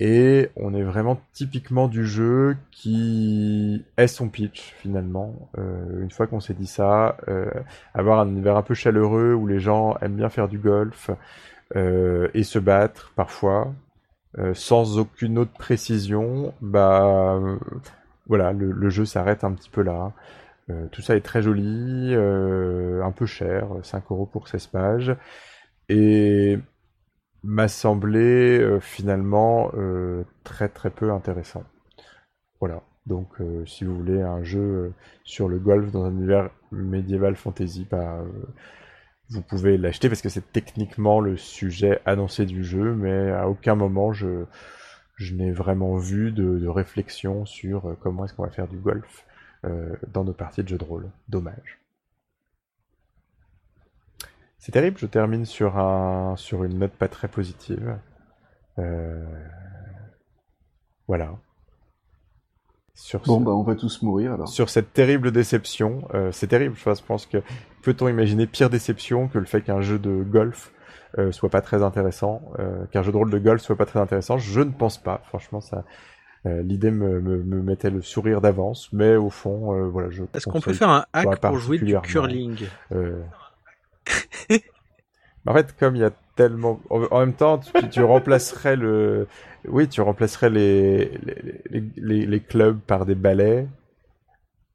Et 0.00 0.50
on 0.54 0.74
est 0.74 0.82
vraiment 0.82 1.20
typiquement 1.32 1.88
du 1.88 2.06
jeu 2.06 2.56
qui 2.70 3.84
est 3.96 4.06
son 4.06 4.28
pitch 4.28 4.74
finalement. 4.80 5.50
Euh, 5.58 6.02
une 6.02 6.10
fois 6.10 6.28
qu'on 6.28 6.38
s'est 6.38 6.54
dit 6.54 6.68
ça, 6.68 7.16
euh, 7.28 7.50
avoir 7.94 8.20
un 8.20 8.28
univers 8.28 8.56
un 8.56 8.62
peu 8.62 8.74
chaleureux 8.74 9.34
où 9.34 9.48
les 9.48 9.58
gens 9.58 9.96
aiment 10.00 10.16
bien 10.16 10.28
faire 10.28 10.48
du 10.48 10.58
golf 10.58 11.10
euh, 11.74 12.28
et 12.32 12.44
se 12.44 12.58
battre 12.60 13.12
parfois, 13.16 13.74
sans 14.54 14.98
aucune 14.98 15.36
autre 15.36 15.52
précision, 15.52 16.54
bah 16.60 17.40
voilà, 18.28 18.52
le, 18.52 18.88
jeu 18.88 19.04
s'arrête 19.04 19.42
un 19.42 19.52
petit 19.52 19.70
peu 19.70 19.82
là. 19.82 20.12
Tout 20.92 21.02
ça 21.02 21.16
est 21.16 21.22
très 21.22 21.42
joli, 21.42 22.14
un 22.14 23.10
peu 23.10 23.26
cher, 23.26 23.66
5 23.82 24.04
euros 24.12 24.26
pour 24.26 24.46
16 24.46 24.68
pages. 24.68 25.16
Et 25.88 26.58
m'a 27.48 27.66
semblé 27.66 28.58
euh, 28.60 28.78
finalement 28.78 29.70
euh, 29.74 30.22
très 30.44 30.68
très 30.68 30.90
peu 30.90 31.10
intéressant. 31.10 31.64
Voilà. 32.60 32.82
Donc 33.06 33.40
euh, 33.40 33.64
si 33.64 33.84
vous 33.84 33.96
voulez 33.96 34.20
un 34.20 34.44
jeu 34.44 34.92
sur 35.24 35.48
le 35.48 35.58
golf 35.58 35.90
dans 35.90 36.04
un 36.04 36.10
univers 36.10 36.50
médiéval 36.72 37.36
fantasy, 37.36 37.86
bah, 37.90 38.22
vous 39.30 39.40
pouvez 39.40 39.78
l'acheter 39.78 40.08
parce 40.10 40.20
que 40.20 40.28
c'est 40.28 40.52
techniquement 40.52 41.20
le 41.20 41.38
sujet 41.38 42.02
annoncé 42.04 42.44
du 42.44 42.64
jeu, 42.64 42.94
mais 42.94 43.30
à 43.30 43.48
aucun 43.48 43.76
moment 43.76 44.12
je, 44.12 44.44
n'ai 45.32 45.50
vraiment 45.50 45.96
vu 45.96 46.32
de, 46.32 46.58
de, 46.58 46.68
réflexion 46.68 47.46
sur 47.46 47.96
comment 48.00 48.26
est-ce 48.26 48.34
qu'on 48.34 48.44
va 48.44 48.50
faire 48.50 48.68
du 48.68 48.76
golf 48.76 49.24
dans 50.12 50.24
nos 50.24 50.34
parties 50.34 50.62
de 50.62 50.68
jeux 50.68 50.78
de 50.78 50.84
rôle. 50.84 51.10
Dommage. 51.28 51.80
C'est 54.58 54.72
terrible, 54.72 54.98
je 54.98 55.06
termine 55.06 55.44
sur, 55.44 55.78
un, 55.78 56.34
sur 56.36 56.64
une 56.64 56.78
note 56.78 56.92
pas 56.92 57.08
très 57.08 57.28
positive. 57.28 57.96
Euh... 58.78 59.24
Voilà. 61.06 61.30
Sur 62.94 63.20
bon, 63.20 63.38
ce... 63.38 63.44
bah 63.44 63.52
on 63.52 63.62
va 63.62 63.76
tous 63.76 64.02
mourir 64.02 64.32
alors. 64.32 64.48
Sur 64.48 64.68
cette 64.68 64.92
terrible 64.92 65.30
déception, 65.30 66.08
euh, 66.14 66.32
c'est 66.32 66.48
terrible, 66.48 66.76
je 66.76 67.02
pense 67.06 67.26
que 67.26 67.38
peut-on 67.82 68.08
imaginer 68.08 68.46
pire 68.46 68.68
déception 68.68 69.28
que 69.28 69.38
le 69.38 69.46
fait 69.46 69.62
qu'un 69.62 69.80
jeu 69.80 69.98
de 69.98 70.22
golf 70.24 70.72
euh, 71.16 71.32
soit 71.32 71.48
pas 71.48 71.60
très 71.60 71.82
intéressant, 71.82 72.42
euh, 72.58 72.84
qu'un 72.86 73.02
jeu 73.02 73.12
de 73.12 73.16
rôle 73.16 73.30
de 73.30 73.38
golf 73.38 73.62
soit 73.62 73.76
pas 73.76 73.86
très 73.86 74.00
intéressant? 74.00 74.36
Je 74.38 74.60
ne 74.60 74.70
pense 74.70 74.98
pas, 74.98 75.22
franchement, 75.24 75.60
ça. 75.60 75.84
Euh, 76.46 76.62
l'idée 76.62 76.90
me, 76.90 77.20
me, 77.20 77.42
me, 77.42 77.62
mettait 77.62 77.90
le 77.90 78.00
sourire 78.02 78.40
d'avance, 78.40 78.92
mais 78.92 79.16
au 79.16 79.30
fond, 79.30 79.74
euh, 79.74 79.88
voilà, 79.88 80.10
je. 80.10 80.24
Est-ce 80.34 80.46
qu'on 80.46 80.60
peut 80.60 80.72
faire 80.72 80.90
un 80.90 81.04
hack 81.12 81.40
pour 81.40 81.58
jouer 81.58 81.78
du 81.78 81.98
curling? 82.00 82.58
en 85.46 85.54
fait, 85.54 85.74
comme 85.78 85.96
il 85.96 86.00
y 86.00 86.04
a 86.04 86.12
tellement, 86.36 86.80
en 86.90 87.20
même 87.20 87.34
temps, 87.34 87.58
tu, 87.90 88.02
remplacerais 88.02 88.76
le, 88.76 89.26
oui, 89.66 89.88
tu 89.88 90.00
remplacerais 90.00 90.50
les, 90.50 91.18
les, 91.96 92.40
clubs 92.40 92.78
par 92.78 93.06
des 93.06 93.14
ballets. 93.14 93.66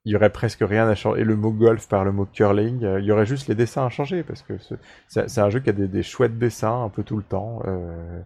Il 0.05 0.11
y 0.11 0.15
aurait 0.17 0.31
presque 0.31 0.59
rien 0.61 0.87
à 0.89 0.95
changer. 0.95 1.21
Et 1.21 1.23
le 1.23 1.37
mot 1.37 1.51
golf 1.51 1.87
par 1.87 2.03
le 2.03 2.11
mot 2.11 2.25
curling, 2.25 2.83
euh, 2.83 2.99
il 2.99 3.05
y 3.05 3.11
aurait 3.13 3.25
juste 3.25 3.47
les 3.47 3.55
dessins 3.55 3.85
à 3.85 3.89
changer 3.89 4.23
parce 4.23 4.41
que 4.41 4.53
c'est 5.07 5.39
un 5.39 5.49
jeu 5.49 5.61
qui 5.61 5.69
a 5.69 5.73
des, 5.73 5.87
des, 5.87 6.03
chouettes 6.03 6.37
dessins 6.37 6.83
un 6.83 6.89
peu 6.89 7.03
tout 7.03 7.15
le 7.15 7.23
temps. 7.23 7.61
Euh... 7.65 8.19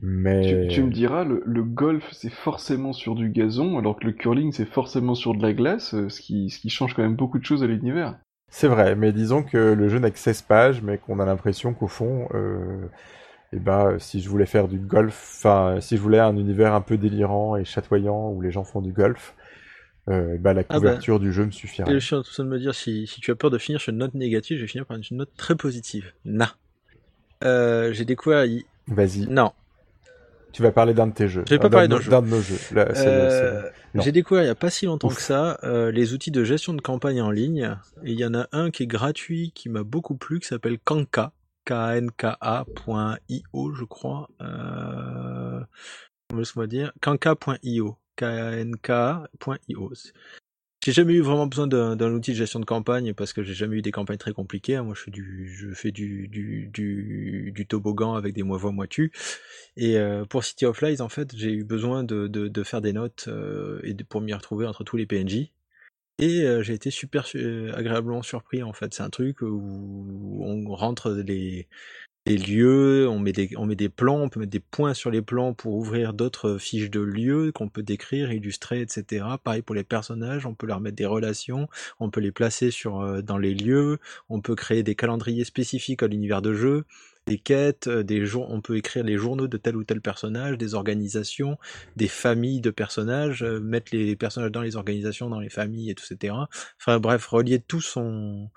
Mais 0.00 0.66
tu, 0.68 0.74
tu, 0.74 0.82
me 0.82 0.90
diras, 0.90 1.22
le, 1.22 1.40
le 1.46 1.62
golf 1.62 2.08
c'est 2.10 2.32
forcément 2.32 2.92
sur 2.92 3.14
du 3.14 3.28
gazon, 3.28 3.78
alors 3.78 3.96
que 3.96 4.06
le 4.06 4.12
curling 4.12 4.50
c'est 4.50 4.64
forcément 4.64 5.14
sur 5.14 5.36
de 5.36 5.42
la 5.42 5.52
glace, 5.52 5.94
euh, 5.94 6.08
ce 6.08 6.20
qui, 6.20 6.50
ce 6.50 6.58
qui 6.58 6.68
change 6.68 6.94
quand 6.94 7.02
même 7.02 7.14
beaucoup 7.14 7.38
de 7.38 7.44
choses 7.44 7.62
à 7.62 7.68
l'univers. 7.68 8.18
C'est 8.56 8.68
vrai, 8.68 8.94
mais 8.94 9.10
disons 9.10 9.42
que 9.42 9.58
le 9.58 9.88
jeu 9.88 9.98
n'a 9.98 10.12
que 10.12 10.18
16 10.20 10.42
pages, 10.42 10.80
mais 10.80 10.96
qu'on 10.96 11.18
a 11.18 11.24
l'impression 11.24 11.74
qu'au 11.74 11.88
fond, 11.88 12.28
euh, 12.34 12.86
eh 13.52 13.58
bah, 13.58 13.96
si 13.98 14.20
je 14.20 14.28
voulais 14.28 14.46
faire 14.46 14.68
du 14.68 14.78
golf, 14.78 15.38
enfin, 15.38 15.80
si 15.80 15.96
je 15.96 16.00
voulais 16.00 16.20
un 16.20 16.36
univers 16.36 16.72
un 16.72 16.80
peu 16.80 16.96
délirant 16.96 17.56
et 17.56 17.64
chatoyant 17.64 18.30
où 18.30 18.40
les 18.40 18.52
gens 18.52 18.62
font 18.62 18.80
du 18.80 18.92
golf, 18.92 19.34
euh, 20.08 20.36
bah, 20.38 20.54
la 20.54 20.62
couverture 20.62 21.16
ah 21.16 21.18
bah, 21.18 21.24
du 21.24 21.32
jeu 21.32 21.46
me 21.46 21.50
suffirait. 21.50 21.90
Et 21.90 21.98
je 21.98 22.06
suis 22.06 22.14
en 22.14 22.22
train 22.22 22.44
de 22.44 22.48
me 22.48 22.60
dire, 22.60 22.76
si, 22.76 23.08
si 23.08 23.20
tu 23.20 23.32
as 23.32 23.34
peur 23.34 23.50
de 23.50 23.58
finir 23.58 23.80
sur 23.80 23.92
une 23.92 23.98
note 23.98 24.14
négative, 24.14 24.58
je 24.58 24.62
vais 24.62 24.68
finir 24.68 24.86
par 24.86 24.98
une 24.98 25.18
note 25.18 25.32
très 25.36 25.56
positive. 25.56 26.12
Na. 26.24 26.54
Euh, 27.42 27.92
j'ai 27.92 28.04
découvert. 28.04 28.46
Vas-y. 28.86 29.26
Non, 29.26 29.50
tu 30.54 30.62
vas 30.62 30.70
parler 30.70 30.94
d'un 30.94 31.08
de 31.08 31.12
tes 31.12 31.28
jeux. 31.28 31.42
Je 31.46 31.54
vais 31.54 31.58
pas 31.58 31.68
parler 31.68 31.88
d'un 31.88 32.00
jeu. 32.00 32.12
De 32.12 32.20
nos 32.20 32.40
jeux. 32.40 32.58
Euh, 32.76 33.68
J'ai 33.96 34.12
découvert 34.12 34.44
il 34.44 34.46
y 34.46 34.50
a 34.50 34.54
pas 34.54 34.70
si 34.70 34.86
longtemps 34.86 35.08
Ouf. 35.08 35.16
que 35.16 35.22
ça 35.22 35.58
euh, 35.64 35.90
les 35.90 36.14
outils 36.14 36.30
de 36.30 36.44
gestion 36.44 36.74
de 36.74 36.80
campagne 36.80 37.20
en 37.20 37.32
ligne. 37.32 37.76
Et 38.04 38.12
il 38.12 38.20
y 38.20 38.24
en 38.24 38.34
a 38.34 38.46
un 38.52 38.70
qui 38.70 38.84
est 38.84 38.86
gratuit, 38.86 39.50
qui 39.52 39.68
m'a 39.68 39.82
beaucoup 39.82 40.14
plu, 40.14 40.38
qui 40.38 40.46
s'appelle 40.46 40.78
Kanka. 40.78 41.32
K-A-N-K-A.io, 41.64 42.74
je 43.74 43.84
crois. 43.84 44.28
Euh... 44.42 45.60
Laisse-moi 46.32 46.68
dire. 46.68 46.92
Kanka.io. 47.00 47.96
K-A-N-K.io. 48.16 49.92
J'ai 50.84 50.92
jamais 50.92 51.14
eu 51.14 51.22
vraiment 51.22 51.46
besoin 51.46 51.66
d'un 51.66 52.12
outil 52.12 52.32
de 52.32 52.36
gestion 52.36 52.60
de 52.60 52.66
campagne 52.66 53.14
parce 53.14 53.32
que 53.32 53.42
j'ai 53.42 53.54
jamais 53.54 53.76
eu 53.76 53.82
des 53.82 53.90
campagnes 53.90 54.18
très 54.18 54.34
compliquées. 54.34 54.76
Hein. 54.76 54.82
Moi, 54.82 54.94
je 54.94 55.00
fais 55.00 55.10
du, 55.10 55.48
je 55.48 55.70
fais 55.70 55.92
du, 55.92 57.66
toboggan 57.66 58.12
avec 58.12 58.34
des 58.34 58.42
moi 58.42 58.58
voix 58.58 58.70
moi 58.70 58.86
tu. 58.86 59.10
Et 59.78 59.96
euh, 59.96 60.26
pour 60.26 60.44
City 60.44 60.66
of 60.66 60.82
Lies, 60.82 61.00
en 61.00 61.08
fait, 61.08 61.34
j'ai 61.34 61.52
eu 61.52 61.64
besoin 61.64 62.04
de, 62.04 62.62
faire 62.64 62.82
des 62.82 62.92
notes 62.92 63.24
euh, 63.28 63.80
et 63.82 63.94
pour 63.94 64.20
m'y 64.20 64.34
retrouver 64.34 64.66
entre 64.66 64.84
tous 64.84 64.98
les 64.98 65.06
PNJ. 65.06 65.52
Et 66.18 66.42
euh, 66.42 66.62
j'ai 66.62 66.74
été 66.74 66.90
super 66.90 67.26
agréablement 67.72 68.22
surpris. 68.22 68.62
En 68.62 68.74
fait, 68.74 68.92
c'est 68.92 69.02
un 69.02 69.08
truc 69.08 69.40
où 69.40 70.42
on 70.44 70.74
rentre 70.74 71.12
les 71.12 71.66
des 72.26 72.38
lieux, 72.38 73.06
on 73.08 73.18
met 73.18 73.32
des, 73.32 73.50
on 73.56 73.66
met 73.66 73.76
des 73.76 73.90
plans, 73.90 74.22
on 74.22 74.28
peut 74.30 74.40
mettre 74.40 74.52
des 74.52 74.60
points 74.60 74.94
sur 74.94 75.10
les 75.10 75.20
plans 75.20 75.52
pour 75.52 75.74
ouvrir 75.74 76.14
d'autres 76.14 76.56
fiches 76.56 76.90
de 76.90 77.00
lieux 77.00 77.52
qu'on 77.52 77.68
peut 77.68 77.82
décrire, 77.82 78.32
illustrer, 78.32 78.80
etc. 78.80 79.26
Pareil 79.42 79.60
pour 79.60 79.74
les 79.74 79.84
personnages, 79.84 80.46
on 80.46 80.54
peut 80.54 80.66
leur 80.66 80.80
mettre 80.80 80.96
des 80.96 81.04
relations, 81.06 81.68
on 82.00 82.08
peut 82.10 82.20
les 82.20 82.32
placer 82.32 82.70
sur, 82.70 83.00
euh, 83.00 83.20
dans 83.20 83.36
les 83.36 83.52
lieux, 83.54 83.98
on 84.30 84.40
peut 84.40 84.54
créer 84.54 84.82
des 84.82 84.94
calendriers 84.94 85.44
spécifiques 85.44 86.02
à 86.02 86.06
l'univers 86.06 86.40
de 86.40 86.54
jeu, 86.54 86.84
des 87.26 87.38
quêtes, 87.38 87.88
euh, 87.88 88.02
des 88.02 88.24
jours, 88.24 88.50
on 88.50 88.60
peut 88.62 88.76
écrire 88.76 89.04
les 89.04 89.18
journaux 89.18 89.46
de 89.46 89.56
tel 89.58 89.76
ou 89.76 89.84
tel 89.84 90.00
personnage, 90.00 90.56
des 90.56 90.74
organisations, 90.74 91.58
des 91.96 92.08
familles 92.08 92.60
de 92.60 92.70
personnages, 92.70 93.42
euh, 93.42 93.60
mettre 93.60 93.94
les 93.94 94.16
personnages 94.16 94.50
dans 94.50 94.62
les 94.62 94.76
organisations, 94.76 95.28
dans 95.28 95.40
les 95.40 95.50
familles, 95.50 95.90
etc. 95.90 96.34
Enfin 96.80 96.98
bref, 97.00 97.26
relier 97.26 97.60
tout 97.60 97.80
son, 97.80 98.50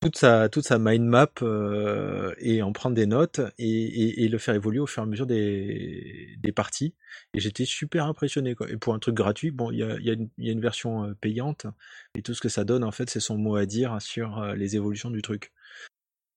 toute 0.00 0.16
sa 0.16 0.48
toute 0.48 0.64
sa 0.64 0.78
mind 0.78 1.04
map 1.04 1.30
euh, 1.42 2.34
et 2.38 2.62
en 2.62 2.72
prendre 2.72 2.94
des 2.94 3.06
notes 3.06 3.40
et, 3.58 3.68
et, 3.68 4.24
et, 4.24 4.28
le 4.28 4.38
faire 4.38 4.54
évoluer 4.54 4.78
au 4.78 4.86
fur 4.86 5.02
et 5.02 5.06
à 5.06 5.06
mesure 5.06 5.26
des, 5.26 6.36
des 6.38 6.52
parties. 6.52 6.94
Et 7.34 7.40
j'étais 7.40 7.64
super 7.64 8.06
impressionné 8.06 8.54
quoi. 8.54 8.70
Et 8.70 8.76
pour 8.76 8.94
un 8.94 8.98
truc 9.00 9.14
gratuit 9.14 9.50
bon 9.50 9.72
il 9.72 9.78
y 9.78 9.82
a, 9.82 9.98
y, 9.98 10.10
a 10.10 10.16
y 10.38 10.48
a, 10.48 10.52
une 10.52 10.60
version 10.60 11.04
euh, 11.04 11.14
payante. 11.14 11.66
Et 12.14 12.22
tout 12.22 12.34
ce 12.34 12.40
que 12.40 12.48
ça 12.48 12.64
donne 12.64 12.84
en 12.84 12.92
fait 12.92 13.10
c'est 13.10 13.20
son 13.20 13.38
mot 13.38 13.56
à 13.56 13.66
dire 13.66 14.00
sur 14.00 14.38
euh, 14.38 14.54
les 14.54 14.76
évolutions 14.76 15.10
du 15.10 15.22
truc. 15.22 15.52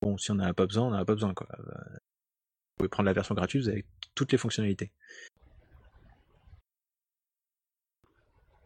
Bon 0.01 0.17
si 0.17 0.31
on 0.31 0.35
n'en 0.35 0.45
a 0.45 0.53
pas 0.53 0.65
besoin 0.65 0.88
on 0.88 0.91
n'en 0.91 0.97
a 0.97 1.05
pas 1.05 1.13
besoin 1.13 1.33
quoi. 1.33 1.47
Vous 1.59 1.65
pouvez 2.77 2.89
prendre 2.89 3.07
la 3.07 3.13
version 3.13 3.35
gratuite 3.35 3.63
vous 3.63 3.69
avez 3.69 3.85
toutes 4.15 4.31
les 4.31 4.38
fonctionnalités 4.39 4.91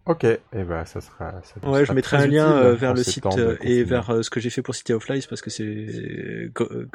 Ok, 0.06 0.24
et 0.24 0.40
eh 0.54 0.64
ben 0.64 0.86
ça 0.86 1.02
sera. 1.02 1.42
Ça 1.42 1.56
ouais, 1.64 1.80
sera 1.80 1.84
je 1.84 1.94
mettrai 1.94 2.18
un 2.18 2.28
lien 2.28 2.52
euh, 2.52 2.76
vers 2.76 2.94
le 2.94 3.02
site 3.02 3.26
euh, 3.38 3.58
et 3.62 3.84
vers 3.84 4.12
euh, 4.12 4.22
ce 4.22 4.30
que 4.30 4.40
j'ai 4.40 4.52
fait 4.52 4.62
pour 4.62 4.76
City 4.76 4.94
of 4.94 5.08
Lies 5.10 5.26
parce 5.28 5.42
que 5.42 5.50
c'est 5.50 6.52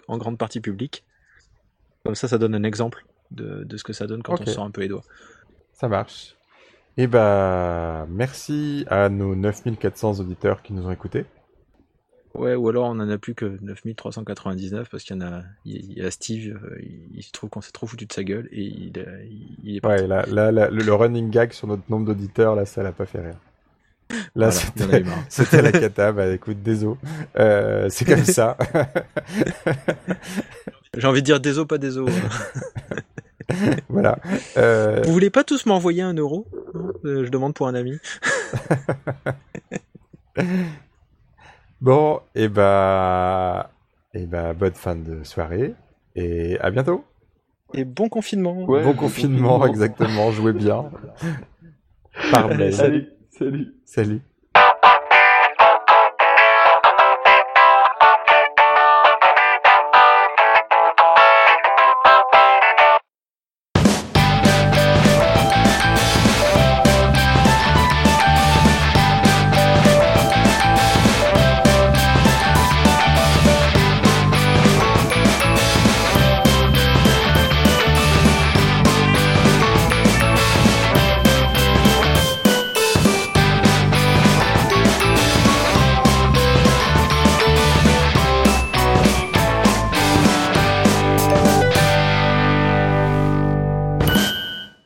en 0.06 0.16
grande 0.16 0.38
partie 0.38 0.60
public. 0.60 1.04
Comme 2.04 2.14
ça, 2.14 2.28
ça 2.28 2.38
donne 2.38 2.54
un 2.54 2.62
exemple 2.62 3.04
de, 3.32 3.64
de 3.64 3.76
ce 3.76 3.82
que 3.82 3.92
ça 3.92 4.06
donne 4.06 4.22
quand 4.22 4.34
okay. 4.34 4.44
on 4.46 4.52
sort 4.52 4.64
un 4.64 4.70
peu 4.70 4.80
les 4.80 4.88
doigts. 4.88 5.02
Ça 5.72 5.88
marche. 5.88 6.36
Et 6.96 7.04
eh 7.04 7.06
bah, 7.06 8.06
merci 8.08 8.84
à 8.88 9.08
nos 9.08 9.34
9400 9.34 10.20
auditeurs 10.20 10.62
qui 10.62 10.72
nous 10.72 10.86
ont 10.86 10.90
écoutés. 10.90 11.24
Ouais, 12.34 12.54
ou 12.54 12.68
alors 12.68 12.86
on 12.86 13.00
en 13.00 13.10
a 13.10 13.18
plus 13.18 13.34
que 13.34 13.58
9399 13.60 14.88
parce 14.88 15.02
qu'il 15.02 15.16
y 15.16 15.18
en 15.18 15.22
a, 15.22 15.42
il 15.64 15.92
y 15.92 16.02
a 16.02 16.10
Steve, 16.10 16.58
il, 16.80 17.00
il 17.16 17.22
se 17.22 17.32
trouve 17.32 17.50
qu'on 17.50 17.60
s'est 17.60 17.72
trop 17.72 17.86
foutu 17.86 18.06
de 18.06 18.12
sa 18.12 18.22
gueule 18.22 18.48
et 18.52 18.62
il, 18.62 18.92
il, 18.96 19.56
il 19.64 19.76
est 19.76 19.80
parti. 19.80 20.02
Ouais, 20.02 20.06
là, 20.06 20.24
là, 20.28 20.52
là, 20.52 20.70
le 20.70 20.94
running 20.94 21.30
gag 21.30 21.52
sur 21.52 21.66
notre 21.66 21.82
nombre 21.88 22.06
d'auditeurs, 22.06 22.54
là, 22.54 22.66
ça 22.66 22.82
l'a 22.82 22.92
pas 22.92 23.06
fait 23.06 23.20
rire. 23.20 23.36
Là, 24.34 24.34
voilà, 24.34 24.50
c'était 24.50 24.86
la 25.62 25.72
cata. 25.72 26.12
Bah, 26.12 26.28
écoute, 26.28 26.62
désolé. 26.62 26.96
Euh, 27.38 27.88
c'est 27.90 28.04
comme 28.04 28.24
ça. 28.24 28.56
J'ai 30.96 31.06
envie 31.06 31.22
de 31.22 31.26
dire 31.26 31.40
désolé, 31.40 31.66
pas 31.66 31.78
désolé. 31.78 32.12
voilà. 33.88 34.18
Euh... 34.56 35.02
Vous 35.04 35.12
voulez 35.12 35.30
pas 35.30 35.44
tous 35.44 35.66
m'envoyer 35.66 36.02
un 36.02 36.14
euro? 36.14 36.46
Euh, 37.04 37.24
Je 37.24 37.30
demande 37.30 37.54
pour 37.54 37.68
un 37.68 37.74
ami. 37.74 37.98
Bon, 41.80 42.20
et 42.34 42.48
bah, 42.48 43.70
et 44.12 44.26
bah, 44.26 44.52
bonne 44.52 44.74
fin 44.74 44.96
de 44.96 45.24
soirée 45.24 45.74
et 46.14 46.58
à 46.60 46.70
bientôt. 46.70 47.04
Et 47.72 47.84
bon 47.84 48.08
confinement. 48.08 48.64
Ouais, 48.64 48.82
bon 48.82 48.94
confinement, 48.94 49.64
exactement. 49.66 50.30
Jouez 50.30 50.52
bien. 50.52 50.90
Par. 52.30 52.50
Salut. 52.72 53.08
Salut. 53.30 53.74
Salut. 53.84 54.20